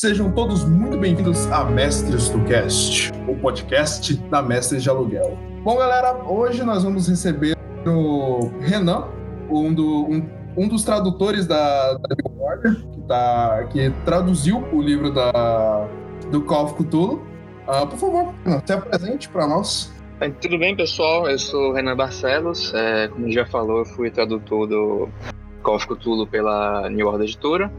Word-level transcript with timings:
Sejam 0.00 0.32
todos 0.32 0.64
muito 0.64 0.96
bem-vindos 0.96 1.46
a 1.52 1.62
Mestres 1.62 2.30
do 2.30 2.42
Cast, 2.46 3.12
o 3.28 3.36
podcast 3.36 4.16
da 4.30 4.40
Mestres 4.40 4.82
de 4.82 4.88
Aluguel. 4.88 5.36
Bom, 5.62 5.76
galera, 5.76 6.24
hoje 6.24 6.64
nós 6.64 6.84
vamos 6.84 7.06
receber 7.06 7.54
o 7.86 8.50
Renan, 8.60 9.08
um, 9.50 9.74
do, 9.74 10.06
um, 10.06 10.26
um 10.56 10.68
dos 10.68 10.84
tradutores 10.84 11.46
da, 11.46 11.98
da 11.98 12.16
New 12.16 12.42
Order, 12.42 12.76
que, 12.76 13.00
tá, 13.02 13.64
que 13.70 13.90
traduziu 14.06 14.66
o 14.72 14.80
livro 14.80 15.12
da, 15.12 15.86
do 16.30 16.40
Call 16.44 16.64
of 16.64 16.82
Cthulhu. 16.82 17.22
Uh, 17.68 17.86
por 17.86 17.98
favor, 17.98 18.34
se 18.64 18.72
apresente 18.72 19.28
para 19.28 19.46
nós. 19.46 19.92
Tudo 20.40 20.58
bem, 20.58 20.74
pessoal? 20.74 21.28
Eu 21.28 21.38
sou 21.38 21.74
Renan 21.74 21.94
Barcelos. 21.94 22.72
É, 22.72 23.08
como 23.08 23.30
já 23.30 23.44
falou, 23.44 23.80
eu 23.80 23.84
fui 23.84 24.10
tradutor 24.10 24.66
do 24.66 25.10
Call 25.62 25.74
of 25.74 25.86
Cthulhu 25.86 26.26
pela 26.26 26.88
New 26.88 27.06
Order 27.06 27.26
Editora. 27.28 27.70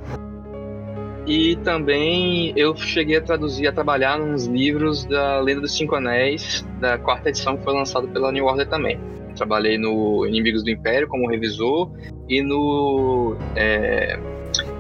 E 1.28 1.56
também 1.58 2.52
eu 2.56 2.76
cheguei 2.76 3.18
a 3.18 3.22
traduzir, 3.22 3.68
a 3.68 3.72
trabalhar 3.72 4.18
nos 4.18 4.46
livros 4.46 5.06
da 5.06 5.40
Lenda 5.40 5.62
dos 5.62 5.76
Cinco 5.76 5.96
Anéis, 5.96 6.66
da 6.80 6.98
quarta 6.98 7.30
edição 7.30 7.58
que 7.58 7.64
foi 7.64 7.74
lançado 7.74 8.08
pela 8.08 8.32
New 8.32 8.46
Order 8.46 8.68
também. 8.68 9.00
Trabalhei 9.36 9.78
no 9.78 10.26
Inimigos 10.26 10.64
do 10.64 10.70
Império 10.70 11.08
como 11.08 11.30
revisor 11.30 11.92
e 12.28 12.42
no 12.42 13.38
é, 13.56 14.20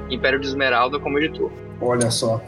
Império 0.09 0.39
de 0.39 0.47
Esmeralda 0.47 0.99
como 0.99 1.19
editor. 1.19 1.51
Olha 1.79 2.09
só. 2.09 2.41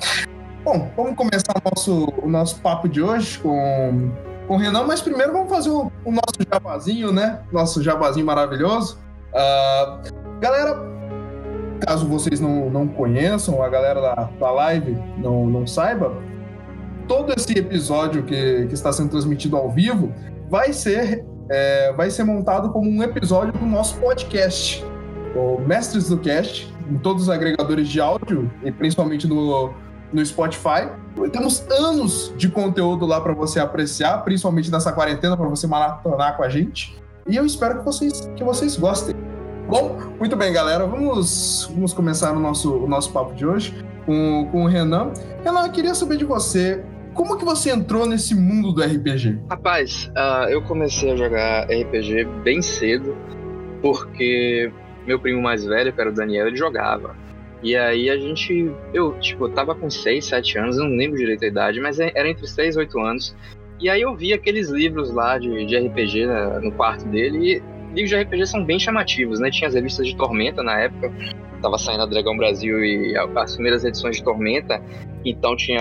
Bom, 0.64 0.92
vamos 0.96 1.16
começar 1.16 1.54
o 1.56 1.70
nosso, 1.70 2.14
o 2.22 2.30
nosso 2.30 2.62
papo 2.62 2.88
de 2.88 3.02
hoje 3.02 3.38
com, 3.40 4.12
com 4.48 4.56
o 4.56 4.58
Renan, 4.58 4.86
mas 4.86 5.02
primeiro 5.02 5.34
vamos 5.34 5.50
fazer 5.50 5.70
o, 5.70 5.92
o 6.04 6.12
nosso 6.12 6.40
jabazinho, 6.52 7.12
né? 7.12 7.42
Nosso 7.52 7.82
jabazinho 7.82 8.26
maravilhoso. 8.26 8.98
Uh, 9.34 10.40
galera, 10.40 10.93
caso 11.86 12.08
vocês 12.08 12.40
não, 12.40 12.70
não 12.70 12.88
conheçam, 12.88 13.62
a 13.62 13.70
galera 13.70 14.02
da, 14.02 14.30
da 14.40 14.52
live 14.52 14.98
não, 15.18 15.48
não 15.48 15.68
saiba, 15.68 16.14
todo 17.08 17.34
esse 17.36 17.58
episódio 17.58 18.24
que, 18.24 18.66
que 18.68 18.74
está 18.74 18.92
sendo 18.92 19.10
transmitido 19.10 19.58
ao 19.58 19.70
vivo 19.70 20.14
vai 20.50 20.72
ser, 20.74 21.26
é, 21.50 21.94
vai 21.94 22.10
ser 22.10 22.24
montado 22.24 22.72
como 22.72 22.90
um 22.90 23.04
episódio 23.04 23.54
do 23.54 23.66
nosso 23.66 23.98
podcast, 23.98 24.86
o 25.36 25.60
Mestres 25.60 26.10
do 26.10 26.18
Cast, 26.18 26.74
em 26.90 26.98
todos 26.98 27.24
os 27.24 27.30
agregadores 27.30 27.88
de 27.88 28.00
áudio, 28.00 28.52
e 28.64 28.72
principalmente 28.72 29.28
no, 29.28 29.74
no 30.12 30.26
Spotify. 30.26 30.90
Temos 31.32 31.66
anos 31.70 32.34
de 32.38 32.50
conteúdo 32.50 33.06
lá 33.06 33.20
para 33.22 33.34
você 33.34 33.60
apreciar, 33.60 34.24
principalmente 34.24 34.72
nessa 34.72 34.92
quarentena, 34.92 35.36
para 35.36 35.48
você 35.48 35.66
maratonar 35.68 36.38
com 36.38 36.44
a 36.44 36.50
gente. 36.50 36.98
E 37.28 37.36
eu 37.36 37.46
espero 37.46 37.80
que 37.80 37.86
vocês, 37.86 38.30
que 38.36 38.44
vocês 38.44 38.76
gostem. 38.78 39.16
Bom, 39.74 39.98
muito 40.20 40.36
bem, 40.36 40.54
galera. 40.54 40.86
Vamos, 40.86 41.68
vamos 41.74 41.94
começar 41.94 42.32
o 42.32 42.40
nosso, 42.40 42.78
o 42.78 42.88
nosso 42.88 43.12
papo 43.12 43.34
de 43.34 43.44
hoje 43.44 43.74
com, 44.06 44.48
com 44.52 44.66
o 44.66 44.68
Renan. 44.68 45.12
Renan, 45.44 45.66
eu 45.66 45.72
queria 45.72 45.96
saber 45.96 46.18
de 46.18 46.26
você. 46.26 46.84
Como 47.16 47.36
que 47.40 47.44
você 47.44 47.72
entrou 47.72 48.06
nesse 48.06 48.36
mundo 48.36 48.72
do 48.72 48.84
RPG? 48.84 49.40
Rapaz, 49.50 50.12
uh, 50.16 50.48
eu 50.48 50.62
comecei 50.62 51.14
a 51.14 51.16
jogar 51.16 51.64
RPG 51.64 52.24
bem 52.44 52.62
cedo, 52.62 53.18
porque 53.82 54.72
meu 55.08 55.20
primo 55.20 55.42
mais 55.42 55.66
velho, 55.66 55.92
que 55.92 56.00
era 56.00 56.12
o 56.12 56.14
Daniel, 56.14 56.46
ele 56.46 56.56
jogava. 56.56 57.16
E 57.64 57.76
aí 57.76 58.12
a 58.12 58.18
gente, 58.20 58.72
eu, 58.94 59.14
tipo, 59.14 59.50
tava 59.50 59.74
com 59.74 59.90
6, 59.90 60.24
7 60.24 60.60
anos, 60.60 60.78
não 60.78 60.86
lembro 60.86 61.18
direito 61.18 61.46
a 61.46 61.48
idade, 61.48 61.82
mas 61.82 62.00
é, 62.00 62.12
era 62.14 62.30
entre 62.30 62.48
6 62.48 62.76
e 62.76 62.78
8 62.78 63.00
anos. 63.00 63.36
E 63.80 63.90
aí 63.90 64.04
eu 64.04 64.16
vi 64.16 64.34
aqueles 64.34 64.70
livros 64.70 65.12
lá 65.12 65.40
de, 65.40 65.66
de 65.66 65.76
RPG 65.76 66.28
né, 66.28 66.60
no 66.62 66.72
quarto 66.72 67.08
dele 67.08 67.64
livros 67.94 68.10
de 68.10 68.16
RPG 68.16 68.48
são 68.48 68.64
bem 68.64 68.80
chamativos, 68.80 69.40
né? 69.40 69.50
Tinha 69.50 69.68
as 69.68 69.76
revistas 69.76 70.08
de 70.08 70.16
Tormenta 70.16 70.64
na 70.64 70.80
época, 70.80 71.12
tava 71.62 71.78
saindo 71.78 72.04
a 72.04 72.06
Dragão 72.06 72.36
Brasil 72.36 72.84
e 72.84 73.16
as 73.18 73.54
primeiras 73.54 73.86
edições 73.86 74.18
de 74.18 74.24
Tormenta, 74.24 74.82
então 75.24 75.56
tinha 75.56 75.80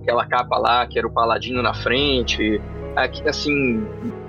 aquela 0.00 0.26
capa 0.26 0.58
lá 0.58 0.86
que 0.86 0.98
era 0.98 1.06
o 1.06 1.10
Paladino 1.10 1.62
na 1.62 1.72
frente, 1.72 2.60
assim, 3.26 3.86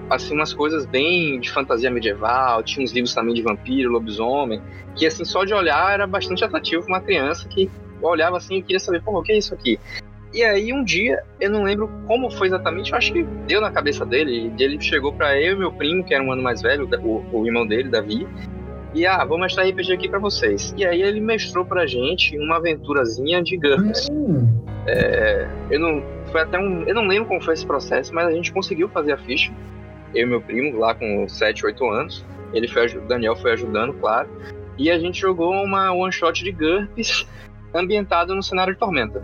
assim 0.10 0.36
umas 0.36 0.54
coisas 0.54 0.86
bem 0.86 1.40
de 1.40 1.50
fantasia 1.50 1.90
medieval, 1.90 2.62
tinha 2.62 2.84
uns 2.84 2.92
livros 2.92 3.14
também 3.14 3.34
de 3.34 3.42
vampiro, 3.42 3.92
lobisomem, 3.92 4.62
que 4.96 5.08
assim 5.08 5.26
só 5.26 5.44
de 5.44 5.54
olhar 5.54 5.94
era 5.94 6.06
bastante 6.06 6.44
atrativo 6.44 6.84
para 6.84 6.94
uma 6.94 7.02
criança 7.02 7.48
que 7.48 7.70
olhava 8.02 8.38
assim 8.38 8.58
e 8.58 8.62
queria 8.62 8.80
saber, 8.80 9.02
pô, 9.02 9.18
o 9.18 9.24
que 9.24 9.32
é 9.32 9.38
isso 9.38 9.54
aqui? 9.54 9.80
E 10.34 10.44
aí 10.44 10.74
um 10.74 10.84
dia, 10.84 11.24
eu 11.40 11.52
não 11.52 11.64
lembro 11.64 11.88
como 12.08 12.32
foi 12.32 12.48
exatamente, 12.48 12.92
eu 12.92 12.98
acho 12.98 13.14
que 13.14 13.24
deu 13.46 13.62
na 13.62 13.70
cabeça 13.70 14.04
dele. 14.04 14.52
Ele 14.58 14.82
chegou 14.82 15.14
para 15.14 15.40
eu 15.40 15.54
e 15.54 15.60
meu 15.60 15.72
primo, 15.72 16.04
que 16.04 16.14
era 16.14 16.24
um 16.24 16.32
ano 16.32 16.42
mais 16.42 16.62
velho, 16.62 16.90
o, 17.04 17.24
o 17.32 17.46
irmão 17.46 17.68
dele, 17.68 17.90
Davi, 17.90 18.28
e 18.96 19.08
ah, 19.08 19.26
vou 19.26 19.40
mostrar 19.40 19.64
RPG 19.68 19.94
aqui 19.94 20.08
para 20.08 20.20
vocês. 20.20 20.74
E 20.78 20.86
aí 20.86 21.02
ele 21.02 21.20
mestrou 21.20 21.66
pra 21.66 21.88
gente 21.88 22.38
uma 22.38 22.58
aventurazinha 22.58 23.42
de 23.42 23.58
GURPS. 23.58 24.08
Hum. 24.12 24.48
É, 24.86 25.48
eu 25.72 25.80
não 25.80 26.04
foi 26.32 26.42
até 26.42 26.60
um, 26.60 26.84
eu 26.84 26.94
não 26.94 27.08
lembro 27.08 27.28
como 27.28 27.42
foi 27.42 27.56
esse 27.56 27.66
processo, 27.66 28.14
mas 28.14 28.28
a 28.28 28.32
gente 28.32 28.52
conseguiu 28.52 28.88
fazer 28.90 29.14
a 29.14 29.18
ficha. 29.18 29.52
Eu 30.14 30.28
e 30.28 30.30
meu 30.30 30.42
primo 30.42 30.78
lá 30.78 30.94
com 30.94 31.28
7, 31.28 31.66
8 31.66 31.90
anos. 31.90 32.26
Ele 32.54 32.68
foi 32.68 32.86
o 32.86 33.02
Daniel 33.02 33.36
foi 33.36 33.54
ajudando, 33.54 33.94
claro. 33.94 34.30
E 34.78 34.92
a 34.92 35.00
gente 35.00 35.20
jogou 35.20 35.52
uma 35.52 35.92
one 35.92 36.12
shot 36.12 36.44
de 36.44 36.52
GURPS 36.52 37.28
ambientado 37.74 38.36
no 38.36 38.44
cenário 38.44 38.74
de 38.74 38.80
Tormenta. 38.80 39.24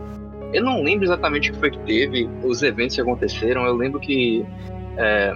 Eu 0.54 0.64
não 0.64 0.82
lembro 0.82 1.06
exatamente 1.06 1.52
o 1.52 1.54
que 1.54 1.60
foi 1.60 1.72
que 1.72 1.80
teve, 1.80 2.30
os 2.44 2.64
eventos 2.64 2.96
que 2.96 3.02
aconteceram. 3.02 3.66
Eu 3.66 3.76
lembro 3.76 4.00
que 4.00 4.46
é, 4.98 5.34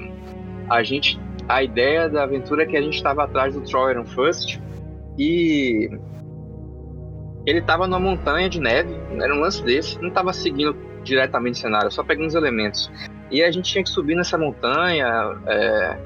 a 0.70 0.84
gente. 0.84 1.20
A 1.48 1.62
ideia 1.62 2.08
da 2.08 2.24
aventura 2.24 2.64
é 2.64 2.66
que 2.66 2.78
a 2.78 2.82
gente 2.82 2.96
estava 2.96 3.26
atrás 3.26 3.54
do 3.54 3.62
Troyer 3.62 4.02
First 4.06 4.60
e 5.18 5.90
ele 7.46 7.60
estava 7.60 7.86
numa 7.86 8.00
montanha 8.00 8.50
de 8.50 8.60
neve, 8.62 8.96
era 9.20 9.36
um 9.36 9.42
lance 9.42 9.62
desse, 9.62 10.02
não 10.02 10.08
estava 10.08 10.32
seguindo 10.32 10.74
diretamente 11.04 11.58
o 11.58 11.62
cenário, 11.62 11.92
só 11.92 12.02
pegando 12.02 12.28
os 12.28 12.36
elementos. 12.36 12.90
E 13.30 13.44
a 13.44 13.52
gente 13.52 13.70
tinha 13.70 13.84
que 13.84 13.90
subir 13.90 14.16
nessa 14.16 14.38
montanha. 14.38 15.06
É, 15.46 15.98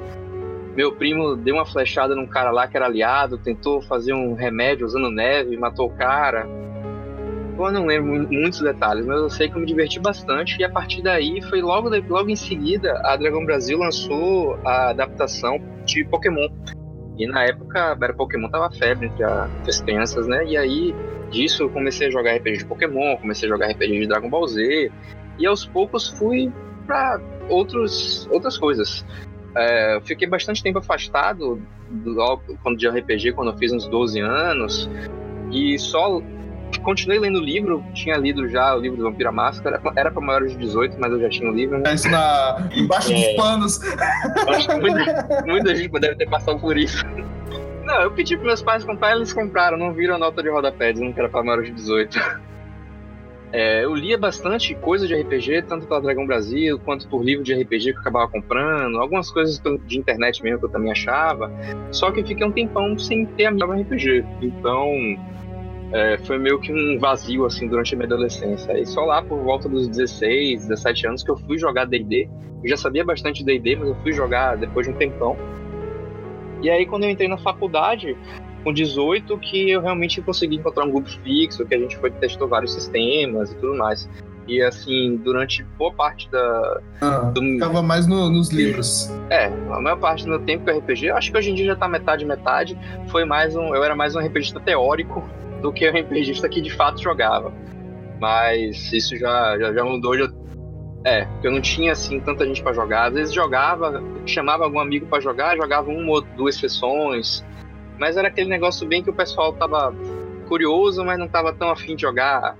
meu 0.75 0.94
primo 0.94 1.35
deu 1.35 1.56
uma 1.56 1.66
flechada 1.66 2.16
num 2.16 2.25
cara 2.25 2.51
lá 2.51 2.68
que 2.68 2.75
era 2.75 2.88
aliado, 2.88 3.38
tentou 3.38 3.81
fazer 3.81 4.13
um 4.13 4.34
remédio 4.34 4.85
usando 4.85 5.12
neve, 5.12 5.56
matou 5.57 5.88
o 5.88 5.95
cara. 5.95 6.47
Eu 7.66 7.72
não 7.72 7.85
lembro 7.85 8.28
muitos 8.31 8.62
detalhes, 8.62 9.06
mas 9.06 9.18
eu 9.18 9.29
sei 9.29 9.50
que 9.50 9.56
eu 9.56 9.62
me 9.62 9.66
diverti 9.66 10.00
bastante. 10.00 10.59
E 10.59 10.63
a 10.63 10.69
partir 10.69 11.01
daí, 11.01 11.41
foi 11.41 11.62
logo, 11.62 11.90
logo 12.07 12.29
em 12.29 12.35
seguida, 12.35 13.01
a 13.03 13.16
Dragon 13.18 13.44
Brasil 13.45 13.79
lançou 13.79 14.59
a 14.63 14.90
adaptação 14.90 15.59
de 15.85 16.06
Pokémon. 16.06 16.47
E 17.18 17.25
na 17.25 17.45
época, 17.45 17.97
era 18.00 18.13
Pokémon 18.13 18.47
tava 18.47 18.69
febre 18.72 19.07
entre, 19.07 19.23
as 19.23 19.81
crianças, 19.81 20.28
né? 20.28 20.45
E 20.45 20.56
aí, 20.56 20.95
disso, 21.31 21.63
eu 21.63 21.69
comecei 21.69 22.07
a 22.07 22.12
jogar 22.12 22.35
RPG 22.35 22.59
de 22.59 22.66
Pokémon, 22.66 23.18
comecei 23.18 23.50
a 23.50 23.51
jogar 23.51 23.72
RPG 23.72 24.01
de 24.01 24.07
Dragon 24.07 24.29
Ball 24.29 24.47
Z. 24.47 24.91
E 25.39 25.45
aos 25.45 25.66
poucos 25.66 26.09
fui 26.09 26.51
para 26.85 27.19
outros, 27.50 28.28
outras 28.31 28.57
coisas. 28.57 29.03
É, 29.56 30.00
fiquei 30.03 30.28
bastante 30.28 30.62
tempo 30.62 30.78
afastado 30.78 31.59
do, 31.89 32.39
quando 32.62 32.78
de 32.78 32.88
RPG, 32.88 33.34
quando 33.34 33.51
eu 33.51 33.57
fiz 33.57 33.72
uns 33.72 33.88
12 33.88 34.19
anos. 34.19 34.88
E 35.51 35.79
só 35.79 36.22
continuei 36.84 37.20
lendo 37.20 37.40
o 37.40 37.42
livro, 37.42 37.84
tinha 37.94 38.18
lido 38.18 38.48
já 38.48 38.76
o 38.76 38.80
livro 38.80 38.98
do 38.98 39.04
Vampira 39.04 39.32
Máscara, 39.32 39.82
era 39.96 40.12
para 40.12 40.22
maiores 40.22 40.52
de 40.52 40.58
18, 40.60 40.98
mas 41.00 41.12
eu 41.12 41.20
já 41.20 41.30
tinha 41.30 41.50
o 41.50 41.54
livro. 41.54 41.78
Né? 41.78 41.92
É 41.92 41.94
isso 41.94 42.10
na... 42.10 42.70
embaixo 42.76 43.12
é, 43.12 43.16
dos 43.16 43.36
panos. 43.36 43.80
Acho 44.48 44.68
que 44.70 44.76
muita, 44.76 45.44
muita 45.46 45.76
gente 45.76 45.92
deve 46.00 46.16
ter 46.16 46.30
passado 46.30 46.60
por 46.60 46.78
isso. 46.78 47.06
Não, 47.84 48.02
eu 48.02 48.12
pedi 48.12 48.36
para 48.36 48.48
meus 48.48 48.62
pais 48.62 48.84
comprar, 48.84 49.16
eles 49.16 49.32
compraram, 49.32 49.78
não 49.78 49.94
viram 49.94 50.16
a 50.16 50.18
nota 50.18 50.44
de 50.44 50.50
rodapé, 50.50 50.92
dizendo 50.92 51.14
que 51.14 51.20
era 51.20 51.30
para 51.30 51.42
maiores 51.42 51.68
de 51.68 51.74
18. 51.74 52.20
É, 53.54 53.86
eu 53.86 53.96
lia 53.96 54.18
bastante 54.18 54.76
coisa 54.76 55.08
de 55.08 55.16
RPG, 55.16 55.63
tanto 55.63 55.88
pela 55.88 56.02
Dragão 56.02 56.28
Brasil, 56.28 56.78
quanto 56.80 57.08
por 57.08 57.24
livro 57.24 57.46
de 57.46 57.54
RPG 57.54 57.94
que 57.94 57.98
eu 57.98 58.02
acabava 58.02 58.28
comprando, 58.28 59.00
algumas 59.00 59.31
coisas 59.31 59.62
de 59.86 59.98
internet 59.98 60.44
mesmo 60.44 60.60
que 60.60 60.66
eu 60.66 60.70
também 60.70 60.92
achava. 60.92 61.50
Só 61.92 62.12
que 62.12 62.24
fiquei 62.24 62.46
um 62.46 62.52
tempão 62.52 62.98
sem 63.00 63.25
ter 63.25 63.46
amigo 63.46 63.72
RPG. 63.72 64.25
Então, 64.42 64.92
é, 65.92 66.18
foi 66.19 66.38
meio 66.38 66.60
que 66.60 66.72
um 66.72 67.00
vazio 67.00 67.45
assim 67.45 67.68
durante 67.68 67.94
a 67.94 67.98
minha 67.98 68.07
adolescência. 68.07 68.78
E 68.78 68.86
só 68.86 69.06
lá 69.06 69.22
por 69.22 69.39
volta 69.39 69.69
dos 69.69 69.88
16, 69.88 70.68
17 70.68 71.07
anos 71.07 71.24
que 71.24 71.31
eu 71.31 71.38
fui 71.38 71.57
jogar 71.57 71.86
D&D. 71.86 72.30
Eu 72.63 72.69
já 72.69 72.78
sabia 72.78 73.06
bastante 73.06 73.44
D&D, 73.44 73.75
mas 73.78 73.89
eu 73.89 73.95
fui 73.95 74.12
jogar 74.12 74.57
depois 74.57 74.88
de 74.88 74.94
um 74.94 74.98
tempão. 74.98 75.38
E 76.62 76.69
aí 76.69 76.86
quando 76.86 77.04
eu 77.04 77.10
entrei 77.10 77.28
na 77.30 77.38
faculdade, 77.38 78.18
com 78.63 78.74
18, 78.74 79.38
que 79.38 79.69
eu 79.69 79.81
realmente 79.81 80.22
consegui 80.22 80.57
encontrar 80.57 80.84
um 80.86 80.92
grupo 80.92 81.10
fixo, 81.24 81.66
que 81.66 81.75
a 81.75 81.80
gente 81.80 81.95
foi 81.98 82.12
testou 82.12 82.48
vários 82.48 82.74
sistemas 82.74 83.51
e 83.51 83.56
tudo 83.56 83.78
mais. 83.78 84.10
E 84.48 84.62
assim, 84.62 85.18
durante 85.24 85.63
boa 85.78 85.92
parte 85.94 86.30
da. 86.31 86.81
Ah, 87.01 87.31
do... 87.34 87.42
Ficava 87.42 87.81
mais 87.81 88.07
no, 88.07 88.30
nos 88.30 88.50
livros. 88.50 89.10
É, 89.30 89.48
a 89.48 89.80
maior 89.81 89.98
parte 89.98 90.24
do 90.24 90.30
meu 90.30 90.39
tempo 90.39 90.66
com 90.66 90.78
RPG, 90.78 91.10
acho 91.12 91.31
que 91.31 91.38
hoje 91.38 91.51
em 91.51 91.54
dia 91.54 91.66
já 91.66 91.75
tá 91.75 91.88
metade 91.88 92.25
metade. 92.25 92.78
Foi 93.10 93.25
mais 93.25 93.56
um. 93.56 93.75
Eu 93.75 93.84
era 93.84 93.94
mais 93.94 94.16
um 94.16 94.19
RPGista 94.19 94.60
teórico 94.62 95.22
do 95.62 95.71
que 95.71 95.88
o 95.88 95.92
RPGista 95.92 96.48
que 96.48 96.62
de 96.62 96.71
fato 96.74 97.01
jogava. 97.01 97.54
Mas 98.19 98.92
isso 98.92 99.15
já, 99.18 99.57
já, 99.57 99.74
já 99.74 99.83
mudou. 99.83 100.18
Já... 100.18 100.30
É, 101.04 101.25
porque 101.25 101.48
eu 101.48 101.51
não 101.51 101.62
tinha 101.62 101.92
assim 101.92 102.19
tanta 102.19 102.45
gente 102.45 102.62
para 102.62 102.74
jogar. 102.74 103.07
Às 103.07 103.13
vezes 103.13 103.33
jogava, 103.33 104.04
chamava 104.25 104.63
algum 104.63 104.80
amigo 104.80 105.06
para 105.07 105.21
jogar, 105.21 105.56
jogava 105.56 105.89
uma 105.89 106.12
ou 106.12 106.21
duas 106.21 106.56
sessões. 106.56 107.45
Mas 108.00 108.18
era 108.18 108.27
aquele 108.27 108.50
negócio 108.50 108.88
bem 108.88 109.04
que 109.04 109.09
o 109.09 109.13
pessoal 109.13 109.54
tava 109.54 109.94
curioso, 110.48 111.04
mas 111.04 111.19
não 111.19 111.27
tava 111.27 111.54
tão 111.54 111.69
afim 111.69 111.95
de 111.95 112.01
jogar. 112.01 112.57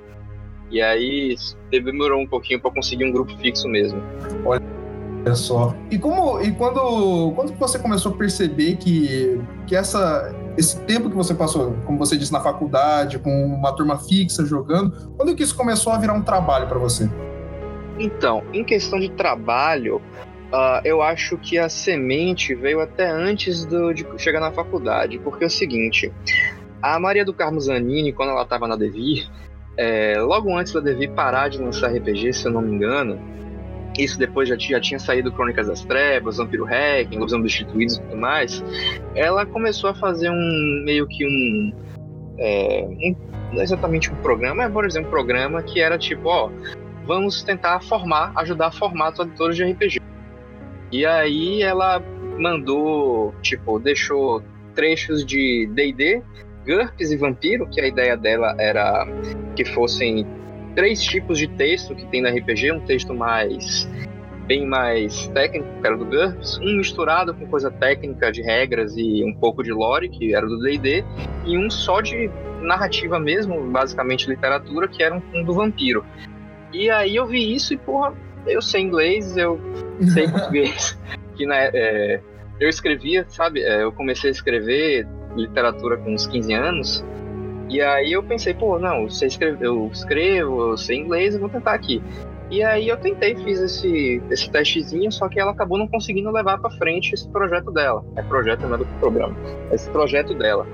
E 0.70 0.82
aí 0.82 1.36
demorou 1.72 2.22
um 2.22 2.28
pouquinho 2.28 2.60
para 2.60 2.72
conseguir 2.72 3.06
um 3.06 3.12
grupo 3.12 3.36
fixo 3.38 3.68
mesmo. 3.68 4.02
Olha 4.46 5.36
só. 5.36 5.74
E 5.90 5.98
como 5.98 6.42
e 6.42 6.52
quando 6.52 7.32
quando 7.36 7.54
você 7.54 7.80
começou 7.80 8.14
a 8.14 8.18
perceber 8.18 8.76
que 8.76 9.42
que 9.66 9.76
essa 9.76 10.34
esse 10.58 10.80
tempo 10.82 11.10
que 11.10 11.16
você 11.16 11.34
passou, 11.34 11.78
como 11.86 11.98
você 11.98 12.18
disse 12.18 12.34
na 12.34 12.42
faculdade, 12.42 13.20
com 13.20 13.46
uma 13.46 13.74
turma 13.76 13.98
fixa 13.98 14.46
jogando, 14.46 15.14
quando 15.16 15.36
que 15.36 15.44
isso 15.44 15.56
começou 15.56 15.94
a 15.94 15.98
virar 15.98 16.14
um 16.14 16.24
trabalho 16.24 16.68
para 16.68 16.80
você? 16.80 17.10
Então, 18.00 18.44
em 18.54 18.64
questão 18.64 19.00
de 19.00 19.10
trabalho, 19.10 20.02
Uh, 20.48 20.80
eu 20.86 21.02
acho 21.02 21.38
que 21.38 21.58
a 21.58 21.68
semente 21.68 22.56
veio 22.56 22.80
até 22.80 23.06
antes 23.06 23.66
do, 23.66 23.92
de 23.92 24.08
chegar 24.16 24.40
na 24.40 24.50
faculdade, 24.50 25.20
porque 25.20 25.44
é 25.44 25.48
o 25.48 25.50
seguinte: 25.50 26.10
a 26.82 26.98
Maria 26.98 27.26
do 27.26 27.34
Carmo 27.34 27.60
Zanini, 27.60 28.14
quando 28.14 28.30
ela 28.30 28.44
estava 28.44 28.66
na 28.66 28.78
Devir, 28.78 29.30
é, 29.76 30.16
logo 30.20 30.56
antes 30.56 30.72
da 30.72 30.80
Devir 30.80 31.12
parar 31.12 31.50
de 31.50 31.58
lançar 31.58 31.92
RPG, 31.94 32.32
se 32.32 32.46
eu 32.46 32.52
não 32.52 32.62
me 32.62 32.74
engano, 32.74 33.20
isso 33.98 34.18
depois 34.20 34.50
já, 34.50 34.56
já 34.58 34.80
tinha 34.80 35.00
saído 35.00 35.32
Crônicas 35.32 35.68
das 35.68 35.84
Trevas, 35.84 36.38
Vampiro 36.38 36.66
Hacking, 36.66 37.18
Lobisomem 37.18 37.44
Destituídos 37.44 37.98
e 37.98 38.02
tudo 38.02 38.18
mais, 38.18 38.64
ela 39.16 39.46
começou 39.46 39.90
a 39.90 39.94
fazer 39.94 40.30
um 40.30 40.84
meio 40.86 41.08
que 41.08 41.26
um, 41.26 41.74
é, 42.38 42.86
um 42.88 43.16
não 43.54 43.64
exatamente 43.64 44.12
um 44.12 44.16
programa, 44.18 44.64
é 44.64 44.70
por 44.70 44.86
exemplo 44.86 45.08
um 45.08 45.12
programa 45.12 45.64
que 45.64 45.80
era 45.80 45.98
tipo, 45.98 46.28
ó, 46.28 46.50
vamos 47.06 47.42
tentar 47.44 47.80
formar, 47.82 48.34
ajudar 48.36 48.68
a 48.68 48.72
formar 48.72 49.14
tradutores 49.14 49.56
de 49.56 49.64
RPG. 49.64 50.00
E 50.92 51.06
aí 51.06 51.62
ela 51.62 52.02
mandou, 52.38 53.34
tipo, 53.42 53.80
deixou 53.80 54.44
trechos 54.76 55.26
de 55.26 55.68
D&D, 55.74 56.22
GURPS 56.66 57.12
e 57.12 57.18
Vampiro, 57.18 57.68
que 57.70 57.80
a 57.80 57.88
ideia 57.88 58.16
dela 58.18 58.56
era 58.60 59.08
que 59.56 59.66
fossem 59.66 60.26
três 60.78 61.02
tipos 61.02 61.40
de 61.40 61.48
texto 61.48 61.96
que 61.96 62.06
tem 62.06 62.22
no 62.22 62.30
RPG, 62.30 62.72
um 62.72 62.80
texto 62.82 63.12
mais 63.12 63.90
bem 64.46 64.64
mais 64.64 65.28
técnico, 65.30 65.68
que 65.82 65.88
era 65.88 65.98
do 65.98 66.06
GURPS, 66.06 66.60
um 66.60 66.78
misturado 66.78 67.34
com 67.34 67.48
coisa 67.48 67.72
técnica 67.72 68.32
de 68.32 68.44
regras 68.44 68.96
e 68.96 69.24
um 69.26 69.34
pouco 69.34 69.64
de 69.64 69.74
lore, 69.74 70.08
que 70.08 70.36
era 70.36 70.46
do 70.46 70.60
D&D, 70.60 71.04
e 71.48 71.58
um 71.58 71.68
só 71.68 72.00
de 72.00 72.30
narrativa 72.62 73.20
mesmo, 73.20 73.60
basicamente 73.72 74.30
literatura, 74.30 74.88
que 74.88 75.02
era 75.02 75.16
um, 75.16 75.22
um 75.34 75.44
do 75.44 75.52
Vampiro. 75.52 76.06
E 76.72 76.92
aí 76.92 77.16
eu 77.16 77.26
vi 77.26 77.56
isso 77.56 77.74
e, 77.74 77.78
porra, 77.78 78.14
eu 78.46 78.62
sei 78.62 78.82
inglês, 78.82 79.36
eu 79.36 79.60
sei 80.14 80.28
português. 80.30 80.98
que 81.36 81.48
né, 81.48 81.72
é, 81.74 82.22
eu 82.60 82.70
escrevia, 82.70 83.26
sabe? 83.30 83.64
É, 83.64 83.82
eu 83.82 83.92
comecei 83.92 84.30
a 84.30 84.32
escrever 84.32 85.08
literatura 85.36 85.98
com 85.98 86.14
uns 86.14 86.28
15 86.28 86.54
anos. 86.54 87.06
E 87.70 87.82
aí 87.82 88.12
eu 88.12 88.24
pensei, 88.24 88.54
pô, 88.54 88.80
não, 88.80 89.04
eu, 89.04 89.10
sei 89.10 89.28
escrever, 89.28 89.66
eu 89.66 89.90
escrevo, 89.92 90.72
eu 90.72 90.78
sei 90.78 90.98
inglês, 90.98 91.34
eu 91.34 91.40
vou 91.40 91.50
tentar 91.50 91.74
aqui. 91.74 92.02
E 92.50 92.64
aí 92.64 92.88
eu 92.88 92.96
tentei, 92.96 93.36
fiz 93.36 93.60
esse, 93.60 94.22
esse 94.32 94.50
testezinho, 94.50 95.12
só 95.12 95.28
que 95.28 95.38
ela 95.38 95.52
acabou 95.52 95.78
não 95.78 95.88
conseguindo 95.88 96.32
levar 96.32 96.58
para 96.60 96.70
frente 96.78 97.14
esse 97.14 97.28
projeto 97.30 97.72
dela. 97.72 98.06
É 98.16 98.22
projeto, 98.22 98.62
não 98.62 98.76
é 98.76 98.78
do 98.78 98.86
programa. 99.00 99.36
Esse 99.72 99.90
projeto 99.90 100.34
dela. 100.34 100.66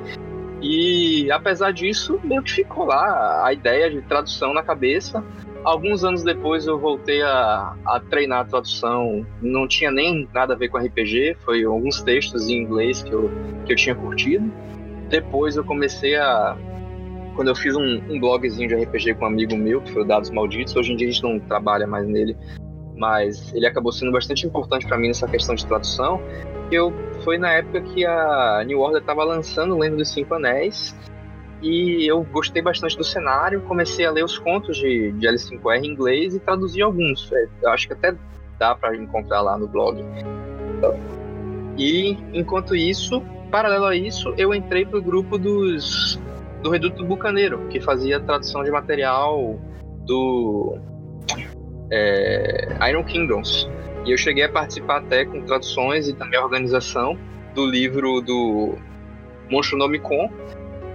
E 0.62 1.30
apesar 1.32 1.74
disso, 1.74 2.20
meio 2.24 2.42
que 2.44 2.52
ficou 2.52 2.86
lá 2.86 3.46
a 3.46 3.52
ideia 3.52 3.90
de 3.90 4.02
tradução 4.04 4.54
na 4.54 4.64
cabeça. 4.64 5.24
Alguns 5.64 6.04
anos 6.04 6.24
depois 6.24 6.68
eu 6.68 6.78
voltei 6.78 7.22
a, 7.22 7.76
a 7.86 8.00
treinar 8.00 8.42
a 8.42 8.46
tradução, 8.46 9.26
não 9.42 9.68
tinha 9.68 9.92
nem 9.92 10.28
nada 10.34 10.54
a 10.54 10.58
ver 10.58 10.70
com 10.70 10.78
RPG, 10.78 11.38
foi 11.44 11.64
alguns 11.64 12.02
textos 12.02 12.50
em 12.50 12.62
inglês 12.62 13.02
que 13.02 13.12
eu, 13.12 13.32
que 13.66 13.74
eu 13.74 13.76
tinha 13.76 13.96
curtido. 13.96 14.52
Depois 15.10 15.58
eu 15.58 15.64
comecei 15.64 16.16
a. 16.16 16.56
Quando 17.36 17.48
eu 17.48 17.56
fiz 17.56 17.76
um, 17.76 18.02
um 18.10 18.20
blogzinho 18.20 18.68
de 18.68 18.76
RPG 18.76 19.16
com 19.16 19.26
um 19.26 19.28
amigo 19.28 19.56
meu, 19.56 19.82
que 19.82 19.92
foi 19.92 20.04
o 20.04 20.06
Dados 20.06 20.30
Malditos, 20.30 20.76
hoje 20.76 20.94
em 20.94 20.96
dia 20.96 21.08
a 21.08 21.12
gente 21.12 21.24
não 21.24 21.40
trabalha 21.40 21.88
mais 21.88 22.08
nele, 22.08 22.38
mas 22.96 23.54
ele 23.54 23.66
acabou 23.66 23.92
sendo 23.92 24.12
bastante 24.12 24.46
importante 24.46 24.86
para 24.86 24.98
mim 24.98 25.08
nessa 25.08 25.28
questão 25.28 25.56
de 25.56 25.66
tradução. 25.66 26.22
Eu 26.72 26.94
foi 27.24 27.38
na 27.38 27.52
época 27.52 27.82
que 27.82 28.06
a 28.06 28.64
New 28.66 28.80
Order 28.80 29.02
estava 29.02 29.24
lançando 29.24 29.78
Lenda 29.78 29.98
dos 29.98 30.12
Cinco 30.12 30.36
Anéis 30.36 30.96
e 31.62 32.06
eu 32.06 32.24
gostei 32.24 32.62
bastante 32.62 32.98
do 32.98 33.04
cenário, 33.04 33.62
comecei 33.62 34.06
a 34.06 34.12
ler 34.12 34.24
os 34.24 34.38
contos 34.38 34.78
de, 34.78 35.12
de 35.14 35.28
L5R 35.28 35.84
em 35.84 35.88
inglês 35.88 36.36
e 36.36 36.40
traduzi 36.40 36.82
alguns. 36.82 37.32
É, 37.32 37.48
eu 37.64 37.70
acho 37.70 37.88
que 37.88 37.94
até 37.94 38.16
dá 38.60 38.76
para 38.76 38.96
encontrar 38.96 39.42
lá 39.42 39.58
no 39.58 39.68
blog. 39.68 40.04
E 41.78 42.18
enquanto 42.34 42.76
isso, 42.76 43.22
paralelo 43.50 43.86
a 43.86 43.96
isso, 43.96 44.34
eu 44.38 44.54
entrei 44.54 44.86
pro 44.86 45.02
grupo 45.02 45.38
dos 45.38 46.20
do 46.64 46.70
Reduto 46.70 47.04
Bucaneiro, 47.04 47.68
que 47.68 47.82
fazia 47.82 48.20
tradução 48.22 48.64
de 48.64 48.72
material 48.72 49.60
do 50.06 50.78
é, 51.92 52.70
Iron 52.90 53.04
Kingdoms. 53.04 53.70
E 54.06 54.12
eu 54.12 54.18
cheguei 54.18 54.46
a 54.46 54.50
participar 54.50 55.00
até 55.00 55.26
com 55.26 55.42
traduções 55.42 56.08
e 56.08 56.14
também 56.14 56.40
organização 56.40 57.18
do 57.54 57.66
livro 57.66 58.22
do 58.22 58.76
Com, 60.02 60.32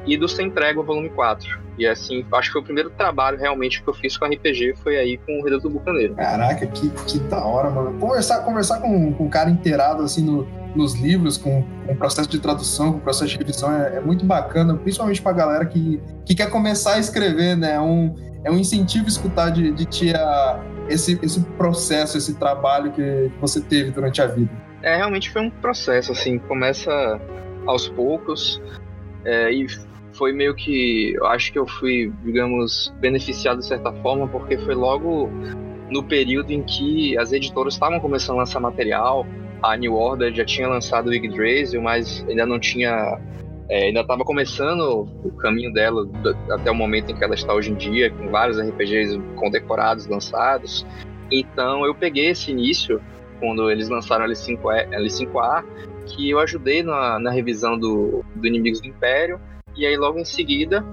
e 0.09 0.17
do 0.17 0.29
Sem 0.29 0.51
Trégua 0.51 0.83
Volume 0.83 1.11
4. 1.11 1.69
E 1.79 1.87
assim, 1.87 2.25
acho 2.33 2.49
que 2.49 2.53
foi 2.55 2.63
o 2.63 2.65
primeiro 2.65 2.91
trabalho 2.91 3.39
realmente 3.39 3.83
que 3.83 3.89
eu 3.89 3.95
fiz 3.95 4.17
com 4.17 4.25
RPG, 4.25 4.75
foi 4.83 4.97
aí 4.97 5.19
com 5.19 5.41
o 5.41 5.45
Reduto 5.45 5.69
do 5.69 5.75
Bucaneiro. 5.75 6.15
Caraca, 6.15 6.67
que, 6.67 6.91
que 7.07 7.19
da 7.21 7.45
hora, 7.45 7.71
mano. 7.71 7.99
Conversar, 8.01 8.41
conversar 8.41 8.81
com, 8.81 9.13
com 9.13 9.27
um 9.27 9.31
cara 9.31 9.49
inteirado 9.49 10.03
assim 10.03 10.25
no, 10.25 10.49
nos 10.75 10.95
livros, 10.95 11.37
com, 11.37 11.63
com 11.87 11.93
o 11.93 11.97
processo 11.97 12.29
de 12.29 12.41
tradução, 12.41 12.93
com 12.93 12.99
o 12.99 13.01
processo 13.01 13.31
de 13.31 13.39
revisão, 13.39 13.73
é, 13.73 13.97
é 13.97 14.01
muito 14.01 14.25
bacana, 14.25 14.77
principalmente 14.77 15.23
pra 15.23 15.33
galera 15.33 15.65
que, 15.67 16.01
que 16.25 16.35
quer 16.35 16.51
começar 16.51 16.95
a 16.95 16.99
escrever, 16.99 17.57
né? 17.57 17.75
É 17.75 17.81
um, 17.81 18.15
é 18.45 18.51
um 18.51 18.59
incentivo 18.59 19.07
escutar 19.07 19.51
de, 19.51 19.71
de 19.71 19.85
ti 19.85 20.13
a, 20.15 20.61
esse, 20.89 21.19
esse 21.23 21.41
processo, 21.57 22.19
esse 22.19 22.35
trabalho 22.39 22.91
que, 22.91 23.03
que 23.03 23.41
você 23.41 23.61
teve 23.61 23.93
durante 23.93 24.21
a 24.21 24.27
vida. 24.27 24.51
É, 24.83 24.97
realmente 24.97 25.31
foi 25.31 25.43
um 25.43 25.51
processo, 25.51 26.13
assim, 26.13 26.39
começa 26.39 27.21
aos 27.67 27.89
poucos, 27.89 28.61
é, 29.25 29.53
e 29.53 29.67
foi 30.19 30.33
meio 30.33 30.55
que. 30.55 31.15
Eu 31.15 31.27
acho 31.27 31.53
que 31.53 31.59
eu 31.59 31.67
fui, 31.67 32.13
digamos, 32.25 32.93
beneficiado 33.01 33.59
de 33.59 33.67
certa 33.67 33.93
forma, 33.93 34.27
porque 34.29 34.59
foi 34.59 34.75
logo 34.75 35.31
no 35.89 36.03
período 36.03 36.51
em 36.51 36.63
que 36.63 37.17
as 37.17 37.33
editoras 37.33 37.75
estavam 37.75 38.01
começando 38.01 38.37
a 38.37 38.41
lançar 38.41 38.61
material. 38.61 39.25
A 39.63 39.77
New 39.77 39.95
Order 39.95 40.35
já 40.35 40.45
tinha 40.45 40.69
lançado 40.69 41.09
o 41.09 41.15
Yggdrasil, 41.15 41.81
mas 41.81 42.25
ainda 42.29 42.45
não 42.45 42.59
tinha. 42.59 43.19
É, 43.71 43.85
ainda 43.85 44.01
estava 44.01 44.25
começando 44.25 45.07
o 45.25 45.31
caminho 45.37 45.73
dela 45.73 46.09
até 46.51 46.71
o 46.71 46.75
momento 46.75 47.13
em 47.13 47.15
que 47.15 47.23
ela 47.23 47.35
está 47.35 47.53
hoje 47.55 47.71
em 47.71 47.75
dia, 47.75 48.11
com 48.11 48.29
vários 48.29 48.59
RPGs 48.59 49.19
condecorados 49.37 50.07
lançados. 50.07 50.87
Então 51.31 51.85
eu 51.85 51.95
peguei 51.95 52.31
esse 52.31 52.51
início, 52.51 53.01
quando 53.39 53.71
eles 53.71 53.89
lançaram 53.91 54.25
a 54.25 54.29
L5A, 54.29 54.89
L5A 54.89 55.65
que 56.07 56.31
eu 56.31 56.39
ajudei 56.39 56.83
na, 56.83 57.19
na 57.19 57.31
revisão 57.31 57.79
do, 57.79 58.25
do 58.35 58.47
Inimigos 58.47 58.81
do 58.81 58.87
Império 58.87 59.39
e 59.79 59.87
aí, 59.87 59.97
logo 59.97 60.19
em 60.19 60.25
seguida, 60.25 60.85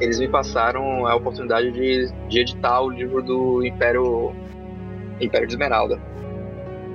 eles 0.00 0.20
me 0.20 0.28
passaram 0.28 1.04
a 1.04 1.14
oportunidade 1.16 1.72
de, 1.72 2.12
de 2.28 2.38
editar 2.38 2.80
o 2.80 2.88
livro 2.88 3.20
do 3.20 3.66
Império, 3.66 4.32
Império 5.20 5.48
de 5.48 5.54
Esmeralda. 5.54 6.00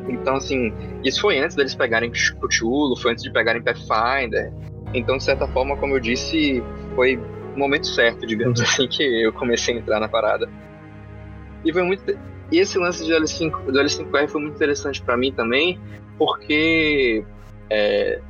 Então, 0.07 0.35
assim, 0.35 0.73
isso 1.03 1.19
foi 1.19 1.39
antes 1.39 1.57
deles 1.57 1.75
pegarem 1.75 2.09
Cthulhu, 2.09 2.95
foi 2.95 3.11
antes 3.11 3.23
de 3.23 3.31
pegarem 3.31 3.61
Pathfinder. 3.61 4.53
Então, 4.93 5.17
de 5.17 5.23
certa 5.23 5.45
forma, 5.47 5.75
como 5.75 5.95
eu 5.95 5.99
disse, 5.99 6.63
foi 6.95 7.17
o 7.17 7.59
momento 7.59 7.87
certo, 7.87 8.25
digamos 8.25 8.59
assim, 8.63 8.87
que 8.87 9.03
eu 9.03 9.33
comecei 9.33 9.75
a 9.75 9.79
entrar 9.79 9.99
na 9.99 10.07
parada. 10.07 10.49
E 11.65 11.73
foi 11.73 11.83
muito. 11.83 12.17
E 12.49 12.59
esse 12.59 12.77
lance 12.77 13.03
de 13.05 13.11
L5, 13.11 13.71
do 13.71 13.79
L5R 13.79 14.27
foi 14.29 14.41
muito 14.41 14.55
interessante 14.55 15.01
para 15.01 15.17
mim 15.17 15.33
também, 15.33 15.79
porque 16.17 17.25
é, 17.69 18.21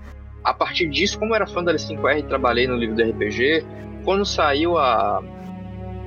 a 0.44 0.54
partir 0.54 0.88
disso, 0.90 1.18
como 1.18 1.32
eu 1.32 1.36
era 1.36 1.48
fã 1.48 1.64
da 1.64 1.74
L5R 1.74 2.20
e 2.20 2.24
trabalhei 2.24 2.68
no 2.68 2.76
livro 2.76 2.96
do 2.96 3.04
RPG, 3.04 3.66
quando 4.04 4.26
saiu 4.26 4.78
a, 4.78 5.24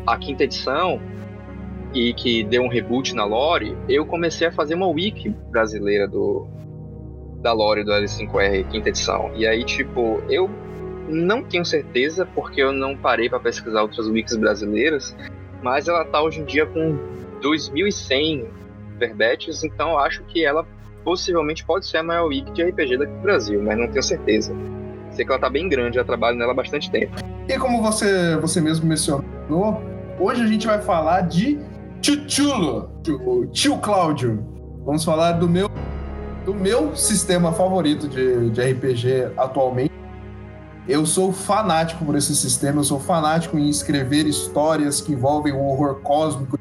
a 0.06 0.18
quinta 0.18 0.44
edição 0.44 1.00
e 1.94 2.12
que 2.12 2.44
deu 2.44 2.62
um 2.62 2.68
reboot 2.68 3.14
na 3.14 3.24
lore, 3.24 3.76
eu 3.88 4.04
comecei 4.04 4.46
a 4.46 4.52
fazer 4.52 4.74
uma 4.74 4.88
wiki 4.88 5.30
brasileira 5.50 6.06
do 6.06 6.46
da 7.42 7.52
lore 7.52 7.84
do 7.84 7.92
L5R 7.92 8.68
quinta 8.68 8.88
edição. 8.88 9.30
E 9.34 9.46
aí, 9.46 9.64
tipo, 9.64 10.20
eu 10.28 10.50
não 11.08 11.42
tenho 11.42 11.64
certeza 11.64 12.26
porque 12.26 12.60
eu 12.60 12.72
não 12.72 12.96
parei 12.96 13.28
para 13.28 13.38
pesquisar 13.38 13.82
outras 13.82 14.08
wikis 14.08 14.36
brasileiras, 14.36 15.16
mas 15.62 15.88
ela 15.88 16.04
tá 16.04 16.20
hoje 16.20 16.40
em 16.40 16.44
dia 16.44 16.66
com 16.66 16.98
2.100 17.40 18.46
verbetes, 18.98 19.62
então 19.62 19.98
acho 19.98 20.24
que 20.24 20.44
ela 20.44 20.66
possivelmente 21.06 21.64
pode 21.64 21.86
ser 21.86 21.98
a 21.98 22.02
maior 22.02 22.26
wiki 22.26 22.50
de 22.50 22.64
RPG 22.64 22.98
daqui 22.98 23.12
do 23.12 23.20
Brasil, 23.20 23.62
mas 23.62 23.78
não 23.78 23.86
tenho 23.86 24.02
certeza. 24.02 24.52
Sei 25.12 25.24
que 25.24 25.30
ela 25.30 25.40
tá 25.40 25.48
bem 25.48 25.68
grande, 25.68 25.94
já 25.94 26.04
trabalho 26.04 26.36
nela 26.36 26.50
há 26.50 26.54
bastante 26.54 26.90
tempo. 26.90 27.14
E 27.48 27.56
como 27.56 27.80
você, 27.80 28.36
você 28.38 28.60
mesmo 28.60 28.86
mencionou, 28.86 29.80
hoje 30.18 30.42
a 30.42 30.46
gente 30.48 30.66
vai 30.66 30.82
falar 30.82 31.20
de 31.20 31.60
Chuchulo, 32.02 32.90
tio 33.52 33.78
Cláudio. 33.78 34.44
Vamos 34.84 35.04
falar 35.04 35.32
do 35.32 35.48
meu, 35.48 35.70
do 36.44 36.52
meu 36.52 36.96
sistema 36.96 37.52
favorito 37.52 38.08
de, 38.08 38.50
de 38.50 38.60
RPG 38.60 39.32
atualmente. 39.36 39.92
eu 40.88 41.06
sou 41.06 41.32
fanático 41.32 42.04
por 42.04 42.16
esse 42.16 42.34
sistema, 42.34 42.80
eu 42.80 42.84
sou 42.84 42.98
fanático 42.98 43.56
em 43.56 43.68
escrever 43.68 44.26
histórias 44.26 45.00
que 45.00 45.12
envolvem 45.12 45.52
o 45.52 45.62
horror 45.66 46.00
cósmico, 46.02 46.58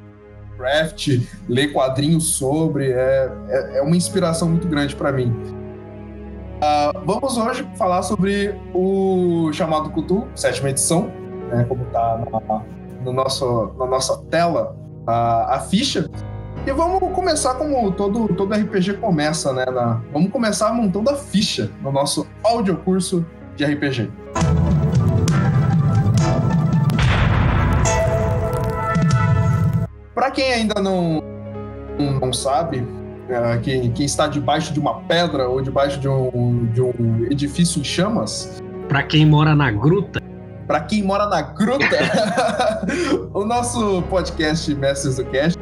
craft, 0.58 1.20
ler 1.48 1.72
quadrinhos 1.72 2.36
sobre, 2.36 2.92
é, 2.92 3.32
é, 3.50 3.78
é 3.78 3.82
uma 3.82 3.96
inspiração 3.96 4.50
muito 4.50 4.68
grande 4.68 4.96
para 4.96 5.12
mim. 5.12 5.36
Uh, 6.56 7.06
vamos 7.06 7.38
hoje 7.38 7.68
falar 7.78 8.02
sobre 8.02 8.56
o 8.74 9.52
chamado 9.54 9.90
Cthulhu, 9.90 10.28
sétima 10.36 10.70
edição, 10.70 11.12
né, 11.50 11.66
como 11.68 11.84
está 11.84 12.18
na, 12.18 12.64
no 13.04 13.14
nosso, 13.14 13.74
na 13.78 13.86
nossa 13.86 14.18
tela 14.30 14.76
a, 15.06 15.56
a 15.56 15.60
ficha. 15.60 16.10
E 16.66 16.72
vamos 16.72 17.14
começar 17.14 17.56
como 17.56 17.92
todo, 17.92 18.28
todo 18.34 18.54
RPG 18.54 18.96
começa, 18.96 19.54
né? 19.54 19.66
Na, 19.66 20.02
vamos 20.12 20.32
começar 20.32 20.74
montando 20.74 21.12
a 21.12 21.16
ficha 21.16 21.70
no 21.84 21.92
nosso 21.92 22.26
audiocurso 22.44 23.24
de 23.56 23.66
RPG. 23.66 24.10
Quem 30.36 30.54
ainda 30.54 30.82
não, 30.82 31.24
não 31.98 32.34
sabe, 32.34 32.86
é, 33.30 33.58
quem, 33.60 33.92
quem 33.92 34.06
está 34.06 34.28
debaixo 34.28 34.74
de 34.74 34.80
uma 34.80 35.02
pedra 35.02 35.48
ou 35.48 35.62
debaixo 35.62 36.00
de 36.00 36.08
um, 36.08 36.66
de 36.66 36.82
um 36.82 37.26
edifício 37.32 37.80
em 37.80 37.84
chamas. 37.84 38.62
Para 38.90 39.02
quem 39.02 39.26
mora 39.26 39.56
na 39.56 39.72
gruta. 39.72 40.22
Para 40.68 40.82
quem 40.82 41.04
mora 41.04 41.28
na 41.28 41.42
gruta, 41.42 41.86
o 43.34 43.46
nosso 43.46 44.02
podcast 44.04 44.74
Mestres 44.76 45.16
do 45.16 45.26
Cast 45.26 45.58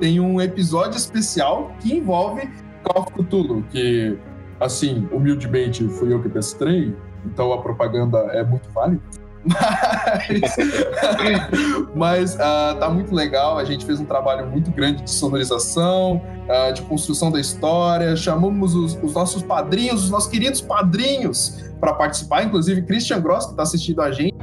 tem 0.00 0.18
um 0.18 0.40
episódio 0.40 0.96
especial 0.96 1.70
que 1.80 1.94
envolve 1.94 2.50
Call 2.82 3.02
of 3.02 3.12
Cthulhu, 3.12 3.62
que 3.70 4.18
assim, 4.58 5.08
humildemente 5.12 5.86
fui 5.88 6.12
eu 6.12 6.20
que 6.20 6.28
mestrei, 6.28 6.94
então 7.24 7.52
a 7.52 7.62
propaganda 7.62 8.18
é 8.32 8.42
muito 8.42 8.70
válida. 8.70 9.02
Mas, 9.44 10.56
mas 11.94 12.34
uh, 12.34 12.78
tá 12.78 12.90
muito 12.90 13.14
legal. 13.14 13.58
A 13.58 13.64
gente 13.64 13.84
fez 13.84 14.00
um 14.00 14.04
trabalho 14.04 14.46
muito 14.46 14.70
grande 14.70 15.02
de 15.02 15.10
sonorização, 15.10 16.22
uh, 16.48 16.72
de 16.72 16.82
construção 16.82 17.30
da 17.30 17.40
história. 17.40 18.16
Chamamos 18.16 18.74
os, 18.74 18.98
os, 19.02 19.14
nossos 19.14 19.42
padrinhos, 19.42 20.04
os 20.04 20.10
nossos 20.10 20.30
queridos 20.30 20.60
padrinhos, 20.60 21.64
para 21.80 21.94
participar. 21.94 22.42
Inclusive, 22.42 22.82
Christian 22.82 23.20
Gross, 23.20 23.46
que 23.46 23.52
está 23.52 23.62
assistindo 23.62 24.02
a 24.02 24.10
gente, 24.10 24.34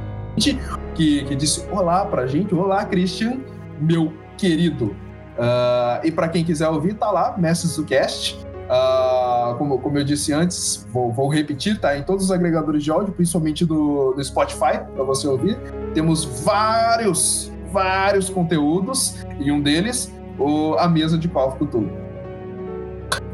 que, 0.94 1.24
que 1.24 1.34
disse 1.34 1.66
olá 1.70 2.04
pra 2.04 2.26
gente. 2.26 2.54
Olá, 2.54 2.84
Christian, 2.84 3.38
meu 3.80 4.12
querido. 4.36 4.96
Uh, 5.36 6.04
e 6.04 6.10
para 6.10 6.28
quem 6.28 6.42
quiser 6.44 6.68
ouvir, 6.68 6.94
tá 6.94 7.10
lá, 7.10 7.36
Mestres 7.36 7.76
do 7.76 7.84
Cast. 7.84 8.46
Uh, 8.66 9.54
como, 9.58 9.78
como 9.78 9.96
eu 9.96 10.04
disse 10.04 10.32
antes, 10.32 10.86
vou, 10.92 11.12
vou, 11.12 11.28
repetir, 11.28 11.78
tá? 11.78 11.96
Em 11.96 12.02
todos 12.02 12.24
os 12.24 12.32
agregadores 12.32 12.82
de 12.82 12.90
áudio, 12.90 13.12
principalmente 13.12 13.64
do, 13.64 14.12
do 14.12 14.24
Spotify, 14.24 14.80
para 14.94 15.04
você 15.04 15.28
ouvir. 15.28 15.56
Temos 15.94 16.24
vários, 16.44 17.52
vários 17.72 18.28
conteúdos, 18.28 19.24
e 19.38 19.52
um 19.52 19.60
deles, 19.60 20.12
o, 20.36 20.74
a 20.78 20.88
mesa 20.88 21.16
de 21.16 21.30
of 21.32 21.56
Cthulhu. 21.58 21.90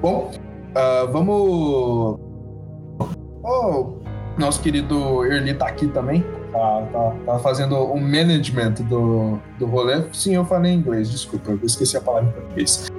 Bom, 0.03 0.33
uh, 0.77 1.11
vamos. 1.11 2.21
Oh, 3.43 3.95
nosso 4.37 4.61
querido 4.61 5.25
Erli 5.25 5.55
tá 5.55 5.67
aqui 5.67 5.87
também. 5.89 6.23
Tá, 6.53 6.87
tá, 6.93 7.15
tá, 7.25 7.39
fazendo 7.39 7.75
o 7.75 7.95
um 7.95 8.01
management 8.01 8.75
do, 8.87 9.39
do 9.59 9.65
rolê. 9.65 10.03
Sim, 10.13 10.35
eu 10.35 10.45
falei 10.45 10.73
em 10.73 10.77
inglês, 10.77 11.11
desculpa, 11.11 11.53
eu 11.53 11.61
esqueci 11.65 11.97
a 11.97 12.01
palavra 12.03 12.29
em 12.29 12.33
português. 12.33 12.91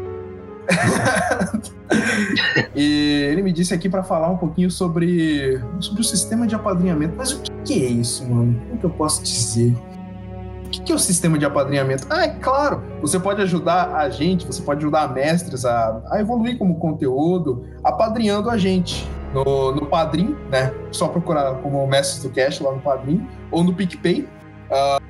e 2.76 3.28
ele 3.32 3.42
me 3.42 3.52
disse 3.52 3.74
aqui 3.74 3.90
para 3.90 4.04
falar 4.04 4.30
um 4.30 4.38
pouquinho 4.38 4.70
sobre, 4.70 5.62
sobre 5.80 6.02
o 6.02 6.04
sistema 6.04 6.48
de 6.48 6.56
apadrinhamento. 6.56 7.14
Mas 7.18 7.32
o 7.32 7.42
que, 7.64 7.74
é 7.74 7.88
isso, 7.88 8.28
mano? 8.30 8.60
Como 8.68 8.80
que 8.80 8.86
eu 8.86 8.90
posso 8.90 9.24
dizer? 9.24 9.74
O 10.66 10.70
que, 10.70 10.82
que 10.82 10.92
é 10.92 10.96
o 10.96 11.00
sistema 11.00 11.38
de 11.38 11.46
apadrinhamento? 11.46 12.08
Ah, 12.10 12.24
é 12.24 12.30
claro, 12.30 12.82
você 13.02 13.20
pode 13.20 13.42
ajudar 13.42 13.96
a 13.96 14.10
gente, 14.10 14.46
você 14.46 14.62
pode 14.62 14.80
ajudar 14.80 15.14
mestres 15.14 15.66
a, 15.66 16.02
a 16.10 16.20
evoluir 16.20 16.58
como 16.58 16.80
conteúdo, 16.80 17.66
apadrinhando 17.84 18.50
a 18.50 18.58
gente 18.58 19.08
no, 19.34 19.72
no 19.72 19.86
Padrim, 19.86 20.36
né? 20.50 20.74
Só 20.92 21.08
procurar 21.08 21.56
como 21.56 21.86
Mestres 21.88 22.24
do 22.24 22.30
Cash 22.30 22.60
lá 22.60 22.72
no 22.72 22.80
Padrim, 22.80 23.28
ou 23.52 23.64
no 23.64 23.74
PicPay. 23.74 24.28
Uh, 24.70 25.04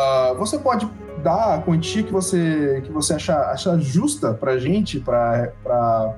uh, 0.00 0.38
você 0.38 0.58
pode 0.58 0.88
dar 1.22 1.54
a 1.54 1.58
quantia 1.58 2.02
que 2.02 2.12
você, 2.12 2.82
que 2.84 2.92
você 2.92 3.14
achar, 3.14 3.50
achar 3.50 3.78
justa 3.78 4.34
para 4.34 4.52
a 4.52 4.58
gente, 4.58 5.00
para 5.00 5.52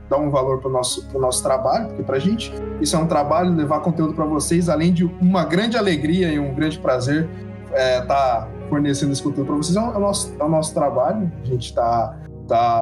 dar 0.08 0.18
um 0.18 0.30
valor 0.30 0.58
para 0.58 0.68
o 0.68 0.72
nosso, 0.72 1.06
pro 1.08 1.20
nosso 1.20 1.42
trabalho, 1.42 1.88
porque 1.88 2.02
para 2.02 2.16
a 2.16 2.20
gente 2.20 2.52
isso 2.80 2.96
é 2.96 2.98
um 2.98 3.06
trabalho, 3.06 3.54
levar 3.54 3.80
conteúdo 3.80 4.14
para 4.14 4.24
vocês, 4.24 4.68
além 4.68 4.92
de 4.92 5.04
uma 5.04 5.44
grande 5.44 5.76
alegria 5.76 6.32
e 6.32 6.38
um 6.38 6.54
grande 6.54 6.78
prazer 6.78 7.28
estar 7.66 7.78
é, 7.78 8.00
tá 8.02 8.48
fornecendo 8.68 9.12
esse 9.12 9.22
conteúdo 9.22 9.46
para 9.46 9.56
vocês. 9.56 9.76
É 9.76 9.80
o, 9.80 9.92
é 9.92 9.96
o, 9.96 10.00
nosso, 10.00 10.34
é 10.38 10.44
o 10.44 10.48
nosso 10.48 10.74
trabalho, 10.74 11.30
a 11.42 11.46
gente 11.46 11.74
tá, 11.74 12.18
tá 12.48 12.80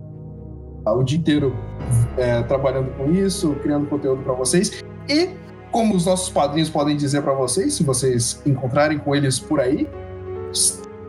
o 0.87 1.03
dia 1.03 1.19
inteiro 1.19 1.55
é, 2.17 2.43
trabalhando 2.43 2.91
com 2.97 3.11
isso, 3.12 3.55
criando 3.62 3.87
conteúdo 3.87 4.23
para 4.23 4.33
vocês. 4.33 4.83
E 5.09 5.31
como 5.71 5.95
os 5.95 6.07
nossos 6.07 6.29
padrinhos 6.31 6.69
podem 6.69 6.97
dizer 6.97 7.23
para 7.23 7.33
vocês, 7.33 7.75
se 7.75 7.85
vocês 7.85 8.43
encontrarem 8.45 8.99
com 8.99 9.15
eles 9.15 9.39
por 9.39 9.61
aí, 9.61 9.89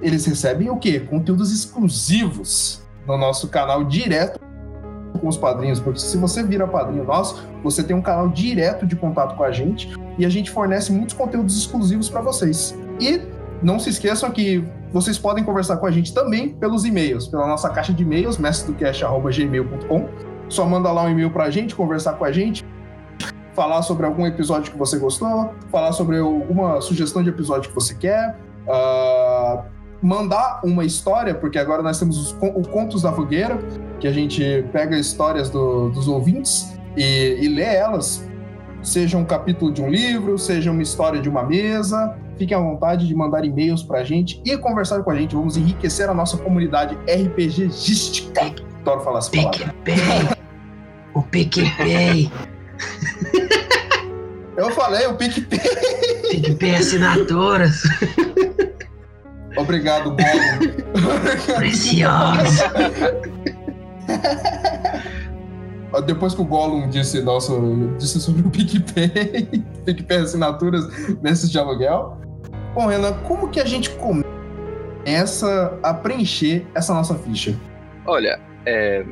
eles 0.01 0.25
recebem 0.25 0.69
o 0.69 0.77
quê? 0.77 0.99
Conteúdos 0.99 1.51
exclusivos 1.51 2.81
no 3.07 3.17
nosso 3.17 3.47
canal 3.47 3.83
direto 3.83 4.39
com 5.19 5.27
os 5.27 5.37
padrinhos, 5.37 5.79
porque 5.79 5.99
se 5.99 6.17
você 6.17 6.41
vira 6.41 6.67
padrinho 6.67 7.03
nosso, 7.03 7.43
você 7.63 7.83
tem 7.83 7.95
um 7.95 8.01
canal 8.01 8.29
direto 8.29 8.85
de 8.85 8.95
contato 8.95 9.35
com 9.35 9.43
a 9.43 9.51
gente 9.51 9.89
e 10.17 10.25
a 10.25 10.29
gente 10.29 10.49
fornece 10.49 10.91
muitos 10.91 11.13
conteúdos 11.13 11.57
exclusivos 11.57 12.09
para 12.09 12.21
vocês. 12.21 12.77
E 12.99 13.21
não 13.61 13.77
se 13.77 13.89
esqueçam 13.89 14.31
que 14.31 14.67
vocês 14.91 15.17
podem 15.17 15.43
conversar 15.43 15.77
com 15.77 15.85
a 15.85 15.91
gente 15.91 16.13
também 16.13 16.49
pelos 16.49 16.83
e-mails, 16.83 17.27
pela 17.27 17.47
nossa 17.47 17.69
caixa 17.69 17.93
de 17.93 18.03
e-mails, 18.03 18.37
mestredocast.gmail.com. 18.37 20.09
Só 20.49 20.65
manda 20.65 20.91
lá 20.91 21.03
um 21.03 21.09
e-mail 21.09 21.31
para 21.31 21.45
a 21.45 21.49
gente, 21.49 21.75
conversar 21.75 22.13
com 22.13 22.25
a 22.25 22.31
gente, 22.31 22.65
falar 23.53 23.83
sobre 23.83 24.05
algum 24.05 24.25
episódio 24.25 24.71
que 24.71 24.77
você 24.77 24.97
gostou, 24.97 25.53
falar 25.71 25.91
sobre 25.93 26.17
alguma 26.17 26.81
sugestão 26.81 27.23
de 27.23 27.29
episódio 27.29 27.69
que 27.69 27.75
você 27.75 27.93
quer, 27.95 28.37
uh, 28.67 29.63
mandar 30.01 30.61
uma 30.63 30.83
história, 30.83 31.35
porque 31.35 31.59
agora 31.59 31.83
nós 31.83 31.99
temos 31.99 32.17
os, 32.17 32.31
o 32.31 32.67
Contos 32.69 33.03
da 33.03 33.11
Fogueira, 33.11 33.57
que 33.99 34.07
a 34.07 34.11
gente 34.11 34.65
pega 34.73 34.97
histórias 34.97 35.49
do, 35.49 35.89
dos 35.89 36.07
ouvintes 36.07 36.73
e, 36.97 37.37
e 37.41 37.47
lê 37.47 37.75
elas, 37.75 38.27
seja 38.81 39.17
um 39.17 39.25
capítulo 39.25 39.71
de 39.71 39.81
um 39.81 39.89
livro, 39.89 40.37
seja 40.37 40.71
uma 40.71 40.81
história 40.81 41.21
de 41.21 41.29
uma 41.29 41.43
mesa. 41.43 42.17
Fiquem 42.37 42.57
à 42.57 42.59
vontade 42.59 43.07
de 43.07 43.13
mandar 43.13 43.45
e-mails 43.45 43.83
para 43.83 43.99
a 43.99 44.03
gente 44.03 44.41
e 44.43 44.57
conversar 44.57 45.03
com 45.03 45.11
a 45.11 45.15
gente. 45.15 45.35
Vamos 45.35 45.57
enriquecer 45.57 46.09
a 46.09 46.13
nossa 46.13 46.37
comunidade 46.37 46.97
RPGística. 47.05 48.53
Adoro 48.79 49.01
falar 49.01 49.19
essa 49.19 49.29
palavra. 49.29 49.75
PicPay. 49.83 50.29
o 51.13 51.21
PicPay. 51.21 52.31
Eu 54.57 54.71
falei, 54.71 55.05
o 55.05 55.13
PicPay. 55.15 55.59
PicPay 56.31 56.75
assinaturas. 56.75 57.83
Obrigado, 59.57 60.11
Gollum. 60.11 61.57
Preciosa. 61.57 62.71
Depois 66.05 66.33
que 66.33 66.41
o 66.41 66.45
Gollum 66.45 66.89
disse, 66.89 67.21
nossa, 67.21 67.51
disse 67.97 68.21
sobre 68.21 68.47
o 68.47 68.49
PicPay, 68.49 69.65
PicPay 69.85 70.19
assinaturas 70.19 70.87
nesses 71.21 71.51
de 71.51 71.59
aluguel. 71.59 72.17
Bom, 72.73 72.87
Renan, 72.87 73.13
como 73.23 73.49
que 73.49 73.59
a 73.59 73.65
gente 73.65 73.89
começa 73.91 75.77
a 75.83 75.93
preencher 75.93 76.65
essa 76.73 76.93
nossa 76.93 77.15
ficha? 77.15 77.53
Olha, 78.05 78.39
é... 78.65 79.03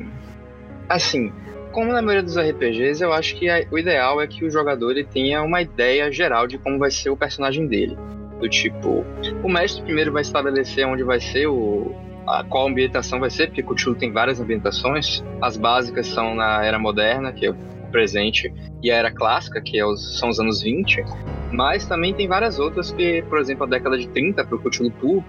assim, 0.88 1.30
como 1.72 1.92
na 1.92 2.00
maioria 2.00 2.22
dos 2.22 2.38
RPGs, 2.38 3.02
eu 3.02 3.12
acho 3.12 3.36
que 3.36 3.46
o 3.70 3.78
ideal 3.78 4.20
é 4.20 4.26
que 4.26 4.44
o 4.44 4.50
jogador 4.50 4.92
ele 4.92 5.04
tenha 5.04 5.42
uma 5.42 5.60
ideia 5.60 6.10
geral 6.10 6.46
de 6.46 6.56
como 6.56 6.78
vai 6.78 6.90
ser 6.90 7.10
o 7.10 7.16
personagem 7.16 7.66
dele. 7.66 7.98
Do 8.40 8.48
tipo, 8.48 9.04
o 9.42 9.48
mestre 9.48 9.82
primeiro 9.82 10.12
vai 10.12 10.22
estabelecer 10.22 10.86
onde 10.86 11.02
vai 11.02 11.20
ser 11.20 11.46
o. 11.46 11.94
A, 12.26 12.44
qual 12.44 12.68
ambientação 12.68 13.18
vai 13.18 13.30
ser, 13.30 13.48
porque 13.48 13.62
Cthulhu 13.62 13.96
tem 13.96 14.12
várias 14.12 14.40
ambientações. 14.40 15.22
As 15.40 15.56
básicas 15.56 16.06
são 16.06 16.34
na 16.34 16.64
Era 16.64 16.78
Moderna, 16.78 17.32
que 17.32 17.46
é 17.46 17.50
o 17.50 17.56
presente, 17.90 18.52
e 18.82 18.90
a 18.90 18.96
Era 18.96 19.10
Clássica, 19.10 19.60
que 19.60 19.78
é 19.78 19.84
os, 19.84 20.18
são 20.18 20.28
os 20.28 20.38
anos 20.38 20.62
20. 20.62 21.04
Mas 21.52 21.86
também 21.86 22.14
tem 22.14 22.28
várias 22.28 22.58
outras, 22.58 22.92
que, 22.92 23.22
por 23.22 23.38
exemplo, 23.38 23.64
a 23.64 23.68
década 23.68 23.98
de 23.98 24.08
30 24.08 24.44
para 24.44 24.56
o 24.56 24.58
Cthulhu 24.60 24.90
Pulp, 24.92 25.26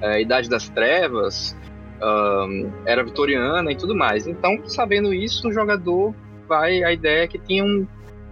é, 0.00 0.20
Idade 0.22 0.48
das 0.48 0.68
Trevas, 0.68 1.56
um, 2.02 2.72
Era 2.86 3.04
Vitoriana 3.04 3.70
e 3.70 3.76
tudo 3.76 3.94
mais. 3.94 4.26
Então, 4.26 4.60
sabendo 4.64 5.12
isso, 5.12 5.48
o 5.48 5.52
jogador 5.52 6.14
vai. 6.48 6.82
A 6.82 6.92
ideia 6.92 7.24
é 7.24 7.26
que 7.28 7.38
tenha 7.38 7.64
um, 7.64 7.86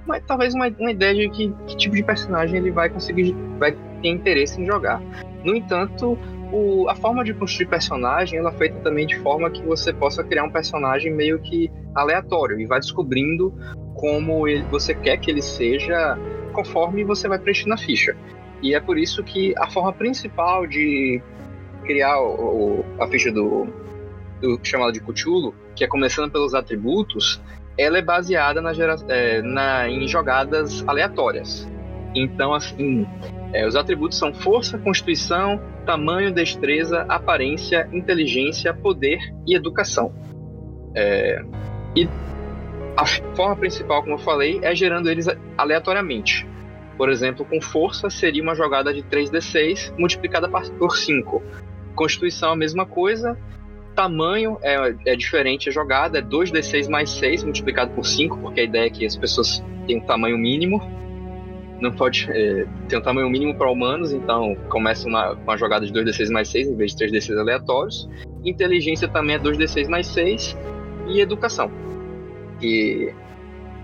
uma, 0.07 0.21
talvez 0.21 0.55
uma, 0.55 0.69
uma, 0.79 0.91
ideia 0.91 1.15
de 1.15 1.29
que, 1.31 1.53
que, 1.67 1.77
tipo 1.77 1.95
de 1.95 2.03
personagem 2.03 2.59
ele 2.59 2.71
vai 2.71 2.89
conseguir, 2.89 3.35
vai 3.59 3.73
ter 3.73 4.09
interesse 4.09 4.61
em 4.61 4.67
jogar. 4.67 5.03
No 5.45 5.55
entanto, 5.55 6.19
o, 6.53 6.89
a 6.89 6.95
forma 6.95 7.25
de 7.25 7.35
construir 7.35 7.67
personagem 7.67 8.39
ela 8.39 8.51
é 8.51 8.57
feita 8.57 8.79
também 8.81 9.07
de 9.07 9.19
forma 9.19 9.51
que 9.51 9.63
você 9.63 9.93
possa 9.93 10.23
criar 10.25 10.45
um 10.45 10.51
personagem 10.51 11.13
meio 11.13 11.39
que 11.41 11.71
aleatório 11.95 12.59
e 12.61 12.67
vai 12.67 12.79
descobrindo 12.79 13.53
como 13.95 14.47
ele, 14.47 14.63
você 14.71 14.95
quer 14.95 15.17
que 15.19 15.31
ele 15.31 15.43
seja 15.43 16.19
conforme 16.53 17.05
você 17.05 17.29
vai 17.29 17.39
preenchendo 17.39 17.75
a 17.75 17.77
ficha. 17.77 18.17
E 18.63 18.75
é 18.75 18.81
por 18.81 18.97
isso 18.97 19.23
que 19.23 19.55
a 19.59 19.69
forma 19.69 19.93
principal 19.93 20.67
de 20.67 21.21
criar 21.85 22.21
o, 22.21 22.81
o, 22.81 23.03
a 23.03 23.07
ficha 23.09 23.31
do, 23.31 23.67
do 24.41 24.59
chamado 24.63 24.93
de 24.93 25.01
Cthulhu, 25.01 25.55
que 25.75 25.85
é 25.85 25.87
começando 25.87 26.31
pelos 26.31 26.55
atributos, 26.55 27.41
ela 27.79 27.99
é 27.99 28.03
baseada 28.03 28.61
na, 28.61 28.73
gera, 28.73 28.97
é, 29.09 29.43
na 29.43 29.89
em 29.89 30.07
jogadas 30.09 30.83
aleatórias. 30.87 31.69
Então, 32.15 32.55
assim, 32.55 33.07
é, 33.53 33.67
os 33.67 33.77
atributos 33.77 34.19
são 34.19 34.33
força, 34.33 34.79
constituição, 34.79 35.61
tamanho, 35.85 36.33
destreza, 36.33 37.03
aparência, 37.09 37.89
inteligência, 37.93 38.73
poder 38.73 39.19
e 39.47 39.55
educação. 39.55 40.13
É, 40.95 41.45
e 41.95 42.09
a 42.97 43.05
forma 43.37 43.57
principal, 43.57 44.03
como 44.03 44.15
eu 44.15 44.19
falei, 44.19 44.59
é 44.63 44.75
gerando 44.75 45.11
eles 45.11 45.27
aleatoriamente. 45.59 46.47
Por 46.97 47.11
exemplo, 47.11 47.45
com 47.45 47.61
força 47.61 48.09
seria 48.09 48.43
uma 48.43 48.55
jogada 48.55 48.93
de 48.93 49.03
3d6 49.03 49.93
multiplicada 49.99 50.49
por 50.49 50.97
5. 50.97 51.43
Constituição 51.95 52.53
a 52.53 52.57
mesma 52.57 52.87
coisa. 52.87 53.37
Tamanho 53.97 54.59
é, 54.63 54.95
é 55.07 55.17
diferente 55.17 55.71
a 55.71 55.73
jogada, 55.73 56.19
é 56.19 56.23
2d6 56.23 56.89
mais 56.91 57.09
6 57.11 57.45
multiplicado 57.45 57.93
por 57.93 58.05
5, 58.05 58.37
porque 58.37 58.61
a 58.61 58.65
ideia 58.65 58.87
é 58.87 58.91
que 58.91 59.07
as 59.07 59.17
pessoas 59.17 59.65
têm 59.87 59.97
um 59.97 60.05
tamanho 60.05 60.37
mínimo. 60.37 60.83
Não 61.81 61.91
pode 61.91 62.31
é, 62.31 62.67
ter 62.89 62.99
um 62.99 63.01
tamanho 63.01 63.29
mínimo 63.31 63.55
para 63.55 63.71
humanos, 63.71 64.13
então 64.13 64.55
começa 64.69 65.09
uma, 65.09 65.33
uma 65.33 65.57
jogada 65.57 65.87
de 65.87 65.93
2d6 65.93 66.31
mais 66.31 66.49
6 66.51 66.69
em 66.69 66.77
vez 66.77 66.95
de 66.95 67.07
3d6 67.07 67.39
aleatórios. 67.39 68.07
Inteligência 68.45 69.09
também 69.09 69.37
é 69.37 69.39
2d6 69.39 69.89
mais 69.89 70.07
6. 70.09 70.57
E 71.09 71.21
educação. 71.21 71.71
E, 72.61 73.13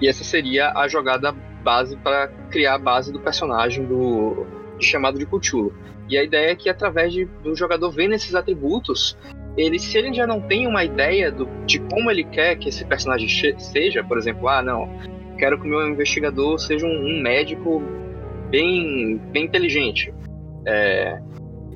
e 0.01 0.09
essa 0.09 0.25
seria 0.25 0.73
a 0.73 0.89
jogada 0.89 1.33
base 1.63 1.97
para 1.97 2.29
criar 2.51 2.75
a 2.75 2.79
base 2.79 3.13
do 3.13 3.21
personagem 3.21 3.85
do 3.87 4.45
de 4.79 4.87
chamado 4.87 5.19
de 5.19 5.25
Cthulhu. 5.25 5.73
E 6.09 6.19
a 6.19 6.25
ideia 6.25 6.51
é 6.51 6.57
que 6.57 6.69
através 6.69 7.13
de, 7.13 7.25
do 7.25 7.55
jogador 7.55 7.91
vendo 7.91 8.15
esses 8.15 8.35
atributos, 8.35 9.17
ele, 9.57 9.79
se 9.79 9.99
ele 9.99 10.13
já 10.13 10.27
não 10.27 10.41
tem 10.41 10.67
uma 10.67 10.85
ideia 10.85 11.31
do, 11.31 11.47
de 11.67 11.79
como 11.79 12.11
ele 12.11 12.25
quer 12.25 12.57
que 12.57 12.69
esse 12.69 12.85
personagem 12.85 13.29
seja, 13.59 14.03
por 14.03 14.17
exemplo, 14.17 14.49
ah, 14.49 14.63
não, 14.63 14.89
quero 15.39 15.59
que 15.59 15.67
o 15.67 15.69
meu 15.71 15.87
investigador 15.89 16.59
seja 16.59 16.87
um, 16.87 17.07
um 17.07 17.21
médico 17.21 17.83
bem, 18.51 19.19
bem 19.31 19.45
inteligente. 19.45 20.13
É, 20.67 21.21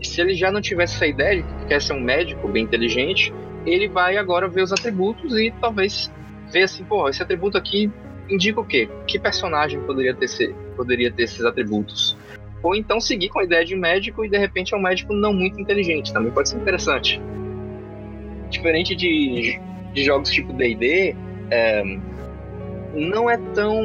se 0.02 0.20
ele 0.20 0.34
já 0.34 0.50
não 0.50 0.60
tivesse 0.60 0.94
essa 0.94 1.06
ideia 1.06 1.42
de 1.42 1.42
que 1.42 1.66
quer 1.66 1.82
ser 1.82 1.92
um 1.92 2.00
médico 2.00 2.48
bem 2.48 2.64
inteligente, 2.64 3.32
ele 3.66 3.88
vai 3.88 4.16
agora 4.16 4.48
ver 4.48 4.62
os 4.62 4.72
atributos 4.72 5.36
e 5.36 5.52
talvez 5.60 6.12
ver 6.52 6.62
assim, 6.62 6.84
pô, 6.84 7.08
esse 7.08 7.22
atributo 7.22 7.58
aqui 7.58 7.90
indica 8.28 8.60
o 8.60 8.64
quê? 8.64 8.88
Que 9.06 9.18
personagem 9.18 9.80
poderia 9.80 10.14
ter, 10.14 10.28
ser, 10.28 10.54
poderia 10.76 11.10
ter 11.10 11.24
esses 11.24 11.44
atributos? 11.44 12.16
Ou 12.62 12.74
então 12.74 13.00
seguir 13.00 13.28
com 13.28 13.40
a 13.40 13.44
ideia 13.44 13.64
de 13.64 13.76
médico 13.76 14.24
e 14.24 14.28
de 14.28 14.38
repente 14.38 14.74
é 14.74 14.76
um 14.76 14.82
médico 14.82 15.12
não 15.12 15.32
muito 15.32 15.60
inteligente, 15.60 16.12
também 16.12 16.32
pode 16.32 16.48
ser 16.48 16.56
interessante. 16.56 17.20
Diferente 18.50 18.94
de, 18.94 19.60
de 19.92 20.04
jogos 20.04 20.30
tipo 20.30 20.52
D&D, 20.52 21.16
é, 21.50 21.82
não 22.94 23.28
é 23.28 23.36
tão 23.54 23.80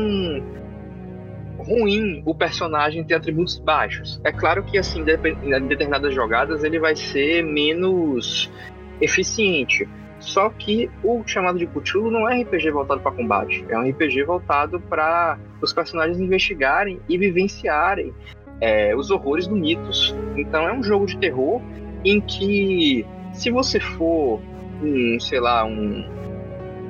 ruim 1.57 2.23
o 2.25 2.33
personagem 2.33 3.03
ter 3.03 3.15
atributos 3.15 3.57
baixos. 3.59 4.19
É 4.23 4.31
claro 4.31 4.63
que 4.63 4.77
assim, 4.77 5.01
em 5.01 5.67
determinadas 5.67 6.13
jogadas 6.13 6.63
ele 6.63 6.79
vai 6.79 6.95
ser 6.95 7.43
menos 7.43 8.51
eficiente. 8.99 9.87
Só 10.19 10.49
que 10.49 10.89
o 11.03 11.23
chamado 11.25 11.57
de 11.57 11.65
Cthulhu 11.65 12.11
não 12.11 12.29
é 12.29 12.41
RPG 12.41 12.69
voltado 12.69 13.01
para 13.01 13.11
combate, 13.11 13.65
é 13.69 13.77
um 13.77 13.89
RPG 13.89 14.23
voltado 14.23 14.79
para 14.79 15.39
os 15.59 15.73
personagens 15.73 16.19
investigarem 16.19 16.99
e 17.09 17.17
vivenciarem 17.17 18.13
é, 18.61 18.95
os 18.95 19.09
horrores 19.09 19.47
do 19.47 19.55
mitos. 19.55 20.15
Então 20.37 20.67
é 20.67 20.71
um 20.71 20.83
jogo 20.83 21.07
de 21.07 21.17
terror 21.17 21.59
em 22.05 22.21
que, 22.21 23.03
se 23.33 23.49
você 23.49 23.79
for 23.79 24.39
um, 24.81 25.19
sei 25.19 25.39
lá, 25.39 25.65
um, 25.65 26.05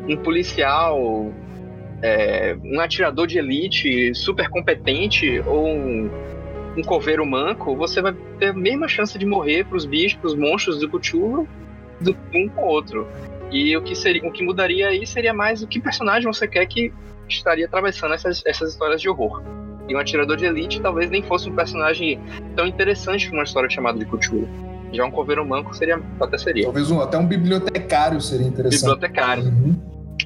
um 0.08 0.18
policial, 0.18 1.32
é, 2.02 2.56
um 2.64 2.80
atirador 2.80 3.28
de 3.28 3.38
elite 3.38 4.14
super 4.16 4.50
competente 4.50 5.40
ou 5.46 5.68
um, 5.68 6.10
um 6.78 6.84
coveiro 6.84 7.26
manco, 7.26 7.76
você 7.76 8.02
vai 8.02 8.14
ter 8.40 8.48
a 8.48 8.54
mesma 8.54 8.88
chance 8.88 9.18
de 9.18 9.26
morrer 9.26 9.66
para 9.66 9.78
os 9.78 9.86
bichos, 9.86 10.20
para 10.20 10.28
os 10.28 10.36
monstros 10.36 10.80
do 10.80 10.90
Cthulhu 10.90 11.48
do 12.00 12.18
um 12.34 12.50
com 12.50 12.62
o 12.62 12.68
outro. 12.68 13.08
E 13.52 13.76
o 13.78 13.82
que 13.82 13.96
seria, 13.96 14.28
o 14.28 14.32
que 14.32 14.44
mudaria 14.44 14.88
aí 14.88 15.06
seria 15.06 15.34
mais 15.34 15.62
o 15.62 15.68
que 15.68 15.80
personagem 15.80 16.26
você 16.26 16.48
quer 16.48 16.66
que 16.66 16.92
estaria 17.28 17.66
atravessando 17.66 18.14
essas, 18.14 18.42
essas 18.46 18.72
histórias 18.72 19.02
de 19.02 19.10
horror. 19.10 19.42
E 19.88 19.96
um 19.96 20.00
atirador 20.00 20.38
de 20.38 20.46
elite 20.46 20.82
talvez 20.82 21.10
nem 21.10 21.22
fosse 21.22 21.50
um 21.50 21.56
personagem 21.56 22.20
tão 22.56 22.66
interessante 22.66 23.28
como 23.28 23.40
uma 23.40 23.44
história 23.44 23.70
chamada 23.70 24.00
de 24.00 24.06
Cthulhu. 24.06 24.48
Já 24.92 25.06
um 25.06 25.12
coveiro 25.12 25.46
manco 25.46 25.74
seria 25.76 26.02
até 26.20 26.38
seria. 26.38 26.64
Talvez 26.64 26.92
um, 26.92 27.00
até 27.00 27.18
um 27.18 27.26
bibliotecário 27.26 28.20
seria 28.22 28.48
interessante. 28.48 28.82
Bibliotecário. 28.82 29.44
Uhum. 29.44 29.76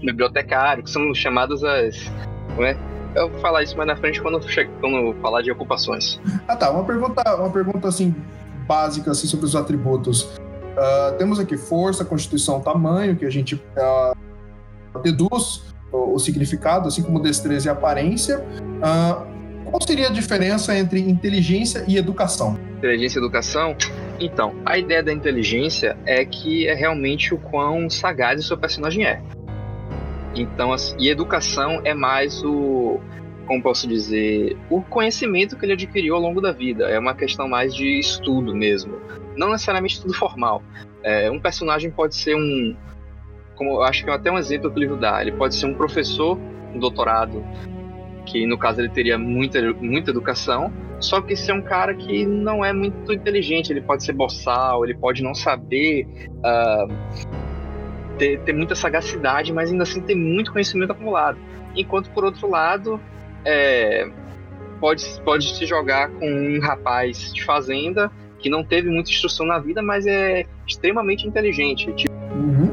Bibliotecário, 0.02 0.84
que 0.84 0.90
são 0.90 1.14
chamadas 1.14 1.64
as. 1.64 2.12
é? 2.60 2.76
Eu 3.16 3.30
vou 3.30 3.40
falar 3.40 3.64
isso 3.64 3.78
mais 3.78 3.88
na 3.88 3.96
frente 3.96 4.22
quando, 4.22 4.40
quando 4.82 5.16
falar 5.22 5.42
de 5.42 5.52
ocupações. 5.52 6.20
Ah 6.48 6.56
tá, 6.56 6.70
uma 6.70 6.84
pergunta, 6.84 7.24
uma 7.36 7.50
pergunta 7.50 7.88
assim 7.88 8.14
básica 8.68 9.12
assim, 9.12 9.28
sobre 9.28 9.46
os 9.46 9.56
atributos. 9.56 10.24
Uh, 10.24 11.18
temos 11.18 11.40
aqui 11.40 11.56
força, 11.56 12.04
constituição, 12.04 12.60
tamanho, 12.60 13.16
que 13.16 13.26
a 13.26 13.30
gente 13.30 13.56
uh, 13.56 15.02
deduz 15.02 15.64
o, 15.92 16.16
o, 16.16 16.20
significado, 16.20 16.88
assim 16.88 17.02
como 17.02 17.22
destreza 17.22 17.70
e 17.70 17.72
aparência. 17.72 18.40
Uh, 18.40 19.36
qual 19.66 19.82
seria 19.82 20.08
a 20.08 20.12
diferença 20.12 20.78
entre 20.78 21.00
inteligência 21.00 21.86
e 21.88 21.98
educação? 21.98 22.60
Inteligência 22.78 23.20
e 23.20 23.22
educação? 23.22 23.76
Então, 24.20 24.56
a 24.66 24.78
ideia 24.78 25.04
da 25.04 25.12
inteligência 25.12 25.98
é 26.06 26.24
que 26.24 26.68
é 26.68 26.74
realmente 26.74 27.34
o 27.34 27.38
quão 27.38 27.90
sagaz 27.90 28.40
o 28.40 28.44
seu 28.44 28.58
personagem 28.58 29.06
é. 29.06 29.22
Então, 30.34 30.72
assim, 30.72 30.96
e 31.00 31.10
educação 31.10 31.82
é 31.84 31.94
mais 31.94 32.44
o, 32.44 33.00
como 33.46 33.62
posso 33.62 33.88
dizer, 33.88 34.58
o 34.70 34.82
conhecimento 34.82 35.58
que 35.58 35.66
ele 35.66 35.74
adquiriu 35.74 36.16
ao 36.16 36.22
longo 36.22 36.42
da 36.42 36.52
vida. 36.52 36.86
É 36.90 36.98
uma 36.98 37.14
questão 37.14 37.48
mais 37.48 37.74
de 37.74 38.00
estudo 38.00 38.56
mesmo 38.56 39.00
não 39.36 39.52
necessariamente 39.52 40.02
tudo 40.02 40.14
formal. 40.14 40.64
É, 41.04 41.30
um 41.30 41.40
personagem 41.40 41.92
pode 41.92 42.16
ser 42.16 42.36
um, 42.36 42.76
como 43.56 43.72
eu 43.72 43.84
acho 43.84 44.04
que 44.04 44.10
é 44.10 44.14
até 44.14 44.32
um 44.32 44.38
exemplo 44.38 44.72
que 44.72 44.78
o 44.78 44.80
livro 44.80 44.98
dá, 44.98 45.22
ele 45.22 45.32
pode 45.32 45.56
ser 45.56 45.66
um 45.66 45.74
professor, 45.74 46.38
um 46.74 46.80
doutorado, 46.80 47.46
que 48.26 48.46
no 48.48 48.58
caso 48.58 48.82
ele 48.82 48.90
teria 48.90 49.18
muita, 49.18 49.62
muita 49.74 50.12
educação, 50.12 50.74
só 51.00 51.22
que 51.22 51.36
se 51.36 51.52
é 51.52 51.54
um 51.54 51.62
cara 51.62 51.94
que 51.94 52.26
não 52.26 52.64
é 52.64 52.72
muito 52.72 53.12
inteligente, 53.12 53.72
ele 53.72 53.82
pode 53.82 54.04
ser 54.04 54.14
boçal, 54.14 54.84
ele 54.84 54.96
pode 54.96 55.22
não 55.22 55.36
saber 55.36 56.08
uh, 56.40 56.88
ter, 58.18 58.40
ter 58.42 58.54
muita 58.54 58.76
sagacidade, 58.76 59.54
mas 59.54 59.72
ainda 59.72 59.84
assim 59.84 60.02
ter 60.02 60.16
muito 60.16 60.52
conhecimento 60.52 60.92
acumulado. 60.92 61.38
Enquanto 61.76 62.10
por 62.12 62.24
outro 62.24 62.50
lado, 62.50 63.00
é, 63.44 64.10
pode, 64.80 65.04
pode 65.24 65.56
se 65.56 65.66
jogar 65.66 66.10
com 66.10 66.28
um 66.28 66.60
rapaz 66.60 67.34
de 67.34 67.44
fazenda 67.44 68.12
que 68.40 68.50
não 68.50 68.64
teve 68.64 68.90
muita 68.90 69.10
instrução 69.10 69.46
na 69.46 69.60
vida, 69.60 69.82
mas 69.82 70.06
é 70.06 70.46
extremamente 70.68 71.28
inteligente. 71.28 71.92
Tipo... 71.94 72.14
Uhum. 72.34 72.72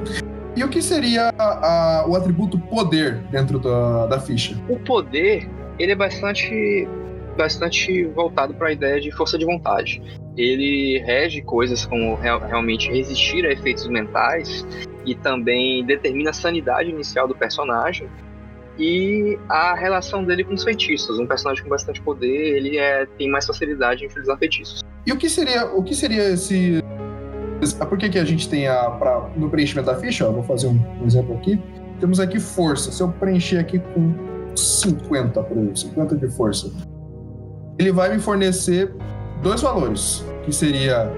E 0.55 0.63
o 0.63 0.69
que 0.69 0.83
seria 0.83 1.33
a, 1.39 2.05
o 2.07 2.15
atributo 2.15 2.59
poder 2.59 3.15
dentro 3.31 3.59
da, 3.59 4.07
da 4.07 4.21
ficha? 4.21 4.55
O 4.69 4.79
poder, 4.79 5.49
ele 5.79 5.93
é 5.93 5.95
bastante, 5.95 6.87
bastante 7.37 8.05
voltado 8.05 8.55
para 8.55 8.69
a 8.69 8.73
ideia 8.73 9.01
de 9.01 9.11
força 9.13 9.39
de 9.39 9.45
vontade. 9.45 10.03
Ele 10.37 10.99
rege 10.99 11.43
coisas 11.43 11.85
como 11.85 12.15
real, 12.15 12.41
realmente 12.41 12.91
resistir 12.91 13.45
a 13.47 13.53
efeitos 13.53 13.87
mentais 13.89 14.67
e 15.05 15.15
também 15.15 15.85
determina 15.85 16.31
a 16.31 16.33
sanidade 16.33 16.91
inicial 16.91 17.27
do 17.27 17.35
personagem 17.35 18.09
e 18.79 19.39
a 19.49 19.75
relação 19.75 20.25
dele 20.25 20.45
com 20.45 20.55
os 20.55 20.65
feitiços. 20.65 21.19
Um 21.19 21.27
personagem 21.27 21.63
com 21.63 21.69
bastante 21.69 22.01
poder, 22.01 22.57
ele 22.57 22.79
é, 22.79 23.07
tem 23.19 23.31
mais 23.31 23.47
facilidade 23.47 24.05
em 24.05 24.07
utilizar 24.07 24.39
feitiços. 24.39 24.81
E 25.07 25.13
o 25.13 25.17
que 25.17 25.29
seria, 25.29 25.67
o 25.67 25.83
que 25.83 25.95
seria 25.95 26.31
esse. 26.31 26.83
Por 27.89 27.97
que, 27.97 28.09
que 28.09 28.19
a 28.19 28.25
gente 28.25 28.49
tem 28.49 28.67
a. 28.67 28.91
Pra, 28.91 29.31
no 29.37 29.49
preenchimento 29.51 29.87
da 29.87 29.97
ficha, 29.97 30.27
ó, 30.27 30.33
vou 30.33 30.43
fazer 30.43 30.69
um, 30.69 30.81
um, 31.01 31.07
exemplo 31.07 31.37
aqui. 31.37 31.61
Temos 32.01 32.19
aqui 32.19 32.41
força. 32.41 32.91
Se 32.91 33.03
eu 33.03 33.09
preencher 33.09 33.59
aqui 33.59 33.79
com 33.79 34.15
50, 34.57 35.43
por 35.43 35.57
exemplo, 35.57 35.77
50 35.77 36.17
de 36.17 36.29
força, 36.29 36.73
ele 37.79 37.93
vai 37.93 38.13
me 38.15 38.19
fornecer 38.19 38.93
dois 39.43 39.61
valores, 39.61 40.25
que 40.45 40.53
seria 40.53 41.13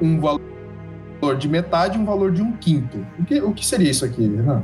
um 0.00 0.20
valor 0.20 0.40
de 1.36 1.48
metade 1.48 1.98
e 1.98 2.00
um 2.00 2.04
valor 2.04 2.32
de 2.32 2.42
um 2.42 2.52
quinto. 2.56 3.04
O 3.18 3.24
que, 3.24 3.40
o 3.40 3.52
que 3.52 3.64
seria 3.64 3.90
isso 3.90 4.04
aqui, 4.04 4.22
Renan? 4.22 4.62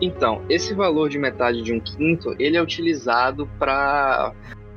Então, 0.00 0.42
esse 0.48 0.74
valor 0.74 1.08
de 1.08 1.18
metade 1.18 1.62
de 1.62 1.72
um 1.72 1.78
quinto, 1.78 2.34
ele 2.38 2.56
é 2.56 2.62
utilizado 2.62 3.48
para 3.58 4.32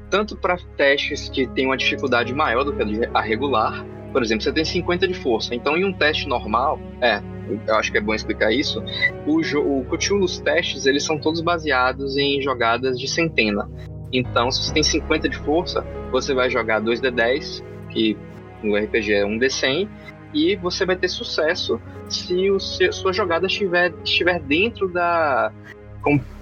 tanto 0.10 0.38
para 0.38 0.56
testes 0.78 1.30
que 1.30 1.48
têm 1.48 1.66
uma 1.66 1.76
dificuldade 1.76 2.32
maior 2.34 2.64
do 2.64 2.74
que 2.74 2.84
a 3.12 3.22
regular. 3.22 3.84
Por 4.12 4.22
exemplo, 4.22 4.44
você 4.44 4.54
tem 4.54 4.64
50 4.64 5.08
de 5.08 5.16
força, 5.16 5.56
então 5.56 5.76
em 5.76 5.84
um 5.84 5.92
teste 5.92 6.28
normal, 6.28 6.80
é, 7.02 7.22
eu 7.68 7.76
acho 7.76 7.92
que 7.92 7.98
é 7.98 8.02
bom 8.02 8.14
explicar 8.14 8.52
isso, 8.54 8.84
o, 9.26 9.40
o 9.80 9.86
Cthulhu's 9.86 10.40
testes, 10.40 10.86
eles 10.86 11.04
são 11.04 11.18
todos 11.18 11.42
baseados 11.42 12.16
em 12.16 12.40
jogadas 12.40 13.00
de 13.00 13.08
centena. 13.08 13.70
Então, 14.12 14.52
se 14.52 14.64
você 14.64 14.74
tem 14.74 14.84
50 14.84 15.30
de 15.30 15.38
força, 15.38 15.86
você 16.12 16.34
vai 16.34 16.50
jogar 16.50 16.82
2d10, 16.82 17.64
que 17.90 18.18
no 18.64 18.76
RPG 18.76 19.14
é 19.14 19.24
1d100, 19.26 19.88
e 20.34 20.56
você 20.56 20.86
vai 20.86 20.96
ter 20.96 21.08
sucesso 21.08 21.80
se 22.10 22.50
o 22.52 22.60
seu, 22.60 22.92
sua 22.92 23.14
jogada 23.14 23.48
estiver, 23.48 23.94
estiver 24.04 24.40
dentro 24.40 24.88
da 24.88 25.52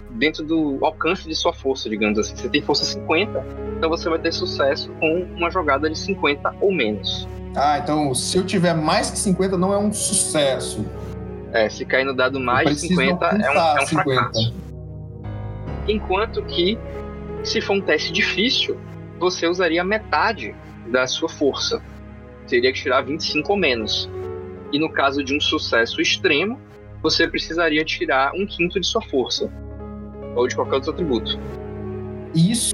dentro 0.10 0.44
do 0.44 0.78
alcance 0.84 1.28
de 1.28 1.36
sua 1.36 1.54
força, 1.54 1.90
digamos 1.90 2.20
assim. 2.20 2.36
Você 2.36 2.50
tem 2.50 2.62
força 2.62 2.86
50, 2.86 3.46
então 3.78 3.90
você 3.90 4.10
vai 4.10 4.20
ter 4.20 4.32
sucesso 4.32 4.92
com 5.00 5.24
uma 5.36 5.50
jogada 5.50 5.90
de 5.90 5.98
50 5.98 6.56
ou 6.62 6.72
menos. 6.72 7.28
Ah, 7.56 7.80
então 7.80 8.14
se 8.14 8.38
eu 8.38 8.46
tiver 8.46 8.74
mais 8.74 9.10
que 9.10 9.18
50 9.18 9.58
não 9.58 9.74
é 9.74 9.78
um 9.78 9.92
sucesso. 9.92 10.86
É, 11.52 11.70
se 11.70 11.86
cair 11.86 12.04
no 12.04 12.16
dado 12.16 12.40
mais 12.40 12.70
de 12.70 12.80
50 12.88 13.26
é 13.26 13.52
um, 13.52 13.54
é 13.54 13.84
um 13.84 13.88
fracasso. 13.88 14.54
Enquanto 15.88 16.42
que, 16.44 16.80
se 17.44 17.60
for 17.62 17.74
um 17.74 17.82
teste 17.82 18.12
difícil, 18.12 18.78
você 19.20 19.48
usaria 19.48 19.84
metade 19.84 20.56
da 20.88 21.06
sua 21.06 21.30
força. 21.30 21.82
Teria 22.48 22.72
que 22.72 22.82
tirar 22.82 23.02
25 23.02 23.52
ou 23.52 23.58
menos. 23.58 24.10
E 24.72 24.80
no 24.80 24.92
caso 24.92 25.24
de 25.24 25.36
um 25.36 25.40
sucesso 25.40 26.02
extremo, 26.02 26.60
você 27.02 27.28
precisaria 27.28 27.84
tirar 27.84 28.32
um 28.34 28.46
quinto 28.46 28.80
de 28.80 28.88
sua 28.88 29.02
força. 29.02 29.52
Ou 30.36 30.48
de 30.48 30.56
qualquer 30.56 30.76
outro 30.76 30.92
atributo. 30.92 31.40
Isso, 32.34 32.74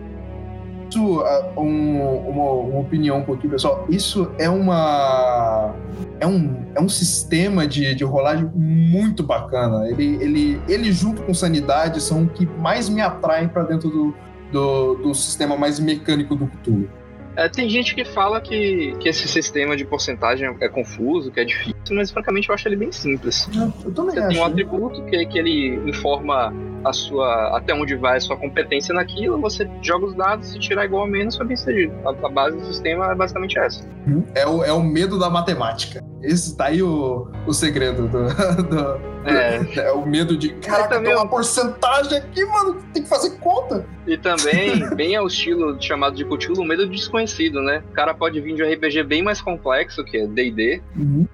uh, 0.97 1.59
um, 1.59 2.29
uma, 2.29 2.51
uma, 2.51 2.79
opinião 2.79 3.17
um 3.17 3.23
pouquinho, 3.23 3.51
pessoal. 3.51 3.85
Isso 3.89 4.31
é 4.37 4.49
uma. 4.49 5.75
É 6.19 6.27
um, 6.27 6.71
é 6.75 6.81
um 6.81 6.87
sistema 6.87 7.67
de, 7.67 7.93
de 7.93 8.03
rolagem 8.03 8.49
muito 8.55 9.23
bacana. 9.23 9.89
Ele, 9.89 10.15
ele, 10.23 10.61
ele, 10.69 10.91
junto 10.91 11.21
com 11.23 11.33
sanidade, 11.33 12.01
são 12.01 12.23
o 12.23 12.29
que 12.29 12.45
mais 12.45 12.87
me 12.87 13.01
atraem 13.01 13.49
para 13.49 13.63
dentro 13.63 13.89
do, 13.89 14.15
do, 14.51 14.95
do 14.95 15.13
sistema 15.13 15.57
mais 15.57 15.79
mecânico 15.79 16.35
do 16.35 16.47
Cthulhu. 16.47 16.89
É, 17.35 17.47
tem 17.47 17.69
gente 17.69 17.95
que 17.95 18.03
fala 18.03 18.41
que, 18.41 18.93
que 18.99 19.07
esse 19.07 19.27
sistema 19.27 19.77
de 19.77 19.85
porcentagem 19.85 20.53
é 20.59 20.67
confuso, 20.67 21.31
que 21.31 21.39
é 21.39 21.45
difícil, 21.45 21.75
mas 21.91 22.11
francamente 22.11 22.49
eu 22.49 22.55
acho 22.55 22.67
ele 22.67 22.75
bem 22.75 22.91
simples. 22.91 23.47
Eu 23.85 23.91
também 23.93 24.13
Você 24.13 24.19
acho. 24.19 24.29
tem 24.29 24.39
um 24.39 24.43
atributo 24.43 25.01
que, 25.05 25.25
que 25.25 25.39
ele 25.39 25.89
informa 25.89 26.53
a 26.83 26.93
sua 26.93 27.57
até 27.57 27.73
onde 27.73 27.95
vai 27.95 28.17
a 28.17 28.19
sua 28.19 28.37
competência 28.37 28.93
naquilo, 28.93 29.39
você 29.39 29.69
joga 29.81 30.05
os 30.05 30.15
dados, 30.15 30.49
se 30.49 30.59
tirar 30.59 30.85
igual 30.85 31.03
ou 31.03 31.07
menos, 31.07 31.35
foi 31.35 31.45
bem 31.45 31.57
sucedido. 31.57 31.93
A, 32.05 32.09
a, 32.09 32.29
base 32.29 32.57
do 32.57 32.65
sistema 32.65 33.11
é 33.11 33.15
basicamente 33.15 33.57
essa. 33.57 33.83
Uhum. 34.07 34.23
É 34.35 34.45
o, 34.45 34.63
é 34.63 34.71
o 34.71 34.81
medo 34.81 35.19
da 35.19 35.29
matemática. 35.29 36.03
Esse 36.21 36.55
tá 36.55 36.65
aí 36.65 36.83
o, 36.83 37.27
o 37.47 37.53
segredo 37.53 38.07
do, 38.07 38.27
do 38.63 39.09
é. 39.25 39.79
é. 39.79 39.91
o 39.91 40.05
medo 40.05 40.37
de, 40.37 40.49
caraca, 40.55 40.95
também... 40.95 41.11
tem 41.11 41.15
uma 41.15 41.27
porcentagem 41.27 42.17
aqui, 42.17 42.43
mano, 42.45 42.77
tem 42.93 43.03
que 43.03 43.09
fazer 43.09 43.31
conta. 43.37 43.85
E 44.05 44.17
também, 44.17 44.87
bem 44.95 45.15
ao 45.15 45.27
estilo 45.27 45.81
chamado 45.81 46.15
de 46.15 46.25
Cthulhu, 46.25 46.61
o 46.61 46.65
medo 46.65 46.85
do 46.85 46.91
desconhecido, 46.91 47.61
né? 47.61 47.83
O 47.89 47.93
cara 47.93 48.13
pode 48.13 48.39
vir 48.41 48.55
de 48.55 48.63
um 48.63 48.71
RPG 48.71 49.03
bem 49.03 49.23
mais 49.23 49.41
complexo, 49.41 50.03
que 50.03 50.17
é 50.17 50.27
D&D, 50.27 50.81
uhum. 50.95 51.27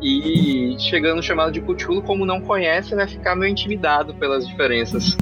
E 0.00 0.76
chegando 0.78 1.16
no 1.16 1.22
chamado 1.22 1.50
de 1.50 1.60
Cthulhu, 1.60 2.02
como 2.02 2.24
não 2.24 2.40
conhece, 2.40 2.94
vai 2.94 3.08
ficar 3.08 3.34
meio 3.34 3.50
intimidado 3.50 4.14
pelas 4.14 4.46
diferenças. 4.46 5.16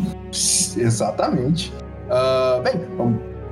Exatamente. 0.76 1.72
Uh, 2.06 2.62
bem, 2.62 2.74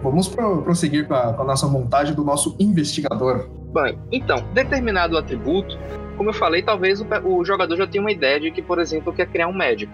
vamos 0.02 0.28
pro, 0.28 0.62
prosseguir 0.62 1.08
com 1.08 1.14
a, 1.14 1.32
com 1.32 1.42
a, 1.42 1.44
nossa 1.46 1.66
montagem 1.66 2.14
do 2.14 2.22
nosso 2.22 2.54
investigador. 2.58 3.48
Bem, 3.72 3.98
então, 4.12 4.36
determinado 4.52 5.16
atributo, 5.16 5.78
como 6.16 6.28
eu 6.28 6.34
falei, 6.34 6.62
talvez 6.62 7.00
o, 7.00 7.06
o 7.24 7.44
jogador 7.44 7.76
já 7.76 7.86
tenha 7.86 8.02
uma 8.02 8.12
ideia 8.12 8.38
de 8.38 8.50
que, 8.50 8.60
por 8.60 8.78
exemplo, 8.78 9.12
quer 9.12 9.26
criar 9.26 9.48
um 9.48 9.54
médico. 9.54 9.92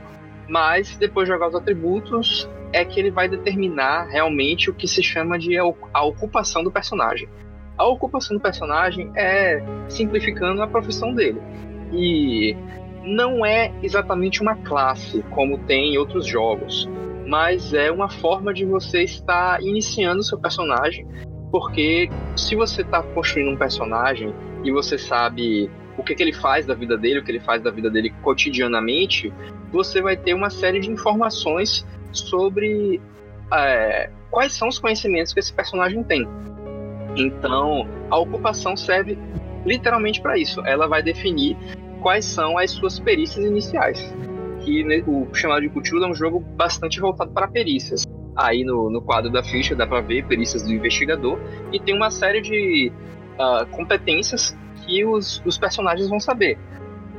Mas 0.48 0.96
depois 0.96 1.28
de 1.28 1.32
jogar 1.32 1.48
os 1.48 1.54
atributos, 1.54 2.48
é 2.72 2.84
que 2.84 2.98
ele 2.98 3.10
vai 3.10 3.28
determinar 3.28 4.08
realmente 4.08 4.68
o 4.68 4.74
que 4.74 4.88
se 4.88 5.00
chama 5.00 5.38
de 5.38 5.56
a 5.56 6.04
ocupação 6.04 6.64
do 6.64 6.72
personagem 6.72 7.28
a 7.80 7.86
ocupação 7.86 8.36
do 8.36 8.42
personagem 8.42 9.10
é 9.16 9.62
simplificando 9.88 10.62
a 10.62 10.66
profissão 10.66 11.14
dele. 11.14 11.40
E 11.90 12.54
não 13.02 13.44
é 13.44 13.72
exatamente 13.82 14.42
uma 14.42 14.54
classe 14.54 15.24
como 15.30 15.56
tem 15.60 15.94
em 15.94 15.98
outros 15.98 16.26
jogos, 16.26 16.86
mas 17.26 17.72
é 17.72 17.90
uma 17.90 18.10
forma 18.10 18.52
de 18.52 18.66
você 18.66 19.02
estar 19.02 19.62
iniciando 19.62 20.22
seu 20.22 20.38
personagem, 20.38 21.06
porque 21.50 22.10
se 22.36 22.54
você 22.54 22.82
está 22.82 23.02
construindo 23.02 23.50
um 23.50 23.56
personagem 23.56 24.34
e 24.62 24.70
você 24.70 24.98
sabe 24.98 25.70
o 25.96 26.02
que, 26.02 26.14
que 26.14 26.22
ele 26.22 26.34
faz 26.34 26.66
da 26.66 26.74
vida 26.74 26.98
dele, 26.98 27.20
o 27.20 27.24
que 27.24 27.30
ele 27.30 27.40
faz 27.40 27.62
da 27.62 27.70
vida 27.70 27.88
dele 27.88 28.10
cotidianamente, 28.22 29.32
você 29.72 30.02
vai 30.02 30.18
ter 30.18 30.34
uma 30.34 30.50
série 30.50 30.80
de 30.80 30.90
informações 30.90 31.86
sobre 32.12 33.00
é, 33.54 34.10
quais 34.30 34.52
são 34.52 34.68
os 34.68 34.78
conhecimentos 34.78 35.32
que 35.32 35.40
esse 35.40 35.52
personagem 35.52 36.04
tem. 36.04 36.28
Então, 37.20 37.86
a 38.10 38.18
ocupação 38.18 38.76
serve 38.76 39.18
literalmente 39.64 40.20
para 40.20 40.38
isso. 40.38 40.64
Ela 40.66 40.86
vai 40.86 41.02
definir 41.02 41.56
quais 42.00 42.24
são 42.24 42.56
as 42.56 42.70
suas 42.70 42.98
perícias 42.98 43.44
iniciais. 43.44 44.14
Que 44.60 44.84
o 45.06 45.32
chamado 45.34 45.62
de 45.62 45.68
Cthulhu 45.68 46.04
é 46.04 46.08
um 46.08 46.14
jogo 46.14 46.40
bastante 46.40 47.00
voltado 47.00 47.30
para 47.32 47.46
perícias. 47.48 48.04
Aí 48.36 48.64
no, 48.64 48.90
no 48.90 49.02
quadro 49.02 49.30
da 49.30 49.42
ficha 49.42 49.74
dá 49.74 49.86
para 49.86 50.00
ver 50.00 50.24
perícias 50.26 50.62
do 50.62 50.72
investigador 50.72 51.38
e 51.72 51.78
tem 51.78 51.94
uma 51.94 52.10
série 52.10 52.40
de 52.40 52.92
uh, 53.38 53.66
competências 53.70 54.56
que 54.86 55.04
os, 55.04 55.42
os 55.44 55.58
personagens 55.58 56.08
vão 56.08 56.18
saber, 56.18 56.58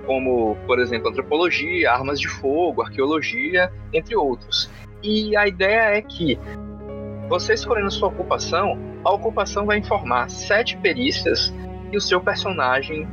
como, 0.05 0.55
por 0.65 0.79
exemplo, 0.79 1.09
antropologia, 1.09 1.91
armas 1.91 2.19
de 2.19 2.27
fogo, 2.27 2.81
arqueologia, 2.81 3.71
entre 3.93 4.15
outros. 4.15 4.69
E 5.03 5.35
a 5.35 5.47
ideia 5.47 5.97
é 5.97 6.01
que 6.01 6.39
você 7.31 7.53
escolhendo 7.53 7.89
sua 7.89 8.09
ocupação, 8.09 8.77
a 9.05 9.13
ocupação 9.13 9.65
vai 9.65 9.77
informar 9.77 10.29
sete 10.29 10.75
perícias 10.75 11.53
e 11.89 11.95
o 11.95 12.01
seu 12.01 12.19
personagem, 12.19 13.07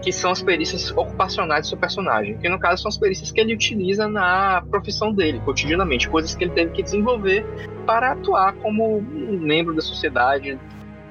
que 0.00 0.10
são 0.10 0.30
as 0.30 0.42
perícias 0.42 0.90
ocupacionais 0.92 1.66
do 1.66 1.68
seu 1.68 1.76
personagem, 1.76 2.38
que 2.38 2.48
no 2.48 2.58
caso 2.58 2.80
são 2.80 2.88
as 2.88 2.96
perícias 2.96 3.30
que 3.30 3.38
ele 3.38 3.52
utiliza 3.52 4.08
na 4.08 4.64
profissão 4.70 5.12
dele, 5.12 5.38
cotidianamente, 5.44 6.08
coisas 6.08 6.34
que 6.34 6.44
ele 6.44 6.52
teve 6.52 6.72
que 6.72 6.82
desenvolver 6.82 7.44
para 7.84 8.12
atuar 8.12 8.54
como 8.54 8.96
um 8.96 9.38
membro 9.38 9.74
da 9.74 9.82
sociedade 9.82 10.58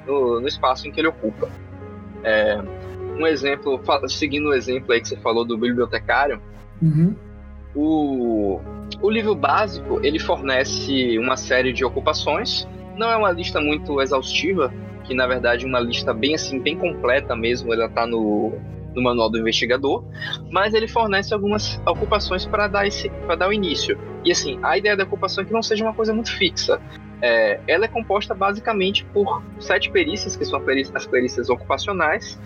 no, 0.07 0.41
no 0.41 0.47
espaço 0.47 0.87
em 0.87 0.91
que 0.91 0.99
ele 0.99 1.09
ocupa. 1.09 1.47
É, 2.23 2.59
um 3.19 3.27
exemplo, 3.27 3.79
seguindo 4.07 4.49
o 4.49 4.53
exemplo 4.55 4.91
aí 4.93 4.99
que 4.99 5.09
você 5.09 5.17
falou 5.17 5.45
do 5.45 5.55
bibliotecário, 5.55 6.41
uhum. 6.81 7.15
O 7.75 8.59
o 9.01 9.09
livro 9.09 9.33
básico 9.33 9.99
ele 10.03 10.19
fornece 10.19 11.17
uma 11.17 11.37
série 11.37 11.71
de 11.71 11.85
ocupações. 11.85 12.67
Não 12.97 13.09
é 13.09 13.15
uma 13.15 13.31
lista 13.31 13.61
muito 13.61 14.01
exaustiva, 14.01 14.73
que 15.05 15.13
na 15.13 15.25
verdade 15.25 15.65
é 15.65 15.67
uma 15.67 15.79
lista 15.79 16.13
bem 16.13 16.35
assim, 16.35 16.59
bem 16.59 16.77
completa 16.77 17.35
mesmo. 17.35 17.73
Ela 17.73 17.85
está 17.85 18.05
no, 18.05 18.53
no 18.93 19.01
manual 19.01 19.29
do 19.29 19.37
investigador, 19.37 20.03
mas 20.51 20.73
ele 20.73 20.87
fornece 20.87 21.33
algumas 21.33 21.81
ocupações 21.87 22.45
para 22.45 22.67
dar 22.67 22.87
esse, 22.87 23.09
para 23.25 23.35
dar 23.35 23.47
o 23.47 23.53
início. 23.53 23.97
E 24.25 24.31
assim, 24.31 24.59
a 24.61 24.77
ideia 24.77 24.97
da 24.97 25.03
ocupação 25.03 25.43
é 25.43 25.47
que 25.47 25.53
não 25.53 25.63
seja 25.63 25.85
uma 25.85 25.93
coisa 25.93 26.13
muito 26.13 26.31
fixa. 26.35 26.81
É, 27.21 27.59
ela 27.67 27.85
é 27.85 27.87
composta 27.87 28.33
basicamente 28.33 29.05
por 29.05 29.41
sete 29.59 29.89
perícias, 29.91 30.35
que 30.35 30.43
são 30.43 30.61
as 30.93 31.07
perícias 31.07 31.49
ocupacionais, 31.49 32.39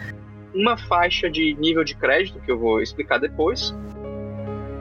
uma 0.53 0.77
faixa 0.77 1.29
de 1.29 1.55
nível 1.55 1.83
de 1.83 1.95
crédito, 1.95 2.39
que 2.39 2.51
eu 2.51 2.59
vou 2.59 2.81
explicar 2.81 3.19
depois, 3.19 3.73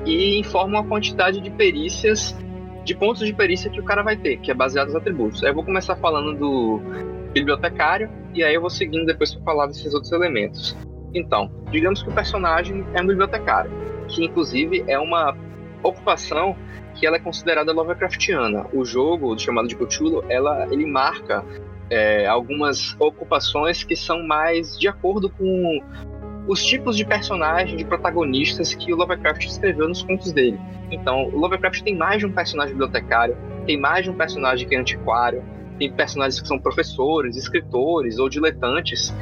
e 0.05 0.39
informa 0.39 0.81
a 0.81 0.85
quantidade 0.85 1.41
de 1.41 1.51
perícias, 1.51 2.37
de 2.85 2.95
pontos 2.95 3.27
de 3.27 3.33
perícia 3.33 3.71
que 3.71 3.81
o 3.81 3.85
cara 3.85 4.03
vai 4.03 4.17
ter, 4.17 4.39
que 4.39 4.51
é 4.51 4.55
baseado 4.55 4.89
nos 4.89 4.97
atributos. 4.97 5.43
Aí 5.43 5.51
eu 5.51 5.55
vou 5.55 5.65
começar 5.65 5.97
falando 5.97 6.35
do 6.37 6.81
bibliotecário 7.33 8.11
e 8.35 8.43
aí 8.43 8.55
eu 8.55 8.61
vou 8.61 8.71
seguindo 8.71 9.07
depois 9.07 9.35
para 9.35 9.45
falar 9.45 9.67
desses 9.67 9.95
outros 9.95 10.13
elementos. 10.13 10.77
Então, 11.15 11.51
digamos 11.71 12.03
que 12.03 12.09
o 12.09 12.13
personagem 12.13 12.85
é 12.95 13.03
um 13.03 13.07
bibliotecário, 13.07 13.71
que 14.09 14.25
inclusive 14.25 14.85
é 14.87 14.99
uma 14.99 15.37
ocupação 15.83 16.57
que 16.95 17.07
ela 17.07 17.17
é 17.17 17.21
considerada 17.21 17.73
Lovecraftiana. 17.73 18.67
O 18.73 18.85
jogo, 18.85 19.39
chamado 19.39 19.69
de 19.69 19.77
Cthulhu, 19.77 20.25
ela, 20.29 20.67
ele 20.71 20.87
marca 20.87 21.45
é, 21.91 22.27
algumas 22.27 22.97
ocupações 22.99 23.85
que 23.85 23.97
são 23.97 24.27
mais 24.27 24.79
de 24.79 24.89
acordo 24.89 25.29
com 25.29 25.83
os 26.47 26.65
tipos 26.65 26.97
de 26.97 27.05
personagens, 27.05 27.79
de 27.79 27.85
protagonistas 27.85 28.75
que 28.75 28.93
o 28.93 28.97
Lovecraft 28.97 29.45
escreveu 29.45 29.89
nos 29.89 30.03
contos 30.03 30.33
dele. 30.33 30.59
Então, 30.91 31.25
o 31.25 31.39
Lovecraft 31.39 31.83
tem 31.83 31.97
mais 31.97 32.19
de 32.19 32.27
um 32.27 32.33
personagem 32.33 32.75
bibliotecário, 32.75 33.37
tem 33.67 33.79
mais 33.79 34.05
de 34.05 34.11
um 34.11 34.15
personagem 34.15 34.69
que 34.69 34.75
é 34.75 34.79
antiquário, 34.79 35.43
tem 35.79 35.91
personagens 35.93 36.41
que 36.41 36.49
são 36.49 36.59
professores, 36.59 37.37
escritores 37.37 38.19
ou 38.19 38.29
diletantes, 38.29 39.15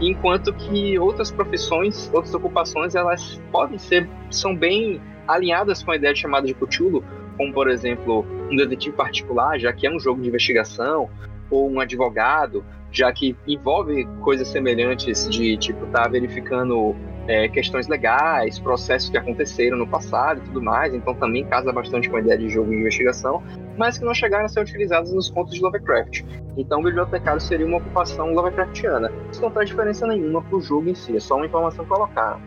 enquanto 0.00 0.52
que 0.52 0.98
outras 0.98 1.30
profissões, 1.30 2.10
outras 2.12 2.34
ocupações, 2.34 2.94
elas 2.94 3.40
podem 3.50 3.78
ser, 3.78 4.08
são 4.30 4.54
bem 4.54 5.00
alinhadas 5.26 5.82
com 5.82 5.92
a 5.92 5.96
ideia 5.96 6.12
de 6.12 6.20
chamada 6.20 6.46
de 6.46 6.54
Cthulhu, 6.54 7.04
como 7.36 7.52
por 7.52 7.68
exemplo 7.68 8.26
um 8.50 8.56
detetive 8.56 8.94
particular, 8.94 9.58
já 9.58 9.72
que 9.72 9.86
é 9.86 9.90
um 9.90 9.98
jogo 9.98 10.20
de 10.20 10.28
investigação, 10.28 11.08
ou 11.50 11.70
um 11.70 11.80
advogado, 11.80 12.64
já 12.94 13.12
que 13.12 13.36
envolve 13.46 14.06
coisas 14.22 14.46
semelhantes 14.48 15.28
de 15.28 15.56
tipo 15.56 15.84
tá 15.86 16.06
verificando 16.06 16.94
é, 17.26 17.48
questões 17.48 17.88
legais, 17.88 18.58
processos 18.60 19.10
que 19.10 19.18
aconteceram 19.18 19.76
no 19.76 19.86
passado 19.86 20.38
e 20.38 20.44
tudo 20.44 20.62
mais, 20.62 20.94
então 20.94 21.12
também 21.14 21.44
casa 21.44 21.72
bastante 21.72 22.08
com 22.08 22.16
a 22.16 22.20
ideia 22.20 22.38
de 22.38 22.48
jogo 22.48 22.70
de 22.70 22.76
investigação, 22.76 23.42
mas 23.76 23.98
que 23.98 24.04
não 24.04 24.14
chegaram 24.14 24.44
a 24.44 24.48
ser 24.48 24.60
utilizados 24.60 25.12
nos 25.12 25.28
contos 25.28 25.54
de 25.54 25.60
Lovecraft. 25.60 26.22
Então, 26.56 26.80
o 26.80 26.84
bibliotecário 26.84 27.40
seria 27.40 27.66
uma 27.66 27.78
ocupação 27.78 28.32
Lovecraftiana. 28.32 29.10
Isso 29.32 29.42
não 29.42 29.50
traz 29.50 29.68
diferença 29.68 30.06
nenhuma 30.06 30.40
para 30.42 30.56
o 30.56 30.60
jogo 30.60 30.88
em 30.88 30.94
si, 30.94 31.16
é 31.16 31.20
só 31.20 31.36
uma 31.36 31.46
informação 31.46 31.84
colocar. 31.86 32.38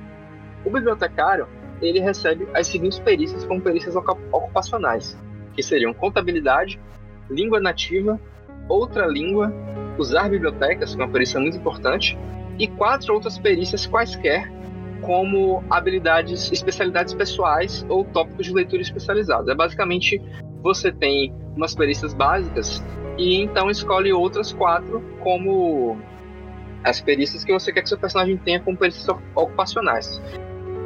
O 0.64 0.70
bibliotecário 0.70 1.48
ele 1.82 2.00
recebe 2.00 2.48
as 2.54 2.68
seguintes 2.68 3.00
perícias 3.00 3.44
como 3.44 3.62
perícias 3.62 3.96
ocupacionais, 3.96 5.18
que 5.54 5.62
seriam 5.62 5.94
contabilidade, 5.94 6.80
língua 7.30 7.60
nativa, 7.60 8.20
outra 8.70 9.06
língua, 9.06 9.52
usar 9.98 10.30
bibliotecas, 10.30 10.96
que 10.96 11.02
é 11.02 11.06
uma 11.06 11.12
perícia 11.12 11.40
muito 11.40 11.58
importante, 11.58 12.18
e 12.60 12.68
quatro 12.68 13.14
outras 13.14 13.38
perícias 13.38 13.86
quaisquer 13.86 14.52
como 15.02 15.64
habilidades, 15.70 16.52
especialidades 16.52 17.14
pessoais 17.14 17.86
ou 17.88 18.04
tópicos 18.04 18.48
de 18.48 18.54
leitura 18.54 18.82
especializados. 18.82 19.48
É 19.48 19.56
basicamente 19.56 20.22
você 20.62 20.92
tem 20.92 21.34
umas 21.56 21.76
perícias 21.76 22.14
básicas 22.14 22.84
e 23.18 23.36
então 23.36 23.70
escolhe 23.70 24.12
outras 24.12 24.52
quatro 24.52 25.02
como 25.22 25.98
as 26.84 27.02
perícias 27.02 27.44
que 27.44 27.52
você 27.52 27.72
quer 27.72 27.82
que 27.82 27.90
seu 27.90 27.98
personagem 27.98 28.38
tenha 28.38 28.60
como 28.60 28.78
perícias 28.78 29.08
ocupacionais. 29.36 30.22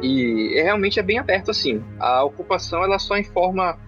E 0.02 0.60
realmente 0.62 0.98
é 0.98 1.02
bem 1.02 1.18
aberto 1.18 1.50
assim. 1.50 1.82
A 2.00 2.24
ocupação 2.24 2.82
ela 2.82 2.98
só 2.98 3.16
informa 3.16 3.78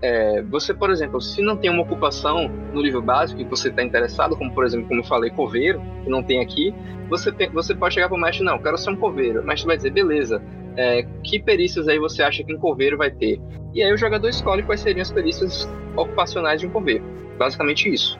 é, 0.00 0.42
você, 0.42 0.72
por 0.72 0.90
exemplo, 0.90 1.20
se 1.20 1.42
não 1.42 1.56
tem 1.56 1.70
uma 1.70 1.82
ocupação 1.82 2.48
no 2.72 2.82
nível 2.82 3.02
básico 3.02 3.40
e 3.40 3.44
você 3.44 3.68
está 3.68 3.82
interessado, 3.82 4.36
como 4.36 4.52
por 4.52 4.64
exemplo, 4.64 4.86
como 4.86 5.00
eu 5.00 5.04
falei, 5.04 5.30
coveiro, 5.30 5.82
que 6.04 6.10
não 6.10 6.22
tem 6.22 6.40
aqui, 6.40 6.74
você, 7.08 7.32
você 7.52 7.74
pode 7.74 7.94
chegar 7.94 8.08
para 8.08 8.16
o 8.16 8.20
mestre, 8.20 8.44
não, 8.44 8.58
quero 8.58 8.78
ser 8.78 8.90
um 8.90 8.96
coveiro. 8.96 9.40
O 9.40 9.44
mestre 9.44 9.66
vai 9.66 9.76
dizer, 9.76 9.90
beleza, 9.90 10.42
é, 10.76 11.04
que 11.24 11.40
perícias 11.40 11.88
aí 11.88 11.98
você 11.98 12.22
acha 12.22 12.44
que 12.44 12.54
um 12.54 12.58
coveiro 12.58 12.96
vai 12.96 13.10
ter? 13.10 13.40
E 13.74 13.82
aí 13.82 13.92
o 13.92 13.96
jogador 13.96 14.28
escolhe 14.28 14.62
quais 14.62 14.80
seriam 14.80 15.02
as 15.02 15.10
perícias 15.10 15.68
ocupacionais 15.96 16.60
de 16.60 16.66
um 16.66 16.70
coveiro. 16.70 17.04
Basicamente 17.36 17.92
isso. 17.92 18.18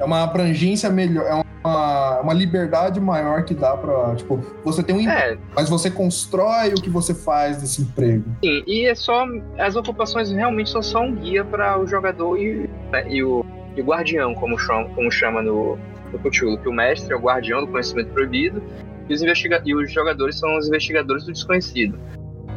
É 0.00 0.04
uma 0.04 0.22
abrangência 0.22 0.88
melhor, 0.88 1.26
é 1.26 1.34
uma, 1.62 2.20
uma 2.20 2.32
liberdade 2.32 2.98
maior 2.98 3.44
que 3.44 3.52
dá 3.52 3.76
para 3.76 4.16
tipo, 4.16 4.42
você 4.64 4.82
tem 4.82 4.96
um 4.96 5.00
emprego, 5.00 5.42
é. 5.42 5.54
mas 5.54 5.68
você 5.68 5.90
constrói 5.90 6.70
o 6.70 6.80
que 6.80 6.88
você 6.88 7.14
faz 7.14 7.60
desse 7.60 7.82
emprego. 7.82 8.24
Sim, 8.42 8.64
e 8.66 8.86
é 8.86 8.94
só 8.94 9.26
as 9.58 9.76
ocupações 9.76 10.30
realmente 10.30 10.70
são 10.70 10.82
só 10.82 11.02
um 11.02 11.14
guia 11.14 11.44
para 11.44 11.78
o 11.78 11.86
jogador 11.86 12.38
e, 12.38 12.68
né, 12.90 13.06
e, 13.10 13.22
o, 13.22 13.44
e 13.76 13.82
o 13.82 13.84
guardião, 13.84 14.34
como 14.34 14.58
chama, 14.58 14.88
como 14.94 15.10
chama 15.10 15.42
no, 15.42 15.78
no 16.10 16.18
Cthulhu, 16.18 16.56
que 16.56 16.68
o 16.68 16.72
mestre 16.72 17.12
é 17.12 17.16
o 17.16 17.20
guardião 17.20 17.60
do 17.60 17.66
conhecimento 17.66 18.08
proibido 18.14 18.62
e 19.06 19.12
os, 19.12 19.22
investiga 19.22 19.60
e 19.66 19.74
os 19.74 19.92
jogadores 19.92 20.38
são 20.38 20.56
os 20.56 20.66
investigadores 20.66 21.24
do 21.24 21.32
desconhecido. 21.32 21.98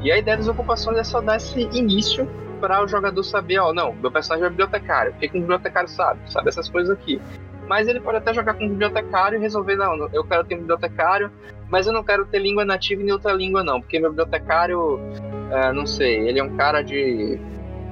E 0.02 0.12
a 0.12 0.18
ideia 0.18 0.38
das 0.38 0.48
ocupações 0.48 0.98
é 0.98 1.04
só 1.04 1.20
dar 1.20 1.38
esse 1.38 1.62
início 1.74 2.26
para 2.64 2.82
o 2.82 2.88
jogador 2.88 3.22
saber, 3.24 3.60
ó, 3.60 3.74
não, 3.74 3.94
meu 3.94 4.10
personagem 4.10 4.48
é 4.48 4.50
bibliotecário, 4.50 5.12
o 5.12 5.16
que, 5.16 5.28
que 5.28 5.38
um 5.38 5.42
bibliotecário 5.42 5.90
sabe? 5.90 6.22
Sabe 6.32 6.48
essas 6.48 6.70
coisas 6.70 6.98
aqui. 6.98 7.22
Mas 7.68 7.90
ele 7.90 8.00
pode 8.00 8.20
até 8.20 8.34
jogar 8.34 8.54
com 8.54 8.64
um 8.64 8.70
bibliotecário 8.70 9.38
e 9.38 9.42
resolver, 9.42 9.76
não, 9.76 10.08
eu 10.14 10.24
quero 10.24 10.46
ter 10.46 10.56
um 10.56 10.60
bibliotecário, 10.60 11.30
mas 11.70 11.88
eu 11.88 11.92
não 11.92 12.06
quero 12.06 12.26
ter 12.26 12.40
língua 12.40 12.64
nativa 12.64 13.02
e 13.02 13.04
nem 13.04 13.12
outra 13.12 13.34
língua, 13.34 13.66
não, 13.66 13.82
porque 13.82 14.00
meu 14.00 14.12
bibliotecário, 14.12 14.98
é, 15.52 15.74
não 15.74 15.86
sei, 15.86 16.26
ele 16.26 16.40
é 16.40 16.44
um 16.44 16.56
cara 16.56 16.82
de 16.82 17.38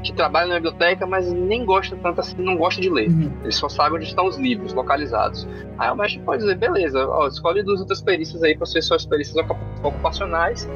que 0.04 0.14
trabalha 0.14 0.48
na 0.48 0.56
biblioteca, 0.56 1.06
mas 1.06 1.30
nem 1.32 1.66
gosta 1.66 1.98
tanto 1.98 2.22
assim, 2.22 2.42
não 2.42 2.56
gosta 2.56 2.80
de 2.80 2.90
ler. 2.90 3.10
Uhum. 3.10 3.30
Ele 3.44 3.52
só 3.52 3.68
sabe 3.68 3.98
onde 3.98 4.06
estão 4.06 4.26
os 4.26 4.38
livros 4.38 4.74
localizados. 4.74 5.46
Aí 5.78 5.92
o 5.92 5.96
mestre 5.98 6.22
pode 6.22 6.42
dizer, 6.42 6.56
beleza, 6.56 7.06
ó, 7.08 7.28
escolhe 7.28 7.62
duas 7.62 7.82
outras 7.82 8.02
perícias 8.02 8.42
aí 8.42 8.56
para 8.56 8.66
ser 8.66 8.82
suas 8.82 9.06
perícias 9.06 9.46
ocupacionais 9.84 10.68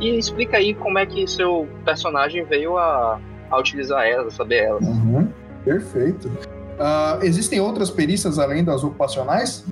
e 0.00 0.18
explica 0.18 0.56
aí 0.56 0.74
como 0.74 0.98
é 0.98 1.04
que 1.04 1.26
seu 1.28 1.68
personagem 1.84 2.44
veio 2.44 2.76
a 2.76 3.20
a 3.52 3.58
utilizar 3.60 4.06
elas, 4.06 4.34
a 4.34 4.36
saber 4.36 4.64
elas. 4.64 4.86
Uhum, 4.86 5.28
perfeito. 5.64 6.28
Uh, 6.28 7.22
existem 7.22 7.60
outras 7.60 7.90
perícias 7.90 8.38
além 8.38 8.64
das 8.64 8.82
ocupacionais? 8.82 9.64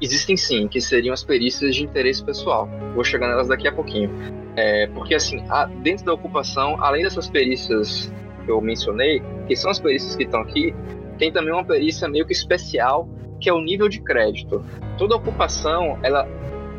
Existem 0.00 0.36
sim, 0.36 0.66
que 0.66 0.80
seriam 0.80 1.12
as 1.12 1.22
perícias 1.22 1.74
de 1.74 1.82
interesse 1.84 2.24
pessoal. 2.24 2.68
Vou 2.94 3.04
chegar 3.04 3.28
nelas 3.28 3.48
daqui 3.48 3.68
a 3.68 3.72
pouquinho. 3.72 4.10
É, 4.56 4.86
porque 4.88 5.14
assim, 5.14 5.44
a, 5.50 5.66
dentro 5.66 6.06
da 6.06 6.14
ocupação, 6.14 6.82
além 6.82 7.02
dessas 7.02 7.28
perícias 7.28 8.10
que 8.44 8.50
eu 8.50 8.60
mencionei, 8.60 9.22
que 9.46 9.54
são 9.54 9.70
as 9.70 9.78
perícias 9.78 10.16
que 10.16 10.22
estão 10.22 10.40
aqui, 10.40 10.74
tem 11.18 11.30
também 11.30 11.52
uma 11.52 11.64
perícia 11.64 12.08
meio 12.08 12.24
que 12.24 12.32
especial, 12.32 13.06
que 13.38 13.48
é 13.50 13.52
o 13.52 13.60
nível 13.60 13.88
de 13.88 14.00
crédito. 14.00 14.64
Toda 14.96 15.16
ocupação, 15.16 15.98
ela 16.02 16.26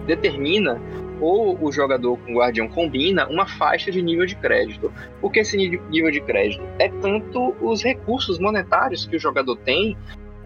determina 0.08 0.82
ou 1.22 1.58
o 1.62 1.72
jogador 1.72 2.18
com 2.18 2.34
o 2.34 2.40
guardião 2.40 2.68
combina 2.68 3.28
uma 3.28 3.46
faixa 3.46 3.92
de 3.92 4.02
nível 4.02 4.26
de 4.26 4.36
crédito. 4.36 4.92
O 5.22 5.30
que 5.30 5.40
esse 5.40 5.56
nível 5.56 6.12
de 6.12 6.20
crédito? 6.20 6.64
É 6.80 6.90
tanto 6.90 7.56
os 7.62 7.84
recursos 7.84 8.40
monetários 8.40 9.06
que 9.06 9.16
o 9.16 9.20
jogador 9.20 9.56
tem, 9.58 9.96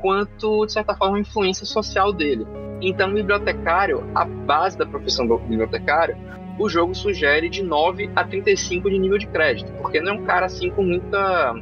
quanto, 0.02 0.66
de 0.66 0.74
certa 0.74 0.94
forma, 0.96 1.18
a 1.18 1.22
influência 1.22 1.66
social 1.66 2.12
dele. 2.12 2.46
Então, 2.82 3.10
o 3.10 3.14
bibliotecário, 3.14 4.04
a 4.14 4.26
base 4.26 4.78
da 4.78 4.86
profissão 4.86 5.26
do 5.26 5.38
bibliotecário, 5.38 6.18
o 6.60 6.70
jogo 6.70 6.94
sugere 6.94 7.50
de 7.50 7.64
9 7.64 8.12
a 8.16 8.24
35 8.24 8.90
de 8.90 9.00
nível 9.00 9.18
de 9.18 9.28
crédito, 9.28 9.72
porque 9.82 10.00
não 10.00 10.14
é 10.14 10.16
um 10.16 10.24
cara 10.24 10.46
assim 10.46 10.70
com 10.70 10.84
muita. 10.84 11.56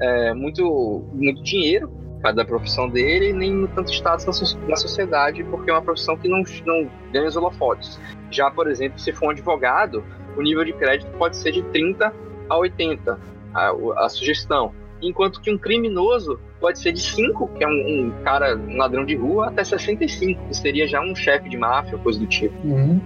É, 0.00 0.34
muito, 0.34 1.04
muito 1.12 1.40
dinheiro, 1.42 1.90
da 2.32 2.44
profissão 2.44 2.88
dele, 2.88 3.32
nem 3.32 3.66
tanto 3.68 3.92
status 3.92 4.56
na, 4.66 4.76
sociedade, 4.76 5.44
porque 5.44 5.70
é 5.70 5.74
uma 5.74 5.82
profissão 5.82 6.16
que 6.16 6.28
não, 6.28 6.42
não 6.64 6.90
ganha 7.12 7.28
os 7.28 7.36
holofotes. 7.36 8.00
Já, 8.30 8.50
por 8.50 8.70
exemplo, 8.70 8.98
se 8.98 9.12
for 9.12 9.26
um 9.26 9.30
advogado, 9.30 10.04
o 10.36 10.42
nível 10.42 10.64
de 10.64 10.72
crédito 10.72 11.10
pode 11.18 11.36
ser 11.36 11.52
de 11.52 11.62
30 11.62 12.12
a 12.48 12.56
80, 12.56 13.18
a, 13.54 13.74
a 14.04 14.08
sugestão. 14.08 14.72
Enquanto 15.02 15.40
que 15.40 15.52
um 15.52 15.58
criminoso 15.58 16.40
pode 16.60 16.78
ser 16.78 16.92
de 16.92 17.00
5, 17.00 17.48
que 17.48 17.64
é 17.64 17.68
um, 17.68 17.70
um, 17.70 18.10
cara, 18.22 18.56
um 18.56 18.76
ladrão 18.76 19.04
de 19.04 19.14
rua, 19.14 19.48
até 19.48 19.62
65, 19.62 20.48
que 20.48 20.56
seria 20.56 20.86
já 20.86 21.00
um 21.02 21.14
chefe 21.14 21.48
de 21.48 21.58
máfia, 21.58 21.98
coisa 21.98 22.18
do 22.18 22.26
tipo. 22.26 22.54
Uhum. 22.66 23.00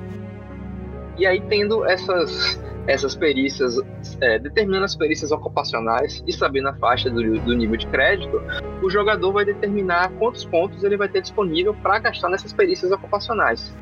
E 1.17 1.27
aí, 1.27 1.41
tendo 1.41 1.85
essas, 1.85 2.63
essas 2.89 3.15
perícias, 3.15 3.77
é, 4.19 4.39
determinando 4.39 4.87
as 4.87 4.97
perícias 4.97 5.31
ocupacionais 5.31 6.25
e 6.27 6.33
sabendo 6.33 6.69
a 6.71 6.75
faixa 6.75 7.11
do, 7.11 7.39
do, 7.41 7.55
nível 7.55 7.77
de 7.77 7.87
crédito, 7.87 8.41
o 8.83 8.89
jogador 8.89 9.31
vai 9.31 9.45
determinar 9.45 10.11
quantos 10.19 10.47
pontos 10.47 10.83
ele 10.83 10.97
vai 10.97 11.07
ter 11.07 11.21
disponível 11.21 11.75
para 11.75 11.99
gastar 11.99 12.31
nessas 12.31 12.51
perícias 12.51 12.91
ocupacionais. 12.91 13.77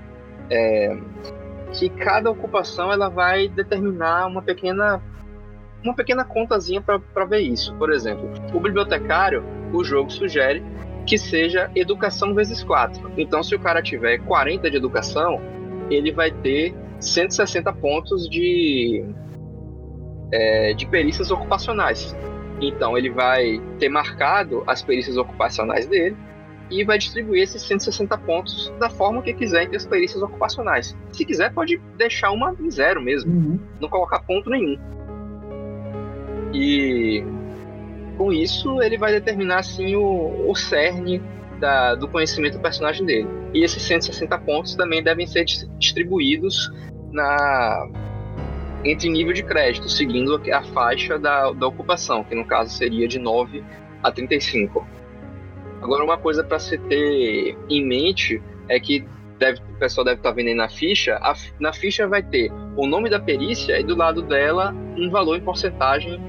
É, 0.50 0.98
que 1.72 1.88
cada 1.88 2.30
ocupação 2.30 2.92
ela 2.92 3.08
vai 3.08 3.48
determinar 3.48 4.26
uma 4.26 4.42
pequena 4.42 5.00
uma 5.84 5.94
pequena 5.94 6.24
contazinha 6.24 6.80
para 6.80 7.24
ver 7.26 7.40
isso. 7.40 7.72
Por 7.76 7.92
exemplo, 7.92 8.28
o 8.52 8.58
bibliotecário, 8.58 9.44
o 9.72 9.84
jogo 9.84 10.10
sugere 10.10 10.64
que 11.06 11.16
seja 11.16 11.70
educação 11.76 12.34
vezes 12.34 12.64
4. 12.64 13.12
Então, 13.16 13.40
se 13.40 13.54
o 13.54 13.58
cara 13.60 13.80
tiver 13.80 14.18
40 14.18 14.68
de 14.68 14.76
educação, 14.76 15.40
ele 15.88 16.10
vai 16.10 16.32
ter 16.32 16.74
160 17.00 17.72
pontos 17.74 18.28
de, 18.28 19.04
é, 20.32 20.74
de 20.74 20.86
perícias 20.86 21.30
ocupacionais. 21.30 22.16
Então 22.60 22.96
ele 22.96 23.10
vai 23.10 23.60
ter 23.78 23.88
marcado 23.88 24.62
as 24.66 24.82
perícias 24.82 25.16
ocupacionais 25.16 25.86
dele 25.86 26.16
e 26.70 26.84
vai 26.84 26.98
distribuir 26.98 27.42
esses 27.42 27.62
160 27.62 28.16
pontos 28.18 28.72
da 28.80 28.90
forma 28.90 29.22
que 29.22 29.32
quiser 29.32 29.64
entre 29.64 29.76
as 29.76 29.86
perícias 29.86 30.22
ocupacionais. 30.22 30.96
Se 31.12 31.24
quiser, 31.24 31.52
pode 31.52 31.80
deixar 31.96 32.30
uma 32.32 32.56
em 32.58 32.70
zero 32.70 33.00
mesmo, 33.00 33.32
uhum. 33.32 33.60
não 33.80 33.88
colocar 33.88 34.20
ponto 34.20 34.50
nenhum. 34.50 34.76
E 36.52 37.24
com 38.16 38.32
isso 38.32 38.82
ele 38.82 38.96
vai 38.96 39.12
determinar 39.12 39.58
assim 39.58 39.94
o, 39.94 40.50
o 40.50 40.54
cerne 40.54 41.22
da, 41.58 41.94
do 41.94 42.08
conhecimento 42.08 42.54
do 42.54 42.60
personagem 42.60 43.04
dele. 43.04 43.28
E 43.54 43.64
esses 43.64 43.82
160 43.82 44.38
pontos 44.38 44.74
também 44.74 45.02
devem 45.02 45.26
ser 45.26 45.44
distribuídos 45.78 46.70
na 47.12 47.88
entre 48.84 49.08
nível 49.08 49.32
de 49.32 49.42
crédito, 49.42 49.88
seguindo 49.88 50.40
a 50.52 50.62
faixa 50.62 51.18
da, 51.18 51.50
da 51.50 51.66
ocupação, 51.66 52.22
que 52.22 52.34
no 52.34 52.44
caso 52.44 52.72
seria 52.72 53.08
de 53.08 53.18
9 53.18 53.64
a 54.02 54.12
35. 54.12 54.86
Agora, 55.82 56.04
uma 56.04 56.16
coisa 56.16 56.44
para 56.44 56.58
se 56.58 56.78
ter 56.78 57.56
em 57.68 57.84
mente 57.84 58.40
é 58.68 58.78
que 58.78 59.04
deve, 59.38 59.60
o 59.60 59.78
pessoal 59.78 60.04
deve 60.04 60.18
estar 60.18 60.30
tá 60.30 60.34
vendo 60.34 60.48
aí 60.48 60.54
na 60.54 60.68
ficha, 60.68 61.16
a, 61.16 61.34
na 61.58 61.72
ficha 61.72 62.06
vai 62.06 62.22
ter 62.22 62.50
o 62.76 62.86
nome 62.86 63.10
da 63.10 63.18
perícia 63.18 63.78
e 63.78 63.84
do 63.84 63.96
lado 63.96 64.22
dela 64.22 64.72
um 64.96 65.10
valor 65.10 65.36
em 65.36 65.40
porcentagem 65.40 66.20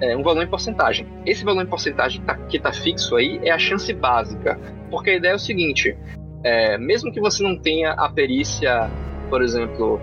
é, 0.00 0.16
um 0.16 0.22
valor 0.22 0.42
em 0.42 0.46
porcentagem. 0.46 1.06
Esse 1.26 1.44
valor 1.44 1.62
em 1.62 1.66
porcentagem 1.66 2.22
tá, 2.22 2.34
que 2.34 2.56
está 2.56 2.72
fixo 2.72 3.16
aí 3.16 3.40
é 3.42 3.50
a 3.50 3.58
chance 3.58 3.92
básica, 3.92 4.58
porque 4.90 5.10
a 5.10 5.14
ideia 5.16 5.32
é 5.32 5.36
o 5.36 5.38
seguinte: 5.38 5.96
é, 6.42 6.78
mesmo 6.78 7.12
que 7.12 7.20
você 7.20 7.42
não 7.42 7.58
tenha 7.58 7.92
a 7.92 8.08
perícia, 8.08 8.90
por 9.28 9.42
exemplo, 9.42 10.00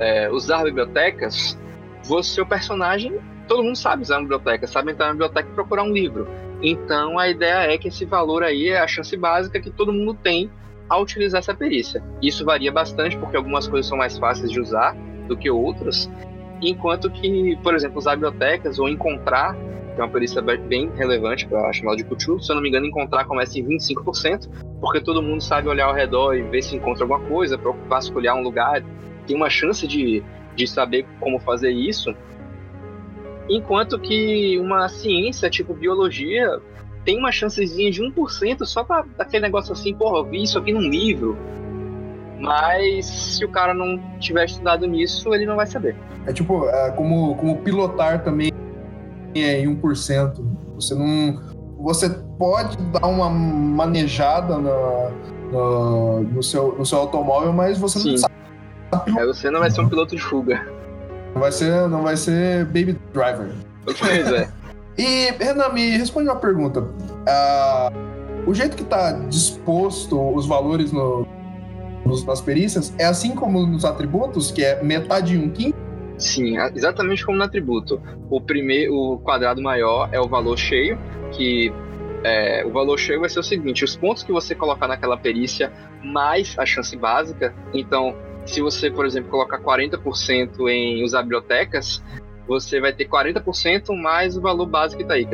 é, 0.00 0.30
usar 0.30 0.64
bibliotecas, 0.64 1.58
você, 2.02 2.34
seu 2.34 2.46
personagem, 2.46 3.18
todo 3.46 3.62
mundo 3.62 3.76
sabe 3.76 4.02
usar 4.02 4.16
uma 4.16 4.22
biblioteca, 4.22 4.66
sabe 4.66 4.92
entrar 4.92 5.06
na 5.06 5.12
biblioteca 5.12 5.48
e 5.48 5.54
procurar 5.54 5.82
um 5.82 5.92
livro. 5.92 6.26
Então 6.62 7.18
a 7.18 7.28
ideia 7.28 7.72
é 7.72 7.78
que 7.78 7.88
esse 7.88 8.04
valor 8.04 8.42
aí 8.42 8.68
é 8.68 8.80
a 8.80 8.86
chance 8.86 9.16
básica 9.16 9.60
que 9.60 9.70
todo 9.70 9.92
mundo 9.92 10.14
tem 10.14 10.50
a 10.88 10.98
utilizar 10.98 11.38
essa 11.38 11.54
perícia. 11.54 12.02
Isso 12.20 12.44
varia 12.44 12.72
bastante 12.72 13.16
porque 13.16 13.36
algumas 13.36 13.68
coisas 13.68 13.88
são 13.88 13.96
mais 13.96 14.18
fáceis 14.18 14.50
de 14.50 14.60
usar 14.60 14.94
do 15.28 15.36
que 15.36 15.48
outras, 15.48 16.10
enquanto 16.62 17.10
que, 17.10 17.56
por 17.62 17.74
exemplo, 17.74 17.98
usar 17.98 18.16
bibliotecas 18.16 18.78
ou 18.78 18.88
encontrar, 18.88 19.54
que 19.54 20.00
é 20.00 20.04
uma 20.04 20.10
perícia 20.10 20.40
bem 20.42 20.90
relevante 20.96 21.46
para 21.46 21.68
a 21.68 21.72
chamada 21.72 21.96
de 21.96 22.04
Cthulhu, 22.04 22.40
se 22.40 22.50
eu 22.50 22.56
não 22.56 22.62
me 22.62 22.68
engano, 22.68 22.86
encontrar 22.86 23.24
começa 23.24 23.58
em 23.58 23.64
25%, 23.64 24.48
porque 24.80 25.00
todo 25.00 25.22
mundo 25.22 25.42
sabe 25.42 25.68
olhar 25.68 25.86
ao 25.86 25.94
redor 25.94 26.34
e 26.34 26.42
ver 26.42 26.62
se 26.62 26.76
encontra 26.76 27.04
alguma 27.04 27.20
coisa, 27.20 27.58
para 27.58 27.72
vasculhar 27.88 28.36
um 28.36 28.42
lugar, 28.42 28.82
tem 29.26 29.36
uma 29.36 29.50
chance 29.50 29.86
de, 29.86 30.22
de 30.54 30.66
saber 30.66 31.06
como 31.18 31.38
fazer 31.38 31.70
isso. 31.70 32.14
Enquanto 33.48 33.98
que 33.98 34.58
uma 34.58 34.88
ciência 34.88 35.50
tipo 35.50 35.74
biologia 35.74 36.60
tem 37.04 37.18
uma 37.18 37.32
chancezinha 37.32 37.90
de 37.90 38.02
1% 38.02 38.64
só 38.64 38.84
pra 38.84 39.04
aquele 39.18 39.42
negócio 39.42 39.72
assim, 39.72 39.94
porra, 39.94 40.18
eu 40.18 40.24
vi 40.24 40.42
isso 40.42 40.58
aqui 40.58 40.72
num 40.72 40.88
livro. 40.88 41.36
Mas 42.40 43.06
se 43.06 43.44
o 43.44 43.48
cara 43.48 43.74
não 43.74 44.00
tiver 44.18 44.46
estudado 44.46 44.86
nisso, 44.86 45.32
ele 45.34 45.44
não 45.46 45.56
vai 45.56 45.66
saber. 45.66 45.94
É 46.26 46.32
tipo, 46.32 46.66
é, 46.68 46.90
como, 46.92 47.34
como 47.36 47.58
pilotar 47.58 48.24
também 48.24 48.50
é 49.34 49.60
em 49.60 49.76
1%. 49.76 50.42
Você 50.74 50.94
não. 50.94 51.40
Você 51.78 52.08
pode 52.38 52.76
dar 52.78 53.06
uma 53.06 53.28
manejada 53.30 54.58
na, 54.58 55.10
no, 55.52 56.22
no, 56.22 56.42
seu, 56.42 56.74
no 56.76 56.84
seu 56.84 56.98
automóvel, 56.98 57.52
mas 57.52 57.78
você 57.78 57.98
Sim. 58.00 58.10
não 58.12 58.18
sabe. 58.18 58.34
Aí 59.18 59.26
você 59.26 59.50
não 59.50 59.60
vai 59.60 59.70
ser 59.70 59.80
um 59.82 59.88
piloto 59.88 60.16
de 60.16 60.22
fuga. 60.22 60.66
Não 61.34 61.40
vai 61.40 61.52
ser, 61.52 61.88
não 61.88 62.02
vai 62.02 62.16
ser 62.16 62.64
baby 62.66 62.98
driver. 63.12 63.50
Pois 63.84 64.32
é. 64.32 64.48
E, 64.98 65.30
Renan, 65.42 65.70
me 65.70 65.96
responde 65.96 66.28
uma 66.28 66.36
pergunta. 66.36 66.86
Ah, 67.26 67.90
o 68.46 68.52
jeito 68.52 68.76
que 68.76 68.82
está 68.82 69.12
disposto 69.12 70.34
os 70.34 70.46
valores 70.46 70.92
no- 70.92 71.26
nos- 72.04 72.24
nas 72.24 72.40
perícias 72.40 72.94
é 72.98 73.04
assim 73.04 73.34
como 73.34 73.66
nos 73.66 73.84
atributos, 73.84 74.50
que 74.50 74.64
é 74.64 74.82
metade 74.82 75.34
e 75.34 75.38
um 75.38 75.50
quinto? 75.50 75.76
Sim, 76.18 76.58
exatamente 76.74 77.24
como 77.24 77.38
no 77.38 77.44
atributo. 77.44 78.00
O 78.28 78.40
primeiro, 78.40 78.94
o 78.94 79.18
quadrado 79.18 79.62
maior 79.62 80.08
é 80.12 80.20
o 80.20 80.28
valor 80.28 80.58
cheio, 80.58 80.98
que 81.32 81.72
é, 82.22 82.62
o 82.66 82.70
valor 82.70 82.98
cheio 82.98 83.20
vai 83.20 83.30
ser 83.30 83.40
o 83.40 83.42
seguinte: 83.42 83.84
os 83.84 83.96
pontos 83.96 84.22
que 84.22 84.30
você 84.30 84.54
colocar 84.54 84.86
naquela 84.86 85.16
perícia 85.16 85.72
mais 86.04 86.54
a 86.58 86.66
chance 86.66 86.94
básica. 86.96 87.54
Então, 87.72 88.14
se 88.44 88.60
você, 88.60 88.90
por 88.90 89.06
exemplo, 89.06 89.30
colocar 89.30 89.58
40% 89.58 90.68
em 90.68 91.02
usar 91.02 91.22
bibliotecas, 91.22 92.02
você 92.46 92.80
vai 92.80 92.92
ter 92.92 93.06
40% 93.06 93.94
mais 93.94 94.36
o 94.36 94.40
valor 94.40 94.66
básico 94.66 95.00
que 95.02 95.08
tá 95.08 95.14
aí. 95.14 95.26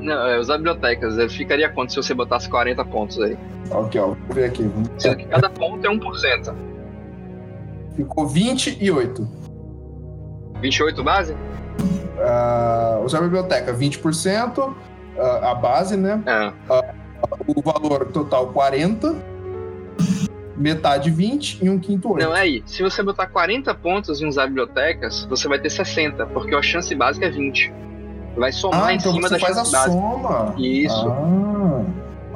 Não, 0.00 0.26
é, 0.28 0.38
usar 0.38 0.56
bibliotecas, 0.58 1.16
ficaria 1.32 1.68
quanto 1.68 1.90
se 1.92 1.96
você 1.96 2.14
botasse 2.14 2.48
40 2.48 2.84
pontos 2.84 3.20
aí? 3.20 3.36
Ok, 3.70 4.00
ó, 4.00 4.06
vou 4.08 4.16
ver 4.32 4.44
aqui. 4.44 4.62
Vamos- 4.62 4.90
Sendo 4.98 5.16
que 5.16 5.24
cada 5.26 5.50
ponto 5.50 5.84
é 5.86 5.90
1%. 5.90 6.54
Ficou 7.96 8.26
20 8.26 8.78
e 8.80 8.90
8. 8.90 9.28
28 10.60 11.02
base? 11.02 11.36
Ah, 12.20 13.00
usar 13.04 13.18
a 13.18 13.22
biblioteca, 13.22 13.72
20%. 13.72 14.74
ah, 15.18 15.50
a 15.50 15.54
base, 15.54 15.96
né? 15.96 16.22
É. 16.26 16.52
O 17.46 17.60
valor 17.60 18.06
total, 18.06 18.48
40. 18.48 19.14
Metade, 20.56 21.10
20 21.10 21.64
e 21.64 21.70
um 21.70 21.78
quinto, 21.78 22.12
8. 22.12 22.24
Não, 22.24 22.34
é 22.36 22.40
aí. 22.40 22.62
Se 22.66 22.82
você 22.82 23.00
botar 23.02 23.26
40 23.28 23.72
pontos 23.74 24.20
em 24.20 24.26
usar 24.26 24.46
bibliotecas, 24.46 25.24
você 25.26 25.46
vai 25.48 25.58
ter 25.60 25.70
60, 25.70 26.26
porque 26.26 26.54
a 26.54 26.62
chance 26.62 26.92
básica 26.94 27.26
é 27.26 27.30
20. 27.30 27.72
Vai 28.38 28.52
somar 28.52 28.84
ah, 28.86 28.92
em 28.92 28.96
então 28.96 29.12
cima 29.12 29.28
você 29.28 29.34
da 29.34 29.40
faz 29.40 29.58
a 29.58 29.64
soma. 29.64 30.54
Isso. 30.58 31.08
Ah. 31.08 31.84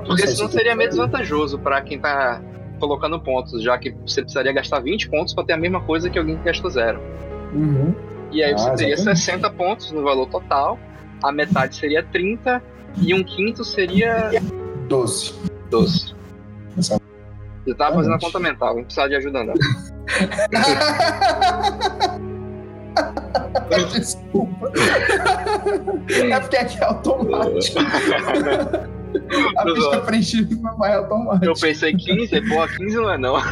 Porque 0.05 0.27
senão 0.27 0.51
seria 0.51 0.75
meio 0.75 0.89
desvantajoso 0.91 1.59
pra 1.59 1.81
quem 1.81 1.99
tá 2.01 2.43
colocando 2.81 3.21
pontos, 3.21 3.63
já 3.63 3.79
que 3.79 3.93
você 4.05 4.23
precisaria 4.23 4.53
gastar 4.53 4.81
20 4.81 5.09
pontos 5.09 5.33
pra 5.33 5.45
ter 5.45 5.53
a 5.53 5.57
mesma 5.57 5.81
coisa 5.81 6.11
que 6.11 6.19
alguém 6.19 6.37
que 6.37 6.43
gastou 6.45 6.69
zero. 6.71 7.01
Uhum. 7.53 7.95
E 8.33 8.43
aí 8.43 8.53
Ah, 8.55 8.59
você 8.59 8.75
teria 8.75 8.95
exatamente. 8.95 9.21
60 9.21 9.51
pontos 9.51 9.93
no 9.93 10.03
valor 10.03 10.27
total, 10.27 10.77
a 11.23 11.31
metade 11.31 11.77
seria 11.77 12.03
30 12.03 12.61
e 13.01 13.15
um 13.15 13.23
quinto 13.23 13.65
seria 13.65 14.31
12. 14.89 15.35
12. 15.71 16.15
Exato. 16.77 17.01
Eu 17.65 17.77
tava 17.77 17.95
fazendo 17.95 18.15
a 18.15 18.17
Exatamente. 18.17 18.33
conta 18.33 18.41
mental, 18.41 18.75
não 18.75 18.83
precisava 18.83 19.09
de 19.09 19.15
ajuda 19.15 19.45
não. 19.45 19.55
Desculpa. 23.93 24.73
É 26.09 26.41
porque 26.41 26.57
aqui 26.57 26.79
é 26.79 26.85
automático. 26.85 27.79
A 29.59 29.63
ficha 29.63 30.01
preenchida 30.01 30.57
vai 30.79 30.95
automático. 30.95 31.45
Eu 31.45 31.55
pensei 31.55 31.95
15, 31.95 32.49
porra, 32.49 32.69
15 32.69 32.97
não 32.97 33.11
é 33.11 33.19
não. 33.19 33.37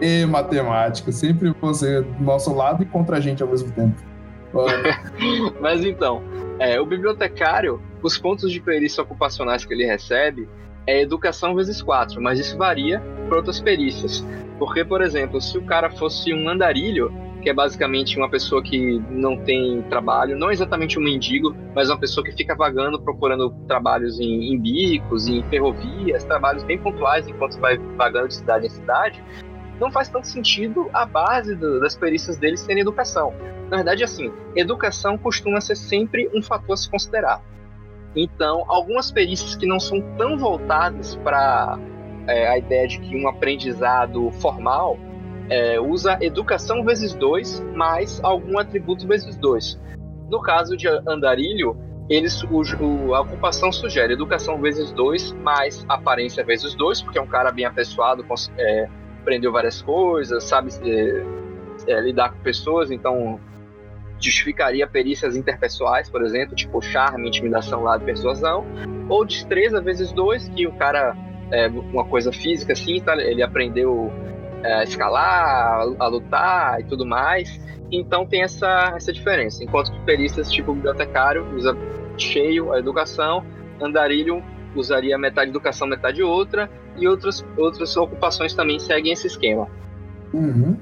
E 0.00 0.24
matemática, 0.26 1.10
sempre 1.10 1.52
você 1.60 2.02
do 2.02 2.22
nosso 2.22 2.54
lado 2.54 2.82
e 2.82 2.86
contra 2.86 3.16
a 3.16 3.20
gente 3.20 3.42
ao 3.42 3.48
mesmo 3.48 3.70
tempo. 3.72 3.96
Mas 5.60 5.84
então, 5.84 6.22
é, 6.58 6.80
o 6.80 6.86
bibliotecário, 6.86 7.80
os 8.02 8.18
pontos 8.18 8.52
de 8.52 8.60
perícia 8.60 9.02
ocupacionais 9.02 9.64
que 9.64 9.72
ele 9.72 9.84
recebe 9.84 10.48
é 10.86 11.00
educação 11.02 11.54
vezes 11.54 11.80
4, 11.82 12.20
mas 12.20 12.38
isso 12.38 12.56
varia 12.56 13.00
para 13.28 13.36
outras 13.36 13.60
perícias. 13.60 14.26
Porque, 14.58 14.84
por 14.84 15.00
exemplo, 15.02 15.40
se 15.40 15.56
o 15.58 15.62
cara 15.62 15.90
fosse 15.90 16.32
um 16.32 16.48
andarilho, 16.48 17.12
que 17.42 17.50
é 17.50 17.52
basicamente 17.52 18.16
uma 18.16 18.30
pessoa 18.30 18.62
que 18.62 19.02
não 19.10 19.36
tem 19.36 19.82
trabalho, 19.82 20.38
não 20.38 20.50
exatamente 20.50 20.98
um 20.98 21.02
mendigo, 21.02 21.54
mas 21.74 21.90
uma 21.90 21.98
pessoa 21.98 22.24
que 22.24 22.30
fica 22.32 22.54
vagando 22.54 23.00
procurando 23.00 23.50
trabalhos 23.66 24.20
em, 24.20 24.52
em 24.52 24.58
bicos, 24.58 25.26
em 25.26 25.42
ferrovias, 25.50 26.22
trabalhos 26.24 26.62
bem 26.62 26.78
pontuais 26.78 27.26
enquanto 27.26 27.58
vai 27.58 27.76
vagando 27.96 28.28
de 28.28 28.34
cidade 28.36 28.66
em 28.66 28.70
cidade, 28.70 29.22
não 29.80 29.90
faz 29.90 30.08
tanto 30.08 30.28
sentido 30.28 30.88
a 30.92 31.04
base 31.04 31.56
do- 31.56 31.80
das 31.80 31.96
perícias 31.96 32.36
deles 32.36 32.60
serem 32.60 32.82
educação. 32.82 33.34
Na 33.68 33.78
verdade, 33.78 34.04
assim, 34.04 34.32
educação 34.54 35.18
costuma 35.18 35.60
ser 35.60 35.74
sempre 35.74 36.30
um 36.32 36.40
fator 36.40 36.74
a 36.74 36.76
se 36.76 36.88
considerar. 36.88 37.42
Então, 38.14 38.64
algumas 38.68 39.10
perícias 39.10 39.54
que 39.56 39.66
não 39.66 39.80
são 39.80 40.00
tão 40.16 40.36
voltadas 40.36 41.16
para 41.16 41.78
a 42.48 42.58
ideia 42.58 42.86
de 42.86 42.98
que 43.00 43.16
um 43.16 43.26
aprendizado 43.28 44.30
formal 44.32 44.98
é, 45.50 45.80
usa 45.80 46.18
educação 46.20 46.84
vezes 46.84 47.14
dois 47.14 47.60
mais 47.74 48.20
algum 48.22 48.58
atributo 48.58 49.06
vezes 49.06 49.36
dois. 49.36 49.80
No 50.30 50.40
caso 50.40 50.76
de 50.76 50.86
andarilho, 51.06 51.76
eles, 52.08 52.42
o, 52.44 52.62
o- 52.82 53.14
a 53.14 53.20
ocupação 53.22 53.72
sugere 53.72 54.12
educação 54.12 54.60
vezes 54.60 54.92
dois 54.92 55.32
mais 55.32 55.84
aparência 55.88 56.44
vezes 56.44 56.74
dois, 56.74 57.02
porque 57.02 57.18
é 57.18 57.22
um 57.22 57.26
cara 57.26 57.50
bem 57.50 57.64
apessoado, 57.64 58.24
é, 58.58 58.88
aprendeu 59.20 59.50
várias 59.52 59.80
coisas, 59.82 60.44
sabe 60.44 60.70
é, 60.84 61.24
é, 61.88 62.00
lidar 62.00 62.30
com 62.32 62.38
pessoas, 62.40 62.90
então 62.90 63.38
justificaria 64.22 64.86
perícias 64.86 65.36
interpessoais, 65.36 66.08
por 66.08 66.22
exemplo, 66.22 66.54
tipo 66.54 66.80
charme, 66.80 67.28
intimidação, 67.28 67.82
lado 67.82 68.04
persuasão, 68.04 68.64
ou 69.08 69.24
destreza 69.24 69.80
vezes 69.80 70.12
dois, 70.12 70.48
que 70.48 70.66
o 70.66 70.72
cara 70.72 71.16
é 71.50 71.68
uma 71.68 72.04
coisa 72.04 72.32
física 72.32 72.72
assim, 72.72 73.00
tá? 73.00 73.14
ele 73.16 73.42
aprendeu 73.42 74.12
é, 74.62 74.74
a 74.74 74.82
escalar, 74.84 75.80
a, 75.80 76.04
a 76.04 76.06
lutar 76.06 76.80
e 76.80 76.84
tudo 76.84 77.04
mais. 77.04 77.60
Então 77.90 78.26
tem 78.26 78.42
essa, 78.42 78.94
essa 78.96 79.12
diferença. 79.12 79.62
Enquanto 79.62 79.92
que 79.92 80.00
perícias 80.00 80.50
tipo 80.50 80.72
bibliotecário 80.72 81.44
usa 81.54 81.76
cheio 82.16 82.72
a 82.72 82.78
educação, 82.78 83.44
andarilho 83.80 84.42
usaria 84.74 85.18
metade 85.18 85.50
educação, 85.50 85.86
metade 85.86 86.22
outra, 86.22 86.70
e 86.96 87.06
outras, 87.06 87.44
outras 87.56 87.94
ocupações 87.96 88.54
também 88.54 88.78
seguem 88.78 89.12
esse 89.12 89.26
esquema. 89.26 89.68
uhum. 90.32 90.76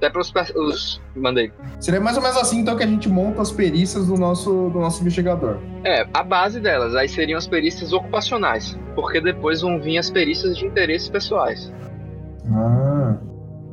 Até 0.00 0.08
para 0.08 0.22
os. 0.22 0.98
Mandei. 1.14 1.52
Seria 1.78 2.00
mais 2.00 2.16
ou 2.16 2.22
menos 2.22 2.38
assim 2.38 2.60
então 2.60 2.74
que 2.74 2.82
a 2.82 2.86
gente 2.86 3.06
monta 3.06 3.42
as 3.42 3.52
perícias 3.52 4.06
do 4.06 4.16
nosso, 4.16 4.70
do 4.70 4.80
nosso 4.80 5.02
investigador. 5.02 5.58
É, 5.84 6.06
a 6.14 6.22
base 6.22 6.58
delas, 6.58 6.96
aí 6.96 7.06
seriam 7.06 7.36
as 7.36 7.46
perícias 7.46 7.92
ocupacionais, 7.92 8.78
porque 8.94 9.20
depois 9.20 9.60
vão 9.60 9.78
vir 9.78 9.98
as 9.98 10.08
perícias 10.08 10.56
de 10.56 10.64
interesses 10.64 11.10
pessoais. 11.10 11.70
Ah. 12.50 13.18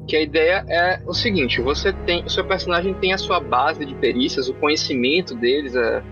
Que 0.06 0.18
a 0.18 0.22
ideia 0.22 0.66
é 0.68 1.00
o 1.06 1.14
seguinte: 1.14 1.62
você 1.62 1.94
tem, 1.94 2.26
o 2.26 2.30
seu 2.30 2.44
personagem 2.46 2.94
tem 2.96 3.14
a 3.14 3.18
sua 3.18 3.40
base 3.40 3.86
de 3.86 3.96
perícias, 3.96 4.50
o 4.50 4.54
conhecimento 4.54 5.34
deles, 5.34 5.78
a- 5.78 6.04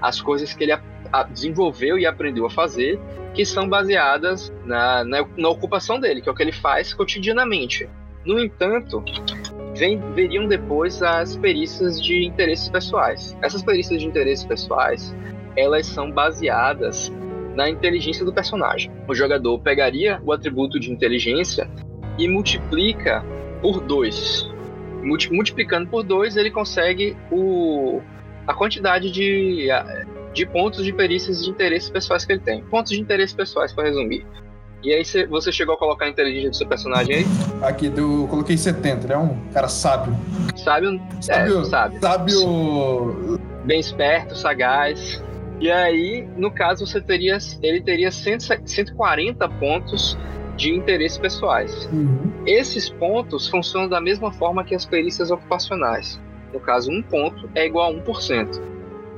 as 0.00 0.20
coisas 0.20 0.52
que 0.54 0.62
ele 0.62 0.72
a- 0.72 0.80
a- 1.12 1.24
desenvolveu 1.24 1.98
e 1.98 2.06
aprendeu 2.06 2.46
a 2.46 2.50
fazer, 2.50 3.00
que 3.34 3.44
são 3.44 3.68
baseadas 3.68 4.52
na, 4.64 5.02
na, 5.04 5.26
na 5.36 5.48
ocupação 5.48 5.98
dele, 5.98 6.20
que 6.20 6.28
é 6.28 6.32
o 6.32 6.34
que 6.34 6.42
ele 6.44 6.52
faz 6.52 6.94
cotidianamente. 6.94 7.88
No 8.24 8.40
entanto, 8.40 9.04
vem, 9.74 9.98
veriam 10.12 10.46
depois 10.46 11.02
as 11.02 11.36
perícias 11.36 12.02
de 12.02 12.24
interesses 12.24 12.68
pessoais. 12.68 13.36
Essas 13.42 13.62
perícias 13.62 14.00
de 14.00 14.06
interesses 14.06 14.44
pessoais, 14.44 15.14
elas 15.56 15.86
são 15.86 16.10
baseadas 16.10 17.12
na 17.54 17.68
inteligência 17.68 18.24
do 18.24 18.32
personagem. 18.32 18.90
O 19.08 19.14
jogador 19.14 19.58
pegaria 19.60 20.20
o 20.24 20.32
atributo 20.32 20.78
de 20.80 20.90
inteligência 20.90 21.68
e 22.18 22.28
multiplica 22.28 23.24
por 23.60 23.80
2. 23.80 24.52
Multiplicando 25.02 25.88
por 25.88 26.02
2, 26.02 26.36
ele 26.36 26.50
consegue 26.50 27.16
o, 27.30 28.00
a 28.46 28.54
quantidade 28.54 29.10
de, 29.10 29.68
de 30.32 30.46
pontos 30.46 30.84
de 30.84 30.92
perícias 30.92 31.44
de 31.44 31.50
interesses 31.50 31.90
pessoais 31.90 32.24
que 32.24 32.32
ele 32.32 32.40
tem. 32.40 32.64
Pontos 32.64 32.92
de 32.92 33.00
interesses 33.00 33.34
pessoais, 33.34 33.72
para 33.72 33.84
resumir. 33.84 34.26
E 34.84 34.92
aí 34.92 35.04
cê- 35.04 35.26
você 35.26 35.50
chegou 35.50 35.74
a 35.74 35.78
colocar 35.78 36.04
a 36.04 36.08
inteligência 36.08 36.50
do 36.50 36.56
seu 36.56 36.66
personagem 36.66 37.16
aí? 37.16 37.26
Aqui, 37.62 37.86
eu 37.96 38.26
coloquei 38.28 38.56
70, 38.56 39.06
ele 39.06 39.12
é 39.14 39.18
um 39.18 39.36
cara 39.52 39.66
sábio. 39.68 40.14
Sabe? 40.56 41.00
Sábio, 41.22 41.60
É, 41.60 41.64
sabe. 41.64 41.98
sábio 42.00 43.40
Bem 43.64 43.80
esperto, 43.80 44.36
sagaz. 44.36 45.22
E 45.58 45.70
aí, 45.70 46.28
no 46.36 46.50
caso, 46.50 46.86
você 46.86 47.00
teria. 47.00 47.38
Ele 47.62 47.80
teria 47.80 48.10
100 48.10 48.38
140 48.66 49.48
pontos 49.48 50.18
de 50.56 50.70
interesses 50.70 51.16
pessoais. 51.16 51.88
Uhum. 51.92 52.30
Esses 52.46 52.88
pontos 52.90 53.48
funcionam 53.48 53.88
da 53.88 54.00
mesma 54.00 54.30
forma 54.32 54.62
que 54.64 54.74
as 54.74 54.84
perícias 54.84 55.30
ocupacionais. 55.30 56.20
No 56.52 56.60
caso, 56.60 56.90
um 56.90 57.02
ponto 57.02 57.48
é 57.54 57.66
igual 57.66 57.90
a 57.90 57.94
1%. 57.94 58.60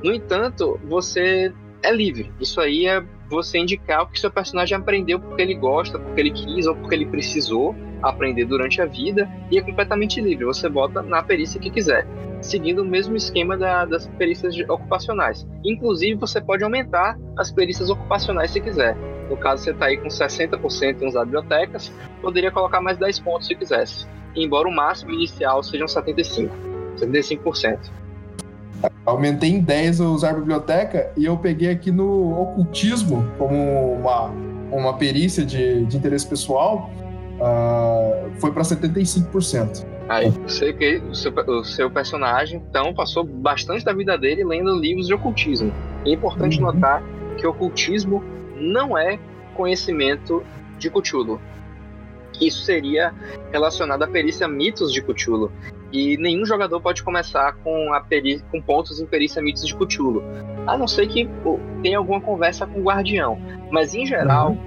No 0.03 0.13
entanto, 0.13 0.79
você 0.87 1.51
é 1.83 1.91
livre. 1.91 2.31
Isso 2.39 2.59
aí 2.59 2.85
é 2.87 3.03
você 3.29 3.57
indicar 3.57 4.03
o 4.03 4.07
que 4.07 4.19
seu 4.19 4.31
personagem 4.31 4.77
aprendeu 4.77 5.19
porque 5.19 5.41
ele 5.41 5.55
gosta, 5.55 5.99
porque 5.99 6.21
ele 6.21 6.31
quis 6.31 6.65
ou 6.65 6.75
porque 6.75 6.95
ele 6.95 7.05
precisou 7.05 7.75
aprender 8.01 8.45
durante 8.45 8.81
a 8.81 8.85
vida 8.85 9.29
e 9.51 9.57
é 9.57 9.61
completamente 9.61 10.21
livre. 10.21 10.45
Você 10.45 10.69
bota 10.69 11.01
na 11.01 11.21
perícia 11.23 11.59
que 11.59 11.69
quiser, 11.69 12.07
seguindo 12.41 12.83
o 12.83 12.85
mesmo 12.85 13.15
esquema 13.15 13.57
da- 13.57 13.85
das 13.85 14.07
perícias 14.07 14.57
ocupacionais. 14.69 15.47
Inclusive, 15.63 16.15
você 16.15 16.39
pode 16.39 16.63
aumentar 16.63 17.17
as 17.37 17.51
perícias 17.51 17.89
ocupacionais 17.89 18.51
se 18.51 18.61
quiser. 18.61 18.95
No 19.29 19.35
caso, 19.35 19.63
você 19.63 19.71
está 19.71 19.87
aí 19.87 19.97
com 19.97 20.09
60% 20.09 21.01
em 21.01 21.07
usar 21.07 21.25
bibliotecas, 21.25 21.91
poderia 22.21 22.51
colocar 22.51 22.79
mais 22.81 22.97
10 22.97 23.19
pontos 23.19 23.47
se 23.47 23.55
quisesse. 23.55 24.07
Embora 24.35 24.67
o 24.67 24.71
máximo 24.71 25.11
inicial 25.11 25.63
sejam 25.63 25.87
75, 25.87 26.55
75%. 26.95 27.91
Aumentei 29.05 29.49
em 29.51 29.61
10 29.61 30.01
o 30.01 30.13
usar 30.13 30.33
biblioteca 30.33 31.11
e 31.15 31.25
eu 31.25 31.37
peguei 31.37 31.69
aqui 31.69 31.91
no 31.91 32.39
ocultismo 32.41 33.25
como 33.37 33.93
uma, 33.95 34.31
uma 34.71 34.93
perícia 34.97 35.45
de, 35.45 35.85
de 35.85 35.97
interesse 35.97 36.27
pessoal. 36.27 36.89
ah, 37.41 38.29
foi 38.39 38.51
para 38.51 38.63
75%. 38.63 39.85
Aí, 40.09 40.29
você 40.29 40.71
que 40.71 40.97
o 41.09 41.13
seu, 41.13 41.33
o 41.33 41.63
seu 41.63 41.91
personagem, 41.91 42.63
então, 42.69 42.93
passou 42.93 43.23
bastante 43.25 43.83
da 43.83 43.93
vida 43.93 44.17
dele 44.17 44.43
lendo 44.43 44.73
livros 44.75 45.07
de 45.07 45.13
ocultismo. 45.13 45.73
É 46.05 46.11
importante 46.11 46.57
Uhum. 46.57 46.65
notar 46.65 47.03
que 47.37 47.45
ocultismo 47.45 48.23
não 48.55 48.97
é 48.97 49.19
conhecimento 49.53 50.43
de 50.79 50.89
Cthulhu. 50.89 51.41
Isso 52.39 52.61
seria 52.63 53.13
relacionado 53.51 54.03
à 54.03 54.07
perícia 54.07 54.47
mitos 54.47 54.93
de 54.93 55.01
Cthulhu. 55.01 55.51
E 55.91 56.17
nenhum 56.17 56.45
jogador 56.45 56.81
pode 56.81 57.01
começar 57.03 57.53
com, 57.63 57.93
a 57.93 58.01
peri 58.01 58.39
com 58.51 58.61
pontos 58.61 58.99
em 58.99 59.05
perícia 59.05 59.41
mitos 59.41 59.65
de 59.65 59.75
Cthulhu. 59.75 60.21
A 60.65 60.77
não 60.77 60.87
ser 60.87 61.07
que 61.07 61.25
pô, 61.43 61.59
tenha 61.81 61.97
alguma 61.97 62.19
conversa 62.19 62.67
com 62.67 62.79
o 62.79 62.83
guardião. 62.83 63.39
Mas, 63.71 63.95
em 63.95 64.05
geral, 64.05 64.57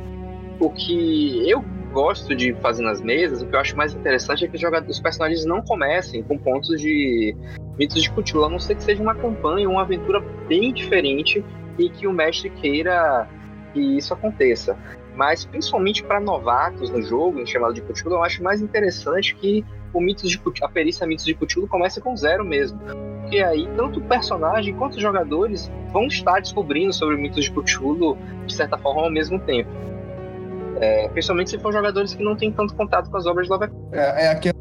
o 0.59 0.71
que 0.71 1.49
eu 1.49 1.62
gosto 1.93 2.35
de 2.35 2.55
fazer 2.55 2.83
nas 2.83 3.01
mesas, 3.01 3.43
o 3.43 3.47
que 3.47 3.55
eu 3.55 3.61
acho 3.61 3.77
mais 3.77 3.95
interessante 3.95 4.45
é 4.45 4.49
que 4.49 4.57
os 4.89 5.01
personagens 5.01 5.45
não 5.45 5.61
comecem 5.61 6.23
com 6.23 6.39
pontos 6.39 6.81
de 6.81 7.37
mitos 7.79 8.03
de 8.03 8.11
Cthulhu, 8.11 8.45
a 8.45 8.49
não 8.49 8.59
ser 8.59 8.77
que 8.77 8.83
seja 8.83 9.03
uma 9.03 9.14
campanha, 9.14 9.68
uma 9.68 9.83
aventura 9.83 10.21
bem 10.49 10.73
diferente 10.73 11.45
e 11.79 11.89
que 11.89 12.07
o 12.07 12.12
mestre 12.12 12.51
queira 12.51 13.29
que 13.73 13.81
isso 13.81 14.14
aconteça. 14.14 14.77
Mas 15.16 15.45
principalmente 15.45 16.03
para 16.03 16.21
novatos 16.21 16.91
no 16.91 17.03
jogo, 17.03 17.41
em 17.41 17.47
chamado 17.47 17.75
de 17.75 17.83
Cthulhu, 17.83 18.16
eu 18.16 18.23
acho 18.23 18.43
mais 18.43 18.62
interessante 18.62 19.35
que 19.35 19.64
o 19.93 20.01
mitos 20.01 20.30
de 20.30 20.41
a 20.62 20.68
perícia 20.68 21.07
mitos 21.07 21.24
de 21.24 21.34
Cthulhu 21.34 21.66
comece 21.68 22.01
com 22.01 22.16
zero 22.16 22.45
mesmo. 22.45 22.78
Porque 23.22 23.38
aí 23.38 23.68
tanto 23.76 24.01
o 24.01 24.03
personagem 24.03 24.74
quanto 24.74 24.95
os 24.95 25.03
jogadores 25.03 25.70
vão 25.93 26.07
estar 26.07 26.41
descobrindo 26.41 26.93
sobre 26.93 27.16
mitos 27.16 27.45
de 27.45 27.51
Cthulhu 27.51 28.16
de 28.47 28.55
certa 28.55 28.78
forma 28.78 29.03
ao 29.03 29.11
mesmo 29.11 29.38
tempo. 29.41 29.70
É, 30.80 31.09
principalmente 31.09 31.51
se 31.51 31.59
for 31.59 31.72
jogadores 31.72 32.14
que 32.14 32.22
não 32.22 32.34
têm 32.34 32.51
tanto 32.51 32.74
contato 32.74 33.11
com 33.11 33.16
as 33.16 33.26
obras 33.26 33.47
de 33.47 33.53
Lovecraft. 33.53 33.93
É, 33.93 34.24
é 34.24 34.28
aquela, 34.28 34.55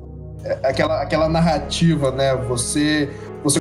é 0.44 0.68
aquela, 0.68 1.02
aquela 1.02 1.30
narrativa, 1.30 2.12
né? 2.12 2.36
Você, 2.36 3.10
você 3.42 3.60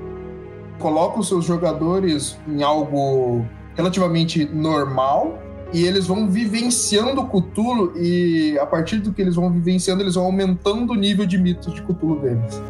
coloca 0.78 1.20
os 1.20 1.28
seus 1.28 1.44
jogadores 1.44 2.38
em 2.48 2.62
algo 2.62 3.46
relativamente 3.76 4.44
normal 4.46 5.38
e 5.72 5.84
eles 5.86 6.06
vão 6.06 6.28
vivenciando 6.28 7.20
o 7.20 7.26
Cthulhu 7.28 7.92
e 7.96 8.58
a 8.58 8.66
partir 8.66 8.98
do 8.98 9.12
que 9.12 9.20
eles 9.22 9.34
vão 9.36 9.50
vivenciando, 9.50 10.02
eles 10.02 10.14
vão 10.14 10.24
aumentando 10.24 10.92
o 10.92 10.96
nível 10.96 11.26
de 11.26 11.36
mitos 11.38 11.74
de 11.74 11.82
Cthulhu 11.82 12.20
deles. 12.20 12.62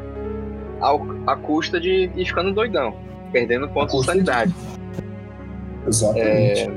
ao- 0.81 1.05
à 1.27 1.35
custa 1.35 1.81
de 1.81 2.09
ir 2.15 2.25
ficando 2.25 2.53
doidão, 2.53 2.95
perdendo 3.33 3.69
pontos 3.69 3.93
de 3.93 3.97
custa 3.99 4.13
de- 4.13 4.19
sanidade. 4.25 4.55
Exatamente. 5.87 6.71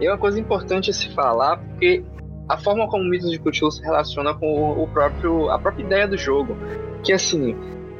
E 0.00 0.08
uma 0.08 0.18
coisa 0.18 0.40
importante 0.40 0.90
a 0.90 0.92
se 0.92 1.08
falar, 1.14 1.58
porque 1.58 2.02
a 2.48 2.56
forma 2.56 2.88
como 2.88 3.04
o 3.04 3.08
Mitos 3.08 3.30
de 3.30 3.38
Cthulhu 3.38 3.70
se 3.70 3.82
relaciona 3.82 4.34
com 4.34 4.46
o- 4.46 4.82
o 4.84 4.88
próprio, 4.88 5.50
a 5.50 5.58
própria 5.58 5.84
ideia 5.84 6.08
do 6.08 6.16
jogo, 6.16 6.56
que 7.02 7.12
assim, 7.12 7.54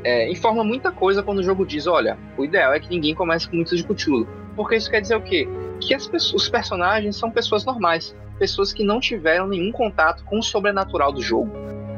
é, 0.05 0.31
informa 0.31 0.65
muita 0.65 0.91
coisa 0.91 1.23
quando 1.23 1.39
o 1.39 1.43
jogo 1.43 1.65
diz, 1.67 1.87
olha, 1.87 2.19
o 2.37 2.45
ideal 2.45 2.73
é 2.73 2.81
que 2.81 2.89
ninguém 2.91 3.15
comece 3.15 3.49
com 3.49 3.57
Mitos 3.57 3.79
de 3.79 3.85
Cthulhu. 3.85 4.27
Porque 4.57 4.77
isso 4.77 4.91
quer 4.91 5.01
dizer 5.01 5.17
o 5.17 5.23
quê? 5.23 5.49
Que 5.81 5.95
os 5.95 6.49
personagens 6.49 7.17
são 7.17 7.31
pessoas 7.31 7.65
normais, 7.65 8.17
pessoas 8.39 8.73
que 8.73 8.85
não 8.85 9.01
tiveram 9.01 9.47
nenhum 9.47 9.73
contato 9.73 10.25
com 10.25 10.39
o 10.39 10.43
sobrenatural 10.43 11.13
do 11.13 11.23
jogo. 11.23 11.51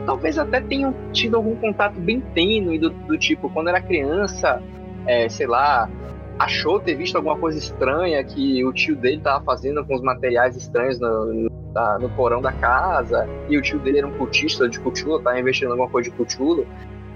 Talvez 0.07 0.38
até 0.38 0.61
tenham 0.61 0.94
tido 1.12 1.36
algum 1.36 1.57
contato 1.57 1.98
bem 1.98 2.20
tênue 2.20 2.78
do, 2.78 2.90
do 2.90 3.18
tipo, 3.18 3.48
quando 3.50 3.68
era 3.68 3.80
criança, 3.80 4.62
é, 5.07 5.28
sei 5.28 5.46
lá, 5.46 5.88
achou 6.38 6.80
ter 6.80 6.94
visto 6.94 7.16
alguma 7.16 7.36
coisa 7.36 7.59
estranha 7.59 8.22
que 8.22 8.64
o 8.64 8.72
tio 8.72 8.96
dele 8.96 9.20
tava 9.20 9.42
fazendo 9.44 9.84
com 9.84 9.94
os 9.94 10.02
materiais 10.02 10.57
estranhos 10.57 10.98
no, 10.98 11.32
no, 11.32 11.50
no 12.00 12.11
porão 12.11 12.40
da 12.40 12.52
casa, 12.52 13.28
e 13.48 13.57
o 13.57 13.62
tio 13.62 13.78
dele 13.78 13.98
era 13.98 14.07
um 14.07 14.12
cultista 14.12 14.68
de 14.68 14.78
Cthulhu, 14.78 15.20
tava 15.20 15.38
investindo 15.38 15.68
em 15.68 15.70
alguma 15.72 15.88
coisa 15.88 16.11
de 16.11 16.16
Cthulhu. 16.16 16.66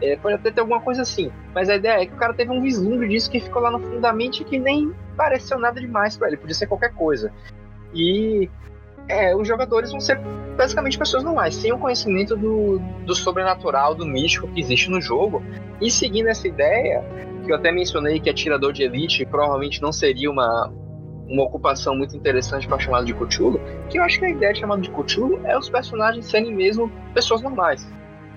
É, 0.01 0.17
pode 0.17 0.37
até 0.37 0.51
ter 0.51 0.61
alguma 0.61 0.81
coisa 0.81 1.03
assim, 1.03 1.31
mas 1.53 1.69
a 1.69 1.75
ideia 1.75 2.03
é 2.03 2.07
que 2.07 2.15
o 2.15 2.17
cara 2.17 2.33
teve 2.33 2.53
um 2.53 2.61
vislumbre 2.61 3.09
disso 3.09 3.29
que 3.31 3.41
ficou 3.41 3.61
lá 3.61 3.71
no 3.71 3.81
fundo 3.81 4.01
da 4.01 4.13
mente 4.13 4.45
que 4.45 4.59
nem 4.59 4.95
pareceu 5.17 5.59
nada 5.59 5.81
demais 5.81 6.17
pra 6.17 6.29
ele, 6.29 6.37
podia 6.37 6.55
ser 6.55 6.69
qualquer 6.69 6.95
coisa. 6.95 7.33
E 7.93 8.49
é, 9.09 9.35
os 9.35 9.49
jogadores 9.49 9.91
vão 9.91 10.01
ser 10.01 10.21
basicamente 10.57 10.99
pessoas 10.99 11.25
normais, 11.25 11.55
sem 11.55 11.73
o 11.73 11.79
conhecimento 11.79 12.37
do, 12.37 12.79
do 13.05 13.15
sobrenatural, 13.15 13.95
do 13.95 14.07
místico 14.07 14.47
que 14.49 14.61
existe 14.61 14.91
no 14.91 15.01
jogo. 15.01 15.43
E 15.81 15.91
seguindo 15.91 16.29
essa 16.29 16.47
ideia, 16.47 17.03
que 17.45 17.51
eu 17.51 17.57
até 17.57 17.73
mencionei 17.73 18.21
que 18.21 18.29
atirador 18.29 18.73
de 18.73 18.83
elite 18.83 19.25
provavelmente 19.25 19.81
não 19.81 19.91
seria 19.91 20.31
uma, 20.31 20.73
uma 21.27 21.45
ocupação 21.45 21.97
muito 21.97 22.17
interessante 22.17 22.69
para 22.69 22.79
chamado 22.79 23.07
de 23.07 23.15
Cthulhu, 23.15 23.61
que 23.89 23.99
eu 23.99 24.03
acho 24.03 24.19
que 24.19 24.27
a 24.27 24.31
ideia 24.31 24.53
de 24.53 24.61
chamado 24.61 24.83
de 24.83 24.91
Cthulhu 24.91 25.41
é 25.45 25.57
os 25.57 25.71
personagens 25.71 26.27
serem 26.27 26.55
mesmo 26.55 26.91
pessoas 27.15 27.41
normais. 27.41 27.89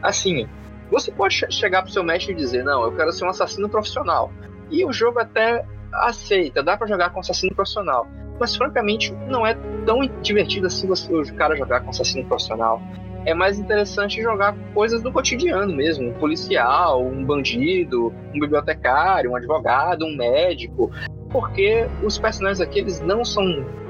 Assim, 0.02 0.48
você 0.92 1.12
pode 1.12 1.34
che- 1.34 1.50
chegar 1.50 1.82
pro 1.82 1.92
seu 1.92 2.04
mestre 2.04 2.34
e 2.34 2.36
dizer, 2.36 2.64
não, 2.64 2.84
eu 2.84 2.92
quero 2.92 3.12
ser 3.12 3.26
um 3.26 3.30
assassino 3.30 3.70
profissional. 3.70 4.32
E 4.70 4.86
o 4.86 4.92
jogo 4.92 5.20
até 5.20 5.66
aceita, 5.94 6.62
dá 6.62 6.78
para 6.78 6.88
jogar 6.88 7.10
com 7.12 7.20
assassino 7.20 7.56
profissional. 7.56 8.08
Mas 8.40 8.56
francamente, 8.56 9.14
não 9.28 9.46
é 9.46 9.56
tão 9.86 10.02
divertido 10.22 10.68
assim 10.68 10.88
você, 10.88 11.14
o 11.14 11.36
cara 11.36 11.56
jogar 11.56 11.82
com 11.82 11.90
assassino 11.90 12.26
profissional. 12.26 12.82
É 13.24 13.34
mais 13.34 13.60
interessante 13.60 14.22
jogar 14.22 14.56
coisas 14.74 15.02
do 15.04 15.12
cotidiano 15.12 15.74
mesmo, 15.74 16.10
um 16.10 16.14
policial, 16.14 17.06
um 17.06 17.24
bandido, 17.24 18.12
um 18.34 18.40
bibliotecário, 18.40 19.32
um 19.32 19.36
advogado, 19.36 20.06
um 20.06 20.16
médico, 20.16 20.92
porque 21.30 21.88
os 22.04 22.18
personagens 22.18 22.60
aqui 22.60 22.80
eles 22.80 23.00
não 23.00 23.24
são 23.24 23.44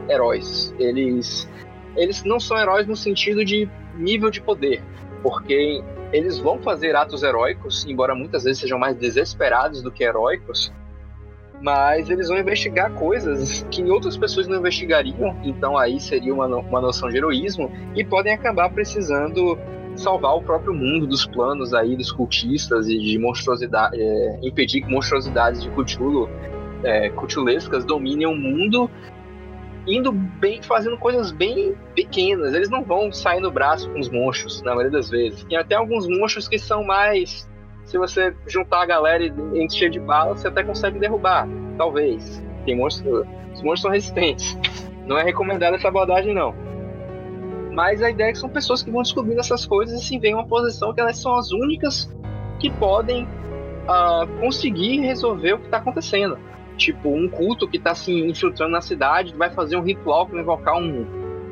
heróis, 0.09 0.75
eles 0.77 1.49
eles 1.95 2.23
não 2.23 2.39
são 2.39 2.57
heróis 2.57 2.87
no 2.87 2.95
sentido 2.95 3.43
de 3.43 3.69
nível 3.95 4.29
de 4.29 4.41
poder, 4.41 4.83
porque 5.23 5.81
eles 6.11 6.37
vão 6.37 6.59
fazer 6.59 6.95
atos 6.95 7.23
heróicos, 7.23 7.85
embora 7.87 8.13
muitas 8.13 8.43
vezes 8.43 8.59
sejam 8.59 8.77
mais 8.77 8.95
desesperados 8.97 9.81
do 9.81 9.91
que 9.91 10.03
heróicos, 10.03 10.71
mas 11.61 12.09
eles 12.09 12.27
vão 12.27 12.37
investigar 12.37 12.91
coisas 12.93 13.65
que 13.69 13.83
outras 13.83 14.17
pessoas 14.17 14.47
não 14.47 14.57
investigariam, 14.57 15.37
então 15.43 15.77
aí 15.77 15.99
seria 15.99 16.33
uma, 16.33 16.47
uma 16.47 16.81
noção 16.81 17.09
de 17.09 17.17
heroísmo, 17.17 17.71
e 17.95 18.03
podem 18.03 18.33
acabar 18.33 18.69
precisando 18.69 19.57
salvar 19.95 20.35
o 20.35 20.41
próprio 20.41 20.73
mundo 20.73 21.05
dos 21.05 21.25
planos 21.25 21.73
aí 21.73 21.95
dos 21.95 22.11
cultistas 22.11 22.87
e 22.87 22.97
de 22.97 23.19
monstruosidade, 23.19 23.99
é, 23.99 24.39
impedir 24.41 24.81
que 24.81 24.89
monstruosidades 24.89 25.61
de 25.61 25.69
Cthulhu, 25.69 26.29
é, 26.83 27.11
dominem 27.85 28.25
o 28.25 28.35
mundo, 28.35 28.89
indo 29.87 30.11
bem, 30.11 30.61
fazendo 30.61 30.97
coisas 30.97 31.31
bem 31.31 31.75
pequenas. 31.95 32.53
Eles 32.53 32.69
não 32.69 32.83
vão 32.83 33.11
sair 33.11 33.39
no 33.39 33.51
braço 33.51 33.89
com 33.89 33.99
os 33.99 34.09
monstros, 34.09 34.61
na 34.61 34.71
maioria 34.71 34.91
das 34.91 35.09
vezes. 35.09 35.43
Tem 35.45 35.57
até 35.57 35.75
alguns 35.75 36.07
monstros 36.07 36.47
que 36.47 36.59
são 36.59 36.83
mais 36.83 37.49
se 37.91 37.97
você 37.97 38.33
juntar 38.47 38.83
a 38.83 38.85
galera 38.85 39.23
e 39.23 39.31
encher 39.61 39.89
de 39.89 39.99
bala, 39.99 40.35
você 40.35 40.47
até 40.47 40.63
consegue 40.63 40.99
derrubar. 40.99 41.47
Talvez. 41.77 42.41
Tem 42.65 42.75
monstros. 42.75 43.27
Os 43.53 43.61
monstros 43.61 43.81
são 43.81 43.91
resistentes. 43.91 44.57
Não 45.05 45.17
é 45.17 45.23
recomendada 45.23 45.75
essa 45.75 45.89
abordagem, 45.89 46.33
não. 46.33 46.55
Mas 47.73 48.01
a 48.01 48.09
ideia 48.09 48.29
é 48.29 48.31
que 48.31 48.37
são 48.37 48.49
pessoas 48.49 48.81
que 48.81 48.91
vão 48.91 49.01
descobrindo 49.01 49.39
essas 49.39 49.65
coisas 49.65 50.01
e 50.01 50.05
se 50.05 50.17
veem 50.17 50.35
uma 50.35 50.47
posição 50.47 50.93
que 50.93 51.01
elas 51.01 51.17
são 51.17 51.35
as 51.35 51.51
únicas 51.51 52.09
que 52.59 52.69
podem 52.69 53.27
ah, 53.87 54.25
conseguir 54.39 55.01
resolver 55.01 55.53
o 55.53 55.59
que 55.59 55.65
está 55.65 55.77
acontecendo. 55.77 56.37
Tipo 56.81 57.09
um 57.09 57.29
culto 57.29 57.67
que 57.67 57.77
tá 57.77 57.93
se 57.93 58.11
infiltrando 58.11 58.71
na 58.71 58.81
cidade, 58.81 59.35
vai 59.35 59.51
fazer 59.51 59.75
um 59.75 59.83
ritual 59.83 60.25
para 60.25 60.41
invocar 60.41 60.75
um, 60.77 61.05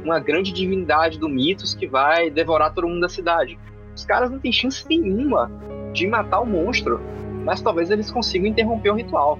uma 0.03 0.19
grande 0.19 0.51
divindade 0.51 1.19
do 1.19 1.29
mitos 1.29 1.75
que 1.75 1.87
vai 1.87 2.31
devorar 2.31 2.73
todo 2.73 2.87
mundo 2.87 3.01
da 3.01 3.09
cidade. 3.09 3.57
Os 3.95 4.05
caras 4.05 4.31
não 4.31 4.39
têm 4.39 4.51
chance 4.51 4.83
nenhuma 4.89 5.51
de 5.93 6.07
matar 6.07 6.39
o 6.39 6.45
monstro, 6.45 6.99
mas 7.45 7.61
talvez 7.61 7.91
eles 7.91 8.09
consigam 8.09 8.47
interromper 8.47 8.89
o 8.89 8.95
ritual. 8.95 9.39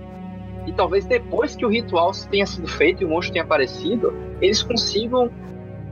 E 0.67 0.73
talvez 0.73 1.05
depois 1.05 1.55
que 1.55 1.65
o 1.65 1.69
ritual 1.69 2.11
tenha 2.29 2.45
sido 2.45 2.67
feito 2.67 3.01
e 3.01 3.05
o 3.05 3.09
monstro 3.09 3.33
tenha 3.33 3.43
aparecido, 3.43 4.13
eles 4.39 4.61
consigam, 4.61 5.31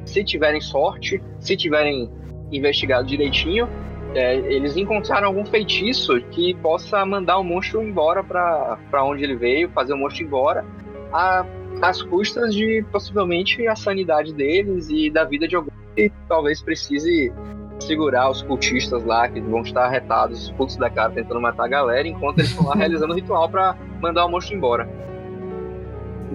se 0.05 0.23
tiverem 0.23 0.61
sorte, 0.61 1.21
se 1.39 1.57
tiverem 1.57 2.11
investigado 2.51 3.07
direitinho, 3.07 3.67
é, 4.14 4.36
eles 4.36 4.78
encontraram 4.78 5.28
algum 5.28 5.45
feitiço 5.45 6.20
que 6.32 6.53
possa 6.55 7.05
mandar 7.05 7.38
o 7.38 7.43
monstro 7.43 7.84
embora 7.84 8.24
para 8.24 9.03
onde 9.03 9.24
ele 9.24 9.36
veio, 9.36 9.70
fazer 9.70 9.93
o 9.93 9.97
monstro 9.97 10.24
embora, 10.24 10.66
a, 11.12 11.45
às 11.82 12.01
custas 12.01 12.53
de 12.53 12.84
possivelmente 12.91 13.68
a 13.68 13.76
sanidade 13.76 14.34
deles 14.34 14.89
e 14.89 15.10
da 15.10 15.24
vida 15.24 15.47
de 15.47 15.55
alguém 15.55 15.74
que 15.95 16.12
talvez 16.28 16.62
precise 16.62 17.32
segurar 17.80 18.30
os 18.30 18.41
cultistas 18.41 19.03
lá 19.03 19.28
que 19.28 19.39
vão 19.39 19.62
estar 19.62 19.86
arretados, 19.86 20.51
putos 20.51 20.78
da 20.78 20.89
cara, 20.89 21.12
tentando 21.12 21.39
matar 21.39 21.66
a 21.66 21.68
galera, 21.68 22.08
enquanto 22.08 22.39
eles 22.39 22.49
estão 22.49 22.66
lá 22.66 22.74
realizando 22.76 23.14
o 23.14 23.16
ritual 23.16 23.49
para 23.49 23.76
mandar 24.01 24.26
o 24.26 24.30
monstro 24.30 24.55
embora. 24.55 24.89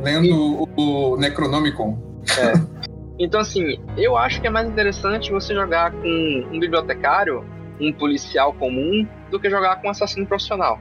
Lendo 0.03 0.27
e... 0.27 0.33
o 0.77 1.16
Necronomicon. 1.16 1.99
É. 2.39 2.83
Então, 3.18 3.41
assim, 3.41 3.79
eu 3.97 4.16
acho 4.16 4.41
que 4.41 4.47
é 4.47 4.51
mais 4.51 4.68
interessante 4.68 5.31
você 5.31 5.55
jogar 5.55 5.93
com 5.93 6.49
um 6.51 6.59
bibliotecário, 6.59 7.45
um 7.83 7.93
policial 7.93 8.53
comum, 8.53 9.07
do 9.30 9.41
que 9.41 9.51
jogar 9.51 9.76
com 9.80 9.89
um 9.89 9.91
assassino 9.91 10.26
profissional. 10.26 10.80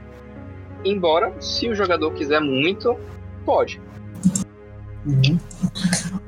Embora, 0.84 1.32
se 1.40 1.68
o 1.68 1.74
jogador 1.74 2.12
quiser 2.12 2.40
muito, 2.40 2.96
pode. 3.44 3.80
Uhum. 5.06 5.38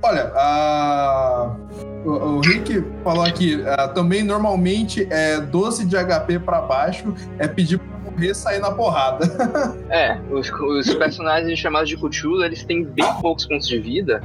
Olha, 0.03 0.33
a... 0.35 1.57
o, 2.05 2.11
o, 2.11 2.41
Rick 2.41 2.85
falou 3.05 3.25
aqui, 3.25 3.57
uh, 3.57 3.95
também 3.95 4.25
normalmente 4.25 5.07
é 5.11 5.41
12 5.41 5.87
de 5.87 5.97
HP 5.97 6.41
para 6.41 6.61
baixo, 6.61 7.15
é 7.39 7.47
pedir 7.47 7.79
pra 7.79 8.11
morrer 8.11 8.35
sair 8.35 8.59
na 8.59 8.73
porrada. 8.73 9.27
é, 9.89 10.19
os, 10.31 10.51
os 10.51 10.93
personagens 10.95 11.59
chamados 11.59 11.89
de 11.89 11.97
Cthulhu, 11.97 12.45
eles 12.45 12.65
têm 12.65 12.85
bem 12.85 13.07
poucos 13.21 13.47
pontos 13.47 13.69
de 13.69 13.79
vida. 13.79 14.21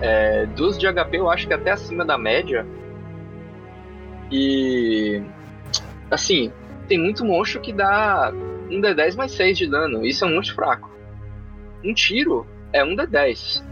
É, 0.00 0.46
12 0.56 0.78
de 0.78 0.92
HP 0.92 1.18
eu 1.18 1.30
acho 1.30 1.46
que 1.46 1.54
até 1.54 1.70
acima 1.70 2.04
da 2.04 2.18
média. 2.18 2.66
E. 4.30 5.22
Assim, 6.10 6.52
tem 6.88 6.98
muito 6.98 7.24
monstro 7.24 7.60
que 7.60 7.72
dá 7.72 8.32
um 8.70 8.80
D10 8.80 9.16
mais 9.16 9.32
6 9.32 9.58
de 9.58 9.66
dano. 9.70 10.04
Isso 10.04 10.24
é 10.24 10.28
um 10.28 10.34
monstro 10.34 10.56
fraco. 10.56 10.90
Um 11.84 11.92
tiro 11.92 12.46
é 12.72 12.84
um 12.84 12.96
D10. 12.96 13.62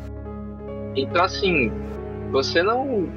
Então, 0.95 1.25
assim, 1.25 1.73
você 2.31 2.63
não. 2.63 3.09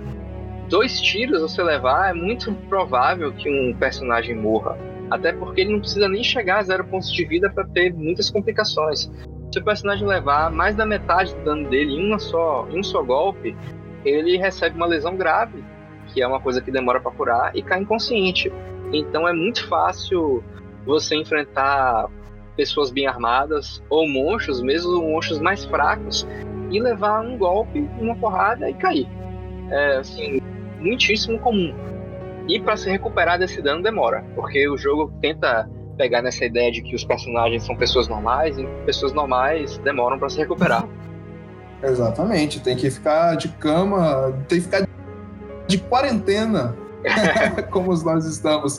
Dois 0.69 0.99
tiros 0.99 1.41
você 1.41 1.61
levar, 1.61 2.09
é 2.09 2.13
muito 2.13 2.51
provável 2.67 3.31
que 3.33 3.49
um 3.49 3.75
personagem 3.75 4.35
morra. 4.35 4.77
Até 5.11 5.31
porque 5.31 5.61
ele 5.61 5.73
não 5.73 5.79
precisa 5.79 6.09
nem 6.09 6.23
chegar 6.23 6.57
a 6.57 6.63
zero 6.63 6.83
pontos 6.85 7.11
de 7.11 7.23
vida 7.23 7.49
para 7.51 7.65
ter 7.67 7.93
muitas 7.93 8.31
complicações. 8.31 9.11
Se 9.51 9.59
o 9.59 9.63
personagem 9.63 10.07
levar 10.07 10.51
mais 10.51 10.75
da 10.75 10.85
metade 10.85 11.35
do 11.35 11.43
dano 11.43 11.69
dele 11.69 11.93
em, 11.93 12.07
uma 12.07 12.17
só, 12.17 12.67
em 12.71 12.79
um 12.79 12.83
só 12.83 13.03
golpe, 13.03 13.55
ele 14.03 14.37
recebe 14.37 14.75
uma 14.75 14.87
lesão 14.87 15.15
grave, 15.15 15.63
que 16.07 16.21
é 16.21 16.27
uma 16.27 16.39
coisa 16.39 16.59
que 16.61 16.71
demora 16.71 16.99
para 16.99 17.11
curar, 17.11 17.55
e 17.55 17.61
cai 17.61 17.79
inconsciente. 17.79 18.51
Então 18.93 19.27
é 19.27 19.33
muito 19.33 19.67
fácil 19.67 20.43
você 20.85 21.15
enfrentar 21.15 22.07
pessoas 22.55 22.91
bem 22.91 23.07
armadas 23.07 23.83
ou 23.89 24.07
monstros, 24.07 24.61
mesmo 24.61 25.01
monstros 25.01 25.39
mais 25.39 25.65
fracos, 25.65 26.25
e 26.71 26.79
levar 26.79 27.21
um 27.21 27.37
golpe, 27.37 27.89
uma 27.99 28.15
porrada 28.15 28.69
e 28.69 28.73
cair. 28.73 29.07
É 29.69 29.97
assim, 29.97 30.39
muitíssimo 30.79 31.39
comum. 31.39 31.73
E 32.47 32.59
para 32.59 32.77
se 32.77 32.89
recuperar 32.89 33.39
desse 33.39 33.61
dano 33.61 33.81
demora, 33.81 34.23
porque 34.35 34.67
o 34.69 34.77
jogo 34.77 35.11
tenta 35.21 35.69
pegar 35.97 36.21
nessa 36.21 36.45
ideia 36.45 36.71
de 36.71 36.81
que 36.81 36.95
os 36.95 37.03
personagens 37.03 37.63
são 37.63 37.75
pessoas 37.75 38.07
normais 38.07 38.57
e 38.57 38.65
pessoas 38.85 39.13
normais 39.13 39.77
demoram 39.79 40.19
para 40.19 40.29
se 40.29 40.37
recuperar. 40.37 40.87
Exatamente, 41.81 42.59
tem 42.59 42.75
que 42.75 42.89
ficar 42.89 43.35
de 43.35 43.49
cama, 43.49 44.33
tem 44.47 44.59
que 44.59 44.65
ficar 44.65 44.87
de 45.67 45.77
quarentena, 45.77 46.75
como 47.71 47.93
nós 48.03 48.25
estamos. 48.25 48.77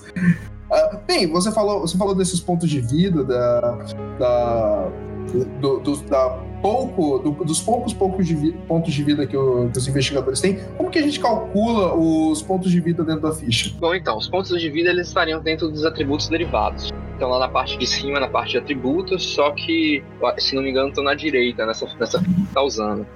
Uh, 0.71 0.99
bem, 1.07 1.31
você 1.31 1.53
falou, 1.53 1.81
você 1.81 1.97
falou 1.97 2.15
desses 2.15 2.41
pontos 2.41 2.69
de 2.69 2.81
vida, 2.81 3.23
da, 3.23 3.79
da, 4.19 4.89
do, 5.61 5.79
do, 5.81 5.97
da 6.09 6.47
pouco, 6.61 7.19
do, 7.19 7.45
dos 7.45 7.61
poucos, 7.61 7.95
poucos 7.95 8.27
de 8.27 8.35
vida, 8.35 8.59
pontos 8.67 8.93
de 8.93 9.05
vida 9.05 9.27
que, 9.27 9.37
o, 9.37 9.71
que, 9.71 9.79
os 9.79 9.87
investigadores 9.87 10.41
têm, 10.41 10.59
como 10.77 10.91
que 10.91 10.99
a 10.99 11.03
gente 11.03 11.21
calcula 11.21 11.95
os 11.95 12.43
pontos 12.43 12.71
de 12.71 12.81
vida 12.81 13.05
dentro 13.05 13.23
da 13.23 13.33
ficha? 13.33 13.73
Bom, 13.79 13.95
então, 13.95 14.17
os 14.17 14.29
pontos 14.29 14.61
de 14.61 14.69
vida 14.71 14.91
eles 14.91 15.09
estariam 15.09 15.41
dentro 15.41 15.71
dos 15.71 15.85
atributos 15.85 16.29
derivados. 16.29 16.93
Então 17.17 17.31
lá 17.31 17.39
na 17.39 17.49
parte 17.49 17.79
de 17.79 17.87
cima, 17.87 18.21
na 18.21 18.29
parte 18.29 18.53
de 18.53 18.59
atributos, 18.59 19.25
só 19.25 19.51
que, 19.53 20.05
se 20.39 20.55
não 20.55 20.63
me 20.63 20.71
engano, 20.71 20.89
estão 20.89 21.03
na 21.03 21.15
direita, 21.15 21.65
nessa, 21.65 21.87
nessa 21.99 22.19
que 22.23 22.47
tá 22.53 22.63
usando. 22.63 23.07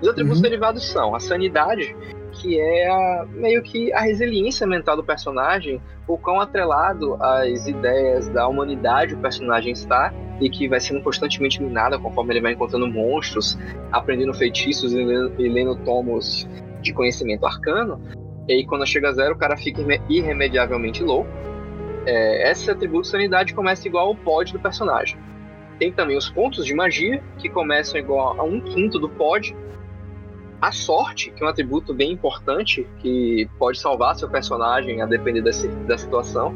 Os 0.00 0.08
atributos 0.08 0.38
uhum. 0.38 0.42
derivados 0.42 0.84
são 0.88 1.14
a 1.14 1.20
sanidade, 1.20 1.94
que 2.40 2.58
é 2.58 2.88
a, 2.88 3.26
meio 3.28 3.62
que 3.62 3.92
a 3.92 4.00
resiliência 4.00 4.66
mental 4.66 4.96
do 4.96 5.04
personagem, 5.04 5.80
o 6.08 6.16
quão 6.16 6.40
atrelado 6.40 7.16
às 7.22 7.68
ideias 7.68 8.28
da 8.28 8.48
humanidade 8.48 9.14
o 9.14 9.18
personagem 9.18 9.72
está 9.72 10.12
e 10.40 10.48
que 10.48 10.66
vai 10.66 10.80
sendo 10.80 11.02
constantemente 11.02 11.62
minada 11.62 11.98
conforme 11.98 12.32
ele 12.32 12.40
vai 12.40 12.52
encontrando 12.52 12.86
monstros, 12.86 13.58
aprendendo 13.92 14.32
feitiços 14.32 14.94
e 14.94 15.04
lendo, 15.04 15.34
e 15.38 15.48
lendo 15.48 15.76
tomos 15.84 16.48
de 16.80 16.94
conhecimento 16.94 17.44
arcano. 17.44 18.00
E 18.48 18.54
aí, 18.54 18.66
quando 18.66 18.86
chega 18.86 19.10
a 19.10 19.12
zero, 19.12 19.34
o 19.34 19.38
cara 19.38 19.56
fica 19.56 19.82
irremediavelmente 20.08 21.02
louco. 21.02 21.28
É, 22.06 22.50
esse 22.50 22.70
atributo 22.70 23.02
de 23.02 23.08
sanidade 23.08 23.52
começa 23.52 23.86
igual 23.86 24.08
ao 24.08 24.16
pod 24.16 24.50
do 24.52 24.58
personagem. 24.58 25.18
Tem 25.78 25.92
também 25.92 26.16
os 26.16 26.30
pontos 26.30 26.64
de 26.64 26.74
magia, 26.74 27.22
que 27.36 27.50
começam 27.50 28.00
igual 28.00 28.40
a 28.40 28.42
um 28.42 28.60
quinto 28.60 28.98
do 28.98 29.10
pod, 29.10 29.54
a 30.60 30.72
sorte, 30.72 31.30
que 31.30 31.42
é 31.42 31.46
um 31.46 31.48
atributo 31.48 31.94
bem 31.94 32.12
importante, 32.12 32.86
que 32.98 33.48
pode 33.58 33.78
salvar 33.78 34.14
seu 34.14 34.28
personagem 34.28 35.00
a 35.00 35.06
depender 35.06 35.40
desse, 35.40 35.68
da 35.68 35.96
situação, 35.96 36.54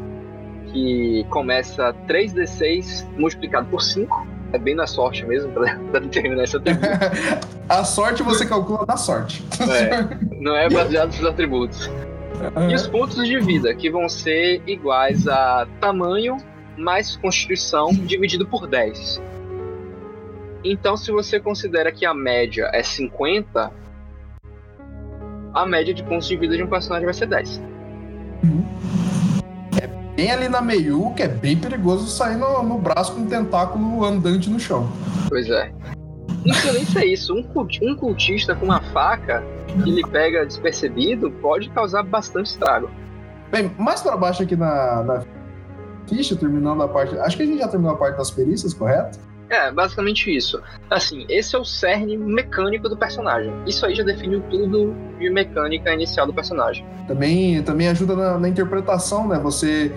que 0.73 1.25
começa 1.31 1.95
3d6 2.07 3.07
multiplicado 3.17 3.67
por 3.69 3.81
5. 3.81 4.27
É 4.53 4.59
bem 4.59 4.75
na 4.75 4.87
sorte 4.87 5.25
mesmo, 5.25 5.51
para 5.53 5.75
determinar 6.01 6.45
esse 6.45 6.57
atributo. 6.57 6.89
a 7.69 7.83
sorte 7.85 8.23
você 8.23 8.45
calcula 8.47 8.85
na 8.87 8.97
sorte. 8.97 9.43
É, 9.61 10.37
não 10.39 10.55
é 10.55 10.69
baseado 10.69 11.09
nos 11.17 11.25
atributos. 11.25 11.91
E 12.69 12.75
os 12.75 12.87
pontos 12.87 13.27
de 13.27 13.39
vida, 13.41 13.75
que 13.75 13.91
vão 13.91 14.09
ser 14.09 14.63
iguais 14.67 15.27
a 15.27 15.67
tamanho 15.81 16.37
mais 16.77 17.17
constituição 17.17 17.91
dividido 17.91 18.47
por 18.47 18.67
10. 18.67 19.23
Então, 20.63 20.97
se 20.97 21.11
você 21.11 21.39
considera 21.39 21.93
que 21.93 22.05
a 22.05 22.13
média 22.13 22.71
é 22.73 22.83
50, 22.83 23.71
a 25.55 25.65
média 25.65 25.95
de 25.95 26.03
pontos 26.03 26.27
de 26.27 26.37
vida 26.37 26.57
de 26.57 26.63
um 26.63 26.67
personagem 26.67 27.05
vai 27.05 27.15
ser 27.15 27.27
10. 27.27 27.63
É 29.81 29.87
bem 30.17 30.31
ali 30.31 30.49
na 30.49 30.61
meio, 30.61 31.13
que 31.15 31.23
é 31.23 31.29
bem 31.29 31.57
perigoso 31.57 32.07
sair 32.09 32.37
no, 32.37 32.63
no 32.63 32.79
braço 32.79 33.15
com 33.15 33.21
um 33.21 33.27
tentáculo 33.27 34.05
andante 34.05 34.51
no 34.51 34.59
chão. 34.59 34.91
Pois 35.29 35.49
é. 35.49 35.73
Não 36.45 36.53
precisa 36.53 36.73
nem 36.73 36.85
ser 36.85 37.05
isso. 37.05 37.35
Um, 37.35 37.47
um 37.83 37.97
cultista 37.97 38.55
com 38.55 38.67
uma 38.67 38.81
faca 38.81 39.43
que 39.83 39.91
ele 39.91 40.03
pega 40.07 40.45
despercebido 40.45 41.31
pode 41.31 41.71
causar 41.71 42.03
bastante 42.03 42.47
estrago. 42.47 42.91
Bem, 43.51 43.71
mais 43.79 44.03
para 44.03 44.17
baixo 44.17 44.43
aqui 44.43 44.57
na, 44.57 45.03
na 45.03 45.25
ficha, 46.09 46.37
terminando 46.37 46.83
a 46.83 46.89
parte. 46.89 47.17
Acho 47.19 47.37
que 47.37 47.45
a 47.45 47.47
gente 47.47 47.59
já 47.59 47.69
terminou 47.69 47.95
a 47.95 47.97
parte 47.97 48.17
das 48.17 48.31
perícias, 48.31 48.75
correto? 48.75 49.19
É, 49.55 49.71
basicamente 49.71 50.35
isso. 50.35 50.61
Assim, 50.91 51.25
esse 51.29 51.55
é 51.55 51.59
o 51.59 51.65
cerne 51.65 52.17
mecânico 52.17 52.89
do 52.89 52.97
personagem. 52.97 53.53
Isso 53.65 53.87
aí 53.87 53.95
já 53.95 54.03
definiu 54.03 54.43
tudo 54.51 54.93
de 55.19 55.31
mecânica 55.31 55.93
inicial 55.95 56.27
do 56.27 56.35
personagem. 56.35 56.85
Também, 57.07 57.63
também 57.63 57.89
ajuda 57.89 58.17
na, 58.17 58.39
na 58.39 58.49
interpretação, 58.49 59.29
né? 59.29 59.39
Você 59.39 59.93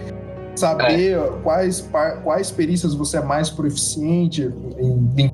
saber 0.55 1.18
é. 1.18 1.30
quais, 1.41 1.89
quais 2.24 2.51
perícias 2.51 2.93
você 2.93 3.18
é 3.18 3.22
mais 3.22 3.49
proficiente 3.49 4.43
em 4.78 5.32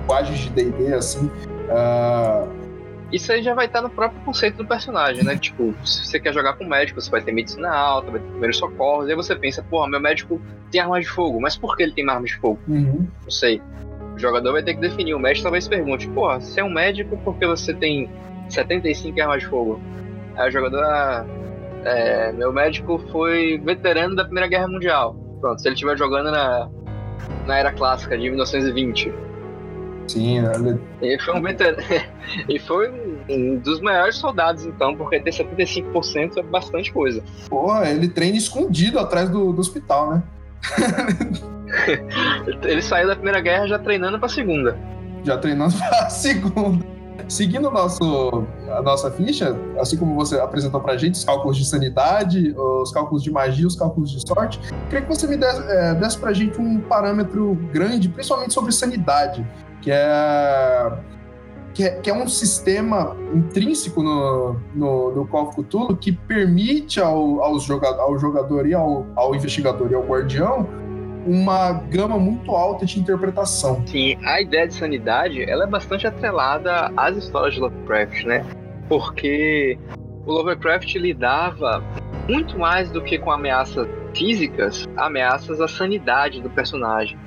linguagens 0.00 0.38
de 0.38 0.50
D&D, 0.50 0.94
assim. 0.94 1.26
Uh, 1.26 2.59
isso 3.12 3.32
aí 3.32 3.42
já 3.42 3.54
vai 3.54 3.66
estar 3.66 3.82
no 3.82 3.90
próprio 3.90 4.20
conceito 4.22 4.56
do 4.56 4.66
personagem, 4.66 5.24
né? 5.24 5.36
Tipo, 5.36 5.74
se 5.84 6.06
você 6.06 6.20
quer 6.20 6.32
jogar 6.32 6.54
com 6.54 6.64
médico, 6.64 7.00
você 7.00 7.10
vai 7.10 7.20
ter 7.20 7.32
medicina 7.32 7.70
alta, 7.70 8.10
vai 8.10 8.20
ter 8.20 8.28
primeiros 8.28 8.56
socorros, 8.56 9.08
aí 9.08 9.14
você 9.14 9.34
pensa, 9.34 9.62
porra, 9.62 9.88
meu 9.88 10.00
médico 10.00 10.40
tem 10.70 10.80
arma 10.80 11.00
de 11.00 11.08
fogo, 11.08 11.40
mas 11.40 11.56
por 11.56 11.76
que 11.76 11.82
ele 11.82 11.92
tem 11.92 12.08
arma 12.08 12.24
de 12.24 12.36
fogo? 12.36 12.58
Uhum. 12.68 13.08
Não 13.22 13.30
sei. 13.30 13.60
O 14.14 14.18
jogador 14.18 14.52
vai 14.52 14.62
ter 14.62 14.74
que 14.74 14.80
definir. 14.80 15.14
O 15.14 15.18
médico 15.18 15.44
talvez 15.44 15.66
pergunte, 15.66 16.08
porra, 16.08 16.40
você 16.40 16.60
é 16.60 16.64
um 16.64 16.72
médico 16.72 17.16
porque 17.24 17.46
você 17.46 17.74
tem 17.74 18.08
75 18.48 19.20
armas 19.20 19.42
de 19.42 19.48
fogo? 19.48 19.80
Aí 20.36 20.48
o 20.48 20.52
jogador, 20.52 20.84
ah, 20.84 21.26
é, 21.84 22.32
meu 22.32 22.52
médico 22.52 22.98
foi 23.10 23.58
veterano 23.58 24.14
da 24.14 24.24
Primeira 24.24 24.48
Guerra 24.48 24.68
Mundial. 24.68 25.16
Pronto, 25.40 25.60
se 25.60 25.66
ele 25.66 25.74
estiver 25.74 25.96
jogando 25.96 26.30
na, 26.30 26.68
na 27.46 27.58
era 27.58 27.72
clássica 27.72 28.16
de 28.16 28.28
1920 28.30 29.12
Sim, 30.10 30.38
ele... 30.38 30.80
Ele 31.00 31.22
foi 31.22 31.34
um 31.34 31.42
veterano. 31.42 31.78
e 32.48 32.58
foi 32.58 32.90
um 33.28 33.58
dos 33.58 33.80
maiores 33.80 34.16
soldados, 34.16 34.64
então, 34.64 34.96
porque 34.96 35.20
ter 35.20 35.30
75% 35.30 36.38
é 36.38 36.42
bastante 36.42 36.92
coisa. 36.92 37.22
Porra, 37.48 37.88
ele 37.88 38.08
treina 38.08 38.36
escondido 38.36 38.98
atrás 38.98 39.28
do, 39.28 39.52
do 39.52 39.60
hospital, 39.60 40.10
né? 40.10 40.22
ele 42.62 42.82
saiu 42.82 43.06
da 43.06 43.14
Primeira 43.14 43.40
Guerra 43.40 43.68
já 43.68 43.78
treinando 43.78 44.18
pra 44.18 44.28
Segunda. 44.28 44.76
Já 45.22 45.38
treinando 45.38 45.74
pra 45.78 46.10
Segunda. 46.10 46.84
Seguindo 47.28 47.70
nosso, 47.70 48.46
a 48.70 48.82
nossa 48.82 49.10
ficha, 49.10 49.56
assim 49.78 49.96
como 49.96 50.14
você 50.14 50.40
apresentou 50.40 50.80
pra 50.80 50.96
gente, 50.96 51.14
os 51.14 51.24
cálculos 51.24 51.56
de 51.56 51.64
sanidade, 51.64 52.54
os 52.56 52.90
cálculos 52.90 53.22
de 53.22 53.30
magia, 53.30 53.66
os 53.66 53.76
cálculos 53.76 54.10
de 54.10 54.26
sorte, 54.26 54.58
queria 54.88 55.02
que 55.02 55.08
você 55.08 55.26
me 55.26 55.36
desse, 55.36 55.62
é, 55.70 55.94
desse 55.94 56.18
pra 56.18 56.32
gente 56.32 56.60
um 56.60 56.80
parâmetro 56.80 57.54
grande, 57.72 58.08
principalmente 58.08 58.54
sobre 58.54 58.72
sanidade, 58.72 59.46
que 59.80 59.90
é 59.90 60.92
que 61.72 61.84
é, 61.84 61.90
que 62.00 62.10
é, 62.10 62.14
um 62.14 62.28
sistema 62.28 63.16
intrínseco 63.32 64.02
no, 64.02 64.60
no, 64.74 65.14
no 65.14 65.26
Call 65.28 65.48
of 65.48 65.62
Cthulhu 65.62 65.96
que 65.96 66.10
permite 66.12 67.00
ao, 67.00 67.42
aos 67.42 67.62
jogador, 67.62 68.00
ao 68.00 68.18
jogador 68.18 68.66
e 68.66 68.74
ao, 68.74 69.06
ao 69.14 69.34
investigador 69.34 69.90
e 69.90 69.94
ao 69.94 70.02
guardião 70.02 70.68
uma 71.26 71.72
gama 71.72 72.18
muito 72.18 72.50
alta 72.50 72.86
de 72.86 72.98
interpretação. 72.98 73.82
Sim, 73.86 74.16
a 74.24 74.40
ideia 74.40 74.66
de 74.66 74.74
sanidade 74.74 75.42
ela 75.48 75.64
é 75.64 75.66
bastante 75.66 76.06
atrelada 76.06 76.90
às 76.96 77.16
histórias 77.16 77.54
de 77.54 77.60
Lovecraft, 77.60 78.24
né? 78.24 78.44
Porque 78.88 79.78
o 80.26 80.32
Lovecraft 80.32 80.94
lidava 80.96 81.84
muito 82.28 82.58
mais 82.58 82.90
do 82.90 83.02
que 83.02 83.18
com 83.18 83.30
ameaças 83.30 83.86
físicas, 84.14 84.88
ameaças 84.96 85.60
à 85.60 85.68
sanidade 85.68 86.40
do 86.40 86.50
personagem. 86.50 87.18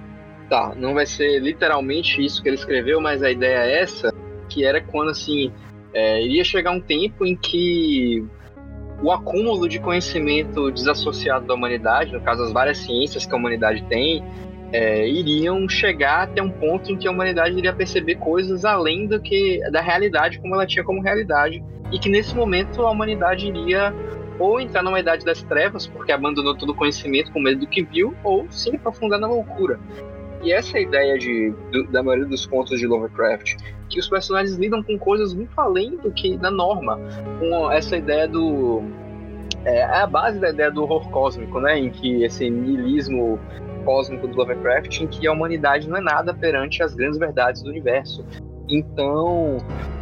Tá, 0.50 0.74
não 0.76 0.94
vai 0.94 1.06
ser 1.06 1.40
literalmente 1.40 2.24
isso 2.24 2.42
que 2.42 2.50
ele 2.50 2.56
escreveu, 2.56 3.00
mas 3.00 3.24
a 3.24 3.32
ideia 3.32 3.60
é 3.60 3.82
essa, 3.82 4.14
que 4.50 4.66
era 4.66 4.82
quando 4.82 5.10
assim 5.10 5.52
é, 5.94 6.22
iria 6.24 6.44
chegar 6.44 6.72
um 6.72 6.82
tempo 6.82 7.26
em 7.26 7.36
que 7.36 8.24
o 9.02 9.12
acúmulo 9.12 9.68
de 9.68 9.80
conhecimento 9.80 10.72
desassociado 10.72 11.46
da 11.46 11.54
humanidade, 11.54 12.12
no 12.12 12.22
caso 12.22 12.44
as 12.44 12.52
várias 12.52 12.78
ciências 12.78 13.26
que 13.26 13.34
a 13.34 13.38
humanidade 13.38 13.84
tem, 13.90 14.24
é, 14.72 15.08
iriam 15.08 15.68
chegar 15.70 16.24
até 16.24 16.42
um 16.42 16.50
ponto 16.50 16.92
em 16.92 16.98
que 16.98 17.08
a 17.08 17.12
humanidade 17.12 17.56
iria 17.56 17.74
perceber 17.74 18.16
coisas 18.16 18.66
além 18.66 19.06
do 19.06 19.22
que 19.22 19.62
da 19.72 19.82
realidade 19.82 20.40
como 20.40 20.56
ela 20.56 20.66
tinha 20.66 20.84
como 20.84 21.02
realidade 21.02 21.64
e 21.92 22.00
que 22.00 22.10
nesse 22.10 22.36
momento 22.36 22.82
a 22.82 22.90
humanidade 22.90 23.48
iria 23.48 23.94
ou 24.40 24.60
entrar 24.60 24.82
numa 24.82 25.00
idade 25.00 25.24
das 25.24 25.44
trevas 25.44 25.86
porque 25.86 26.12
abandonou 26.12 26.56
todo 26.56 26.72
o 26.72 26.76
conhecimento 26.76 27.32
com 27.32 27.40
medo 27.40 27.60
do 27.60 27.68
que 27.68 27.84
viu 27.84 28.16
ou 28.24 28.48
se 28.50 28.76
aprofundar 28.76 29.20
na 29.20 29.28
loucura 29.28 29.80
e 30.44 30.52
essa 30.52 30.78
é 30.78 30.80
a 30.80 30.84
ideia 30.84 31.18
de, 31.18 31.54
do, 31.72 31.86
da 31.88 32.04
maioria 32.04 32.26
dos 32.28 32.46
contos 32.46 32.80
de 32.80 32.86
Lovecraft, 32.86 33.56
que 33.90 34.00
os 34.00 34.10
personagens 34.10 34.56
lidam 34.58 34.84
com 34.84 34.98
coisas 34.98 35.34
muito 35.34 35.52
além 35.60 35.98
do 35.98 36.12
que 36.12 36.38
da 36.38 36.52
norma, 36.52 37.00
com 37.40 37.72
essa 37.72 37.96
ideia 37.96 38.28
do 38.28 38.84
é, 39.66 39.78
é 39.78 40.02
a 40.02 40.08
base 40.08 40.40
da 40.40 40.50
ideia 40.50 40.70
do 40.70 40.84
horror 40.84 41.10
cósmico, 41.10 41.60
né, 41.60 41.80
em 41.80 41.90
que 41.90 42.24
esse 42.24 42.50
niilismo 42.50 43.40
cósmico 43.86 44.28
do 44.28 44.36
Lovecraft, 44.38 45.02
em 45.02 45.08
que 45.08 45.28
a 45.28 45.32
humanidade 45.32 45.88
não 45.88 45.98
é 45.98 46.02
nada 46.02 46.34
perante 46.34 46.82
as 46.84 46.94
grandes 46.94 47.18
verdades 47.18 47.62
do 47.62 47.70
universo. 47.70 48.26
Então, 48.68 49.58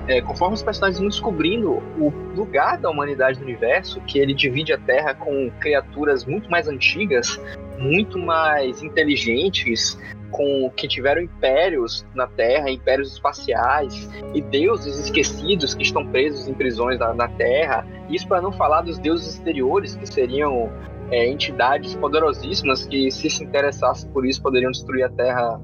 é, 0.07 0.21
conforme 0.21 0.53
os 0.53 0.63
personagens 0.63 0.99
vão 0.99 1.09
descobrindo 1.09 1.71
o 1.99 2.13
lugar 2.35 2.77
da 2.77 2.89
humanidade 2.89 3.39
no 3.39 3.45
universo, 3.45 3.99
que 4.01 4.19
ele 4.19 4.33
divide 4.33 4.71
a 4.71 4.77
Terra 4.77 5.13
com 5.13 5.49
criaturas 5.59 6.25
muito 6.25 6.49
mais 6.49 6.67
antigas, 6.67 7.41
muito 7.79 8.19
mais 8.19 8.83
inteligentes, 8.83 9.97
com 10.31 10.71
que 10.75 10.87
tiveram 10.87 11.21
impérios 11.21 12.05
na 12.15 12.27
Terra, 12.27 12.69
impérios 12.69 13.13
espaciais 13.13 14.09
e 14.33 14.41
deuses 14.41 14.97
esquecidos 14.97 15.75
que 15.75 15.83
estão 15.83 16.07
presos 16.07 16.47
em 16.47 16.53
prisões 16.53 16.99
na, 16.99 17.13
na 17.13 17.27
Terra. 17.27 17.85
Isso 18.09 18.27
para 18.27 18.41
não 18.41 18.51
falar 18.51 18.81
dos 18.81 18.97
deuses 18.97 19.35
exteriores 19.35 19.95
que 19.95 20.05
seriam 20.05 20.71
é, 21.11 21.27
entidades 21.27 21.93
poderosíssimas 21.95 22.85
que 22.85 23.11
se 23.11 23.29
se 23.29 23.43
interessassem 23.43 24.09
por 24.11 24.25
isso 24.25 24.41
poderiam 24.41 24.71
destruir 24.71 25.03
a 25.03 25.09
Terra 25.09 25.61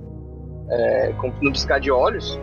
é, 0.70 1.14
com, 1.20 1.32
no 1.42 1.52
piscar 1.52 1.80
de 1.80 1.90
olhos. 1.90 2.40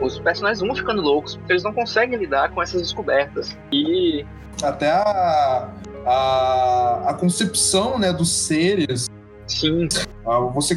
Os 0.00 0.18
personagens 0.18 0.60
vão 0.60 0.74
ficando 0.74 1.00
loucos 1.00 1.36
porque 1.36 1.52
eles 1.52 1.62
não 1.62 1.72
conseguem 1.72 2.18
lidar 2.18 2.50
com 2.50 2.62
essas 2.62 2.82
descobertas. 2.82 3.56
E 3.72 4.26
até 4.62 4.90
a, 4.90 5.70
a, 6.04 7.10
a 7.10 7.14
concepção 7.14 7.98
né, 7.98 8.12
dos 8.12 8.30
seres. 8.30 9.08
Sim. 9.46 9.88
Você 10.54 10.76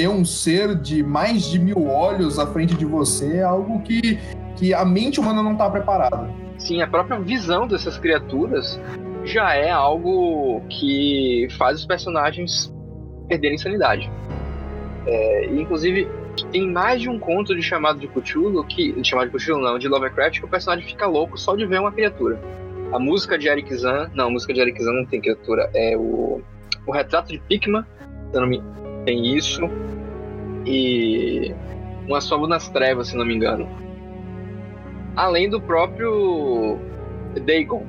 ter 0.00 0.08
um 0.08 0.24
ser 0.24 0.74
de 0.76 1.02
mais 1.02 1.44
de 1.44 1.58
mil 1.58 1.86
olhos 1.86 2.38
à 2.38 2.46
frente 2.46 2.74
de 2.74 2.86
você 2.86 3.36
é 3.36 3.42
algo 3.42 3.82
que, 3.82 4.18
que 4.56 4.72
a 4.72 4.82
mente 4.82 5.20
humana 5.20 5.42
não 5.42 5.52
está 5.52 5.68
preparada. 5.68 6.30
Sim, 6.56 6.80
a 6.80 6.86
própria 6.86 7.20
visão 7.20 7.68
dessas 7.68 7.98
criaturas 7.98 8.80
já 9.24 9.54
é 9.54 9.70
algo 9.70 10.62
que 10.70 11.48
faz 11.58 11.80
os 11.80 11.84
personagens 11.84 12.74
perderem 13.28 13.58
sanidade. 13.58 14.10
É, 15.06 15.46
inclusive, 15.52 16.08
tem 16.50 16.66
mais 16.66 17.02
de 17.02 17.10
um 17.10 17.18
conto 17.18 17.54
de 17.54 17.60
chamado 17.60 18.00
de 18.00 18.08
Cthulhu, 18.08 18.64
que, 18.64 19.04
chamado 19.04 19.30
de 19.30 19.36
Cthulhu 19.36 19.60
não, 19.60 19.78
de 19.78 19.86
Lovecraft, 19.86 20.40
que 20.40 20.46
o 20.46 20.48
personagem 20.48 20.86
fica 20.86 21.06
louco 21.06 21.36
só 21.36 21.54
de 21.54 21.66
ver 21.66 21.78
uma 21.78 21.92
criatura. 21.92 22.40
A 22.90 22.98
música 22.98 23.36
de 23.36 23.48
Eric 23.48 23.76
Zan, 23.76 24.10
não, 24.14 24.28
a 24.28 24.30
música 24.30 24.54
de 24.54 24.60
Eric 24.60 24.82
Zan 24.82 24.94
não 24.94 25.04
tem 25.04 25.20
criatura, 25.20 25.70
é 25.74 25.94
o, 25.94 26.40
o 26.86 26.90
retrato 26.90 27.28
de 27.28 27.38
Pikman, 27.38 27.84
se 28.32 28.40
não 28.40 28.46
me 28.46 28.62
tem 29.04 29.36
isso. 29.36 29.62
E 30.66 31.54
uma 32.06 32.20
sombra 32.20 32.48
nas 32.48 32.68
trevas, 32.68 33.08
se 33.08 33.16
não 33.16 33.24
me 33.24 33.34
engano. 33.34 33.68
Além 35.16 35.48
do 35.48 35.60
próprio 35.60 36.78
Dagon, 37.44 37.86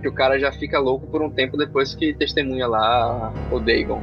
que 0.00 0.08
o 0.08 0.12
cara 0.12 0.38
já 0.38 0.52
fica 0.52 0.78
louco 0.78 1.06
por 1.06 1.22
um 1.22 1.30
tempo 1.30 1.56
depois 1.56 1.94
que 1.94 2.14
testemunha 2.14 2.66
lá 2.66 3.32
o 3.50 3.58
Dagon. 3.58 4.00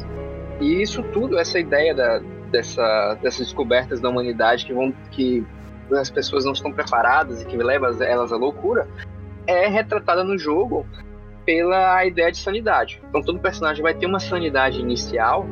E 0.59 0.81
isso 0.81 1.03
tudo, 1.03 1.37
essa 1.37 1.59
ideia 1.59 1.93
da, 1.93 2.21
dessa, 2.51 3.15
dessas 3.21 3.47
descobertas 3.47 3.99
da 3.99 4.09
humanidade 4.09 4.65
que 4.65 4.73
vão 4.73 4.93
que 5.11 5.45
as 5.91 6.09
pessoas 6.09 6.45
não 6.45 6.53
estão 6.53 6.71
preparadas 6.71 7.41
e 7.41 7.45
que 7.45 7.57
leva 7.57 7.87
elas 8.03 8.31
à 8.31 8.37
loucura, 8.37 8.87
é 9.45 9.67
retratada 9.67 10.23
no 10.23 10.37
jogo 10.37 10.85
pela 11.45 12.05
ideia 12.05 12.31
de 12.31 12.37
sanidade. 12.37 13.01
Então 13.09 13.21
todo 13.21 13.39
personagem 13.39 13.81
vai 13.81 13.93
ter 13.93 14.05
uma 14.05 14.19
sanidade 14.19 14.79
inicial 14.79 15.45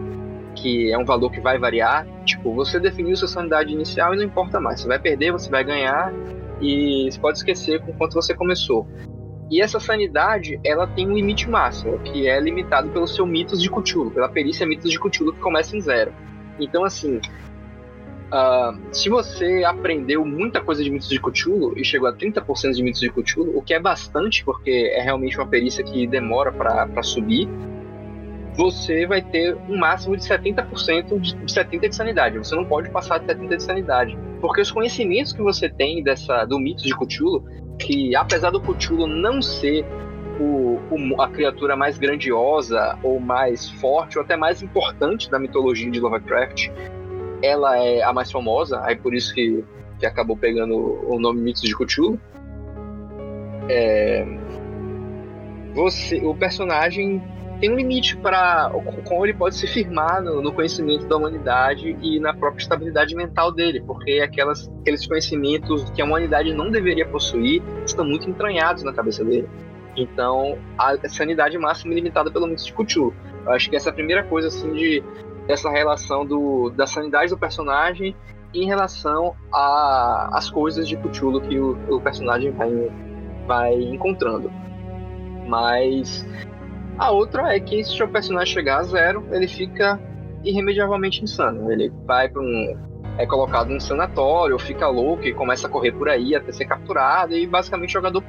que 0.62 0.92
é 0.92 0.98
um 0.98 1.06
valor 1.06 1.32
que 1.32 1.40
vai 1.40 1.58
variar. 1.58 2.06
Tipo, 2.26 2.54
você 2.54 2.80
definiu 2.80 3.16
sua 3.16 3.28
sanidade 3.28 3.74
inicial 3.74 4.14
e 4.14 4.18
não 4.18 4.24
importa 4.24 4.60
mais. 4.60 4.82
Você 4.82 4.88
vai 4.88 5.00
perder, 5.00 5.32
você 5.32 5.50
vai 5.50 5.64
ganhar 5.64 6.14
e 6.62 7.10
você 7.10 7.20
pode 7.20 7.38
esquecer 7.38 7.82
com 7.82 7.94
quanto 7.94 8.14
você 8.14 8.34
começou. 8.34 8.88
E 9.50 9.62
essa 9.62 9.80
sanidade, 9.80 10.60
ela 10.64 10.86
tem 10.86 11.08
um 11.10 11.14
limite 11.14 11.50
máximo, 11.50 11.98
que 12.00 12.28
é 12.28 12.40
limitado 12.40 12.90
pelo 12.90 13.08
seu 13.08 13.26
mitos 13.26 13.62
de 13.62 13.70
Cthulhu, 13.70 14.12
pela 14.12 14.30
perícia 14.30 14.66
mitos 14.66 14.92
de 14.92 15.00
Cthulhu 15.00 15.34
que 15.34 15.40
começa 15.40 15.76
em 15.76 15.82
zero. 15.82 16.14
Então, 16.60 16.84
assim, 16.84 17.18
uh, 17.18 18.78
se 18.92 19.10
você 19.10 19.64
aprendeu 19.66 20.24
muita 20.24 20.62
coisa 20.62 20.84
de 20.84 20.92
mitos 20.92 21.10
de 21.10 21.20
Cthulhu 21.20 21.74
e 21.76 21.84
chegou 21.84 22.08
a 22.08 22.14
30% 22.14 22.74
de 22.74 22.84
mitos 22.84 23.02
de 23.02 23.10
Cthulhu, 23.10 23.58
o 23.58 23.62
que 23.64 23.74
é 23.74 23.80
bastante, 23.80 24.46
porque 24.46 24.92
é 24.94 25.02
realmente 25.02 25.36
uma 25.36 25.48
perícia 25.48 25.84
que 25.84 26.06
demora 26.06 26.52
para 26.52 27.02
subir, 27.02 27.50
você 28.60 29.06
vai 29.06 29.22
ter 29.22 29.56
um 29.70 29.78
máximo 29.78 30.18
de 30.18 30.24
70% 30.24 31.18
de, 31.18 31.34
de 31.34 31.52
70 31.52 31.88
de 31.88 31.96
sanidade. 31.96 32.38
Você 32.38 32.54
não 32.54 32.66
pode 32.66 32.90
passar 32.90 33.18
de 33.18 33.28
70 33.28 33.56
de 33.56 33.64
sanidade. 33.64 34.20
Porque 34.42 34.60
os 34.60 34.70
conhecimentos 34.70 35.32
que 35.32 35.42
você 35.42 35.70
tem 35.70 36.04
dessa 36.04 36.44
do 36.44 36.60
mito 36.60 36.84
de 36.84 36.94
Cthulhu, 36.94 37.46
que 37.80 38.14
apesar 38.18 38.50
do 38.50 38.60
Cthulhu 38.60 39.08
não 39.08 39.42
ser 39.42 39.86
o, 40.42 40.78
o, 40.92 41.22
a 41.22 41.30
criatura 41.30 41.78
mais 41.78 41.98
grandiosa 41.98 43.00
ou 43.02 43.18
mais 43.18 43.70
forte 43.70 44.18
ou 44.18 44.26
até 44.26 44.36
mais 44.36 44.62
importante 44.62 45.32
da 45.32 45.40
mitologia 45.40 45.90
de 45.90 46.02
Lovecraft, 46.02 46.70
ela 47.42 47.78
é 47.82 48.04
a 48.04 48.12
mais 48.12 48.30
famosa, 48.30 48.82
aí 48.84 48.98
por 48.98 49.14
isso 49.14 49.34
que, 49.34 49.64
que 49.98 50.06
acabou 50.06 50.36
pegando 50.36 50.76
o 51.10 51.18
nome 51.18 51.40
Mitos 51.40 51.62
de 51.62 51.74
Cthulhu. 51.74 52.20
É, 53.70 54.26
você, 55.74 56.18
o 56.18 56.36
personagem 56.36 57.22
tem 57.60 57.72
um 57.72 57.76
limite 57.76 58.16
para 58.18 58.72
como 59.06 59.26
ele 59.26 59.34
pode 59.34 59.56
se 59.56 59.68
firmar 59.68 60.22
no, 60.22 60.42
no, 60.42 60.54
conhecimento 60.54 61.06
da 61.08 61.18
humanidade 61.18 61.98
e 62.02 62.20
na 62.20 62.34
própria 62.34 62.62
estabilidade 62.62 63.16
mental 63.16 63.52
dele, 63.52 63.82
porque 63.86 64.22
aquelas, 64.24 64.72
aqueles 64.82 65.06
conhecimentos 65.06 65.90
que 65.90 66.02
a 66.02 66.06
humanidade 66.06 66.54
não 66.54 66.72
deveria 66.72 67.06
possuir 67.06 67.62
estão 67.86 68.06
muito 68.06 68.30
entranhados 68.30 68.84
na 68.84 68.94
cabeça 68.94 69.24
dele. 69.24 69.48
Então, 69.96 70.58
a 70.78 70.96
sanidade 71.10 71.58
máxima 71.58 71.94
é 71.94 71.96
limitada 71.96 72.32
pelo 72.32 72.48
mito 72.48 72.64
de 72.64 72.74
Cthulhu. 72.74 73.14
Eu 73.46 73.52
acho 73.52 73.70
que 73.70 73.76
essa 73.76 73.90
é 73.90 73.92
a 73.92 73.94
primeira 73.94 74.24
coisa, 74.24 74.48
assim, 74.48 74.72
de 74.74 75.04
essa 75.48 75.70
relação 75.70 76.26
do, 76.26 76.70
da 76.70 76.88
sanidade 76.88 77.32
do 77.32 77.38
personagem 77.38 78.16
em 78.54 78.66
relação 78.66 79.36
às 79.52 80.50
coisas 80.50 80.88
de 80.88 80.96
Cthulhu 80.96 81.42
que 81.42 81.60
o, 81.60 81.78
o 81.90 82.00
personagem 82.00 82.52
vai, 82.52 82.72
vai 83.46 83.74
encontrando. 83.74 84.50
Mas 85.46 86.26
a 87.00 87.12
outra 87.12 87.56
é 87.56 87.60
que 87.60 87.84
se 87.84 87.94
o 87.94 87.98
seu 87.98 88.08
personagem 88.08 88.54
chegar 88.54 88.80
a 88.80 88.84
zero, 88.84 89.26
ele 89.32 89.48
fica 89.48 90.00
irremediavelmente 90.44 91.24
insano. 91.24 91.72
Ele 91.72 91.92
vai 92.06 92.28
para 92.30 92.42
um 92.42 92.78
é 93.18 93.26
colocado 93.26 93.70
num 93.70 93.80
sanatório, 93.80 94.58
fica 94.58 94.88
louco 94.88 95.26
e 95.26 95.34
começa 95.34 95.68
a 95.68 95.70
correr 95.70 95.92
por 95.92 96.08
aí 96.08 96.36
até 96.36 96.54
ser 96.54 96.66
capturado, 96.66 97.36
e 97.36 97.46
basicamente 97.46 97.90
o 97.90 97.94
jogador 97.94 98.24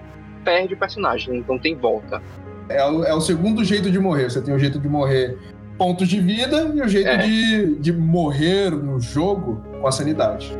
perde 0.44 0.74
o 0.74 0.76
personagem, 0.76 1.36
então 1.36 1.56
tem 1.58 1.76
volta. 1.76 2.20
É 2.68 2.84
o, 2.84 3.04
é 3.04 3.14
o 3.14 3.20
segundo 3.20 3.62
jeito 3.62 3.88
de 3.88 4.00
morrer. 4.00 4.30
Você 4.30 4.42
tem 4.42 4.52
o 4.52 4.58
jeito 4.58 4.80
de 4.80 4.88
morrer 4.88 5.38
pontos 5.78 6.08
de 6.08 6.20
vida 6.20 6.72
e 6.74 6.82
o 6.82 6.88
jeito 6.88 7.08
É. 7.08 7.16
de, 7.18 7.76
de 7.76 7.92
morrer 7.92 8.70
no 8.70 8.98
jogo 8.98 9.62
com 9.80 9.86
a 9.86 9.92
sanidade. 9.92 10.56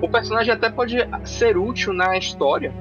O 0.00 0.08
personagem 0.08 0.52
até 0.52 0.70
pode 0.70 0.96
ser 1.24 1.58
útil 1.58 1.92
na 1.92 2.16
história, 2.16 2.72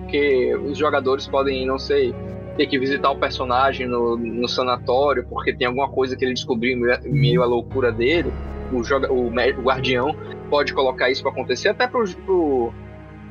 porque 0.00 0.54
os 0.56 0.76
jogadores 0.76 1.26
podem, 1.26 1.66
não 1.66 1.78
sei, 1.78 2.14
ter 2.56 2.66
que 2.66 2.78
visitar 2.78 3.10
o 3.10 3.16
personagem 3.16 3.86
no, 3.86 4.16
no 4.16 4.48
sanatório 4.48 5.24
porque 5.28 5.52
tem 5.52 5.66
alguma 5.66 5.88
coisa 5.88 6.16
que 6.16 6.24
ele 6.24 6.34
descobriu 6.34 6.78
meio- 7.04 7.42
à 7.42 7.46
loucura 7.46 7.90
dele. 7.92 8.32
O, 8.72 8.82
joga, 8.82 9.12
o, 9.12 9.26
o 9.28 9.62
guardião 9.62 10.14
pode 10.50 10.72
colocar 10.72 11.10
isso 11.10 11.22
pra 11.22 11.30
acontecer, 11.32 11.68
até 11.68 11.86
pro, 11.86 12.08
pro, 12.24 12.72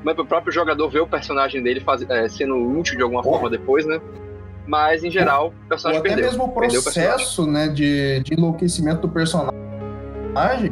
mas 0.03 0.15
pro 0.15 0.25
próprio 0.25 0.51
jogador 0.53 0.89
ver 0.89 0.99
o 1.01 1.07
personagem 1.07 1.61
dele 1.63 1.79
faz, 1.79 2.01
é, 2.09 2.27
sendo 2.29 2.55
útil 2.55 2.95
de 2.97 3.03
alguma 3.03 3.21
Ou- 3.25 3.31
forma 3.33 3.49
depois, 3.49 3.85
né? 3.85 3.99
Mas 4.65 5.03
em 5.03 5.11
geral, 5.11 5.47
o 5.47 5.47
Ou 5.47 5.53
personagem 5.67 5.99
até 5.99 6.09
perdeu. 6.09 6.25
mesmo 6.25 6.43
o 6.45 6.49
Perdeu 6.49 6.79
o 6.79 6.83
processo 6.83 7.45
né, 7.45 7.67
de, 7.67 8.21
de 8.21 8.33
enlouquecimento 8.33 9.01
do 9.01 9.09
personagem 9.09 9.53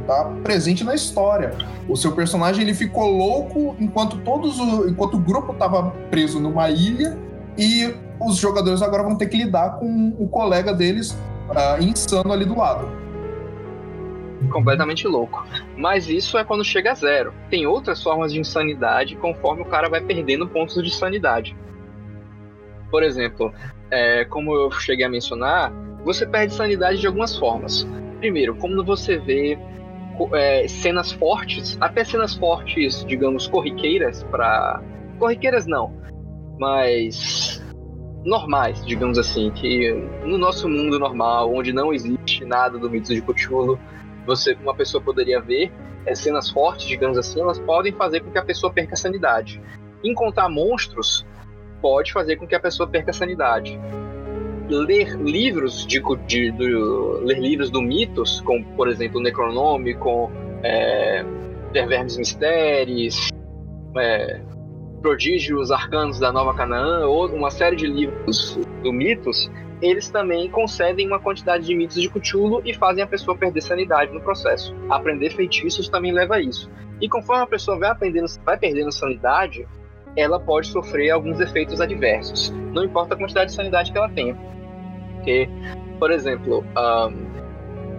tá 0.08 0.32
presente 0.43 0.84
na 0.84 0.95
história. 0.95 1.52
O 1.88 1.95
seu 1.95 2.14
personagem 2.14 2.64
ele 2.64 2.74
ficou 2.74 3.06
louco 3.06 3.76
enquanto 3.80 4.18
todos 4.20 4.60
o, 4.60 4.88
enquanto 4.89 5.16
o 5.16 5.20
grupo 5.20 5.52
estava 5.52 5.91
preso 6.10 6.39
numa 6.39 6.70
ilha 6.70 7.18
e 7.58 7.93
os 8.26 8.38
jogadores 8.38 8.82
agora 8.82 9.04
vão 9.04 9.16
ter 9.16 9.28
que 9.28 9.38
lidar 9.38 9.80
com 9.80 10.16
o 10.20 10.28
colega 10.28 10.74
deles 10.74 11.18
ah, 11.56 11.78
insano 11.80 12.32
ali 12.32 12.46
do 12.46 12.58
lado. 12.58 12.88
completamente 14.52 15.08
louco. 15.08 15.46
Mas 15.78 16.08
isso 16.08 16.38
é 16.38 16.44
quando 16.44 16.64
chega 16.64 16.92
a 16.92 16.96
zero. 16.96 17.34
Tem 17.50 17.66
outras 17.66 18.02
formas 18.02 18.34
de 18.34 18.40
insanidade 18.40 19.16
conforme 19.16 19.62
o 19.62 19.66
cara 19.66 19.90
vai 19.90 20.02
perdendo 20.02 20.48
pontos 20.48 20.82
de 20.82 20.92
sanidade. 20.92 21.56
Por 22.90 23.04
exemplo, 23.04 23.54
é, 23.90 24.26
como 24.26 24.54
eu 24.56 24.72
cheguei 24.72 25.06
a 25.06 25.10
mencionar, 25.10 25.72
você 26.04 26.26
perde 26.26 26.54
sanidade 26.54 27.00
de 27.00 27.08
algumas 27.08 27.38
formas. 27.38 27.88
Primeiro, 28.20 28.56
quando 28.56 28.84
você 28.84 29.18
vê 29.18 29.58
é, 30.34 30.68
cenas 30.68 31.12
fortes, 31.12 31.78
até 31.80 32.04
cenas 32.04 32.36
fortes, 32.36 33.06
digamos, 33.06 33.48
corriqueiras 33.48 34.24
para 34.24 34.82
corriqueiras 35.18 35.68
não, 35.68 35.94
mas 36.60 37.62
normais, 38.24 38.86
digamos 38.86 39.18
assim, 39.18 39.50
que 39.52 39.92
no 40.24 40.38
nosso 40.38 40.70
mundo 40.70 41.00
normal, 41.00 41.54
onde 41.54 41.74
não 41.74 41.94
existe 41.94 42.46
nada 42.46 42.78
do 42.78 42.90
mito 42.90 43.14
de 43.14 43.22
Cthulhu, 43.22 43.80
você, 44.26 44.54
uma 44.62 44.76
pessoa 44.76 45.02
poderia 45.02 45.42
ver 45.42 45.72
é, 46.06 46.14
cenas 46.14 46.50
fortes, 46.50 46.88
digamos 46.88 47.18
assim, 47.18 47.42
elas 47.42 47.60
podem 47.60 47.92
fazer 47.94 48.22
com 48.22 48.32
que 48.32 48.38
a 48.38 48.44
pessoa 48.44 48.72
perca 48.72 48.94
a 48.94 48.98
sanidade. 48.98 49.62
Encontrar 50.04 50.50
monstros 50.50 51.26
pode 51.82 52.12
fazer 52.14 52.36
com 52.36 52.48
que 52.48 52.56
a 52.56 52.60
pessoa 52.60 52.88
perca 52.88 53.12
a 53.12 53.14
sanidade. 53.14 53.80
Ler 54.70 55.16
livros 55.18 55.86
de, 55.86 56.00
de- 56.28 56.52
ler 57.24 57.40
livros 57.40 57.70
do 57.70 57.82
mitos, 57.82 58.40
como 58.42 58.64
por 58.76 58.88
exemplo 58.88 59.20
o 59.20 59.24
Necronômico, 59.24 60.32
é, 60.64 61.26
Der 61.74 61.88
Vermes 61.88 62.18
Mysteries, 62.18 63.30
é, 63.98 64.40
Prodígios 65.02 65.72
Arcanos 65.72 66.20
da 66.20 66.32
Nova 66.32 66.54
Canaã, 66.54 67.08
ou 67.08 67.28
uma 67.28 67.49
série 67.49 67.76
de 67.76 67.88
livros 67.88 68.60
do 68.84 68.93
mitos, 68.93 69.49
eles 69.82 70.10
também 70.10 70.49
concedem 70.49 71.08
uma 71.08 71.20
quantidade 71.20 71.66
de 71.66 71.74
mitos 71.74 71.99
de 71.99 72.08
Cthulhu 72.08 72.62
e 72.64 72.74
fazem 72.74 73.04
a 73.04 73.08
pessoa 73.08 73.36
perder 73.36 73.62
sanidade 73.62 74.14
no 74.14 74.22
processo. 74.22 74.76
Aprender 74.89 75.32
feitiços 75.32 75.89
também 75.89 76.12
leva 76.12 76.36
a 76.36 76.41
isso. 76.41 76.70
E 77.02 77.10
conforme 77.10 77.43
a 77.43 77.47
pessoa 77.47 77.80
vai, 77.80 77.89
aprendendo, 77.89 78.28
vai 78.45 78.58
perdendo 78.58 78.91
sanidade, 78.91 79.68
ela 80.16 80.39
pode 80.39 80.68
sofrer 80.68 81.10
alguns 81.10 81.39
efeitos 81.39 81.82
adversos. 81.82 82.52
Não 82.72 82.84
importa 82.84 83.16
a 83.16 83.18
quantidade 83.18 83.49
de 83.49 83.56
sanidade 83.56 83.91
que 83.91 83.97
ela 83.97 84.10
tenha. 84.10 84.38
Porque, 85.16 85.49
por 85.97 86.12
exemplo, 86.12 86.64
ahn, 86.76 87.14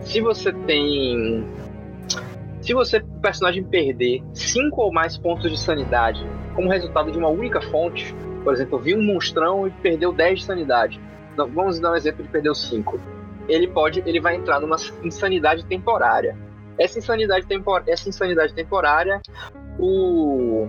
se 0.02 0.20
você 0.20 0.52
tem. 0.52 1.44
Se 2.62 2.72
você, 2.72 3.00
personagem, 3.20 3.64
perder 3.64 4.22
5 4.32 4.80
ou 4.80 4.92
mais 4.92 5.18
pontos 5.18 5.50
de 5.50 5.58
sanidade 5.58 6.24
como 6.54 6.70
resultado 6.70 7.10
de 7.10 7.18
uma 7.18 7.28
única 7.28 7.60
fonte, 7.60 8.14
por 8.44 8.52
exemplo, 8.52 8.78
viu 8.78 8.96
um 8.98 9.02
monstrão 9.02 9.66
e 9.66 9.70
perdeu 9.70 10.12
10 10.12 10.38
de 10.38 10.44
sanidade. 10.44 11.00
Não, 11.36 11.48
vamos 11.48 11.80
dar 11.80 11.90
um 11.90 11.96
exemplo 11.96 12.22
de 12.22 12.30
perdeu 12.30 12.54
5. 12.54 13.00
Ele 13.48 13.66
pode, 13.66 14.00
ele 14.06 14.20
vai 14.20 14.36
entrar 14.36 14.60
numa 14.60 14.76
insanidade 15.02 15.66
temporária. 15.66 16.38
Essa 16.78 17.00
insanidade, 17.00 17.46
tempor, 17.46 17.82
essa 17.86 18.08
insanidade 18.08 18.54
temporária, 18.54 19.20
o 19.78 20.68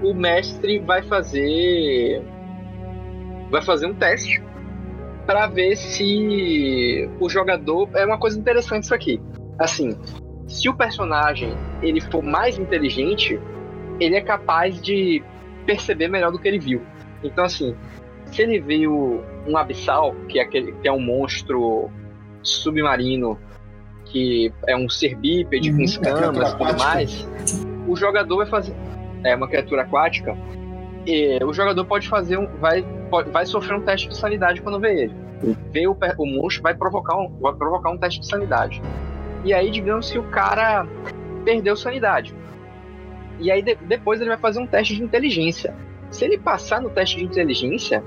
o 0.00 0.14
mestre 0.14 0.78
vai 0.78 1.02
fazer 1.02 2.22
vai 3.50 3.62
fazer 3.62 3.86
um 3.86 3.94
teste 3.94 4.40
para 5.26 5.48
ver 5.48 5.74
se 5.74 7.10
o 7.18 7.28
jogador 7.28 7.88
é 7.94 8.06
uma 8.06 8.18
coisa 8.18 8.38
interessante 8.38 8.84
isso 8.84 8.94
aqui. 8.94 9.20
Assim, 9.58 9.98
se 10.48 10.68
o 10.68 10.74
personagem 10.74 11.52
ele 11.82 12.00
for 12.00 12.22
mais 12.22 12.58
inteligente, 12.58 13.38
ele 14.00 14.16
é 14.16 14.20
capaz 14.20 14.80
de 14.80 15.22
perceber 15.66 16.08
melhor 16.08 16.32
do 16.32 16.38
que 16.38 16.48
ele 16.48 16.58
viu. 16.58 16.82
Então 17.22 17.44
assim, 17.44 17.76
se 18.26 18.42
ele 18.42 18.58
viu 18.60 19.22
um 19.46 19.56
abissal, 19.56 20.14
que 20.28 20.38
é 20.38 20.42
aquele 20.42 20.72
que 20.72 20.88
é 20.88 20.92
um 20.92 21.00
monstro 21.00 21.90
submarino 22.42 23.38
que 24.06 24.50
é 24.66 24.74
um 24.74 24.88
ser 24.88 25.14
bípede 25.16 25.70
Uhum, 25.70 25.76
com 25.76 25.82
uma 25.82 25.84
escamas 25.84 26.52
e 26.52 26.56
tudo 26.56 26.78
mais, 26.78 27.28
o 27.86 27.94
jogador 27.94 28.38
vai 28.38 28.46
fazer 28.46 28.74
é 29.24 29.34
uma 29.34 29.48
criatura 29.48 29.82
aquática, 29.82 30.36
e 31.06 31.42
o 31.42 31.52
jogador 31.52 31.84
pode 31.84 32.08
fazer 32.08 32.38
um. 32.38 32.46
Vai, 32.58 32.82
pode- 33.10 33.30
vai 33.30 33.46
sofrer 33.46 33.76
um 33.76 33.80
teste 33.82 34.08
de 34.08 34.16
sanidade 34.16 34.60
quando 34.62 34.78
vê 34.78 35.04
ele. 35.04 35.14
Vê 35.72 35.86
o, 35.86 35.96
o 36.18 36.26
monstro 36.26 36.62
vai 36.62 36.74
provocar, 36.74 37.16
um, 37.16 37.28
vai 37.40 37.54
provocar 37.54 37.90
um 37.90 37.98
teste 37.98 38.20
de 38.20 38.26
sanidade. 38.26 38.82
E 39.44 39.52
aí, 39.54 39.70
digamos 39.70 40.10
que 40.10 40.18
o 40.18 40.24
cara 40.24 40.86
perdeu 41.44 41.76
sanidade. 41.76 42.34
E 43.38 43.50
aí 43.50 43.62
de- 43.62 43.76
depois 43.76 44.20
ele 44.20 44.30
vai 44.30 44.38
fazer 44.38 44.58
um 44.60 44.66
teste 44.66 44.96
de 44.96 45.02
inteligência. 45.02 45.74
Se 46.10 46.24
ele 46.24 46.38
passar 46.38 46.80
no 46.80 46.90
teste 46.90 47.16
de 47.18 47.24
inteligência, 47.24 48.02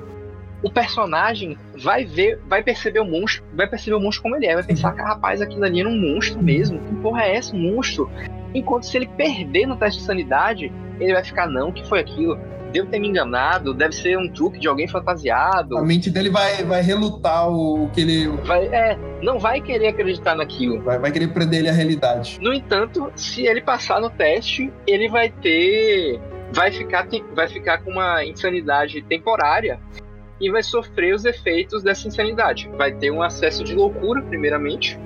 o 0.63 0.69
personagem 0.69 1.57
vai 1.77 2.05
ver, 2.05 2.39
vai 2.47 2.61
perceber 2.61 2.99
o 2.99 3.05
monstro, 3.05 3.43
vai 3.53 3.67
perceber 3.67 3.95
o 3.95 3.99
monstro 3.99 4.23
como 4.23 4.35
ele 4.35 4.45
é, 4.45 4.53
vai 4.53 4.63
pensar 4.63 4.93
que 4.93 5.01
rapaz, 5.01 5.41
aquilo 5.41 5.63
ali 5.63 5.79
era 5.79 5.89
um 5.89 5.97
monstro 5.99 6.41
mesmo. 6.41 6.79
Que 6.79 6.95
porra 6.95 7.23
é 7.23 7.35
essa, 7.35 7.55
um 7.55 7.59
monstro? 7.59 8.09
Enquanto 8.53 8.83
se 8.85 8.97
ele 8.97 9.07
perder 9.07 9.65
no 9.65 9.77
teste 9.77 9.99
de 10.01 10.05
sanidade, 10.05 10.71
ele 10.99 11.13
vai 11.13 11.23
ficar, 11.23 11.47
não, 11.47 11.71
que 11.71 11.87
foi 11.87 11.99
aquilo? 11.99 12.37
Devo 12.71 12.89
ter 12.89 12.99
me 12.99 13.09
enganado, 13.09 13.73
deve 13.73 13.93
ser 13.93 14.17
um 14.17 14.29
truque 14.29 14.59
de 14.59 14.67
alguém 14.67 14.87
fantasiado. 14.87 15.77
A 15.77 15.83
mente 15.83 16.09
dele 16.09 16.29
vai, 16.29 16.63
vai 16.63 16.81
relutar 16.81 17.49
o, 17.49 17.85
o 17.85 17.89
que 17.89 18.01
ele. 18.01 18.27
Vai, 18.43 18.65
é, 18.67 18.97
não 19.21 19.37
vai 19.39 19.61
querer 19.61 19.87
acreditar 19.87 20.35
naquilo. 20.35 20.81
Vai, 20.81 20.97
vai 20.97 21.11
querer 21.11 21.27
prender 21.27 21.59
ele 21.59 21.69
à 21.69 21.73
realidade. 21.73 22.39
No 22.41 22.53
entanto, 22.53 23.11
se 23.15 23.45
ele 23.45 23.61
passar 23.61 23.99
no 23.99 24.09
teste, 24.09 24.71
ele 24.87 25.09
vai 25.09 25.29
ter. 25.29 26.19
Vai 26.53 26.71
ficar, 26.71 27.07
vai 27.33 27.47
ficar 27.47 27.79
com 27.79 27.91
uma 27.91 28.25
insanidade 28.25 29.01
temporária 29.03 29.79
e 30.39 30.49
vai 30.49 30.63
sofrer 30.63 31.13
os 31.13 31.23
efeitos 31.23 31.83
dessa 31.83 32.07
insanidade. 32.07 32.69
Vai 32.77 32.91
ter 32.93 33.11
um 33.11 33.21
acesso 33.21 33.63
de 33.63 33.75
loucura, 33.75 34.21
primeiramente. 34.23 34.99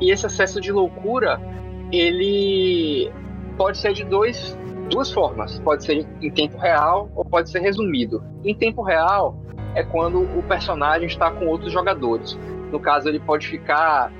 E 0.00 0.10
esse 0.10 0.26
acesso 0.26 0.60
de 0.60 0.72
loucura, 0.72 1.40
ele 1.92 3.10
pode 3.56 3.78
ser 3.78 3.92
de 3.92 4.04
dois, 4.04 4.58
duas 4.92 5.10
formas. 5.10 5.58
Pode 5.60 5.84
ser 5.84 6.06
em 6.20 6.30
tempo 6.30 6.58
real 6.58 7.10
ou 7.16 7.24
pode 7.24 7.50
ser 7.50 7.60
resumido. 7.60 8.22
Em 8.44 8.54
tempo 8.54 8.82
real 8.82 9.36
é 9.74 9.82
quando 9.82 10.20
o 10.20 10.42
personagem 10.42 11.08
está 11.08 11.30
com 11.30 11.46
outros 11.46 11.72
jogadores. 11.72 12.38
No 12.70 12.78
caso, 12.78 13.08
ele 13.08 13.18
pode 13.18 13.48
ficar 13.48 14.12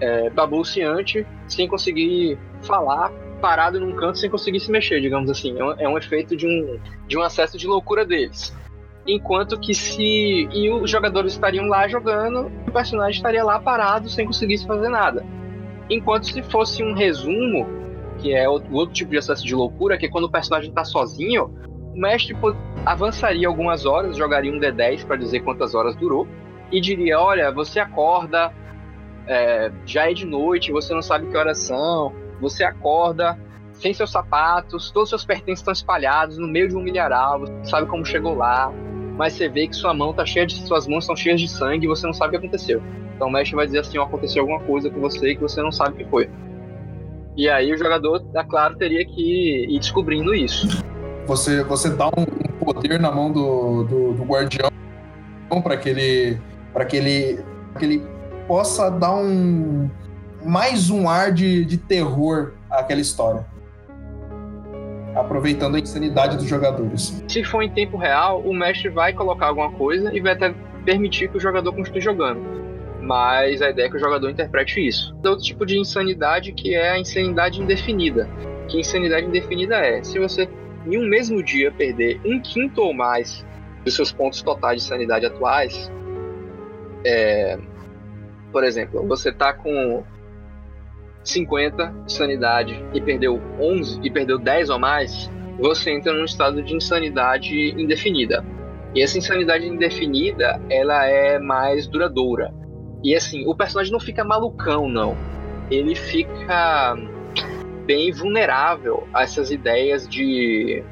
é, 0.00 0.28
babuciante 0.30 1.26
sem 1.46 1.68
conseguir 1.68 2.38
falar, 2.62 3.10
parado 3.40 3.80
num 3.80 3.94
canto 3.94 4.18
sem 4.18 4.28
conseguir 4.28 4.60
se 4.60 4.70
mexer, 4.70 5.00
digamos 5.00 5.30
assim. 5.30 5.58
É 5.58 5.64
um, 5.64 5.72
é 5.80 5.88
um 5.88 5.96
efeito 5.96 6.36
de 6.36 6.46
um, 6.46 6.78
de 7.06 7.16
um 7.16 7.22
acesso 7.22 7.56
de 7.56 7.66
loucura 7.66 8.04
deles. 8.04 8.54
Enquanto 9.06 9.58
que 9.58 9.72
se. 9.72 10.48
E 10.52 10.68
os 10.68 10.90
jogadores 10.90 11.32
estariam 11.32 11.66
lá 11.66 11.86
jogando, 11.86 12.50
o 12.66 12.72
personagem 12.72 13.16
estaria 13.16 13.44
lá 13.44 13.60
parado 13.60 14.08
sem 14.08 14.26
conseguir 14.26 14.58
se 14.58 14.66
fazer 14.66 14.88
nada. 14.88 15.24
Enquanto 15.88 16.26
se 16.26 16.42
fosse 16.42 16.82
um 16.82 16.92
resumo, 16.92 17.85
que 18.26 18.34
é 18.34 18.48
outro, 18.48 18.74
outro 18.74 18.92
tipo 18.92 19.12
de 19.12 19.18
acesso 19.18 19.46
de 19.46 19.54
loucura, 19.54 19.96
que 19.96 20.06
é 20.06 20.08
quando 20.08 20.24
o 20.24 20.30
personagem 20.30 20.68
está 20.68 20.84
sozinho, 20.84 21.54
o 21.94 21.96
mestre 21.96 22.36
avançaria 22.84 23.46
algumas 23.46 23.86
horas, 23.86 24.16
jogaria 24.16 24.52
um 24.52 24.58
D10 24.58 25.06
para 25.06 25.14
dizer 25.14 25.40
quantas 25.40 25.76
horas 25.76 25.94
durou, 25.94 26.26
e 26.72 26.80
diria: 26.80 27.20
Olha, 27.20 27.52
você 27.52 27.78
acorda, 27.78 28.52
é, 29.28 29.70
já 29.84 30.10
é 30.10 30.12
de 30.12 30.26
noite, 30.26 30.72
você 30.72 30.92
não 30.92 31.02
sabe 31.02 31.28
que 31.28 31.36
horas 31.36 31.58
são, 31.58 32.12
você 32.40 32.64
acorda 32.64 33.38
sem 33.74 33.94
seus 33.94 34.10
sapatos, 34.10 34.90
todos 34.90 35.04
os 35.04 35.10
seus 35.10 35.24
pertences 35.24 35.60
estão 35.60 35.72
espalhados 35.72 36.36
no 36.36 36.48
meio 36.48 36.68
de 36.68 36.76
um 36.76 36.82
milharal, 36.82 37.40
você 37.40 37.52
não 37.52 37.64
sabe 37.64 37.86
como 37.86 38.04
chegou 38.04 38.34
lá, 38.34 38.72
mas 39.16 39.34
você 39.34 39.48
vê 39.48 39.68
que 39.68 39.76
sua 39.76 39.94
mão 39.94 40.12
tá 40.12 40.26
cheia 40.26 40.46
de 40.46 40.54
suas 40.66 40.88
mãos 40.88 41.04
estão 41.04 41.14
cheias 41.14 41.40
de 41.40 41.46
sangue 41.46 41.84
e 41.84 41.88
você 41.88 42.06
não 42.06 42.14
sabe 42.14 42.28
o 42.28 42.40
que 42.40 42.46
aconteceu. 42.46 42.82
Então 43.14 43.28
o 43.28 43.30
mestre 43.30 43.54
vai 43.54 43.66
dizer 43.66 43.80
assim, 43.80 43.98
ó, 43.98 44.04
aconteceu 44.04 44.42
alguma 44.42 44.60
coisa 44.60 44.90
com 44.90 44.98
você 45.00 45.34
que 45.34 45.40
você 45.40 45.62
não 45.62 45.70
sabe 45.70 45.90
o 45.90 45.96
que 45.96 46.10
foi. 46.10 46.28
E 47.36 47.48
aí 47.48 47.72
o 47.72 47.78
jogador, 47.78 48.24
é 48.34 48.44
claro, 48.44 48.76
teria 48.76 49.04
que 49.04 49.66
ir 49.68 49.78
descobrindo 49.78 50.34
isso. 50.34 50.82
Você, 51.26 51.62
você 51.64 51.90
dá 51.90 52.08
um, 52.08 52.24
poder 52.64 52.98
na 52.98 53.10
mão 53.10 53.30
do, 53.30 53.84
do, 53.84 54.12
do 54.14 54.24
guardião 54.24 54.70
para 55.62 55.76
que 55.76 55.88
ele 55.88 56.40
para 56.72 56.84
que 56.84 56.96
ele 56.96 57.40
pra 57.72 57.80
que 57.80 57.84
ele 57.84 58.02
possa 58.48 58.90
dar 58.90 59.14
um 59.14 59.88
mais 60.44 60.90
um 60.90 61.08
ar 61.08 61.32
de, 61.32 61.64
de 61.64 61.76
terror 61.76 62.52
àquela 62.70 63.00
história 63.00 63.46
aproveitando 65.14 65.76
a 65.76 65.78
insanidade 65.78 66.36
dos 66.36 66.46
jogadores. 66.46 67.24
Se 67.26 67.42
for 67.42 67.62
em 67.62 67.70
tempo 67.70 67.96
real, 67.96 68.40
o 68.42 68.52
mestre 68.52 68.90
vai 68.90 69.14
colocar 69.14 69.46
alguma 69.46 69.72
coisa 69.72 70.14
e 70.14 70.20
vai 70.20 70.32
até 70.32 70.54
permitir 70.84 71.28
que 71.28 71.38
o 71.38 71.40
jogador 71.40 71.72
continue 71.72 72.02
jogando. 72.02 72.65
Mas 73.06 73.62
a 73.62 73.70
ideia 73.70 73.86
é 73.86 73.88
que 73.88 73.96
o 73.96 74.00
jogador 74.00 74.28
interprete 74.28 74.84
isso. 74.84 75.16
Outro 75.24 75.44
tipo 75.44 75.64
de 75.64 75.78
insanidade 75.78 76.52
que 76.52 76.74
é 76.74 76.90
a 76.90 76.98
insanidade 76.98 77.62
indefinida. 77.62 78.28
Que 78.68 78.80
insanidade 78.80 79.26
indefinida 79.26 79.76
é 79.76 80.02
se 80.02 80.18
você 80.18 80.48
em 80.84 80.98
um 80.98 81.08
mesmo 81.08 81.40
dia 81.42 81.70
perder 81.70 82.20
um 82.24 82.40
quinto 82.40 82.82
ou 82.82 82.92
mais 82.92 83.46
dos 83.84 83.94
seus 83.94 84.10
pontos 84.12 84.42
totais 84.42 84.82
de 84.82 84.88
sanidade 84.88 85.24
atuais, 85.24 85.90
é, 87.04 87.56
por 88.50 88.64
exemplo, 88.64 89.06
você 89.06 89.30
tá 89.30 89.52
com 89.52 90.02
50 91.22 91.94
de 92.06 92.12
sanidade 92.12 92.84
e 92.92 93.00
perdeu 93.00 93.40
11 93.60 94.00
e 94.02 94.10
perdeu 94.10 94.36
10 94.36 94.70
ou 94.70 94.78
mais, 94.80 95.30
você 95.60 95.92
entra 95.92 96.12
num 96.12 96.24
estado 96.24 96.60
de 96.60 96.74
insanidade 96.74 97.70
indefinida. 97.80 98.44
E 98.94 99.02
essa 99.02 99.16
insanidade 99.18 99.66
indefinida, 99.66 100.60
ela 100.68 101.06
é 101.06 101.38
mais 101.38 101.86
duradoura. 101.86 102.52
E 103.06 103.14
assim, 103.14 103.46
o 103.46 103.54
personagem 103.54 103.92
não 103.92 104.00
fica 104.00 104.24
malucão, 104.24 104.88
não. 104.88 105.16
Ele 105.70 105.94
fica 105.94 106.96
bem 107.86 108.10
vulnerável 108.10 109.06
a 109.14 109.22
essas 109.22 109.52
ideias 109.52 110.08
de. 110.08 110.82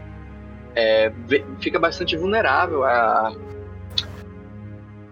É, 0.77 1.13
fica 1.59 1.77
bastante 1.77 2.17
vulnerável 2.17 2.85
a, 2.85 3.35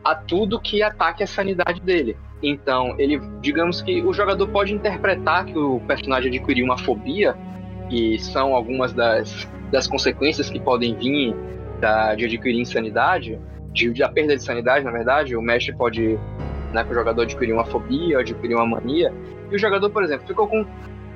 a 0.05 0.15
tudo 0.15 0.61
que 0.61 0.81
ataque 0.81 1.25
a 1.25 1.27
sanidade 1.27 1.81
dele. 1.81 2.17
Então, 2.41 2.95
ele, 2.97 3.21
digamos 3.41 3.83
que 3.83 4.01
o 4.03 4.13
jogador 4.13 4.47
pode 4.47 4.73
interpretar 4.73 5.45
que 5.47 5.59
o 5.59 5.81
personagem 5.81 6.31
adquiriu 6.31 6.65
uma 6.65 6.79
fobia, 6.79 7.37
e 7.91 8.17
são 8.21 8.55
algumas 8.55 8.93
das, 8.93 9.49
das 9.73 9.89
consequências 9.89 10.49
que 10.49 10.61
podem 10.61 10.95
vir 10.95 11.35
da, 11.81 12.15
de 12.15 12.27
adquirir 12.27 12.61
insanidade, 12.61 13.41
de, 13.73 13.93
de 13.93 14.05
a 14.05 14.09
perda 14.09 14.37
de 14.37 14.43
sanidade, 14.45 14.85
na 14.85 14.93
verdade. 14.93 15.35
O 15.35 15.43
mestre 15.43 15.75
pode, 15.75 16.17
né, 16.73 16.85
que 16.85 16.91
o 16.91 16.95
jogador 16.95 17.23
adquirir 17.23 17.53
uma 17.53 17.65
fobia, 17.65 18.19
adquirir 18.19 18.55
uma 18.55 18.67
mania, 18.67 19.13
e 19.51 19.55
o 19.55 19.59
jogador, 19.59 19.91
por 19.91 20.03
exemplo, 20.03 20.27
ficou 20.27 20.49
com, 20.49 20.65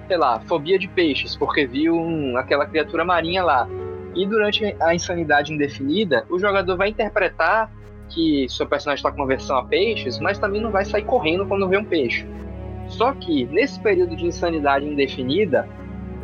sei 0.07 0.16
lá, 0.16 0.40
fobia 0.40 0.78
de 0.78 0.88
peixes, 0.88 1.36
porque 1.36 1.66
viu 1.66 1.94
um, 1.94 2.36
aquela 2.36 2.66
criatura 2.66 3.04
marinha 3.04 3.42
lá. 3.42 3.68
E 4.14 4.26
durante 4.26 4.74
a 4.80 4.94
insanidade 4.94 5.52
indefinida, 5.52 6.24
o 6.30 6.38
jogador 6.38 6.76
vai 6.76 6.88
interpretar 6.88 7.70
que 8.09 8.46
seu 8.48 8.66
personagem 8.66 9.00
está 9.00 9.12
com 9.12 9.26
versão 9.26 9.59
a 9.59 9.64
peixes, 9.64 10.18
mas 10.18 10.38
também 10.38 10.61
não 10.61 10.70
vai 10.70 10.84
sair 10.84 11.04
correndo 11.04 11.46
quando 11.46 11.68
vê 11.68 11.76
um 11.76 11.84
peixe. 11.84 12.26
Só 12.88 13.12
que 13.12 13.44
nesse 13.46 13.80
período 13.80 14.16
de 14.16 14.26
insanidade 14.26 14.86
indefinida, 14.86 15.68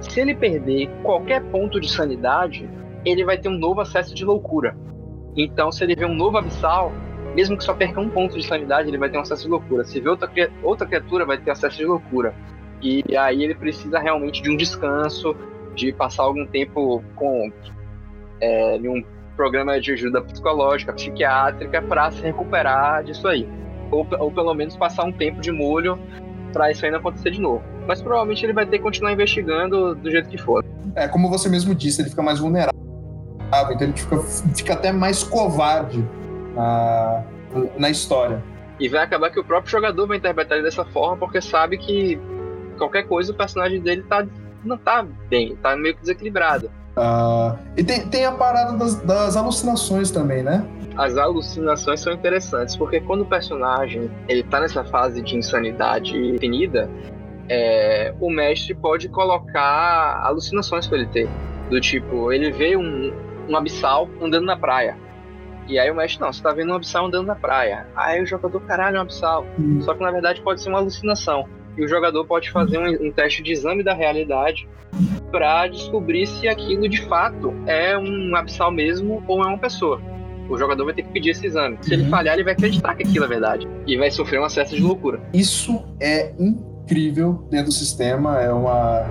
se 0.01 0.20
ele 0.20 0.35
perder 0.35 0.89
qualquer 1.03 1.43
ponto 1.51 1.80
de 1.80 1.91
sanidade, 1.91 2.68
ele 3.05 3.24
vai 3.24 3.37
ter 3.37 3.49
um 3.49 3.59
novo 3.59 3.80
acesso 3.80 4.14
de 4.14 4.24
loucura. 4.24 4.76
Então, 5.37 5.72
se 5.72 5.83
ele 5.83 5.95
vê 5.97 6.05
um 6.05 6.14
novo 6.14 6.39
abissal, 6.39 6.93
mesmo 7.35 7.57
que 7.57 7.64
só 7.64 7.74
perca 7.74 8.01
um 8.01 8.09
ponto 8.09 8.39
de 8.39 8.47
sanidade, 8.47 8.89
ele 8.89 8.99
vai 8.99 9.09
ter 9.09 9.18
um 9.18 9.22
acesso 9.22 9.45
de 9.45 9.49
loucura. 9.49 9.85
Se 9.85 10.01
vê 10.01 10.09
outra, 10.09 10.30
outra 10.62 10.87
criatura, 10.87 11.24
vai 11.24 11.39
ter 11.39 11.51
acesso 11.51 11.78
de 11.78 11.85
loucura. 11.85 12.35
E 12.80 13.03
aí 13.16 13.45
ele 13.45 13.55
precisa 13.55 13.99
realmente 13.99 14.43
de 14.43 14.51
um 14.51 14.57
descanso, 14.57 15.37
de 15.74 15.93
passar 15.93 16.24
algum 16.24 16.47
tempo 16.47 17.03
com 17.14 17.51
é, 18.41 18.78
um 18.85 19.03
programa 19.37 19.80
de 19.80 19.93
ajuda 19.93 20.20
psicológica, 20.20 20.93
psiquiátrica, 20.93 21.80
para 21.80 22.11
se 22.11 22.22
recuperar 22.22 23.05
disso 23.05 23.26
aí. 23.28 23.49
Ou, 23.91 24.07
ou 24.18 24.30
pelo 24.30 24.53
menos 24.55 24.76
passar 24.76 25.05
um 25.05 25.12
tempo 25.12 25.41
de 25.41 25.53
molho 25.53 25.99
para 26.53 26.70
isso 26.70 26.89
não 26.91 26.99
acontecer 26.99 27.30
de 27.30 27.41
novo. 27.41 27.62
Mas 27.87 28.03
provavelmente 28.03 28.45
ele 28.45 28.53
vai 28.53 28.66
ter 28.66 28.78
que 28.78 28.85
continuar 28.85 29.12
investigando 29.12 29.95
do 29.95 30.11
jeito 30.11 30.28
que 30.28 30.39
for. 30.39 30.64
É, 30.95 31.09
como 31.09 31.30
você 31.30 31.49
mesmo 31.49 31.74
disse, 31.74 32.03
ele 32.03 32.11
fica 32.11 32.22
mais 32.22 32.39
vulnerável, 32.39 32.72
então 33.70 33.89
ele 33.89 33.97
fica, 33.97 34.18
fica 34.55 34.72
até 34.74 34.93
mais 34.93 35.22
covarde 35.22 36.05
na, 36.55 37.24
na 37.78 37.90
história. 37.90 38.42
E 38.78 38.88
vai 38.88 39.03
acabar 39.03 39.30
que 39.30 39.38
o 39.38 39.44
próprio 39.44 39.70
jogador 39.70 40.07
vai 40.07 40.16
interpretar 40.16 40.59
ele 40.59 40.64
dessa 40.64 40.84
forma, 40.84 41.16
porque 41.16 41.40
sabe 41.40 41.78
que 41.78 42.18
qualquer 42.76 43.05
coisa 43.05 43.32
o 43.32 43.34
personagem 43.34 43.80
dele 43.80 44.03
tá, 44.03 44.26
não 44.64 44.76
tá 44.76 45.07
bem, 45.28 45.57
tá 45.57 45.76
meio 45.76 45.94
que 45.94 46.00
desequilibrado. 46.00 46.70
Uh, 46.96 47.57
e 47.76 47.82
tem, 47.82 48.07
tem 48.09 48.24
a 48.26 48.32
parada 48.32 48.76
das, 48.76 48.96
das, 48.96 49.36
alucinações 49.36 50.11
também, 50.11 50.42
né? 50.42 50.66
As 50.96 51.16
alucinações 51.16 52.00
são 52.00 52.12
interessantes, 52.12 52.76
porque 52.76 53.00
quando 53.00 53.22
o 53.22 53.24
personagem 53.24 54.11
ele 54.28 54.42
tá 54.42 54.61
nessa 54.61 54.84
fase 54.84 55.22
de 55.22 55.36
insanidade 55.36 56.32
definida, 56.32 56.90
é, 57.48 58.14
o 58.20 58.30
mestre 58.30 58.74
pode 58.74 59.09
colocar 59.09 60.20
alucinações 60.22 60.86
para 60.86 60.98
ele 60.98 61.07
ter. 61.07 61.28
Do 61.70 61.80
tipo, 61.80 62.30
ele 62.30 62.50
vê 62.50 62.76
um, 62.76 63.12
um 63.48 63.57
abissal 63.57 64.09
andando 64.20 64.44
na 64.44 64.57
praia. 64.57 64.96
E 65.69 65.79
aí 65.79 65.91
o 65.91 65.95
mestre, 65.95 66.21
não, 66.21 66.33
você 66.33 66.43
tá 66.43 66.53
vendo 66.53 66.73
um 66.73 66.75
abissal 66.75 67.07
andando 67.07 67.27
na 67.27 67.35
praia. 67.35 67.87
Aí 67.95 68.23
o 68.23 68.27
jogador, 68.27 68.61
caralho, 68.61 68.97
é 68.97 68.99
um 68.99 69.03
abissal. 69.03 69.47
Hum. 69.59 69.81
Só 69.83 69.95
que 69.95 70.03
na 70.03 70.11
verdade 70.11 70.41
pode 70.43 70.61
ser 70.61 70.69
uma 70.69 70.79
alucinação. 70.79 71.49
E 71.77 71.85
o 71.85 71.89
jogador 71.89 72.25
pode 72.27 72.51
fazer 72.51 72.79
um, 72.79 73.09
um 73.09 73.13
teste 73.13 73.43
de 73.43 73.53
exame 73.53 73.83
da 73.83 73.95
realidade 73.95 74.69
para 75.31 75.67
descobrir 75.69 76.27
se 76.27 76.47
aquilo 76.47 76.89
de 76.89 77.01
fato 77.03 77.55
é 77.67 77.97
um 77.97 78.37
abissal 78.37 78.71
mesmo 78.71 79.25
ou 79.27 79.43
é 79.43 79.47
uma 79.47 79.59
pessoa. 79.59 80.01
O 80.51 80.59
jogador 80.59 80.85
vai 80.85 80.93
ter 80.93 81.03
que 81.03 81.13
pedir 81.13 81.31
esse 81.31 81.47
exame. 81.47 81.79
Se 81.81 81.95
ele 81.95 82.03
uhum. 82.03 82.11
falhar, 82.11 82.35
ele 82.35 82.45
vai 82.45 82.53
acreditar 82.53 82.95
que 82.95 83.05
aquilo 83.05 83.25
é 83.25 83.29
verdade. 83.29 83.67
E 83.87 83.97
vai 83.97 84.11
sofrer 84.11 84.41
um 84.41 84.45
acesso 84.45 84.77
de 84.77 84.83
loucura. 84.83 85.21
Isso 85.33 85.83
é 85.99 86.33
incrível 86.39 86.72
dentro 87.51 87.66
do 87.66 87.72
sistema. 87.72 88.41
É, 88.41 88.53
uma, 88.53 89.07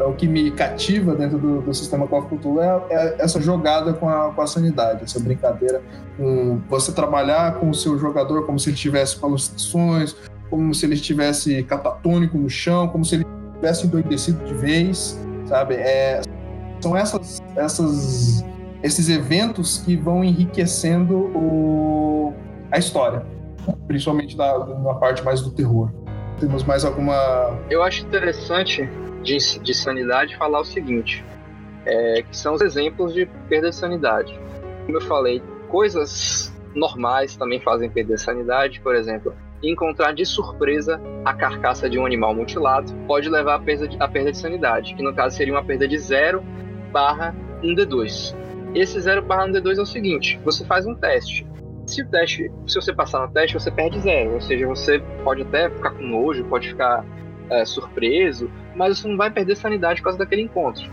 é 0.00 0.04
o 0.04 0.14
que 0.14 0.28
me 0.28 0.50
cativa 0.50 1.14
dentro 1.14 1.38
do, 1.38 1.60
do 1.62 1.74
sistema 1.74 2.06
Cthulhu 2.06 2.60
é, 2.60 2.82
é, 2.90 3.16
essa 3.18 3.40
jogada 3.40 3.92
com 3.92 4.08
a, 4.08 4.30
com 4.32 4.40
a 4.40 4.46
sanidade, 4.46 5.04
essa 5.04 5.20
brincadeira. 5.20 5.82
Com 6.16 6.60
você 6.68 6.92
trabalhar 6.92 7.58
com 7.58 7.70
o 7.70 7.74
seu 7.74 7.98
jogador 7.98 8.46
como 8.46 8.58
se 8.58 8.70
ele 8.70 8.76
tivesse 8.76 9.18
alucinações, 9.22 10.16
como 10.50 10.74
se 10.74 10.86
ele 10.86 10.94
estivesse 10.94 11.62
catatônico 11.64 12.38
no 12.38 12.48
chão, 12.48 12.88
como 12.88 13.04
se 13.04 13.16
ele 13.16 13.26
tivesse 13.54 13.86
endoidecido 13.86 14.44
de 14.44 14.54
vez 14.54 15.18
sabe? 15.46 15.74
É, 15.74 16.20
são 16.80 16.96
essas, 16.96 17.40
essas, 17.56 18.44
esses 18.82 19.08
eventos 19.08 19.78
que 19.78 19.96
vão 19.96 20.24
enriquecendo 20.24 21.16
o, 21.16 22.34
a 22.70 22.78
história, 22.78 23.24
principalmente 23.86 24.36
na, 24.36 24.58
na 24.58 24.94
parte 24.94 25.22
mais 25.24 25.40
do 25.40 25.50
terror. 25.50 25.90
Temos 26.38 26.64
mais 26.64 26.84
alguma. 26.84 27.14
Eu 27.70 27.82
acho 27.82 28.04
interessante 28.04 28.88
de, 29.22 29.38
de 29.60 29.74
sanidade 29.74 30.36
falar 30.36 30.60
o 30.60 30.64
seguinte: 30.64 31.24
é, 31.86 32.22
que 32.22 32.36
são 32.36 32.54
os 32.54 32.60
exemplos 32.60 33.14
de 33.14 33.26
perda 33.48 33.70
de 33.70 33.76
sanidade. 33.76 34.38
Como 34.86 34.96
eu 34.96 35.02
falei, 35.02 35.42
coisas 35.68 36.52
normais 36.74 37.36
também 37.36 37.60
fazem 37.60 37.88
perder 37.88 38.18
sanidade, 38.18 38.80
por 38.80 38.94
exemplo, 38.94 39.34
encontrar 39.62 40.12
de 40.12 40.26
surpresa 40.26 41.00
a 41.24 41.32
carcaça 41.32 41.88
de 41.88 41.98
um 41.98 42.04
animal 42.04 42.34
mutilado 42.34 42.92
pode 43.06 43.28
levar 43.28 43.54
à 43.54 43.58
perda 43.58 43.88
de, 43.88 43.96
à 44.00 44.08
perda 44.08 44.32
de 44.32 44.38
sanidade, 44.38 44.94
que 44.94 45.02
no 45.02 45.14
caso 45.14 45.36
seria 45.36 45.54
uma 45.54 45.64
perda 45.64 45.86
de 45.88 45.96
0 45.98 46.42
barra 46.92 47.34
1d2. 47.62 48.34
Esse 48.74 49.00
0 49.00 49.22
barra 49.22 49.46
1d2 49.46 49.78
é 49.78 49.82
o 49.82 49.86
seguinte, 49.86 50.40
você 50.44 50.64
faz 50.64 50.86
um 50.86 50.94
teste. 50.94 51.46
Se 51.86 52.02
o 52.02 52.08
teste, 52.08 52.50
se 52.66 52.74
você 52.74 52.92
passar 52.92 53.26
no 53.26 53.32
teste, 53.32 53.54
você 53.54 53.70
perde 53.70 53.98
zero, 54.00 54.34
ou 54.34 54.40
seja, 54.40 54.66
você 54.66 54.98
pode 55.22 55.42
até 55.42 55.68
ficar 55.68 55.90
com 55.90 56.02
nojo, 56.02 56.44
pode 56.44 56.68
ficar 56.68 57.04
é, 57.50 57.64
surpreso, 57.64 58.50
mas 58.74 58.98
você 58.98 59.08
não 59.08 59.16
vai 59.16 59.30
perder 59.30 59.56
sanidade 59.56 60.00
por 60.00 60.04
causa 60.04 60.18
daquele 60.18 60.42
encontro. 60.42 60.90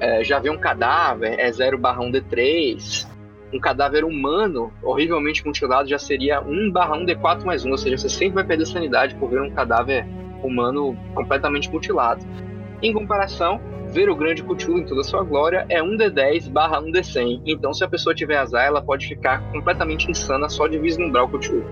É, 0.00 0.24
já 0.24 0.38
vê 0.38 0.50
um 0.50 0.58
cadáver, 0.58 1.38
é 1.38 1.50
0 1.52 1.78
barra 1.78 2.02
1d3, 2.02 3.06
um 3.52 3.60
cadáver 3.60 4.04
humano 4.04 4.72
horrivelmente 4.82 5.46
mutilado 5.46 5.88
já 5.88 5.98
seria 5.98 6.40
1 6.40 6.72
barra 6.72 6.96
1 6.96 7.06
D4 7.06 7.44
mais 7.44 7.64
1, 7.64 7.70
ou 7.70 7.78
seja, 7.78 7.96
você 7.96 8.08
sempre 8.08 8.34
vai 8.34 8.44
perder 8.44 8.66
sanidade 8.66 9.14
por 9.14 9.30
ver 9.30 9.40
um 9.40 9.50
cadáver 9.50 10.04
humano 10.42 10.96
completamente 11.14 11.70
mutilado. 11.70 12.24
Em 12.82 12.92
comparação, 12.92 13.60
ver 13.94 14.10
o 14.10 14.16
grande 14.16 14.42
Cthulhu 14.42 14.80
em 14.80 14.84
toda 14.84 15.02
a 15.02 15.04
sua 15.04 15.22
glória 15.22 15.64
é 15.68 15.80
1 15.80 15.96
D10 15.96 16.50
barra 16.50 16.80
1 16.80 16.90
D100, 16.90 17.42
então 17.46 17.72
se 17.72 17.84
a 17.84 17.88
pessoa 17.88 18.12
tiver 18.12 18.36
azar, 18.36 18.66
ela 18.66 18.82
pode 18.82 19.06
ficar 19.06 19.40
completamente 19.52 20.10
insana 20.10 20.48
só 20.48 20.66
de 20.66 20.76
vislumbrar 20.78 21.24
o 21.24 21.28
Cthulhu. 21.28 21.64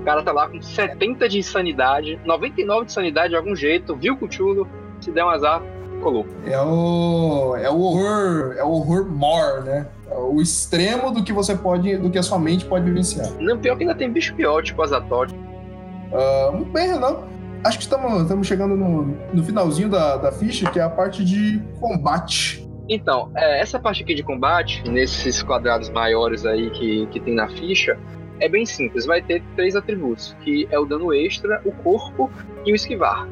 O 0.00 0.04
cara 0.04 0.22
tá 0.22 0.30
lá 0.30 0.48
com 0.48 0.62
70 0.62 1.28
de 1.28 1.42
sanidade, 1.42 2.20
99 2.24 2.86
de 2.86 2.92
sanidade 2.92 3.30
de 3.30 3.36
algum 3.36 3.56
jeito, 3.56 3.96
viu 3.96 4.14
o 4.14 4.16
Cthulhu, 4.16 4.68
se 5.00 5.10
der 5.10 5.24
um 5.24 5.28
azar, 5.28 5.60
colou. 6.00 6.24
É 6.46 6.60
o, 6.60 7.56
é 7.56 7.68
o 7.68 7.80
horror, 7.80 8.54
é 8.56 8.62
o 8.62 8.70
horror 8.70 9.04
more, 9.04 9.64
né? 9.64 9.88
o 10.14 10.40
extremo 10.40 11.10
do 11.10 11.24
que 11.24 11.32
você 11.32 11.54
pode, 11.56 11.96
do 11.96 12.08
que 12.10 12.18
a 12.18 12.22
sua 12.22 12.38
mente 12.38 12.64
pode 12.64 12.84
vivenciar. 12.84 13.28
Não, 13.40 13.58
pior 13.58 13.76
que 13.76 13.82
ainda 13.82 13.94
tem 13.94 14.10
bicho 14.10 14.34
pior, 14.34 14.62
tipo 14.62 14.80
Azatote. 14.82 15.34
Uh, 15.34 16.64
bem, 16.66 16.98
não. 16.98 17.24
Acho 17.66 17.78
que 17.78 17.84
estamos, 17.84 18.22
estamos 18.22 18.46
chegando 18.46 18.76
no, 18.76 19.02
no 19.32 19.44
finalzinho 19.44 19.88
da, 19.88 20.16
da 20.16 20.32
ficha, 20.32 20.70
que 20.70 20.78
é 20.78 20.82
a 20.82 20.90
parte 20.90 21.24
de 21.24 21.60
combate. 21.80 22.66
Então, 22.88 23.30
é, 23.34 23.60
essa 23.60 23.78
parte 23.78 24.02
aqui 24.02 24.14
de 24.14 24.22
combate, 24.22 24.88
nesses 24.88 25.42
quadrados 25.42 25.90
maiores 25.90 26.46
aí 26.46 26.70
que, 26.70 27.06
que 27.06 27.20
tem 27.20 27.34
na 27.34 27.48
ficha, 27.48 27.98
é 28.38 28.48
bem 28.48 28.64
simples. 28.64 29.06
Vai 29.06 29.20
ter 29.20 29.42
três 29.56 29.74
atributos, 29.74 30.36
que 30.42 30.68
é 30.70 30.78
o 30.78 30.84
dano 30.84 31.12
extra, 31.12 31.60
o 31.64 31.72
corpo 31.72 32.30
e 32.64 32.72
o 32.72 32.74
esquivar. 32.74 33.26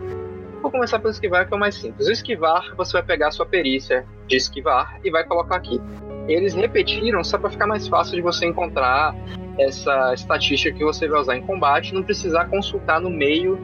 Vou 0.61 0.71
começar 0.71 0.99
pelo 0.99 1.11
esquivar, 1.11 1.47
que 1.47 1.55
é 1.55 1.57
o 1.57 1.61
mais 1.61 1.75
simples. 1.75 2.09
O 2.09 2.11
esquivar, 2.11 2.75
você 2.77 2.95
vai 2.95 3.03
pegar 3.03 3.29
a 3.29 3.31
sua 3.31 3.47
perícia 3.47 4.05
de 4.27 4.37
esquivar 4.37 4.99
e 5.05 5.11
vai 5.11 5.23
colocar 5.23 5.57
aqui. 5.57 5.81
Eles 6.27 6.55
repetiram 6.55 7.23
só 7.23 7.37
para 7.37 7.51
ficar 7.51 7.67
mais 7.67 7.87
fácil 7.87 8.17
de 8.17 8.23
você 8.23 8.47
encontrar 8.47 9.15
essa 9.59 10.15
estatística 10.15 10.77
que 10.77 10.83
você 10.83 11.07
vai 11.07 11.21
usar 11.21 11.37
em 11.37 11.43
combate, 11.43 11.95
não 11.95 12.03
precisar 12.03 12.47
consultar 12.47 12.99
no 13.01 13.11
meio 13.11 13.59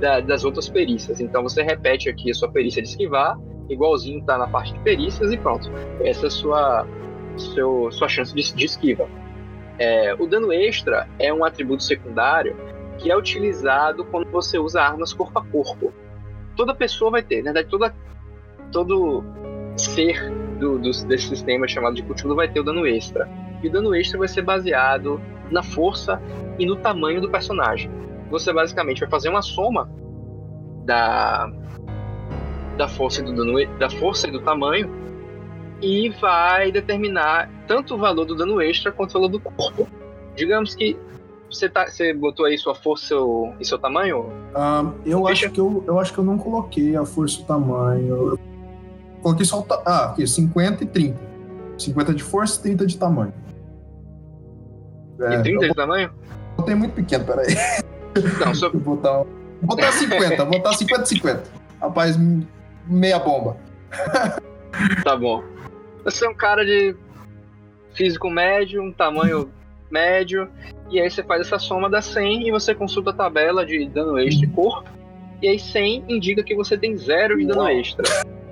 da, 0.00 0.20
das 0.20 0.44
outras 0.44 0.68
perícias. 0.68 1.20
Então 1.20 1.42
você 1.42 1.62
repete 1.62 2.08
aqui 2.08 2.30
a 2.30 2.34
sua 2.34 2.50
perícia 2.50 2.82
de 2.82 2.88
esquivar, 2.88 3.36
igualzinho 3.68 4.24
tá 4.24 4.38
na 4.38 4.46
parte 4.46 4.72
de 4.72 4.80
perícias 4.80 5.32
e 5.32 5.36
pronto. 5.36 5.70
Essa 6.00 6.26
é 6.26 6.28
a 6.28 6.30
sua, 6.30 6.86
seu, 7.36 7.90
sua 7.90 8.08
chance 8.08 8.34
de, 8.34 8.54
de 8.54 8.64
esquiva. 8.64 9.08
É, 9.78 10.14
o 10.14 10.26
dano 10.26 10.52
extra 10.52 11.08
é 11.18 11.32
um 11.32 11.44
atributo 11.44 11.82
secundário 11.82 12.56
que 12.98 13.10
é 13.10 13.16
utilizado 13.16 14.04
quando 14.06 14.30
você 14.30 14.58
usa 14.58 14.80
armas 14.80 15.12
corpo 15.12 15.38
a 15.38 15.44
corpo 15.44 15.92
toda 16.56 16.74
pessoa 16.74 17.10
vai 17.10 17.22
ter, 17.22 17.38
na 17.38 17.52
verdade, 17.52 17.68
toda, 17.68 17.94
todo 18.72 19.22
ser 19.76 20.32
do, 20.58 20.78
do, 20.78 20.90
desse 21.06 21.28
sistema 21.28 21.68
chamado 21.68 21.94
de 21.94 22.02
Cthulhu 22.02 22.34
vai 22.34 22.48
ter 22.48 22.60
o 22.60 22.64
dano 22.64 22.86
extra. 22.86 23.28
E 23.62 23.68
o 23.68 23.70
dano 23.72 23.94
extra 23.94 24.18
vai 24.18 24.26
ser 24.26 24.42
baseado 24.42 25.20
na 25.50 25.62
força 25.62 26.20
e 26.58 26.66
no 26.66 26.76
tamanho 26.76 27.20
do 27.20 27.30
personagem. 27.30 27.90
Você 28.30 28.52
basicamente 28.52 29.00
vai 29.00 29.08
fazer 29.08 29.28
uma 29.28 29.42
soma 29.42 29.88
da, 30.84 31.50
da 32.76 32.88
força 32.88 33.20
e 33.20 33.24
do 33.24 33.34
dano, 33.34 33.78
da 33.78 33.90
força 33.90 34.28
e 34.28 34.30
do 34.30 34.40
tamanho 34.40 34.90
e 35.82 36.08
vai 36.20 36.72
determinar 36.72 37.50
tanto 37.66 37.94
o 37.94 37.98
valor 37.98 38.24
do 38.24 38.34
dano 38.34 38.60
extra 38.60 38.90
quanto 38.90 39.10
o 39.10 39.12
valor 39.14 39.28
do 39.28 39.40
corpo. 39.40 39.88
Digamos 40.34 40.74
que 40.74 40.96
você, 41.50 41.68
tá, 41.68 41.86
você 41.86 42.12
botou 42.12 42.46
aí 42.46 42.58
sua 42.58 42.74
força 42.74 43.08
seu, 43.08 43.54
e 43.60 43.64
seu 43.64 43.78
tamanho? 43.78 44.26
Ah, 44.54 44.90
eu, 45.04 45.26
acho 45.28 45.50
que 45.50 45.60
eu, 45.60 45.84
eu 45.86 45.98
acho 45.98 46.12
que 46.12 46.18
eu 46.18 46.24
não 46.24 46.38
coloquei 46.38 46.96
a 46.96 47.04
força 47.04 47.40
e 47.40 47.42
o 47.42 47.46
tamanho. 47.46 48.08
Eu 48.08 48.38
coloquei 49.22 49.44
só 49.44 49.60
o 49.60 49.62
ta... 49.62 49.82
Ah, 49.84 50.04
aqui, 50.10 50.26
50 50.26 50.84
e 50.84 50.86
30. 50.86 51.18
50 51.78 52.14
de 52.14 52.22
força 52.22 52.58
e 52.60 52.62
30 52.62 52.86
de 52.86 52.98
tamanho. 52.98 53.34
É, 55.20 55.34
e 55.36 55.42
30 55.42 55.68
de 55.68 55.74
tamanho? 55.74 56.10
Botei 56.56 56.74
muito 56.74 56.94
pequeno, 56.94 57.24
peraí. 57.24 57.54
Não, 58.44 58.54
só... 58.54 58.70
Vou 58.70 58.80
botar, 58.80 59.24
botar 59.62 59.92
50, 59.92 60.44
vou 60.44 60.52
botar 60.52 60.72
50 60.72 61.02
e 61.02 61.08
50. 61.08 61.42
Rapaz, 61.80 62.18
meia 62.86 63.18
bomba. 63.18 63.56
Tá 65.04 65.16
bom. 65.16 65.42
Você 66.04 66.26
é 66.26 66.28
um 66.28 66.34
cara 66.34 66.64
de 66.64 66.94
físico 67.94 68.30
médio, 68.30 68.82
um 68.82 68.92
tamanho 68.92 69.50
médio, 69.90 70.48
e 70.90 71.00
aí 71.00 71.10
você 71.10 71.22
faz 71.22 71.40
essa 71.40 71.58
soma 71.58 71.88
da 71.88 72.02
100 72.02 72.48
e 72.48 72.50
você 72.50 72.74
consulta 72.74 73.10
a 73.10 73.12
tabela 73.12 73.64
de 73.64 73.88
dano 73.88 74.18
extra 74.18 74.46
e 74.46 74.50
corpo, 74.50 74.90
e 75.42 75.48
aí 75.48 75.58
100 75.58 76.04
indica 76.08 76.42
que 76.42 76.54
você 76.54 76.76
tem 76.76 76.96
zero 76.96 77.36
de 77.36 77.46
dano 77.46 77.62
Uau. 77.62 77.70
extra. 77.70 78.04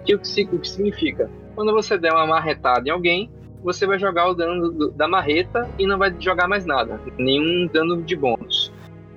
Que, 0.05 0.15
o 0.15 0.19
que 0.19 0.69
significa? 0.69 1.31
Quando 1.55 1.73
você 1.73 1.97
der 1.97 2.13
uma 2.13 2.27
marretada 2.27 2.89
em 2.89 2.93
alguém, 2.93 3.31
você 3.63 3.87
vai 3.87 3.99
jogar 3.99 4.29
o 4.29 4.35
dano 4.35 4.71
do, 4.71 4.91
da 4.91 5.09
marreta 5.09 5.69
e 5.79 5.87
não 5.87 5.97
vai 5.97 6.15
jogar 6.19 6.47
mais 6.47 6.67
nada, 6.67 7.01
nenhum 7.17 7.67
dano 7.67 8.03
de 8.03 8.15
bônus. 8.17 8.73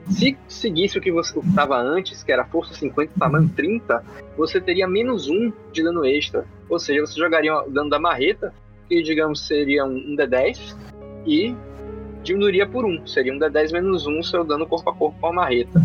Se 0.09 0.37
seguisse 0.47 0.97
o 0.97 1.01
que 1.01 1.11
você 1.11 1.37
estava 1.39 1.77
antes, 1.77 2.23
que 2.23 2.31
era 2.31 2.45
força 2.45 2.73
50 2.73 3.11
tamanho 3.19 3.49
30, 3.49 4.03
você 4.37 4.61
teria 4.61 4.87
menos 4.87 5.27
1 5.27 5.51
de 5.71 5.83
dano 5.83 6.05
extra. 6.05 6.45
Ou 6.69 6.79
seja, 6.79 7.01
você 7.01 7.19
jogaria 7.19 7.55
o 7.55 7.69
dano 7.69 7.89
da 7.89 7.99
marreta, 7.99 8.53
que 8.87 9.01
digamos 9.03 9.45
seria 9.45 9.85
um 9.85 10.15
D10, 10.15 10.75
e 11.25 11.55
diminuiria 12.23 12.67
por 12.67 12.85
1. 12.85 13.05
Seria 13.05 13.33
um 13.33 13.39
D10 13.39 13.73
menos 13.73 14.07
1 14.07 14.23
seu 14.23 14.43
dano 14.43 14.65
corpo 14.65 14.89
a 14.89 14.93
corpo 14.93 15.19
com 15.19 15.27
a 15.27 15.33
marreta. 15.33 15.81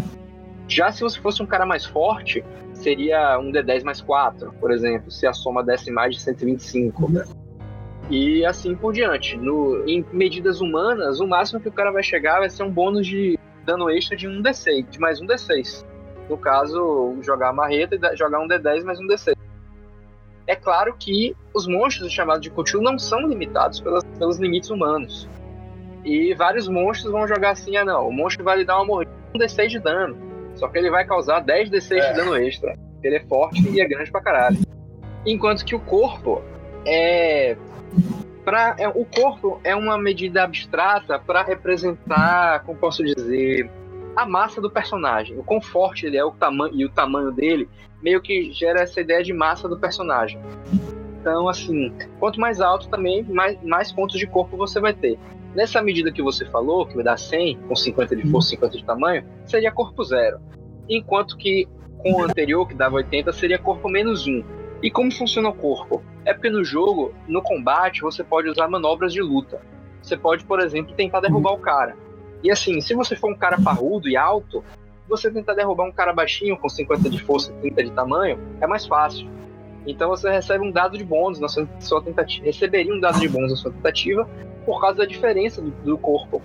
Já 0.68 0.92
se 0.92 1.02
você 1.02 1.20
fosse 1.20 1.42
um 1.42 1.46
cara 1.46 1.66
mais 1.66 1.84
forte, 1.84 2.44
seria 2.72 3.38
um 3.38 3.50
D10 3.50 3.82
mais 3.82 4.00
4, 4.00 4.52
por 4.60 4.70
exemplo, 4.70 5.10
se 5.10 5.26
a 5.26 5.32
soma 5.32 5.62
desse 5.62 5.90
mais 5.90 6.14
de 6.14 6.20
125. 6.22 7.10
E 8.10 8.44
assim 8.44 8.74
por 8.74 8.92
diante. 8.92 9.36
No, 9.36 9.84
em 9.88 10.04
medidas 10.12 10.60
humanas, 10.60 11.20
o 11.20 11.26
máximo 11.26 11.60
que 11.60 11.68
o 11.68 11.72
cara 11.72 11.90
vai 11.90 12.02
chegar 12.02 12.40
vai 12.40 12.50
ser 12.50 12.62
um 12.62 12.70
bônus 12.70 13.06
de 13.06 13.38
dano 13.64 13.90
extra 13.90 14.16
de 14.16 14.28
um 14.28 14.42
D6, 14.42 14.88
de 14.88 14.98
mais 14.98 15.20
um 15.20 15.26
D6. 15.26 15.84
No 16.28 16.36
caso, 16.38 17.16
jogar 17.22 17.48
a 17.48 17.52
marreta 17.52 17.96
e 17.96 18.16
jogar 18.16 18.40
um 18.40 18.48
D10 18.48 18.84
mais 18.84 18.98
um 19.00 19.06
D6. 19.06 19.36
É 20.46 20.56
claro 20.56 20.94
que 20.98 21.36
os 21.54 21.66
monstros 21.66 22.12
chamados 22.12 22.42
de 22.42 22.50
Cthulhu 22.50 22.82
não 22.82 22.98
são 22.98 23.26
limitados 23.26 23.80
pelas, 23.80 24.04
pelos 24.18 24.38
limites 24.38 24.70
humanos. 24.70 25.28
E 26.04 26.34
vários 26.34 26.68
monstros 26.68 27.12
vão 27.12 27.28
jogar 27.28 27.50
assim: 27.50 27.76
ah, 27.76 27.84
não, 27.84 28.08
o 28.08 28.12
monstro 28.12 28.44
vai 28.44 28.58
lhe 28.58 28.64
dar 28.64 28.76
uma 28.76 28.84
mordida 28.84 29.22
um 29.34 29.38
D6 29.38 29.68
de 29.68 29.78
dano. 29.78 30.16
Só 30.54 30.68
que 30.68 30.78
ele 30.78 30.90
vai 30.90 31.06
causar 31.06 31.40
10 31.40 31.70
D6 31.70 31.96
é. 31.96 32.10
de 32.10 32.16
dano 32.16 32.36
extra. 32.36 32.76
Ele 33.02 33.16
é 33.16 33.20
forte 33.24 33.68
e 33.68 33.80
é 33.80 33.86
grande 33.86 34.10
pra 34.10 34.20
caralho. 34.20 34.58
Enquanto 35.26 35.64
que 35.64 35.74
o 35.74 35.80
corpo 35.80 36.42
é. 36.86 37.56
É, 38.76 38.88
o 38.88 39.04
corpo 39.04 39.60
é 39.62 39.74
uma 39.74 39.96
medida 39.96 40.42
abstrata 40.42 41.18
para 41.18 41.42
representar, 41.42 42.64
como 42.64 42.78
posso 42.78 43.04
dizer, 43.04 43.70
a 44.16 44.26
massa 44.26 44.60
do 44.60 44.70
personagem. 44.70 45.38
O 45.38 45.44
quão 45.44 45.60
forte 45.60 46.06
ele 46.06 46.16
é, 46.16 46.24
o 46.24 46.32
tamanho 46.32 46.74
e 46.74 46.84
o 46.84 46.90
tamanho 46.90 47.30
dele 47.30 47.68
meio 48.02 48.20
que 48.20 48.52
gera 48.52 48.80
essa 48.82 49.00
ideia 49.00 49.22
de 49.22 49.32
massa 49.32 49.68
do 49.68 49.78
personagem. 49.78 50.40
Então, 51.20 51.48
assim, 51.48 51.92
quanto 52.18 52.40
mais 52.40 52.60
alto 52.60 52.88
também, 52.88 53.22
mais, 53.22 53.62
mais 53.62 53.92
pontos 53.92 54.18
de 54.18 54.26
corpo 54.26 54.56
você 54.56 54.80
vai 54.80 54.92
ter. 54.92 55.16
Nessa 55.54 55.80
medida 55.80 56.10
que 56.10 56.22
você 56.22 56.44
falou, 56.46 56.84
que 56.84 56.96
vai 56.96 57.04
dar 57.04 57.16
100, 57.16 57.58
com 57.68 57.76
50 57.76 58.16
de 58.16 58.28
força, 58.28 58.50
50 58.50 58.78
de 58.78 58.84
tamanho, 58.84 59.24
seria 59.46 59.70
corpo 59.70 60.02
zero. 60.02 60.40
Enquanto 60.88 61.36
que 61.36 61.68
com 61.98 62.14
o 62.14 62.24
anterior, 62.24 62.66
que 62.66 62.74
dava 62.74 62.96
80, 62.96 63.32
seria 63.32 63.58
corpo 63.58 63.88
menos 63.88 64.26
1. 64.26 64.42
E 64.82 64.90
como 64.90 65.12
funciona 65.12 65.48
o 65.48 65.54
corpo? 65.54 66.02
É 66.24 66.34
porque 66.34 66.50
no 66.50 66.64
jogo, 66.64 67.14
no 67.28 67.40
combate, 67.40 68.00
você 68.00 68.24
pode 68.24 68.48
usar 68.48 68.68
manobras 68.68 69.12
de 69.12 69.22
luta. 69.22 69.60
Você 70.02 70.16
pode, 70.16 70.44
por 70.44 70.60
exemplo, 70.60 70.94
tentar 70.94 71.20
derrubar 71.20 71.52
o 71.52 71.58
cara. 71.58 71.96
E 72.42 72.50
assim, 72.50 72.80
se 72.80 72.92
você 72.94 73.14
for 73.14 73.30
um 73.30 73.36
cara 73.36 73.60
parrudo 73.60 74.08
e 74.08 74.16
alto, 74.16 74.64
você 75.08 75.30
tentar 75.30 75.54
derrubar 75.54 75.84
um 75.84 75.92
cara 75.92 76.12
baixinho 76.12 76.56
com 76.56 76.68
50 76.68 77.08
de 77.08 77.22
força 77.22 77.52
e 77.52 77.70
30 77.70 77.84
de 77.84 77.90
tamanho, 77.92 78.38
é 78.60 78.66
mais 78.66 78.84
fácil. 78.84 79.28
Então 79.86 80.08
você 80.08 80.30
recebe 80.30 80.64
um 80.64 80.70
dado 80.70 80.98
de 80.98 81.04
bônus 81.04 81.38
na 81.38 81.48
sua, 81.48 81.68
sua 81.78 82.02
tentativa. 82.02 82.46
Receberia 82.46 82.92
um 82.92 83.00
dado 83.00 83.20
de 83.20 83.28
bônus 83.28 83.50
na 83.50 83.56
sua 83.56 83.70
tentativa 83.70 84.28
por 84.64 84.80
causa 84.80 84.98
da 84.98 85.04
diferença 85.04 85.62
do, 85.62 85.70
do 85.70 85.98
corpo. 85.98 86.42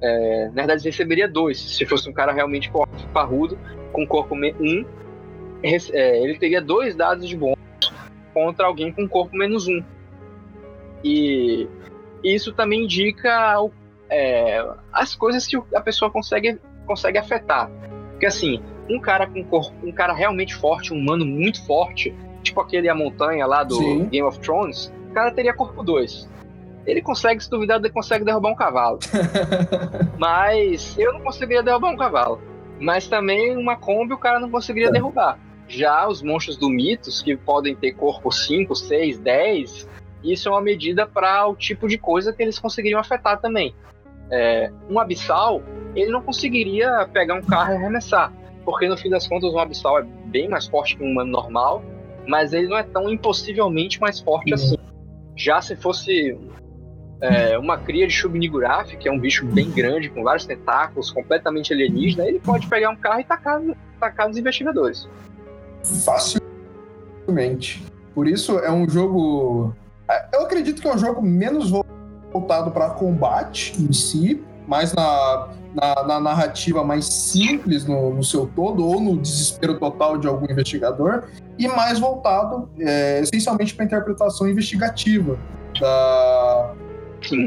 É, 0.00 0.46
na 0.48 0.62
verdade, 0.62 0.84
receberia 0.84 1.28
dois. 1.28 1.58
Se 1.58 1.84
fosse 1.86 2.08
um 2.08 2.12
cara 2.12 2.32
realmente 2.32 2.70
parrudo, 3.12 3.58
com 3.92 4.06
corpo 4.06 4.34
1, 4.34 4.38
um, 4.60 4.84
é, 5.62 6.22
ele 6.22 6.38
teria 6.38 6.60
dois 6.60 6.94
dados 6.94 7.28
de 7.28 7.36
bônus 7.36 7.56
contra 8.32 8.66
alguém 8.66 8.92
com 8.92 9.08
corpo 9.08 9.36
menos 9.36 9.66
um. 9.66 9.82
E 11.02 11.68
isso 12.22 12.52
também 12.52 12.84
indica 12.84 13.56
é, 14.10 14.66
as 14.92 15.14
coisas 15.14 15.46
que 15.46 15.56
a 15.74 15.80
pessoa 15.80 16.10
consegue, 16.10 16.58
consegue 16.86 17.18
afetar. 17.18 17.70
Porque 18.10 18.26
assim, 18.26 18.60
um 18.88 19.00
cara 19.00 19.26
com 19.26 19.42
corpo, 19.44 19.74
um 19.82 19.92
cara 19.92 20.12
realmente 20.12 20.54
forte, 20.54 20.92
um 20.92 20.98
humano 20.98 21.24
muito 21.24 21.64
forte, 21.66 22.14
tipo 22.42 22.60
aquele 22.60 22.88
a 22.88 22.94
montanha 22.94 23.46
lá 23.46 23.62
do 23.64 23.76
Sim. 23.76 24.06
Game 24.06 24.26
of 24.26 24.38
Thrones, 24.40 24.92
o 25.10 25.14
cara 25.14 25.30
teria 25.30 25.54
corpo 25.54 25.82
2. 25.82 26.28
Ele 26.86 27.02
consegue, 27.02 27.42
se 27.42 27.50
duvidar, 27.50 27.78
ele 27.78 27.90
consegue 27.90 28.24
derrubar 28.24 28.50
um 28.50 28.54
cavalo. 28.54 28.98
Mas 30.16 30.96
eu 30.96 31.12
não 31.12 31.20
conseguiria 31.20 31.62
derrubar 31.62 31.90
um 31.90 31.96
cavalo. 31.96 32.40
Mas 32.78 33.08
também 33.08 33.56
uma 33.56 33.76
Kombi 33.76 34.14
o 34.14 34.18
cara 34.18 34.38
não 34.38 34.48
conseguiria 34.48 34.88
é. 34.88 34.92
derrubar. 34.92 35.38
Já 35.68 36.08
os 36.08 36.22
monstros 36.22 36.56
do 36.56 36.68
Mitos, 36.68 37.20
que 37.20 37.36
podem 37.36 37.74
ter 37.74 37.92
corpo 37.92 38.30
5, 38.30 38.74
6, 38.74 39.18
10, 39.18 39.88
isso 40.22 40.48
é 40.48 40.52
uma 40.52 40.60
medida 40.60 41.06
para 41.06 41.46
o 41.46 41.54
tipo 41.54 41.88
de 41.88 41.98
coisa 41.98 42.32
que 42.32 42.42
eles 42.42 42.58
conseguiriam 42.58 43.00
afetar 43.00 43.40
também. 43.40 43.74
É, 44.30 44.70
um 44.90 44.98
abissal, 44.98 45.62
ele 45.94 46.10
não 46.10 46.22
conseguiria 46.22 47.08
pegar 47.12 47.34
um 47.34 47.42
carro 47.42 47.72
e 47.72 47.76
arremessar, 47.76 48.32
porque 48.64 48.88
no 48.88 48.96
fim 48.96 49.08
das 49.08 49.26
contas 49.26 49.52
um 49.52 49.58
abissal 49.58 49.98
é 50.00 50.02
bem 50.26 50.48
mais 50.48 50.66
forte 50.66 50.96
que 50.96 51.02
um 51.02 51.10
humano 51.10 51.30
normal, 51.30 51.84
mas 52.26 52.52
ele 52.52 52.66
não 52.66 52.76
é 52.76 52.82
tão 52.82 53.08
impossivelmente 53.08 54.00
mais 54.00 54.20
forte 54.20 54.52
assim. 54.52 54.76
Já 55.36 55.60
se 55.60 55.76
fosse 55.76 56.36
é, 57.20 57.56
uma 57.58 57.78
cria 57.78 58.06
de 58.06 58.12
Shubnigurath, 58.12 58.96
que 58.96 59.08
é 59.08 59.12
um 59.12 59.18
bicho 59.18 59.46
bem 59.46 59.70
grande, 59.70 60.10
com 60.10 60.22
vários 60.22 60.44
tentáculos, 60.44 61.10
completamente 61.10 61.72
alienígena, 61.72 62.26
ele 62.26 62.40
pode 62.40 62.66
pegar 62.66 62.90
um 62.90 62.96
carro 62.96 63.20
e 63.20 63.24
tacar, 63.24 63.60
tacar 64.00 64.28
nos 64.28 64.36
investigadores. 64.36 65.08
Facilmente. 66.04 67.84
Por 68.14 68.26
isso 68.26 68.58
é 68.58 68.70
um 68.70 68.88
jogo. 68.88 69.74
É, 70.08 70.36
eu 70.36 70.42
acredito 70.42 70.80
que 70.80 70.88
é 70.88 70.94
um 70.94 70.98
jogo 70.98 71.20
menos 71.22 71.70
voltado 72.32 72.70
para 72.70 72.90
combate 72.90 73.74
em 73.80 73.92
si, 73.92 74.42
mais 74.66 74.92
na, 74.92 75.48
na, 75.74 76.06
na 76.06 76.20
narrativa 76.20 76.82
mais 76.82 77.04
simples 77.04 77.84
no, 77.84 78.14
no, 78.14 78.24
seu 78.24 78.46
todo, 78.46 78.86
ou 78.86 79.00
no 79.00 79.18
desespero 79.18 79.78
total 79.78 80.18
de 80.18 80.26
algum 80.26 80.50
investigador, 80.50 81.24
e 81.58 81.68
mais 81.68 81.98
voltado 81.98 82.68
é, 82.78 83.20
essencialmente 83.20 83.74
para 83.74 83.84
a 83.84 83.86
interpretação 83.86 84.48
investigativa 84.48 85.38
da, 85.78 86.74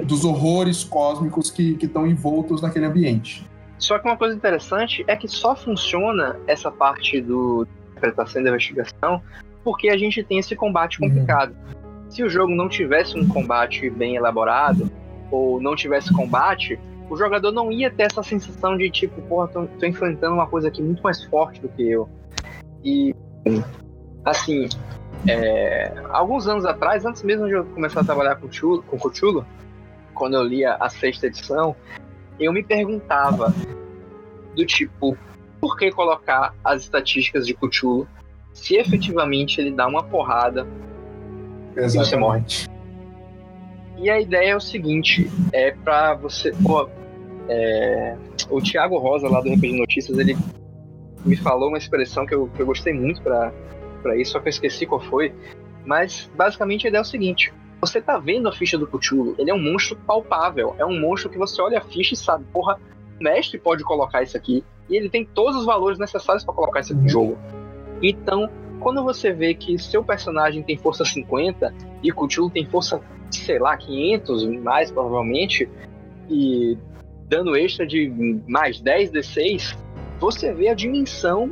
dos 0.05 0.23
horrores 0.23 0.83
cósmicos 0.83 1.49
que 1.49 1.77
estão 1.81 2.05
envoltos 2.05 2.61
naquele 2.61 2.85
ambiente. 2.85 3.47
Só 3.77 3.97
que 3.97 4.07
uma 4.07 4.17
coisa 4.17 4.35
interessante 4.35 5.05
é 5.07 5.15
que 5.15 5.27
só 5.27 5.55
funciona 5.55 6.37
essa 6.45 6.69
parte 6.69 7.21
do 7.21 7.65
interpretação 7.99 8.41
da 8.43 8.49
investigação 8.49 9.21
porque 9.63 9.89
a 9.89 9.97
gente 9.97 10.23
tem 10.23 10.39
esse 10.39 10.55
combate 10.55 11.01
uhum. 11.01 11.09
complicado. 11.09 11.51
Uhum. 11.51 12.09
Se 12.09 12.23
o 12.23 12.29
jogo 12.29 12.55
não 12.55 12.67
tivesse 12.67 13.17
um 13.17 13.27
combate 13.27 13.89
bem 13.89 14.15
elaborado, 14.15 14.89
ou 15.29 15.61
não 15.61 15.75
tivesse 15.75 16.13
combate, 16.13 16.79
o 17.09 17.15
jogador 17.15 17.51
não 17.51 17.71
ia 17.71 17.91
ter 17.91 18.03
essa 18.03 18.23
sensação 18.23 18.77
de 18.77 18.89
tipo, 18.89 19.21
porra, 19.23 19.47
tô, 19.47 19.65
tô 19.65 19.85
enfrentando 19.85 20.33
uma 20.33 20.47
coisa 20.47 20.67
aqui 20.67 20.81
muito 20.81 21.03
mais 21.03 21.23
forte 21.25 21.61
do 21.61 21.69
que 21.69 21.83
eu. 21.87 22.09
E, 22.83 23.13
assim, 24.25 24.67
é, 25.27 25.93
alguns 26.09 26.47
anos 26.47 26.65
atrás, 26.65 27.05
antes 27.05 27.21
mesmo 27.23 27.47
de 27.47 27.53
eu 27.53 27.65
começar 27.65 28.01
a 28.01 28.03
trabalhar 28.03 28.35
com, 28.37 28.51
Chulo, 28.51 28.81
com 28.83 28.97
Cthulhu, 28.97 29.45
quando 30.13 30.35
eu 30.35 30.43
lia 30.43 30.75
a 30.79 30.89
sexta 30.89 31.27
edição, 31.27 31.75
eu 32.39 32.51
me 32.51 32.63
perguntava 32.63 33.53
do 34.55 34.65
tipo, 34.65 35.17
por 35.59 35.77
que 35.77 35.91
colocar 35.91 36.53
as 36.63 36.83
estatísticas 36.83 37.45
de 37.45 37.53
Cthulhu 37.53 38.07
se 38.53 38.75
efetivamente 38.75 39.59
ele 39.59 39.71
dá 39.71 39.87
uma 39.87 40.03
porrada 40.03 40.67
Exatamente. 41.75 41.95
e 41.95 41.97
você 41.97 42.15
morre? 42.17 42.43
E 43.97 44.09
a 44.09 44.19
ideia 44.19 44.51
é 44.51 44.55
o 44.55 44.61
seguinte, 44.61 45.29
é 45.51 45.71
para 45.71 46.13
você, 46.13 46.53
pô, 46.63 46.89
é, 47.49 48.15
o 48.49 48.61
Thiago 48.61 48.97
Rosa 48.97 49.27
lá 49.27 49.41
do 49.41 49.51
RPG 49.51 49.77
Notícias, 49.77 50.17
ele 50.17 50.37
me 51.25 51.35
falou 51.35 51.67
uma 51.67 51.77
expressão 51.77 52.25
que 52.25 52.33
eu, 52.33 52.47
que 52.47 52.61
eu 52.61 52.65
gostei 52.65 52.93
muito 52.93 53.21
para 53.21 53.51
isso, 54.15 54.31
só 54.31 54.39
que 54.39 54.47
eu 54.47 54.51
esqueci 54.51 54.85
qual 54.85 55.01
foi. 55.01 55.33
Mas 55.85 56.29
basicamente 56.35 56.85
a 56.85 56.89
ideia 56.89 56.99
é 56.99 57.01
o 57.01 57.05
seguinte: 57.05 57.53
você 57.81 58.01
tá 58.01 58.17
vendo 58.17 58.47
a 58.47 58.51
ficha 58.51 58.77
do 58.77 58.87
Cthulhu, 58.87 59.35
ele 59.37 59.49
é 59.49 59.53
um 59.53 59.61
monstro 59.61 59.97
palpável, 59.97 60.75
é 60.77 60.85
um 60.85 60.99
monstro 60.99 61.29
que 61.29 61.37
você 61.37 61.61
olha 61.61 61.79
a 61.79 61.81
ficha 61.81 62.13
e 62.13 62.17
sabe, 62.17 62.45
porra, 62.53 62.79
o 63.19 63.23
mestre 63.23 63.59
pode 63.59 63.83
colocar 63.83 64.23
isso 64.23 64.37
aqui, 64.37 64.63
e 64.89 64.95
ele 64.95 65.09
tem 65.09 65.25
todos 65.25 65.57
os 65.57 65.65
valores 65.65 65.99
necessários 65.99 66.43
para 66.43 66.53
colocar 66.53 66.79
isso 66.79 66.95
no 66.95 67.07
jogo. 67.07 67.37
Então, 68.01 68.49
quando 68.79 69.03
você 69.03 69.31
vê 69.31 69.53
que 69.53 69.77
seu 69.77 70.03
personagem 70.03 70.63
tem 70.63 70.77
força 70.77 71.03
50 71.03 71.73
e 72.01 72.11
Cthulhu 72.11 72.49
tem 72.49 72.65
força, 72.65 73.01
sei 73.29 73.59
lá, 73.59 73.75
500 73.77 74.45
mais 74.61 74.91
provavelmente, 74.91 75.69
e 76.29 76.77
dano 77.27 77.55
extra 77.55 77.85
de 77.85 78.09
mais 78.47 78.79
10 78.79 79.11
D6, 79.11 79.77
você 80.19 80.53
vê 80.53 80.69
a 80.69 80.73
dimensão 80.73 81.51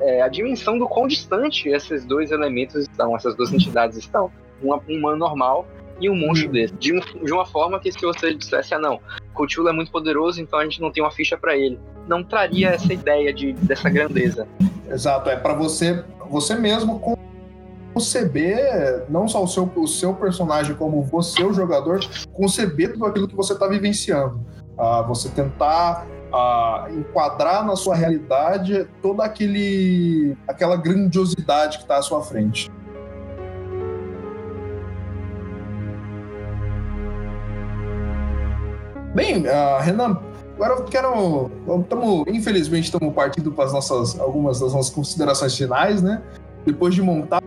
é, 0.00 0.22
a 0.22 0.28
dimensão 0.28 0.78
do 0.78 0.86
quão 0.86 1.08
distante 1.08 1.68
esses 1.68 2.04
dois 2.04 2.30
elementos 2.30 2.82
estão, 2.82 3.16
essas 3.16 3.34
duas 3.34 3.52
entidades 3.52 3.98
estão 3.98 4.30
um 4.62 4.72
humano 4.88 5.18
normal 5.18 5.66
e 6.00 6.10
um 6.10 6.16
monstro 6.16 6.48
hum. 6.48 6.52
desse. 6.52 6.74
De, 6.74 6.92
um, 6.92 7.00
de, 7.24 7.32
uma 7.32 7.46
forma 7.46 7.78
que 7.80 7.90
se 7.90 8.00
você 8.00 8.34
dissesse, 8.34 8.74
ah 8.74 8.78
não, 8.78 9.00
Cthulhu 9.34 9.68
é 9.68 9.72
muito 9.72 9.90
poderoso, 9.90 10.40
então 10.40 10.58
a 10.58 10.64
gente 10.64 10.80
não 10.80 10.90
tem 10.90 11.02
uma 11.02 11.10
ficha 11.10 11.36
para 11.36 11.56
ele. 11.56 11.78
Não 12.08 12.22
traria 12.22 12.70
essa 12.70 12.92
ideia 12.92 13.32
de, 13.32 13.52
dessa 13.52 13.88
grandeza. 13.90 14.46
Exato, 14.88 15.28
é 15.28 15.36
para 15.36 15.54
você, 15.54 16.04
você 16.30 16.54
mesmo 16.54 17.00
conceber 17.92 19.04
não 19.08 19.26
só 19.26 19.42
o 19.42 19.48
seu, 19.48 19.70
o 19.74 19.86
seu 19.86 20.14
personagem 20.14 20.74
como 20.74 21.02
você, 21.02 21.42
o 21.42 21.52
jogador, 21.52 22.00
conceber 22.32 22.92
tudo 22.92 23.06
aquilo 23.06 23.26
que 23.26 23.34
você 23.34 23.54
está 23.54 23.66
vivenciando. 23.66 24.38
Ah, 24.78 25.00
você 25.00 25.30
tentar 25.30 26.06
ah, 26.32 26.86
enquadrar 26.90 27.64
na 27.64 27.74
sua 27.74 27.96
realidade 27.96 28.86
toda 29.00 29.24
aquele, 29.24 30.36
aquela 30.46 30.76
grandiosidade 30.76 31.78
que 31.78 31.84
está 31.84 31.96
à 31.96 32.02
sua 32.02 32.22
frente. 32.22 32.70
Bem, 39.16 39.46
uh, 39.46 39.80
Renan, 39.80 40.20
agora 40.56 40.74
eu 40.74 40.84
quero. 40.84 41.50
Tamo, 41.88 42.22
infelizmente, 42.28 42.84
estamos 42.84 43.14
partindo 43.14 43.50
para 43.50 43.64
as 43.64 43.72
nossas, 43.72 44.20
algumas 44.20 44.60
das 44.60 44.74
nossas 44.74 44.94
considerações 44.94 45.56
finais, 45.56 46.02
né? 46.02 46.22
Depois 46.66 46.94
de 46.94 47.00
montar 47.00 47.42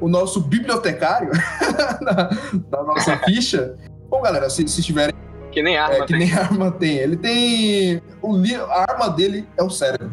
o 0.00 0.08
nosso 0.08 0.40
bibliotecário 0.40 1.30
da, 2.02 2.30
da, 2.68 2.82
nossa 2.82 3.16
ficha. 3.18 3.76
Bom, 4.10 4.20
galera, 4.20 4.50
se, 4.50 4.66
se 4.66 4.82
tiverem. 4.82 5.14
Que 5.52 5.62
nem 5.62 5.78
arma 5.78 5.94
é, 5.94 6.00
que 6.00 6.06
tem. 6.08 6.18
nem 6.18 6.32
arma 6.34 6.72
tem. 6.72 6.96
Ele 6.96 7.16
tem. 7.16 8.02
O 8.20 8.36
li, 8.36 8.56
a 8.56 8.86
arma 8.90 9.08
dele 9.08 9.48
é 9.56 9.62
o 9.62 9.70
cérebro. 9.70 10.10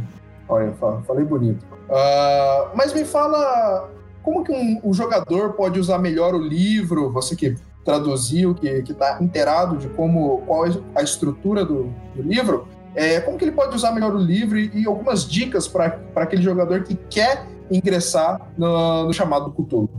Olha, 0.47 0.75
falei 1.07 1.25
bonito. 1.25 1.65
Uh, 1.89 2.69
mas 2.75 2.93
me 2.93 3.03
fala 3.03 3.89
como 4.21 4.43
que 4.43 4.51
um, 4.51 4.79
um, 4.83 4.93
jogador 4.93 5.53
pode 5.53 5.79
usar 5.79 5.97
melhor 5.97 6.35
o 6.35 6.39
livro? 6.39 7.09
Você 7.09 7.35
que 7.35 7.55
traduziu, 7.83 8.55
que 8.55 8.67
está 8.67 9.17
inteirado 9.21 9.77
de 9.77 9.87
como 9.89 10.39
qual 10.45 10.65
é 10.65 10.71
a 10.95 11.01
estrutura 11.01 11.65
do, 11.65 11.93
do 12.15 12.21
livro, 12.21 12.67
é, 12.95 13.19
como 13.19 13.37
que 13.37 13.45
ele 13.45 13.51
pode 13.51 13.75
usar 13.75 13.91
melhor 13.91 14.13
o 14.13 14.19
livro 14.19 14.57
e, 14.57 14.81
e 14.81 14.87
algumas 14.87 15.27
dicas 15.27 15.67
para 15.67 15.99
aquele 16.15 16.41
jogador 16.41 16.83
que 16.83 16.95
quer 16.95 17.45
ingressar 17.69 18.39
no, 18.57 19.05
no 19.05 19.13
chamado 19.13 19.51
Cthulhu? 19.51 19.89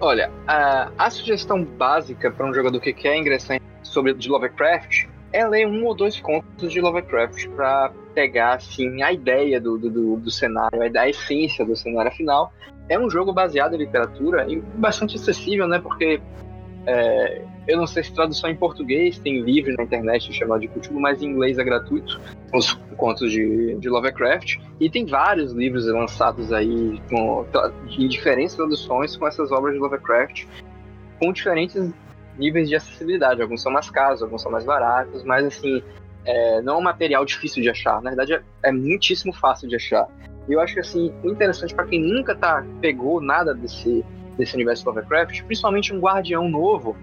Olha, 0.00 0.30
a, 0.46 0.90
a 0.98 1.10
sugestão 1.10 1.64
básica 1.64 2.30
para 2.30 2.46
um 2.46 2.52
jogador 2.52 2.78
que 2.80 2.92
quer 2.92 3.16
ingressar 3.16 3.58
sobre 3.82 4.12
de 4.12 4.28
Lovecraft 4.28 5.06
é 5.32 5.46
ler 5.46 5.66
um 5.66 5.84
ou 5.84 5.94
dois 5.94 6.20
contos 6.20 6.70
de 6.70 6.80
Lovecraft 6.80 7.48
para 7.50 7.90
pegar 8.14 8.54
assim 8.54 9.02
a 9.02 9.12
ideia 9.12 9.60
do, 9.60 9.76
do, 9.76 10.16
do 10.16 10.30
cenário, 10.30 10.80
a 10.96 11.08
essência 11.08 11.64
do 11.64 11.74
cenário. 11.74 12.10
Afinal, 12.10 12.52
é 12.88 12.98
um 12.98 13.10
jogo 13.10 13.32
baseado 13.32 13.74
em 13.74 13.78
literatura 13.78 14.46
e 14.48 14.60
bastante 14.76 15.16
acessível, 15.16 15.66
né? 15.66 15.78
Porque 15.78 16.20
é, 16.86 17.42
eu 17.66 17.78
não 17.78 17.86
sei 17.86 18.04
se 18.04 18.12
tradução 18.12 18.50
em 18.50 18.56
português 18.56 19.18
tem 19.18 19.40
livro 19.40 19.74
na 19.76 19.84
internet 19.84 20.32
chamado 20.32 20.60
de 20.60 20.68
Cthulhu, 20.68 21.00
mas 21.00 21.22
em 21.22 21.26
inglês 21.26 21.58
é 21.58 21.64
gratuito, 21.64 22.20
os 22.52 22.74
contos 22.96 23.30
de, 23.30 23.76
de 23.76 23.88
Lovecraft. 23.88 24.58
E 24.78 24.90
tem 24.90 25.06
vários 25.06 25.52
livros 25.52 25.86
lançados 25.86 26.52
aí 26.52 27.00
com, 27.08 27.46
em 27.98 28.06
diferentes 28.06 28.54
traduções 28.54 29.16
com 29.16 29.26
essas 29.26 29.50
obras 29.50 29.74
de 29.74 29.80
Lovecraft, 29.80 30.44
com 31.18 31.32
diferentes 31.32 31.90
níveis 32.38 32.68
de 32.68 32.76
acessibilidade. 32.76 33.40
Alguns 33.40 33.62
são 33.62 33.72
mais 33.72 33.88
caros, 33.88 34.22
alguns 34.22 34.42
são 34.42 34.52
mais 34.52 34.64
baratos, 34.64 35.24
mas 35.24 35.46
assim, 35.46 35.82
é, 36.24 36.62
não 36.62 36.74
é 36.74 36.76
um 36.78 36.82
material 36.82 37.24
difícil 37.24 37.62
de 37.62 37.70
achar. 37.70 38.00
Na 38.02 38.10
verdade, 38.10 38.34
é, 38.34 38.42
é 38.62 38.72
muitíssimo 38.72 39.32
fácil 39.32 39.68
de 39.68 39.76
achar. 39.76 40.08
E 40.48 40.52
eu 40.52 40.60
acho 40.60 40.74
que 40.74 40.80
assim, 40.80 41.12
interessante 41.24 41.74
para 41.74 41.86
quem 41.86 42.00
nunca 42.00 42.34
tá 42.34 42.64
pegou 42.80 43.20
nada 43.20 43.54
desse 43.54 44.04
desse 44.36 44.54
universo 44.54 44.84
Lovecraft, 44.88 45.44
principalmente 45.44 45.94
um 45.94 46.00
guardião 46.00 46.48
novo, 46.48 46.96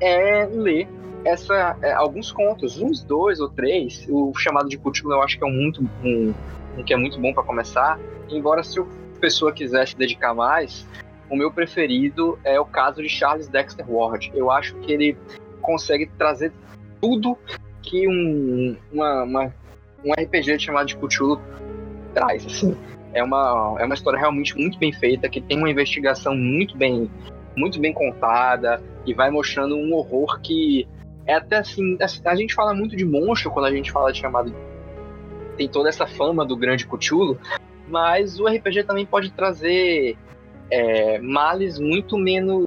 é 0.00 0.46
ler 0.46 0.88
essa 1.24 1.76
é, 1.80 1.92
alguns 1.92 2.32
contos, 2.32 2.80
uns 2.80 3.04
dois 3.04 3.40
ou 3.40 3.48
três. 3.48 4.06
O 4.08 4.32
chamado 4.36 4.68
de 4.68 4.76
Cthulhu 4.76 5.12
eu 5.12 5.22
acho 5.22 5.38
que 5.38 5.44
é 5.44 5.46
um 5.46 5.52
muito 5.52 5.82
um, 6.04 6.34
um 6.76 6.82
que 6.82 6.92
é 6.92 6.96
muito 6.96 7.20
bom 7.20 7.32
para 7.32 7.44
começar. 7.44 7.98
Embora 8.28 8.62
se 8.62 8.80
a 8.80 8.84
pessoa 9.20 9.52
quiser 9.52 9.86
se 9.86 9.96
dedicar 9.96 10.34
mais, 10.34 10.86
o 11.30 11.36
meu 11.36 11.52
preferido 11.52 12.38
é 12.44 12.58
o 12.58 12.64
caso 12.64 13.02
de 13.02 13.08
Charles 13.08 13.48
Dexter 13.48 13.88
Ward. 13.88 14.32
Eu 14.34 14.50
acho 14.50 14.74
que 14.76 14.92
ele 14.92 15.16
consegue 15.60 16.06
trazer 16.18 16.52
tudo 17.00 17.38
que 17.82 18.08
um, 18.08 18.76
uma, 18.92 19.22
uma 19.24 19.54
um 20.04 20.12
RPG 20.12 20.58
chamado 20.58 20.86
de 20.86 20.96
Cthulhu 20.96 21.40
traz, 22.14 22.44
assim. 22.46 22.76
É 23.14 23.22
uma, 23.22 23.76
é 23.78 23.84
uma 23.84 23.94
história 23.94 24.18
realmente 24.18 24.56
muito 24.56 24.78
bem 24.78 24.92
feita, 24.92 25.28
que 25.28 25.40
tem 25.40 25.58
uma 25.58 25.70
investigação 25.70 26.34
muito 26.34 26.76
bem, 26.76 27.10
muito 27.56 27.78
bem 27.78 27.92
contada 27.92 28.82
e 29.04 29.12
vai 29.12 29.30
mostrando 29.30 29.76
um 29.76 29.92
horror 29.92 30.40
que 30.40 30.88
é 31.26 31.34
até 31.34 31.58
assim, 31.58 31.96
a 32.24 32.34
gente 32.34 32.54
fala 32.54 32.74
muito 32.74 32.96
de 32.96 33.04
monstro 33.04 33.50
quando 33.50 33.66
a 33.66 33.70
gente 33.70 33.92
fala 33.92 34.12
de 34.12 34.18
chamado 34.18 34.52
tem 35.56 35.68
toda 35.68 35.88
essa 35.88 36.06
fama 36.06 36.44
do 36.44 36.56
grande 36.56 36.86
Cthulhu, 36.86 37.38
mas 37.86 38.40
o 38.40 38.46
RPG 38.46 38.84
também 38.84 39.04
pode 39.04 39.30
trazer 39.30 40.16
é, 40.70 41.18
males 41.18 41.78
muito 41.78 42.16
menos 42.16 42.66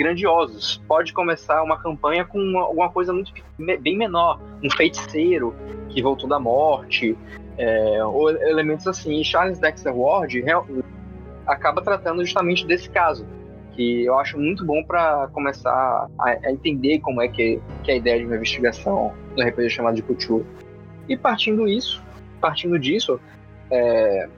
grandiosos. 0.00 0.82
Pode 0.88 1.12
começar 1.12 1.62
uma 1.62 1.78
campanha 1.78 2.24
com 2.24 2.38
uma, 2.38 2.62
alguma 2.62 2.90
coisa 2.90 3.12
muito 3.12 3.32
bem 3.58 3.98
menor, 3.98 4.40
um 4.64 4.70
feiticeiro 4.70 5.54
que 5.90 6.00
voltou 6.00 6.26
da 6.26 6.40
morte, 6.40 7.16
é, 7.58 8.02
ou 8.02 8.30
elementos 8.30 8.86
assim. 8.86 9.20
E 9.20 9.24
Charles 9.24 9.58
Dexter 9.58 9.94
Ward 9.94 10.42
acaba 11.46 11.82
tratando 11.82 12.24
justamente 12.24 12.66
desse 12.66 12.88
caso, 12.88 13.26
que 13.72 14.06
eu 14.06 14.18
acho 14.18 14.38
muito 14.38 14.64
bom 14.64 14.82
para 14.82 15.28
começar 15.34 16.08
a, 16.18 16.30
a, 16.30 16.50
entender 16.50 17.00
como 17.00 17.20
é 17.20 17.28
que, 17.28 17.60
que 17.82 17.90
é 17.90 17.94
a 17.94 17.96
ideia 17.98 18.18
de 18.20 18.24
uma 18.24 18.36
investigação 18.36 19.12
no 19.36 19.44
RPG 19.46 19.68
chamado 19.68 19.96
de 19.96 20.02
Cthulhu. 20.02 20.46
E 21.10 21.16
partindo 21.16 21.68
isso, 21.68 22.02
partindo 22.40 22.78
disso, 22.78 23.20
é, 23.70 24.28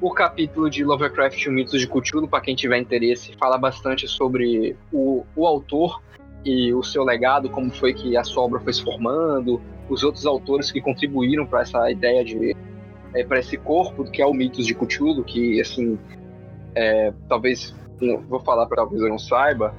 o 0.00 0.10
capítulo 0.10 0.68
de 0.68 0.84
Lovecraft 0.84 1.44
e 1.44 1.50
Mitos 1.50 1.80
de 1.80 1.86
Cthulhu, 1.86 2.28
para 2.28 2.40
quem 2.40 2.54
tiver 2.54 2.78
interesse, 2.78 3.32
fala 3.38 3.56
bastante 3.56 4.06
sobre 4.08 4.76
o, 4.92 5.24
o 5.34 5.46
autor 5.46 6.02
e 6.44 6.74
o 6.74 6.82
seu 6.82 7.04
legado, 7.04 7.48
como 7.48 7.70
foi 7.70 7.94
que 7.94 8.16
a 8.16 8.24
sua 8.24 8.44
obra 8.44 8.60
foi 8.60 8.72
se 8.72 8.82
formando, 8.82 9.60
os 9.88 10.02
outros 10.02 10.26
autores 10.26 10.70
que 10.70 10.80
contribuíram 10.80 11.46
para 11.46 11.62
essa 11.62 11.90
ideia 11.90 12.24
de 12.24 12.54
é, 13.14 13.24
para 13.24 13.38
esse 13.38 13.56
corpo 13.56 14.04
que 14.04 14.20
é 14.20 14.26
o 14.26 14.34
mitos 14.34 14.66
de 14.66 14.74
Cthulhu, 14.74 15.22
que 15.24 15.60
assim 15.60 15.98
é, 16.74 17.12
talvez 17.28 17.74
vou 18.28 18.40
falar 18.40 18.66
para 18.66 18.78
talvez 18.78 19.00
eu 19.00 19.08
não 19.08 19.18
saiba, 19.18 19.74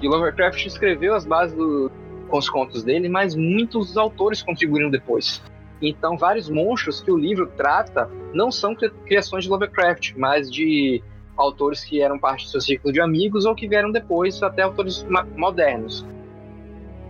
que 0.00 0.08
Lovecraft 0.08 0.64
escreveu 0.66 1.14
as 1.14 1.26
bases 1.26 1.56
do, 1.56 1.90
com 2.28 2.38
os 2.38 2.48
contos 2.48 2.82
dele, 2.82 3.08
mas 3.08 3.34
muitos 3.34 3.96
autores 3.96 4.42
contribuíram 4.42 4.90
depois. 4.90 5.42
Então, 5.80 6.16
vários 6.16 6.48
monstros 6.48 7.00
que 7.00 7.10
o 7.10 7.16
livro 7.16 7.46
trata 7.56 8.10
não 8.32 8.50
são 8.50 8.74
criações 8.74 9.44
de 9.44 9.50
Lovecraft, 9.50 10.14
mas 10.16 10.50
de 10.50 11.02
autores 11.36 11.84
que 11.84 12.02
eram 12.02 12.18
parte 12.18 12.44
do 12.46 12.50
seu 12.50 12.60
círculo 12.60 12.92
de 12.92 13.00
amigos 13.00 13.44
ou 13.44 13.54
que 13.54 13.68
vieram 13.68 13.92
depois, 13.92 14.42
até 14.42 14.62
autores 14.62 15.06
modernos. 15.36 16.04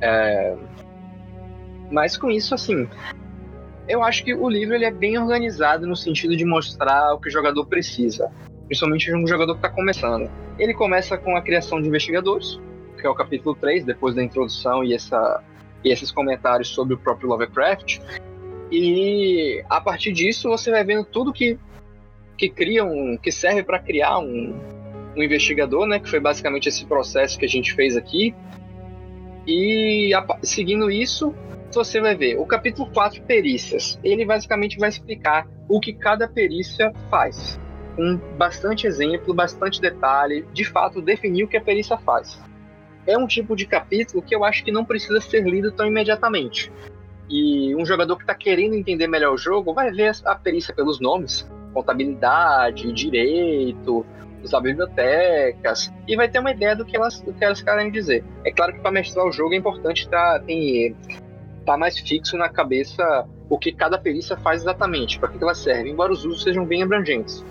É... 0.00 0.54
Mas 1.90 2.16
com 2.16 2.30
isso, 2.30 2.54
assim, 2.54 2.86
eu 3.88 4.02
acho 4.02 4.22
que 4.22 4.34
o 4.34 4.48
livro 4.48 4.74
ele 4.74 4.84
é 4.84 4.90
bem 4.90 5.18
organizado 5.18 5.86
no 5.86 5.96
sentido 5.96 6.36
de 6.36 6.44
mostrar 6.44 7.14
o 7.14 7.18
que 7.18 7.28
o 7.28 7.32
jogador 7.32 7.64
precisa, 7.64 8.30
principalmente 8.66 9.12
um 9.14 9.26
jogador 9.26 9.54
que 9.54 9.60
está 9.60 9.70
começando. 9.70 10.30
Ele 10.58 10.74
começa 10.74 11.16
com 11.16 11.34
a 11.34 11.40
criação 11.40 11.80
de 11.80 11.88
investigadores, 11.88 12.60
que 13.00 13.06
é 13.06 13.10
o 13.10 13.14
capítulo 13.14 13.54
3, 13.54 13.84
depois 13.84 14.14
da 14.14 14.22
introdução 14.22 14.84
e, 14.84 14.92
essa, 14.92 15.42
e 15.82 15.90
esses 15.90 16.12
comentários 16.12 16.68
sobre 16.68 16.94
o 16.94 16.98
próprio 16.98 17.30
Lovecraft. 17.30 18.00
E 18.70 19.64
a 19.68 19.80
partir 19.80 20.12
disso 20.12 20.48
você 20.48 20.70
vai 20.70 20.84
vendo 20.84 21.04
tudo 21.04 21.32
que, 21.32 21.58
que 22.36 22.48
cria 22.48 22.84
um, 22.84 23.16
que 23.16 23.32
serve 23.32 23.62
para 23.62 23.78
criar 23.78 24.18
um, 24.18 24.54
um 25.16 25.22
investigador, 25.22 25.86
né? 25.86 25.98
Que 25.98 26.08
foi 26.08 26.20
basicamente 26.20 26.68
esse 26.68 26.84
processo 26.84 27.38
que 27.38 27.44
a 27.44 27.48
gente 27.48 27.74
fez 27.74 27.96
aqui. 27.96 28.34
E 29.46 30.12
a, 30.14 30.26
seguindo 30.42 30.90
isso, 30.90 31.34
você 31.72 32.00
vai 32.00 32.14
ver 32.14 32.38
o 32.38 32.44
capítulo 32.44 32.90
4, 32.92 33.22
perícias. 33.22 33.98
Ele 34.04 34.24
basicamente 34.24 34.78
vai 34.78 34.88
explicar 34.88 35.48
o 35.68 35.80
que 35.80 35.92
cada 35.92 36.28
perícia 36.28 36.92
faz. 37.10 37.58
Com 37.96 38.16
bastante 38.36 38.86
exemplo, 38.86 39.34
bastante 39.34 39.80
detalhe, 39.80 40.44
de 40.52 40.64
fato 40.64 41.00
definir 41.00 41.44
o 41.44 41.48
que 41.48 41.56
a 41.56 41.60
perícia 41.60 41.96
faz 41.96 42.38
é 43.08 43.16
um 43.16 43.26
tipo 43.26 43.56
de 43.56 43.66
capítulo 43.66 44.22
que 44.22 44.34
eu 44.34 44.44
acho 44.44 44.62
que 44.62 44.70
não 44.70 44.84
precisa 44.84 45.18
ser 45.20 45.42
lido 45.42 45.72
tão 45.72 45.86
imediatamente. 45.86 46.70
E 47.28 47.74
um 47.74 47.84
jogador 47.84 48.16
que 48.16 48.22
está 48.22 48.34
querendo 48.34 48.74
entender 48.74 49.06
melhor 49.06 49.34
o 49.34 49.38
jogo 49.38 49.74
vai 49.74 49.90
ver 49.90 50.12
a 50.24 50.34
perícia 50.34 50.74
pelos 50.74 50.98
nomes, 51.00 51.48
contabilidade, 51.74 52.90
direito, 52.92 54.04
usar 54.42 54.60
bibliotecas, 54.60 55.92
e 56.06 56.16
vai 56.16 56.28
ter 56.28 56.38
uma 56.38 56.50
ideia 56.50 56.74
do 56.74 56.84
que 56.84 56.96
elas, 56.96 57.20
do 57.20 57.32
que 57.32 57.44
elas 57.44 57.60
querem 57.60 57.90
dizer. 57.90 58.24
É 58.44 58.50
claro 58.50 58.72
que 58.72 58.80
para 58.80 58.90
mestrar 58.90 59.26
o 59.26 59.32
jogo 59.32 59.54
é 59.54 59.56
importante 59.56 60.04
estar 60.04 60.40
tá, 60.40 60.46
tá 61.66 61.76
mais 61.76 61.98
fixo 61.98 62.36
na 62.36 62.48
cabeça 62.48 63.28
o 63.48 63.58
que 63.58 63.72
cada 63.72 63.98
perícia 63.98 64.36
faz 64.36 64.62
exatamente, 64.62 65.18
para 65.18 65.28
que 65.28 65.42
ela 65.42 65.54
serve, 65.54 65.90
embora 65.90 66.12
os 66.12 66.24
usos 66.24 66.42
sejam 66.42 66.64
bem 66.64 66.82
abrangentes. 66.82 67.44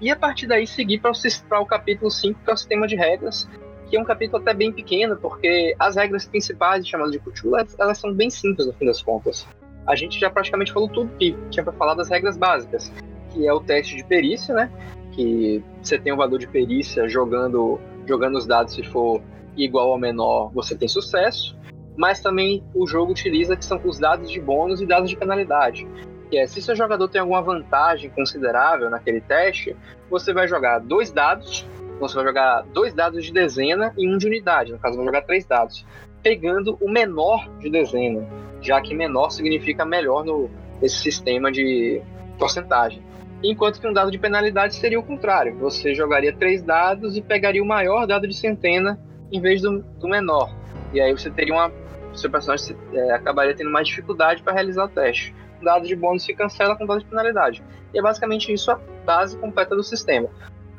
E 0.00 0.10
a 0.10 0.16
partir 0.16 0.46
daí 0.46 0.66
seguir 0.66 0.98
para 0.98 1.10
o, 1.10 1.62
o 1.62 1.66
capítulo 1.66 2.10
5, 2.10 2.40
que 2.42 2.50
é 2.50 2.54
o 2.54 2.56
sistema 2.56 2.86
de 2.86 2.96
regras, 2.96 3.48
que 3.90 3.96
é 3.96 4.00
um 4.00 4.04
capítulo 4.04 4.40
até 4.40 4.54
bem 4.54 4.72
pequeno, 4.72 5.16
porque 5.16 5.74
as 5.78 5.96
regras 5.96 6.24
principais 6.24 6.84
de 6.84 6.90
chamada 6.90 7.10
de 7.10 7.18
Cthulhu, 7.18 7.56
elas 7.76 7.98
são 7.98 8.14
bem 8.14 8.30
simples 8.30 8.68
no 8.68 8.72
fim 8.72 8.86
das 8.86 9.02
contas. 9.02 9.46
A 9.84 9.96
gente 9.96 10.18
já 10.18 10.30
praticamente 10.30 10.72
falou 10.72 10.88
tudo 10.88 11.10
que 11.18 11.36
tinha 11.50 11.64
para 11.64 11.72
falar 11.72 11.94
das 11.94 12.08
regras 12.08 12.36
básicas, 12.36 12.92
que 13.30 13.46
é 13.46 13.52
o 13.52 13.58
teste 13.58 13.96
de 13.96 14.04
perícia, 14.04 14.54
né? 14.54 14.70
Que 15.10 15.62
você 15.82 15.98
tem 15.98 16.12
um 16.12 16.16
valor 16.16 16.38
de 16.38 16.46
perícia 16.46 17.08
jogando, 17.08 17.80
jogando 18.06 18.38
os 18.38 18.46
dados 18.46 18.74
se 18.74 18.84
for 18.84 19.20
igual 19.56 19.88
ou 19.88 19.98
menor, 19.98 20.52
você 20.54 20.76
tem 20.76 20.86
sucesso. 20.86 21.58
Mas 21.96 22.20
também 22.20 22.62
o 22.72 22.86
jogo 22.86 23.10
utiliza 23.10 23.56
que 23.56 23.64
são 23.64 23.80
os 23.84 23.98
dados 23.98 24.30
de 24.30 24.40
bônus 24.40 24.80
e 24.80 24.86
dados 24.86 25.10
de 25.10 25.16
penalidade. 25.16 25.86
Que 26.30 26.38
é, 26.38 26.46
se 26.46 26.62
seu 26.62 26.76
jogador 26.76 27.08
tem 27.08 27.20
alguma 27.20 27.42
vantagem 27.42 28.08
considerável 28.10 28.88
naquele 28.88 29.20
teste, 29.20 29.76
você 30.08 30.32
vai 30.32 30.46
jogar 30.46 30.78
dois 30.78 31.10
dados 31.10 31.66
você 32.00 32.14
vai 32.14 32.24
jogar 32.24 32.62
dois 32.72 32.94
dados 32.94 33.24
de 33.24 33.32
dezena 33.32 33.92
e 33.96 34.08
um 34.08 34.16
de 34.16 34.26
unidade. 34.26 34.72
No 34.72 34.78
caso, 34.78 34.96
vai 34.96 35.04
jogar 35.04 35.22
três 35.22 35.44
dados. 35.44 35.84
Pegando 36.22 36.76
o 36.80 36.90
menor 36.90 37.48
de 37.58 37.70
dezena, 37.70 38.26
já 38.60 38.80
que 38.80 38.94
menor 38.94 39.30
significa 39.30 39.84
melhor 39.84 40.24
no, 40.24 40.50
nesse 40.80 40.96
sistema 40.96 41.52
de 41.52 42.02
porcentagem. 42.38 43.02
Enquanto 43.42 43.80
que 43.80 43.86
um 43.86 43.92
dado 43.92 44.10
de 44.10 44.18
penalidade 44.18 44.74
seria 44.74 44.98
o 44.98 45.02
contrário. 45.02 45.56
Você 45.58 45.94
jogaria 45.94 46.32
três 46.32 46.62
dados 46.62 47.16
e 47.16 47.22
pegaria 47.22 47.62
o 47.62 47.66
maior 47.66 48.06
dado 48.06 48.26
de 48.26 48.34
centena 48.34 48.98
em 49.32 49.40
vez 49.40 49.62
do, 49.62 49.80
do 49.80 50.08
menor. 50.08 50.54
E 50.92 51.00
aí 51.00 51.12
você 51.12 51.30
teria 51.30 51.54
uma. 51.54 51.72
Seu 52.12 52.28
personagem 52.28 52.76
é, 52.92 53.12
acabaria 53.12 53.54
tendo 53.54 53.70
mais 53.70 53.86
dificuldade 53.86 54.42
para 54.42 54.52
realizar 54.52 54.84
o 54.84 54.88
teste. 54.88 55.34
O 55.60 55.64
dado 55.64 55.86
de 55.86 55.94
bônus 55.94 56.24
se 56.24 56.34
cancela 56.34 56.76
com 56.76 56.84
dado 56.84 57.00
de 57.00 57.06
penalidade. 57.06 57.62
E 57.94 57.98
é 57.98 58.02
basicamente 58.02 58.52
isso 58.52 58.70
a 58.70 58.80
base 59.04 59.38
completa 59.38 59.76
do 59.76 59.82
sistema 59.82 60.28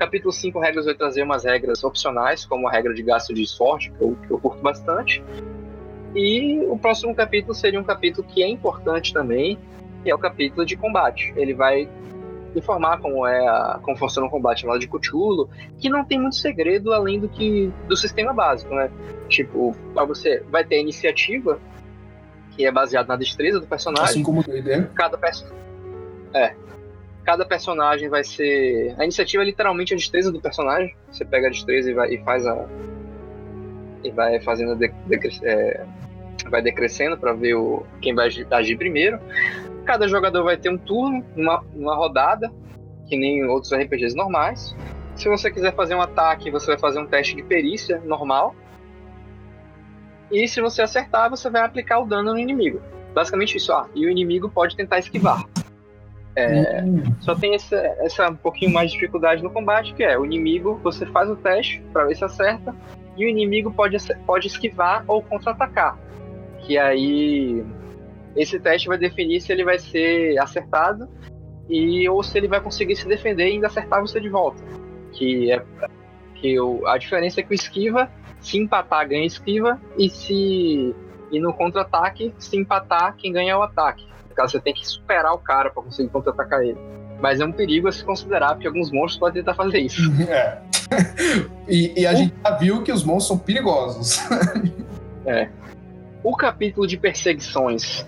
capítulo 0.01 0.33
5 0.33 0.59
regras 0.59 0.85
vai 0.85 0.95
trazer 0.95 1.21
umas 1.21 1.43
regras 1.43 1.83
opcionais, 1.83 2.43
como 2.43 2.67
a 2.67 2.71
regra 2.71 2.91
de 2.91 3.03
gasto 3.03 3.35
de 3.35 3.45
sorte, 3.45 3.91
que 3.91 4.03
eu, 4.03 4.17
que 4.25 4.33
eu 4.33 4.39
curto 4.39 4.59
bastante. 4.59 5.23
E 6.15 6.59
o 6.67 6.75
próximo 6.75 7.13
capítulo 7.13 7.53
seria 7.53 7.79
um 7.79 7.83
capítulo 7.83 8.27
que 8.27 8.41
é 8.41 8.49
importante 8.49 9.13
também, 9.13 9.59
que 10.03 10.09
é 10.09 10.15
o 10.15 10.17
capítulo 10.17 10.65
de 10.65 10.75
combate. 10.75 11.31
Ele 11.37 11.53
vai 11.53 11.87
informar 12.55 12.99
como 12.99 13.27
é 13.27 13.47
a, 13.47 13.79
como 13.83 13.95
funciona 13.95 14.27
o 14.27 14.29
combate 14.31 14.65
lá 14.65 14.75
de 14.79 14.87
Cthulhu, 14.87 15.47
que 15.77 15.87
não 15.87 16.03
tem 16.03 16.19
muito 16.19 16.35
segredo 16.35 16.91
além 16.93 17.19
do 17.19 17.29
que 17.29 17.71
do 17.87 17.95
sistema 17.95 18.33
básico, 18.33 18.73
né? 18.73 18.89
Tipo, 19.29 19.75
você 20.07 20.43
vai 20.49 20.65
ter 20.65 20.77
a 20.77 20.79
iniciativa, 20.79 21.59
que 22.55 22.65
é 22.65 22.71
baseada 22.71 23.07
na 23.07 23.15
destreza 23.17 23.59
do 23.59 23.67
personagem. 23.67 24.09
Assim 24.09 24.23
como 24.23 24.41
o 24.41 24.57
ideia. 24.57 24.89
Cada 24.95 25.15
personagem. 25.15 25.61
É, 26.33 26.55
cada 27.23 27.45
personagem 27.45 28.09
vai 28.09 28.23
ser. 28.23 28.95
A 28.97 29.03
iniciativa 29.03 29.43
é 29.43 29.45
literalmente 29.45 29.93
a 29.93 29.97
destreza 29.97 30.31
do 30.31 30.41
personagem. 30.41 30.95
Você 31.11 31.23
pega 31.25 31.47
a 31.47 31.49
destreza 31.49 31.89
e, 31.89 31.93
vai, 31.93 32.13
e 32.13 32.23
faz 32.23 32.45
a. 32.45 32.67
E 34.03 34.11
vai 34.11 34.39
fazendo. 34.41 34.75
De, 34.75 34.87
de, 35.07 35.45
é, 35.45 35.85
vai 36.49 36.61
decrescendo 36.61 37.17
para 37.17 37.33
ver 37.33 37.55
o, 37.55 37.85
quem 38.01 38.15
vai 38.15 38.29
agir 38.51 38.77
primeiro. 38.77 39.19
Cada 39.85 40.07
jogador 40.07 40.43
vai 40.43 40.57
ter 40.57 40.69
um 40.69 40.77
turno, 40.77 41.23
uma, 41.35 41.63
uma 41.75 41.95
rodada, 41.95 42.51
que 43.07 43.17
nem 43.17 43.43
outros 43.45 43.73
RPGs 43.73 44.15
normais. 44.15 44.75
Se 45.15 45.27
você 45.27 45.51
quiser 45.51 45.75
fazer 45.75 45.95
um 45.95 46.01
ataque, 46.01 46.49
você 46.49 46.67
vai 46.67 46.79
fazer 46.79 46.99
um 46.99 47.05
teste 47.05 47.35
de 47.35 47.43
perícia 47.43 47.99
normal. 48.05 48.55
E 50.31 50.47
se 50.47 50.61
você 50.61 50.81
acertar, 50.81 51.29
você 51.29 51.49
vai 51.49 51.61
aplicar 51.61 51.99
o 51.99 52.05
dano 52.05 52.33
no 52.33 52.39
inimigo. 52.39 52.81
Basicamente 53.13 53.57
isso. 53.57 53.73
Ah, 53.73 53.87
e 53.93 54.05
o 54.05 54.09
inimigo 54.09 54.49
pode 54.49 54.75
tentar 54.75 54.99
esquivar. 54.99 55.43
É, 56.35 56.81
hum. 56.83 57.03
Só 57.19 57.35
tem 57.35 57.55
essa, 57.55 57.75
essa 57.99 58.29
um 58.29 58.35
pouquinho 58.35 58.71
mais 58.71 58.91
de 58.91 58.97
dificuldade 58.97 59.43
no 59.43 59.49
combate, 59.49 59.93
que 59.93 60.03
é 60.03 60.17
o 60.17 60.25
inimigo, 60.25 60.79
você 60.83 61.05
faz 61.05 61.29
o 61.29 61.35
teste 61.35 61.81
para 61.91 62.05
ver 62.05 62.15
se 62.15 62.23
acerta, 62.23 62.73
e 63.17 63.25
o 63.25 63.29
inimigo 63.29 63.71
pode, 63.71 63.97
pode 64.25 64.47
esquivar 64.47 65.03
ou 65.07 65.21
contra-atacar. 65.21 65.97
Que 66.59 66.77
aí 66.77 67.65
esse 68.35 68.59
teste 68.59 68.87
vai 68.87 68.97
definir 68.97 69.41
se 69.41 69.51
ele 69.51 69.63
vai 69.63 69.77
ser 69.77 70.37
acertado 70.39 71.09
e 71.69 72.07
ou 72.07 72.23
se 72.23 72.37
ele 72.37 72.47
vai 72.47 72.61
conseguir 72.61 72.95
se 72.95 73.07
defender 73.07 73.47
e 73.47 73.53
ainda 73.53 73.67
acertar 73.67 73.99
você 74.01 74.19
de 74.19 74.29
volta. 74.29 74.63
Que 75.11 75.51
é 75.51 75.61
que 76.35 76.59
o, 76.59 76.87
a 76.87 76.97
diferença 76.97 77.39
é 77.39 77.43
que 77.43 77.51
o 77.51 77.53
esquiva, 77.53 78.09
se 78.39 78.57
empatar, 78.57 79.07
ganha 79.07 79.25
esquiva, 79.25 79.79
e 79.97 80.09
se 80.09 80.95
e 81.31 81.39
no 81.39 81.53
contra-ataque, 81.53 82.33
se 82.37 82.57
empatar, 82.57 83.15
quem 83.15 83.31
ganha 83.31 83.53
é 83.53 83.55
o 83.55 83.61
ataque. 83.61 84.05
No 84.31 84.35
caso, 84.35 84.53
você 84.53 84.61
tem 84.61 84.73
que 84.73 84.87
superar 84.87 85.33
o 85.33 85.37
cara 85.37 85.69
para 85.69 85.83
conseguir 85.83 86.09
contra-atacar 86.09 86.61
ele. 86.61 86.77
Mas 87.19 87.39
é 87.39 87.45
um 87.45 87.51
perigo 87.51 87.87
a 87.87 87.91
se 87.91 88.03
considerar, 88.03 88.53
porque 88.53 88.65
alguns 88.65 88.89
monstros 88.89 89.19
podem 89.19 89.43
tentar 89.43 89.53
fazer 89.53 89.79
isso. 89.79 90.01
É. 90.27 90.61
E, 91.69 92.01
e 92.01 92.05
a 92.05 92.11
o... 92.11 92.15
gente 92.15 92.33
já 92.43 92.57
viu 92.57 92.83
que 92.83 92.91
os 92.91 93.01
monstros 93.03 93.27
são 93.27 93.37
perigosos. 93.37 94.19
é. 95.25 95.49
O 96.21 96.35
capítulo 96.35 96.85
de 96.85 96.97
perseguições. 96.97 98.05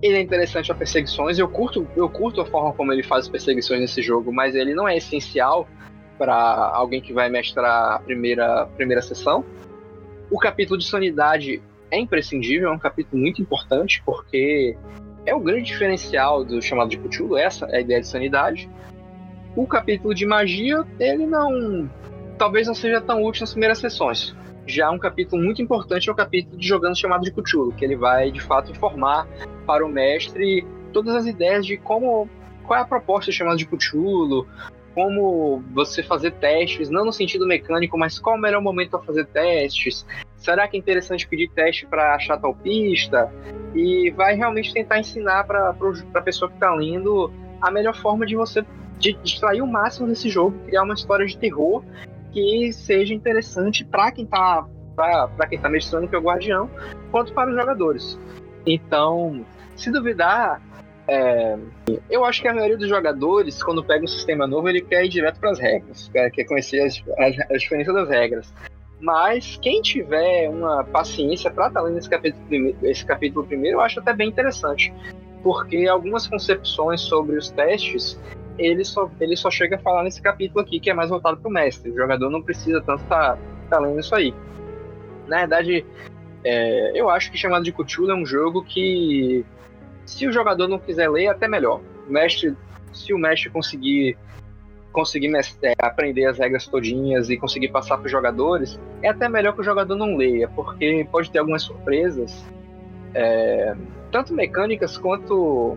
Ele 0.00 0.16
é 0.16 0.20
interessante 0.22 0.72
a 0.72 0.74
perseguições. 0.74 1.38
Eu 1.38 1.46
curto, 1.46 1.86
eu 1.94 2.08
curto 2.08 2.40
a 2.40 2.46
forma 2.46 2.72
como 2.72 2.90
ele 2.90 3.02
faz 3.02 3.26
as 3.26 3.30
perseguições 3.30 3.80
nesse 3.80 4.00
jogo, 4.00 4.32
mas 4.32 4.54
ele 4.54 4.74
não 4.74 4.88
é 4.88 4.96
essencial 4.96 5.68
para 6.18 6.34
alguém 6.34 7.02
que 7.02 7.12
vai 7.12 7.28
mestrar 7.28 7.96
a 7.96 7.98
primeira, 7.98 8.66
primeira 8.76 9.02
sessão. 9.02 9.44
O 10.30 10.38
capítulo 10.38 10.78
de 10.78 10.86
sanidade 10.86 11.62
é 11.90 11.98
imprescindível, 11.98 12.68
é 12.68 12.72
um 12.72 12.78
capítulo 12.78 13.20
muito 13.20 13.42
importante, 13.42 14.02
porque 14.06 14.76
é 15.26 15.34
o 15.34 15.40
grande 15.40 15.64
diferencial 15.64 16.44
do 16.44 16.60
chamado 16.62 16.90
de 16.90 16.98
Cthulhu, 16.98 17.36
essa 17.36 17.66
é 17.66 17.78
a 17.78 17.80
ideia 17.80 18.00
de 18.00 18.06
sanidade. 18.06 18.68
O 19.54 19.66
capítulo 19.66 20.14
de 20.14 20.24
magia, 20.26 20.84
ele 20.98 21.26
não. 21.26 21.90
talvez 22.38 22.66
não 22.66 22.74
seja 22.74 23.00
tão 23.00 23.24
útil 23.24 23.42
nas 23.42 23.52
primeiras 23.52 23.78
sessões. 23.78 24.34
Já 24.66 24.90
um 24.90 24.98
capítulo 24.98 25.42
muito 25.42 25.60
importante 25.60 26.08
é 26.08 26.12
o 26.12 26.14
capítulo 26.14 26.56
de 26.56 26.66
jogando 26.66 26.96
chamado 26.96 27.22
de 27.22 27.32
Cthulhu, 27.32 27.72
que 27.72 27.84
ele 27.84 27.96
vai 27.96 28.30
de 28.30 28.40
fato 28.40 28.70
informar 28.70 29.26
para 29.66 29.84
o 29.84 29.88
mestre 29.88 30.64
todas 30.92 31.14
as 31.14 31.26
ideias 31.26 31.66
de 31.66 31.76
como. 31.76 32.28
qual 32.64 32.78
é 32.78 32.82
a 32.82 32.86
proposta 32.86 33.30
do 33.30 33.34
chamado 33.34 33.58
de 33.58 33.66
Cthulhu, 33.66 34.46
como 34.94 35.62
você 35.72 36.02
fazer 36.02 36.32
testes, 36.32 36.88
não 36.88 37.04
no 37.04 37.12
sentido 37.12 37.46
mecânico, 37.46 37.98
mas 37.98 38.18
qual 38.18 38.36
o 38.36 38.40
melhor 38.40 38.60
momento 38.60 38.90
para 38.90 39.00
fazer 39.00 39.26
testes, 39.26 40.06
será 40.40 40.66
que 40.66 40.76
é 40.76 40.80
interessante 40.80 41.28
pedir 41.28 41.48
teste 41.50 41.86
para 41.86 42.14
achar 42.14 42.38
tal 42.38 42.54
pista? 42.54 43.32
E 43.74 44.10
vai 44.10 44.34
realmente 44.34 44.74
tentar 44.74 44.98
ensinar 44.98 45.44
para 45.44 45.70
a 46.14 46.20
pessoa 46.22 46.48
que 46.48 46.56
está 46.56 46.74
lendo 46.74 47.32
a 47.60 47.70
melhor 47.70 47.94
forma 47.94 48.26
de 48.26 48.34
você 48.34 48.64
de 48.98 49.16
extrair 49.24 49.62
o 49.62 49.66
máximo 49.66 50.08
desse 50.08 50.28
jogo, 50.28 50.58
criar 50.66 50.82
uma 50.82 50.94
história 50.94 51.24
de 51.24 51.36
terror 51.38 51.82
que 52.32 52.72
seja 52.72 53.14
interessante 53.14 53.84
para 53.84 54.10
quem 54.10 54.24
está 54.24 54.66
para 54.94 55.46
quem 55.48 55.58
tá 55.58 55.68
mestrando, 55.68 56.08
que 56.08 56.14
é 56.14 56.18
o 56.18 56.22
Guardião, 56.22 56.68
quanto 57.10 57.32
para 57.32 57.48
os 57.48 57.56
jogadores. 57.56 58.18
Então, 58.66 59.46
se 59.74 59.90
duvidar, 59.90 60.60
é, 61.08 61.56
eu 62.10 62.22
acho 62.22 62.42
que 62.42 62.48
a 62.48 62.52
maioria 62.52 62.76
dos 62.76 62.88
jogadores, 62.88 63.62
quando 63.62 63.82
pega 63.82 64.04
um 64.04 64.08
sistema 64.08 64.46
novo, 64.46 64.68
ele 64.68 64.82
quer 64.82 65.06
ir 65.06 65.08
direto 65.08 65.40
para 65.40 65.52
as 65.52 65.58
regras, 65.58 66.10
quer 66.12 66.44
conhecer 66.44 66.82
as, 66.82 67.02
as, 67.18 67.50
as 67.50 67.62
diferenças 67.62 67.94
das 67.94 68.08
regras. 68.10 68.52
Mas 69.00 69.58
quem 69.62 69.80
tiver 69.80 70.48
uma 70.50 70.84
paciência 70.84 71.50
para 71.50 71.68
estar 71.68 71.80
lendo 71.80 71.98
esse 71.98 72.08
capítulo, 72.08 72.76
esse 72.82 73.04
capítulo 73.04 73.46
primeiro, 73.46 73.78
eu 73.78 73.80
acho 73.80 73.98
até 73.98 74.12
bem 74.12 74.28
interessante. 74.28 74.92
Porque 75.42 75.86
algumas 75.86 76.26
concepções 76.26 77.00
sobre 77.00 77.36
os 77.36 77.50
testes, 77.50 78.20
ele 78.58 78.84
só, 78.84 79.10
ele 79.18 79.36
só 79.36 79.50
chega 79.50 79.76
a 79.76 79.78
falar 79.78 80.02
nesse 80.02 80.20
capítulo 80.20 80.60
aqui, 80.60 80.78
que 80.78 80.90
é 80.90 80.94
mais 80.94 81.08
voltado 81.08 81.38
para 81.38 81.48
o 81.48 81.52
mestre. 81.52 81.90
O 81.90 81.96
jogador 81.96 82.28
não 82.28 82.42
precisa 82.42 82.82
tanto 82.82 83.02
estar 83.02 83.36
tá, 83.36 83.38
tá 83.70 83.78
lendo 83.78 83.98
isso 83.98 84.14
aí. 84.14 84.34
Na 85.26 85.38
verdade, 85.38 85.86
é, 86.44 86.92
eu 86.94 87.08
acho 87.08 87.30
que 87.30 87.38
Chamado 87.38 87.64
de 87.64 87.72
Cthulhu 87.72 88.10
é 88.10 88.14
um 88.14 88.26
jogo 88.26 88.62
que, 88.62 89.46
se 90.04 90.26
o 90.26 90.32
jogador 90.32 90.68
não 90.68 90.78
quiser 90.78 91.08
ler, 91.08 91.24
é 91.24 91.28
até 91.28 91.48
melhor. 91.48 91.80
O 92.06 92.12
mestre, 92.12 92.54
se 92.92 93.14
o 93.14 93.18
mestre 93.18 93.48
conseguir 93.48 94.18
conseguir 94.92 95.32
é, 95.62 95.74
aprender 95.78 96.26
as 96.26 96.38
regras 96.38 96.66
todinhas 96.66 97.30
e 97.30 97.36
conseguir 97.36 97.68
passar 97.68 97.96
para 97.96 98.06
os 98.06 98.12
jogadores, 98.12 98.78
é 99.02 99.08
até 99.08 99.28
melhor 99.28 99.54
que 99.54 99.60
o 99.60 99.64
jogador 99.64 99.96
não 99.96 100.16
leia, 100.16 100.48
porque 100.48 101.06
pode 101.10 101.30
ter 101.30 101.38
algumas 101.38 101.62
surpresas, 101.62 102.44
é, 103.14 103.74
tanto 104.10 104.34
mecânicas 104.34 104.96
quanto 104.96 105.76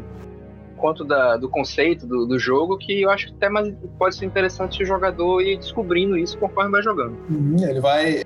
quanto 0.76 1.06
da, 1.06 1.38
do 1.38 1.48
conceito 1.48 2.06
do, 2.06 2.26
do, 2.26 2.38
jogo, 2.38 2.78
que 2.78 3.04
eu 3.04 3.10
acho 3.10 3.28
que 3.28 3.34
até 3.36 3.48
mais, 3.48 3.74
pode 3.98 4.16
ser 4.16 4.26
interessante 4.26 4.84
o 4.84 4.86
jogador 4.86 5.40
ir 5.42 5.58
descobrindo 5.58 6.18
isso 6.18 6.38
conforme 6.38 6.72
vai 6.72 6.84
jogando. 6.84 7.16
Uhum, 7.30 7.56
ele 7.66 7.80
vai 7.80 8.24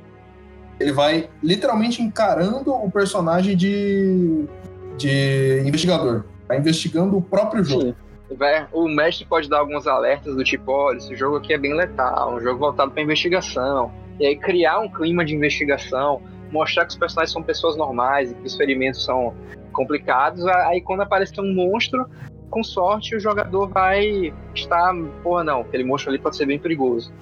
ele 0.80 0.92
vai 0.92 1.30
literalmente 1.44 2.02
encarando 2.02 2.74
o 2.74 2.90
personagem 2.90 3.56
de, 3.56 4.46
de 4.98 5.62
investigador. 5.66 6.24
Vai 6.48 6.58
investigando 6.58 7.18
o 7.18 7.22
próprio 7.22 7.64
jogo. 7.64 7.82
Sim. 7.82 7.96
O 8.74 8.88
mestre 8.88 9.26
pode 9.26 9.50
dar 9.50 9.60
alguns 9.60 9.88
alertas 9.88 10.36
do 10.36 10.44
tipo, 10.44 10.72
olha, 10.72 10.98
esse 10.98 11.16
jogo 11.16 11.38
aqui 11.38 11.54
é 11.54 11.58
bem 11.58 11.74
letal, 11.74 12.36
um 12.36 12.40
jogo 12.40 12.60
voltado 12.60 12.92
para 12.92 13.02
investigação. 13.02 13.92
E 14.20 14.26
aí 14.26 14.38
criar 14.38 14.80
um 14.80 14.90
clima 14.90 15.24
de 15.24 15.34
investigação, 15.34 16.22
mostrar 16.52 16.86
que 16.86 16.92
os 16.92 16.98
personagens 16.98 17.32
são 17.32 17.42
pessoas 17.44 17.78
normais 17.78 18.32
e 18.32 18.36
que 18.36 18.46
os 18.46 18.56
ferimentos 18.56 19.04
são 19.06 19.34
complicados. 19.72 20.46
Aí 20.46 20.82
quando 20.82 21.02
aparecer 21.02 21.40
um 21.40 21.54
monstro, 21.54 22.06
com 22.50 22.64
sorte 22.64 23.16
o 23.16 23.20
jogador 23.20 23.70
vai 23.70 24.34
estar, 24.54 24.94
porra 25.24 25.44
não, 25.44 25.62
aquele 25.62 25.84
monstro 25.84 26.10
ali 26.12 26.20
pode 26.20 26.36
ser 26.36 26.46
bem 26.46 26.60
perigoso. 26.60 27.14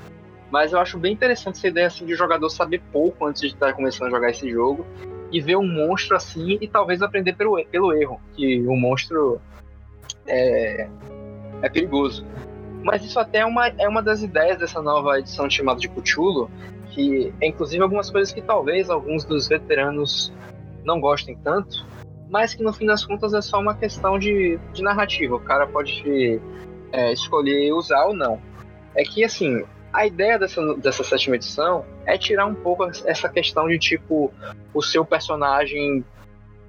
Mas 0.51 0.73
eu 0.73 0.79
acho 0.79 0.97
bem 0.97 1.13
interessante 1.13 1.57
essa 1.57 1.67
ideia 1.67 1.87
assim, 1.87 2.05
de 2.05 2.15
jogador 2.15 2.49
saber 2.49 2.81
pouco 2.91 3.25
antes 3.25 3.41
de 3.41 3.47
estar 3.47 3.73
começando 3.73 4.07
a 4.07 4.11
jogar 4.11 4.29
esse 4.29 4.49
jogo 4.49 4.85
e 5.31 5.41
ver 5.41 5.57
um 5.57 5.67
monstro 5.67 6.15
assim 6.15 6.57
e 6.61 6.67
talvez 6.67 7.01
aprender 7.01 7.33
pelo, 7.33 7.63
pelo 7.65 7.93
erro, 7.93 8.21
que 8.35 8.65
o 8.65 8.75
monstro 8.75 9.41
é, 10.27 10.87
é 11.61 11.69
perigoso. 11.69 12.25
Mas 12.83 13.03
isso 13.03 13.19
até 13.19 13.39
é 13.39 13.45
uma, 13.45 13.67
é 13.67 13.87
uma 13.87 14.01
das 14.01 14.21
ideias 14.21 14.57
dessa 14.57 14.81
nova 14.81 15.19
edição 15.19 15.49
chamada 15.49 15.79
de 15.79 15.89
Cthulhu, 15.89 16.49
que 16.91 17.33
é 17.41 17.47
inclusive 17.47 17.81
algumas 17.81 18.09
coisas 18.09 18.33
que 18.33 18.41
talvez 18.41 18.89
alguns 18.89 19.25
dos 19.25 19.47
veteranos 19.47 20.31
não 20.83 20.99
gostem 20.99 21.35
tanto, 21.43 21.85
mas 22.29 22.53
que 22.53 22.63
no 22.63 22.71
fim 22.71 22.85
das 22.85 23.05
contas 23.05 23.33
é 23.33 23.41
só 23.41 23.59
uma 23.59 23.75
questão 23.75 24.19
de, 24.19 24.59
de 24.73 24.83
narrativa. 24.83 25.35
O 25.35 25.39
cara 25.39 25.65
pode 25.67 26.39
é, 26.91 27.11
escolher 27.11 27.73
usar 27.73 28.05
ou 28.05 28.13
não. 28.13 28.39
É 28.95 29.03
que, 29.03 29.23
assim, 29.23 29.63
a 29.91 30.05
ideia 30.05 30.37
dessa, 30.37 30.61
dessa 30.75 31.03
sétima 31.03 31.35
edição 31.35 31.85
é 32.05 32.17
tirar 32.17 32.45
um 32.45 32.55
pouco 32.55 32.83
essa 32.83 33.29
questão 33.29 33.67
de 33.67 33.79
tipo 33.79 34.31
o 34.73 34.81
seu 34.81 35.05
personagem. 35.05 36.03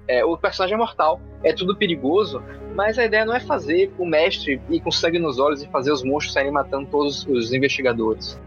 É, 0.07 0.23
o 0.23 0.37
personagem 0.37 0.75
é 0.75 0.77
mortal, 0.77 1.19
é 1.43 1.51
tudo 1.51 1.75
perigoso, 1.75 2.41
mas 2.73 2.97
a 2.97 3.05
ideia 3.05 3.25
não 3.25 3.35
é 3.35 3.39
fazer 3.39 3.91
o 3.97 4.05
mestre 4.05 4.61
ir 4.69 4.79
com 4.79 4.91
sangue 4.91 5.19
nos 5.19 5.37
olhos 5.37 5.61
e 5.61 5.67
fazer 5.67 5.91
os 5.91 6.03
monstros 6.03 6.33
saírem 6.33 6.51
matando 6.51 6.87
todos 6.89 7.25
os 7.27 7.53
investigadores. 7.53 8.39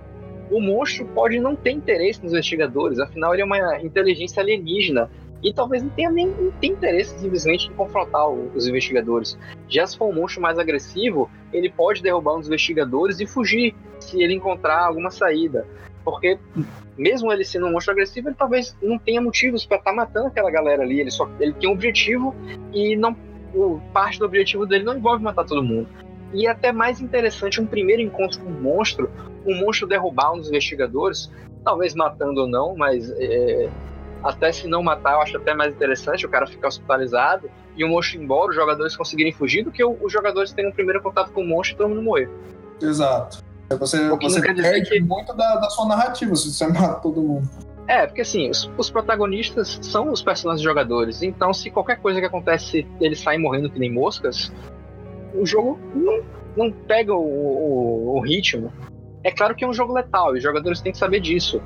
O 0.51 0.61
monstro 0.61 1.07
pode 1.07 1.39
não 1.39 1.55
ter 1.55 1.73
interesse 1.73 2.23
nos 2.23 2.33
investigadores, 2.33 2.99
afinal 2.99 3.35
ele 3.35 3.43
é 3.43 3.45
uma 3.45 3.81
inteligência 3.83 4.43
alienígena 4.43 5.11
e 5.43 5.53
talvez 5.53 5.83
não 5.83 5.91
tenha 5.91 6.11
nem 6.11 6.27
não 6.27 6.51
tenha 6.53 6.73
interesse 6.73 7.19
simplesmente 7.19 7.69
em 7.69 7.75
confrontar 7.75 8.29
os 8.31 8.67
investigadores. 8.67 9.39
Já 9.69 9.87
se 9.87 9.97
for 9.97 10.07
um 10.07 10.15
monstro 10.15 10.41
mais 10.41 10.59
agressivo, 10.59 11.31
ele 11.53 11.71
pode 11.71 12.03
derrubar 12.03 12.35
um 12.35 12.39
dos 12.39 12.49
investigadores 12.49 13.21
e 13.21 13.27
fugir 13.27 13.75
se 13.99 14.23
ele 14.23 14.35
encontrar 14.35 14.87
alguma 14.87 15.11
saída. 15.11 15.67
Porque, 16.05 16.39
mesmo 16.97 17.33
ele 17.33 17.45
sendo 17.45 17.67
um 17.67 17.73
monstro 17.73 17.93
agressivo, 17.93 18.29
ele 18.29 18.37
talvez 18.37 18.77
não 18.83 18.99
tenha 18.99 19.21
motivos 19.21 19.65
para 19.65 19.79
estar 19.79 19.91
tá 19.91 19.97
matando 19.97 20.29
aquela 20.29 20.51
galera 20.51 20.83
ali. 20.83 21.01
Ele 21.01 21.11
só 21.11 21.29
ele 21.39 21.53
tem 21.55 21.69
um 21.69 21.73
objetivo 21.73 22.35
e 22.73 22.97
não 22.97 23.17
o, 23.55 23.81
parte 23.93 24.19
do 24.19 24.25
objetivo 24.25 24.67
dele 24.67 24.85
não 24.85 24.97
envolve 24.97 25.23
matar 25.23 25.45
todo 25.45 25.63
mundo. 25.63 25.89
E 26.33 26.47
é 26.47 26.51
até 26.51 26.73
mais 26.73 27.01
interessante 27.01 27.61
um 27.61 27.67
primeiro 27.67 28.01
encontro 28.01 28.41
com 28.41 28.51
um 28.51 28.61
monstro, 28.61 29.11
um 29.47 29.55
monstro 29.59 29.87
derrubar 29.87 30.33
um 30.33 30.39
dos 30.39 30.49
investigadores, 30.49 31.31
talvez 31.65 31.95
matando 31.95 32.43
ou 32.43 32.49
não, 32.49 32.77
mas 32.77 33.11
é, 33.19 33.69
até 34.23 34.53
se 34.53 34.69
não 34.69 34.83
matar, 34.83 35.15
eu 35.15 35.21
acho 35.21 35.37
até 35.37 35.55
mais 35.55 35.75
interessante 35.75 36.25
o 36.25 36.29
cara 36.29 36.47
ficar 36.47 36.69
hospitalizado 36.69 37.51
e 37.77 37.85
o 37.85 37.89
monstro 37.89 38.19
ir 38.19 38.23
embora, 38.23 38.51
os 38.51 38.55
jogadores 38.55 38.97
conseguirem 38.97 39.33
fugir, 39.33 39.65
do 39.65 39.73
que 39.73 39.85
os 39.85 40.13
jogadores 40.13 40.53
terem 40.53 40.71
um 40.71 40.75
primeiro 40.75 41.03
contato 41.03 41.33
com 41.33 41.43
o 41.43 41.47
monstro 41.47 41.75
e 41.75 41.79
todo 41.79 41.89
mundo 41.89 42.03
morrer. 42.03 42.31
Exato. 42.81 43.43
Você, 43.79 44.09
você 44.09 44.43
perde 44.43 44.91
que... 44.91 45.01
muito 45.01 45.35
da, 45.35 45.57
da, 45.57 45.71
sua 45.71 45.87
narrativa 45.87 46.35
se 46.35 46.53
você 46.53 46.67
mata 46.73 47.01
todo 47.01 47.23
mundo. 47.23 47.49
É, 47.87 48.07
porque 48.07 48.21
assim, 48.21 48.49
os, 48.51 48.71
os, 48.77 48.91
protagonistas 48.91 49.79
são 49.83 50.13
os 50.13 50.23
personagens 50.23 50.63
jogadores, 50.63 51.23
então 51.23 51.53
se 51.53 51.71
qualquer 51.71 51.97
coisa 52.01 52.21
que 52.21 52.27
acontece 52.27 52.87
eles 53.01 53.21
saem 53.21 53.41
morrendo 53.41 53.71
que 53.71 53.79
nem 53.79 53.93
moscas, 53.93 54.53
o 55.35 55.45
jogo 55.45 55.79
não, 55.95 56.23
não 56.57 56.73
pega 56.73 57.15
o, 57.15 57.21
o, 57.21 58.17
o 58.17 58.21
ritmo. 58.21 58.73
É 59.23 59.31
claro 59.31 59.55
que 59.55 59.65
é 59.65 59.69
um 59.69 59.73
jogo 59.73 59.93
letal 59.93 60.35
e 60.35 60.39
os 60.39 60.43
jogadores 60.43 60.81
têm 60.81 60.93
que 60.93 60.99
saber 60.99 61.21
disso 61.21 61.61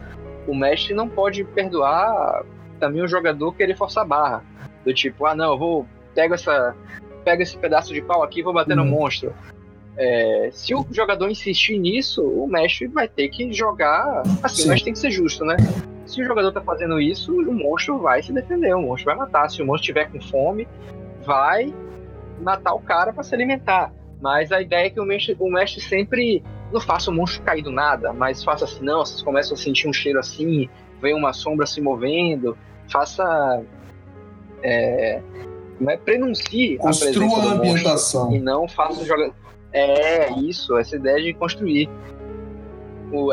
o 0.47 0.55
mestre 0.55 0.94
não 0.94 1.09
pode 1.09 1.44
perdoar 1.44 2.44
também 2.78 3.02
o 3.02 3.09
jogador 3.09 3.55
querer 3.55 3.76
forçar 3.76 4.05
a 4.05 4.06
barra. 4.06 4.44
Do 4.85 4.93
tipo, 4.93 5.26
ah 5.26 5.35
não, 5.35 5.52
eu 5.52 5.59
vou. 5.59 5.86
Pego 6.14 6.35
essa. 6.35 6.74
Pego 7.24 7.43
esse 7.43 7.56
pedaço 7.56 7.94
de 7.94 8.02
pau 8.02 8.22
aqui 8.22 8.40
e 8.40 8.43
vou 8.43 8.52
bater 8.52 8.76
uhum. 8.76 8.85
no 8.85 8.90
monstro. 8.90 9.32
É, 9.97 10.51
se 10.53 10.75
o 10.75 10.85
jogador 10.91 11.31
insistir 11.31 11.79
nisso, 11.79 12.23
o 12.23 12.47
mestre 12.49 12.87
vai 12.89 13.09
ter 13.09 13.29
que 13.29 13.53
jogar. 13.53 14.23
Assim, 14.43 14.62
Sim. 14.62 14.69
mestre 14.69 14.85
tem 14.85 14.93
que 14.93 14.99
ser 14.99 15.11
justo, 15.11 15.45
né? 15.45 15.57
Se 16.07 16.21
o 16.21 16.25
jogador 16.25 16.53
tá 16.53 16.61
fazendo 16.61 17.01
isso, 17.01 17.33
o 17.33 17.53
monstro 17.53 17.99
vai 17.99 18.23
se 18.23 18.33
defender, 18.33 18.75
o 18.75 18.83
monstro 18.83 19.07
vai 19.07 19.16
matar. 19.16 19.49
Se 19.49 19.62
o 19.62 19.66
monstro 19.66 19.87
tiver 19.87 20.11
com 20.11 20.21
fome, 20.21 20.66
vai 21.25 21.73
matar 22.41 22.75
o 22.75 22.81
cara 22.81 23.12
para 23.12 23.23
se 23.23 23.35
alimentar. 23.35 23.93
Mas 24.21 24.53
a 24.53 24.61
ideia 24.61 24.87
é 24.87 24.91
que 24.91 25.01
o 25.01 25.05
mestre, 25.05 25.37
o 25.39 25.51
mestre 25.51 25.81
sempre 25.81 26.43
não 26.73 26.81
faça 26.81 27.11
o 27.11 27.15
monstro 27.15 27.43
cair 27.43 27.62
do 27.62 27.71
nada, 27.71 28.12
mas 28.12 28.43
faça 28.43 28.65
assim, 28.65 28.85
não, 28.85 29.05
vocês 29.05 29.23
começam 29.23 29.55
a 29.55 29.57
sentir 29.57 29.89
um 29.89 29.93
cheiro 29.93 30.19
assim, 30.19 30.69
vem 31.01 31.15
uma 31.15 31.33
sombra 31.33 31.66
se 31.66 31.81
movendo, 31.81 32.57
faça. 32.91 33.62
É, 34.62 35.21
é, 35.87 35.97
prenuncie 35.99 36.79
Construa 36.79 37.43
a, 37.43 37.51
a 37.51 37.55
ambientação. 37.55 38.35
E 38.35 38.41
não 38.41 38.66
faça 38.66 39.03
o 39.03 39.05
jogador. 39.05 39.35
É, 39.75 40.33
isso, 40.39 40.79
essa 40.79 40.95
ideia 40.95 41.21
de 41.21 41.35
construir. 41.35 41.91
O, 43.13 43.33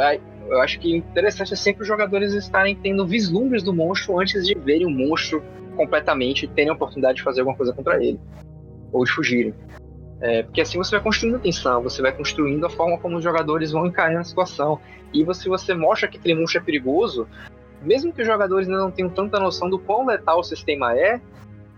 eu 0.50 0.60
acho 0.60 0.80
que 0.80 0.98
interessante 0.98 1.54
é 1.54 1.56
sempre 1.56 1.84
os 1.84 1.88
jogadores 1.88 2.34
estarem 2.34 2.76
tendo 2.76 3.06
vislumbres 3.06 3.64
do 3.64 3.72
monstro 3.72 4.20
antes 4.20 4.46
de 4.46 4.56
verem 4.56 4.86
o 4.86 4.90
monstro 4.90 5.44
completamente 5.78 6.46
e 6.46 6.48
terem 6.48 6.72
a 6.72 6.74
oportunidade 6.74 7.18
de 7.18 7.24
fazer 7.24 7.42
alguma 7.42 7.56
coisa 7.56 7.72
contra 7.72 8.04
ele. 8.04 8.20
Ou 8.92 9.06
de 9.06 9.12
fugirem. 9.12 9.54
É, 10.20 10.44
porque 10.44 10.62
assim 10.62 10.78
você 10.78 10.92
vai 10.92 11.00
construindo 11.00 11.40
tensão, 11.40 11.82
você 11.82 12.02
vai 12.02 12.12
construindo 12.12 12.66
a 12.66 12.70
forma 12.70 12.98
como 12.98 13.18
os 13.18 13.24
jogadores 13.24 13.72
vão 13.72 13.86
encarando 13.86 14.20
a 14.20 14.24
situação. 14.24 14.80
E 15.14 15.20
se 15.20 15.24
você, 15.24 15.48
você 15.48 15.74
mostra 15.74 16.08
que 16.08 16.18
aquele 16.18 16.36
monstro 16.36 16.60
é 16.60 16.64
perigoso, 16.64 17.28
mesmo 17.82 18.12
que 18.12 18.22
os 18.22 18.28
jogadores 18.28 18.68
ainda 18.68 18.80
não 18.80 18.92
tenham 18.92 19.10
tanta 19.10 19.40
noção 19.40 19.70
do 19.70 19.80
quão 19.80 20.06
letal 20.06 20.40
o 20.40 20.44
sistema 20.44 20.96
é, 20.96 21.22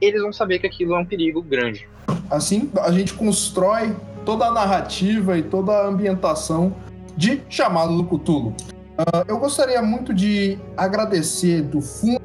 eles 0.02 0.22
vão 0.22 0.34
saber 0.34 0.60
que 0.60 0.68
aquilo 0.68 0.96
é 0.96 0.98
um 0.98 1.06
perigo 1.06 1.42
grande. 1.42 1.88
Assim, 2.30 2.72
a 2.82 2.92
gente 2.92 3.14
constrói 3.14 3.96
toda 4.26 4.48
a 4.48 4.52
narrativa 4.52 5.38
e 5.38 5.44
toda 5.44 5.72
a 5.72 5.88
ambientação 5.88 6.76
de 7.16 7.44
Chamado 7.50 7.96
do 7.96 8.04
Cthulhu. 8.04 8.50
Uh, 8.94 9.26
eu 9.28 9.40
gostaria 9.40 9.82
muito 9.82 10.14
de 10.14 10.60
agradecer 10.78 11.62
do 11.62 11.82
fundo 11.82 12.22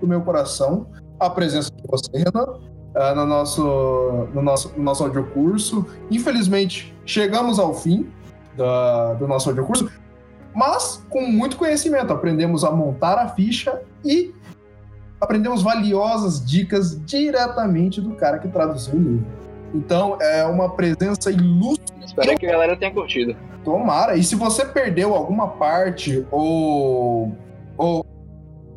do 0.00 0.06
meu 0.06 0.20
coração 0.22 0.86
a 1.18 1.28
presença 1.28 1.70
de 1.70 1.82
você, 1.86 2.10
Renan, 2.12 2.44
uh, 2.44 3.14
no, 3.14 3.26
nosso, 3.26 4.28
no, 4.34 4.42
nosso, 4.42 4.72
no 4.76 4.82
nosso 4.82 5.04
audiocurso. 5.04 5.86
Infelizmente, 6.10 6.94
chegamos 7.04 7.58
ao 7.58 7.74
fim 7.74 8.08
da, 8.56 9.14
do 9.14 9.26
nosso 9.26 9.48
audiocurso, 9.48 9.90
mas 10.54 11.02
com 11.08 11.22
muito 11.22 11.56
conhecimento. 11.56 12.12
Aprendemos 12.12 12.64
a 12.64 12.70
montar 12.70 13.18
a 13.18 13.28
ficha 13.28 13.80
e 14.04 14.34
aprendemos 15.20 15.62
valiosas 15.62 16.44
dicas 16.44 17.02
diretamente 17.04 18.00
do 18.00 18.14
cara 18.14 18.38
que 18.38 18.48
traduziu 18.48 18.94
o 18.94 18.98
livro. 18.98 19.37
Então 19.74 20.20
é 20.20 20.44
uma 20.44 20.70
presença 20.70 21.30
ilustre. 21.30 21.96
Espero 22.04 22.36
que 22.38 22.46
a 22.46 22.52
galera 22.52 22.76
tenha 22.76 22.92
curtido. 22.92 23.36
Tomara. 23.64 24.16
E 24.16 24.22
se 24.22 24.34
você 24.34 24.64
perdeu 24.64 25.14
alguma 25.14 25.48
parte 25.48 26.26
ou, 26.30 27.32
ou, 27.76 28.06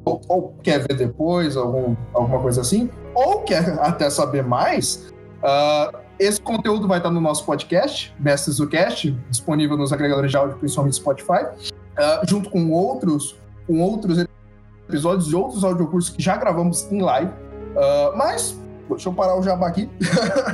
ou, 0.04 0.22
ou 0.28 0.56
quer 0.62 0.80
ver 0.80 0.96
depois, 0.96 1.56
algum, 1.56 1.96
alguma 2.14 2.40
coisa 2.40 2.62
assim, 2.62 2.90
ou 3.14 3.42
quer 3.42 3.78
até 3.80 4.10
saber 4.10 4.44
mais, 4.44 5.12
uh, 5.44 5.98
esse 6.20 6.40
conteúdo 6.40 6.88
vai 6.88 7.00
estar 7.00 7.10
no 7.10 7.22
nosso 7.22 7.46
podcast, 7.46 8.14
Mestres 8.20 8.58
do 8.58 8.68
Cast, 8.68 9.12
disponível 9.30 9.78
nos 9.78 9.92
agregadores 9.92 10.30
de 10.30 10.38
áudio, 10.38 10.58
principalmente 10.58 10.98
Spotify, 10.98 11.46
uh, 11.46 12.28
junto 12.28 12.50
com 12.50 12.70
outros, 12.72 13.36
com 13.66 13.82
outros 13.82 14.26
episódios 14.88 15.28
de 15.28 15.36
outros 15.36 15.64
audiocursos 15.64 16.10
que 16.12 16.22
já 16.22 16.38
gravamos 16.38 16.92
em 16.92 17.02
live. 17.02 17.32
Uh, 17.32 18.18
mas, 18.18 18.61
deixa 18.96 19.10
eu 19.10 19.14
parar 19.14 19.38
o 19.38 19.44
jabá 19.44 19.68
aqui. 19.68 19.90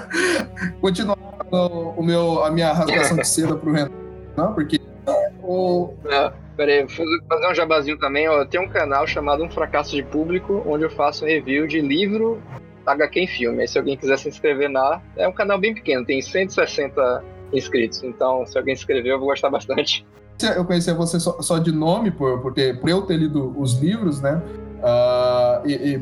Continuar 0.81 1.18
o 1.51 2.03
meu, 2.03 2.43
a 2.43 2.51
minha 2.51 2.73
rasgação 2.73 3.18
de 3.18 3.27
seda 3.27 3.55
pro 3.55 3.72
Renan, 3.72 3.89
porque 4.53 4.80
o... 5.41 5.93
É, 6.05 6.31
peraí, 6.55 6.88
fazer 6.88 7.47
um 7.49 7.55
jabazinho 7.55 7.97
também. 7.97 8.27
Ó, 8.27 8.45
tem 8.45 8.59
um 8.59 8.68
canal 8.68 9.07
chamado 9.07 9.43
Um 9.43 9.49
Fracasso 9.49 9.95
de 9.95 10.03
Público, 10.03 10.64
onde 10.65 10.84
eu 10.84 10.89
faço 10.89 11.26
review 11.26 11.68
de 11.68 11.80
livro 11.80 12.41
HQ 12.85 13.19
em 13.19 13.27
filme. 13.27 13.61
Aí, 13.61 13.68
se 13.68 13.77
alguém 13.77 13.95
quiser 13.95 14.18
se 14.18 14.27
inscrever 14.27 14.72
lá, 14.72 15.01
é 15.15 15.27
um 15.27 15.34
canal 15.34 15.57
bem 15.57 15.73
pequeno, 15.73 16.05
tem 16.05 16.22
160 16.22 17.23
inscritos. 17.53 18.03
Então, 18.03 18.45
se 18.45 18.57
alguém 18.57 18.76
se 18.76 18.81
inscrever, 18.81 19.14
eu 19.14 19.19
vou 19.19 19.30
gostar 19.30 19.49
bastante 19.49 20.05
eu 20.55 20.64
conhecia 20.65 20.93
você 20.93 21.19
só, 21.19 21.41
só, 21.41 21.57
de 21.57 21.72
nome, 21.72 22.11
por, 22.11 22.39
por, 22.41 22.53
ter, 22.53 22.80
por 22.80 22.89
eu 22.89 23.01
ter 23.01 23.18
lido 23.18 23.59
os 23.59 23.73
livros, 23.80 24.22
né? 24.22 24.41
Uh, 24.78 25.68
e, 25.68 25.74
e, 25.74 26.02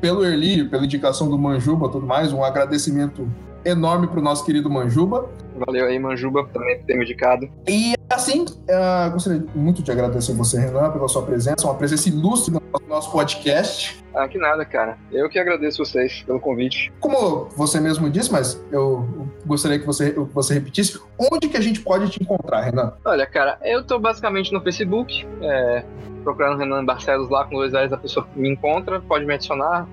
pelo 0.00 0.24
Erli, 0.24 0.64
pela 0.64 0.84
indicação 0.84 1.28
do 1.28 1.38
Manjuba 1.38 1.88
tudo 1.88 2.06
mais, 2.06 2.32
um 2.32 2.42
agradecimento 2.42 3.28
enorme 3.64 4.06
para 4.06 4.18
o 4.18 4.22
nosso 4.22 4.44
querido 4.44 4.70
Manjuba. 4.70 5.28
Valeu 5.66 5.86
aí, 5.86 5.98
Manjuba, 5.98 6.46
também 6.52 6.78
por 6.78 6.86
ter 6.86 6.96
me 6.96 7.04
indicado. 7.04 7.48
E 7.68 7.94
assim, 8.08 8.42
uh, 8.44 9.10
gostaria 9.12 9.44
muito 9.54 9.82
de 9.82 9.90
agradecer 9.90 10.32
você, 10.32 10.58
Renan, 10.58 10.90
pela 10.90 11.08
sua 11.08 11.22
presença, 11.22 11.66
uma 11.66 11.74
presença 11.74 12.08
ilustre 12.08 12.57
nosso 12.86 13.10
podcast. 13.12 14.02
Ah, 14.14 14.26
que 14.26 14.38
nada, 14.38 14.64
cara. 14.64 14.98
Eu 15.12 15.28
que 15.28 15.38
agradeço 15.38 15.84
vocês 15.84 16.22
pelo 16.22 16.40
convite. 16.40 16.92
Como 17.00 17.44
você 17.56 17.80
mesmo 17.80 18.10
disse, 18.10 18.32
mas 18.32 18.62
eu 18.72 19.28
gostaria 19.46 19.78
que 19.78 19.86
você, 19.86 20.12
você 20.12 20.54
repetisse, 20.54 20.98
onde 21.18 21.48
que 21.48 21.56
a 21.56 21.60
gente 21.60 21.80
pode 21.80 22.10
te 22.10 22.22
encontrar, 22.22 22.62
Renan? 22.62 22.94
Olha, 23.04 23.26
cara, 23.26 23.58
eu 23.62 23.84
tô 23.84 23.98
basicamente 23.98 24.52
no 24.52 24.60
Facebook, 24.60 25.26
é, 25.42 25.84
procurando 26.24 26.58
Renan 26.58 26.84
Barcelos 26.84 27.28
lá 27.28 27.44
com 27.44 27.56
dois 27.56 27.72
L's, 27.72 27.92
a 27.92 27.96
pessoa 27.96 28.26
me 28.34 28.48
encontra, 28.48 29.00
pode 29.00 29.24
me 29.24 29.34
adicionar, 29.34 29.86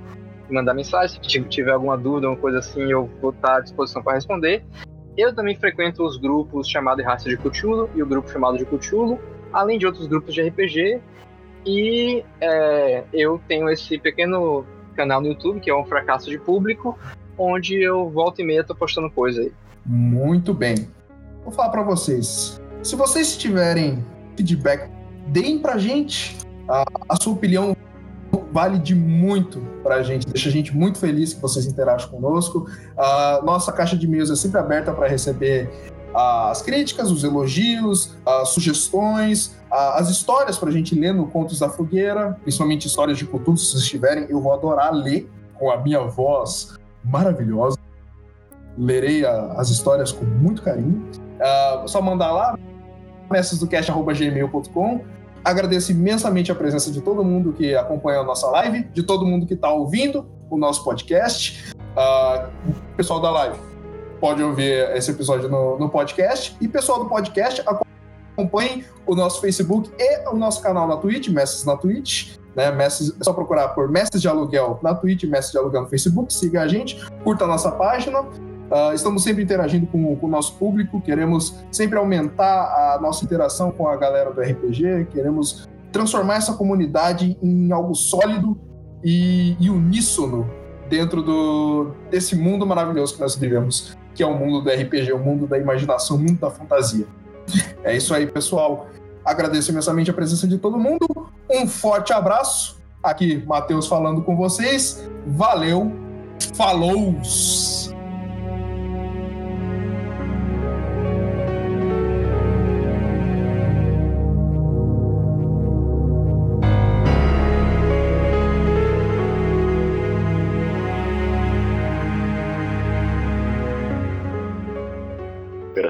mandar 0.49 0.73
mensagem, 0.73 1.19
se 1.21 1.41
tiver 1.43 1.71
alguma 1.71 1.97
dúvida, 1.97 2.27
uma 2.27 2.37
coisa 2.37 2.59
assim, 2.59 2.91
eu 2.91 3.09
vou 3.21 3.31
estar 3.31 3.57
à 3.57 3.59
disposição 3.59 4.01
para 4.01 4.13
responder. 4.13 4.63
Eu 5.17 5.33
também 5.33 5.55
frequento 5.55 6.03
os 6.03 6.17
grupos 6.17 6.67
chamado 6.67 7.01
Raça 7.01 7.29
de 7.29 7.37
Cthulhu 7.37 7.89
e 7.95 8.03
o 8.03 8.05
grupo 8.05 8.29
chamado 8.29 8.57
de 8.57 8.65
Cthulhu, 8.65 9.19
além 9.53 9.79
de 9.79 9.85
outros 9.85 10.07
grupos 10.07 10.33
de 10.33 10.41
RPG. 10.41 11.01
E 11.65 12.23
é, 12.39 13.03
eu 13.13 13.41
tenho 13.47 13.69
esse 13.69 13.97
pequeno 13.97 14.65
canal 14.95 15.21
no 15.21 15.27
YouTube, 15.27 15.59
que 15.59 15.69
é 15.69 15.75
um 15.75 15.85
fracasso 15.85 16.29
de 16.29 16.37
público, 16.37 16.97
onde 17.37 17.75
eu 17.81 18.09
volto 18.09 18.41
e 18.41 18.45
meia 18.45 18.63
tô 18.63 18.75
postando 18.75 19.09
coisa 19.09 19.41
aí. 19.41 19.51
Muito 19.85 20.53
bem. 20.53 20.87
Vou 21.43 21.51
falar 21.51 21.69
para 21.69 21.83
vocês. 21.83 22.61
Se 22.81 22.95
vocês 22.95 23.35
tiverem 23.37 24.03
feedback, 24.35 24.89
deem 25.27 25.59
pra 25.59 25.77
gente 25.77 26.37
a, 26.67 26.83
a 27.09 27.15
sua 27.21 27.33
opinião 27.33 27.75
vale 28.51 28.79
de 28.79 28.95
muito 28.95 29.59
para 29.83 29.95
a 29.95 30.03
gente, 30.03 30.25
deixa 30.27 30.49
a 30.49 30.51
gente 30.51 30.75
muito 30.75 30.97
feliz 30.97 31.33
que 31.33 31.41
vocês 31.41 31.65
interagem 31.65 32.07
conosco. 32.09 32.69
A 32.97 33.41
nossa 33.43 33.71
caixa 33.71 33.97
de 33.97 34.05
e-mails 34.05 34.31
é 34.31 34.35
sempre 34.35 34.59
aberta 34.59 34.93
para 34.93 35.07
receber 35.07 35.69
as 36.15 36.61
críticas, 36.61 37.11
os 37.11 37.23
elogios, 37.23 38.15
as 38.25 38.49
sugestões, 38.49 39.55
as 39.69 40.09
histórias 40.09 40.57
para 40.57 40.69
a 40.69 40.71
gente 40.71 40.95
ler 40.95 41.13
no 41.13 41.27
Contos 41.27 41.59
da 41.59 41.69
Fogueira, 41.69 42.37
principalmente 42.41 42.87
histórias 42.87 43.17
de 43.17 43.25
cultura, 43.25 43.57
se 43.57 43.65
vocês 43.65 43.85
tiverem, 43.85 44.25
eu 44.29 44.39
vou 44.39 44.53
adorar 44.53 44.93
ler 44.93 45.29
com 45.55 45.69
a 45.69 45.77
minha 45.77 45.99
voz 46.01 46.75
maravilhosa. 47.03 47.77
Lerei 48.77 49.25
a, 49.25 49.53
as 49.57 49.69
histórias 49.69 50.11
com 50.11 50.25
muito 50.25 50.61
carinho. 50.61 51.05
Uh, 51.83 51.87
só 51.87 52.01
mandar 52.01 52.31
lá, 52.31 52.57
mestresdocast.gmail.com 53.29 55.01
Agradeço 55.43 55.91
imensamente 55.91 56.51
a 56.51 56.55
presença 56.55 56.91
de 56.91 57.01
todo 57.01 57.23
mundo 57.23 57.53
que 57.53 57.75
acompanha 57.75 58.21
a 58.21 58.23
nossa 58.23 58.47
live, 58.47 58.85
de 58.85 59.03
todo 59.03 59.25
mundo 59.25 59.45
que 59.45 59.53
está 59.53 59.71
ouvindo 59.71 60.25
o 60.49 60.57
nosso 60.57 60.83
podcast. 60.83 61.71
Uh, 61.75 62.49
pessoal 62.97 63.19
da 63.19 63.29
live 63.29 63.74
pode 64.25 64.41
ouvir 64.41 64.89
esse 64.97 65.11
episódio 65.11 65.47
no, 65.47 65.77
no 65.77 65.87
podcast. 65.87 66.57
E 66.59 66.67
pessoal 66.67 66.97
do 66.97 67.07
podcast, 67.07 67.63
acompanhem 68.35 68.83
o 69.05 69.13
nosso 69.13 69.39
Facebook 69.39 69.91
e 69.99 70.27
o 70.27 70.35
nosso 70.35 70.63
canal 70.63 70.87
na 70.87 70.97
Twitch, 70.97 71.27
Mestres 71.27 71.63
na 71.63 71.77
Twitch. 71.77 72.35
Né, 72.55 72.71
Mestres, 72.71 73.15
é 73.21 73.23
só 73.23 73.33
procurar 73.33 73.67
por 73.75 73.87
Mestres 73.87 74.23
de 74.23 74.27
Aluguel 74.27 74.79
na 74.81 74.95
Twitch, 74.95 75.25
Mestres 75.25 75.51
de 75.51 75.59
Aluguel 75.59 75.83
no 75.83 75.89
Facebook, 75.89 76.33
siga 76.33 76.63
a 76.63 76.67
gente, 76.67 77.07
curta 77.23 77.43
a 77.43 77.47
nossa 77.47 77.69
página. 77.69 78.21
Uh, 78.21 78.95
estamos 78.95 79.21
sempre 79.21 79.43
interagindo 79.43 79.85
com, 79.85 80.15
com, 80.15 80.25
o 80.25 80.29
nosso 80.29 80.55
público, 80.55 80.99
queremos 80.99 81.63
sempre 81.71 81.99
aumentar 81.99 82.95
a 82.95 82.99
nossa 82.99 83.23
interação 83.23 83.69
com 83.69 83.87
a 83.87 83.95
galera 83.95 84.31
do 84.31 84.41
RPG, 84.41 85.05
queremos 85.13 85.69
transformar 85.91 86.37
essa 86.37 86.53
comunidade 86.53 87.37
em 87.43 87.71
algo 87.71 87.93
sólido 87.93 88.59
e, 89.03 89.55
e 89.59 89.69
uníssono 89.69 90.49
dentro 90.89 91.21
do, 91.21 91.91
desse 92.09 92.35
mundo 92.35 92.65
maravilhoso 92.65 93.13
que 93.13 93.21
nós 93.21 93.35
vivemos, 93.35 93.95
que 94.15 94.23
é 94.23 94.25
o 94.25 94.33
mundo 94.33 94.61
do 94.61 94.69
RPG, 94.69 95.11
o 95.11 95.19
mundo 95.19 95.45
da 95.45 95.59
imaginação, 95.59 96.15
o 96.15 96.19
mundo 96.19 96.39
da 96.39 96.49
fantasia. 96.49 97.05
É 97.83 97.95
isso 97.95 98.13
aí, 98.13 98.25
pessoal. 98.25 98.87
Agradeço 99.23 99.71
imensamente 99.71 100.09
a 100.09 100.13
presença 100.13 100.47
de 100.47 100.57
todo 100.57 100.79
mundo. 100.79 101.05
Um 101.51 101.67
forte 101.67 102.13
abraço. 102.13 102.81
Aqui, 103.03 103.43
Matheus 103.45 103.87
falando 103.87 104.21
com 104.23 104.35
vocês. 104.35 105.07
Valeu. 105.27 105.91
Falou! 106.55 107.15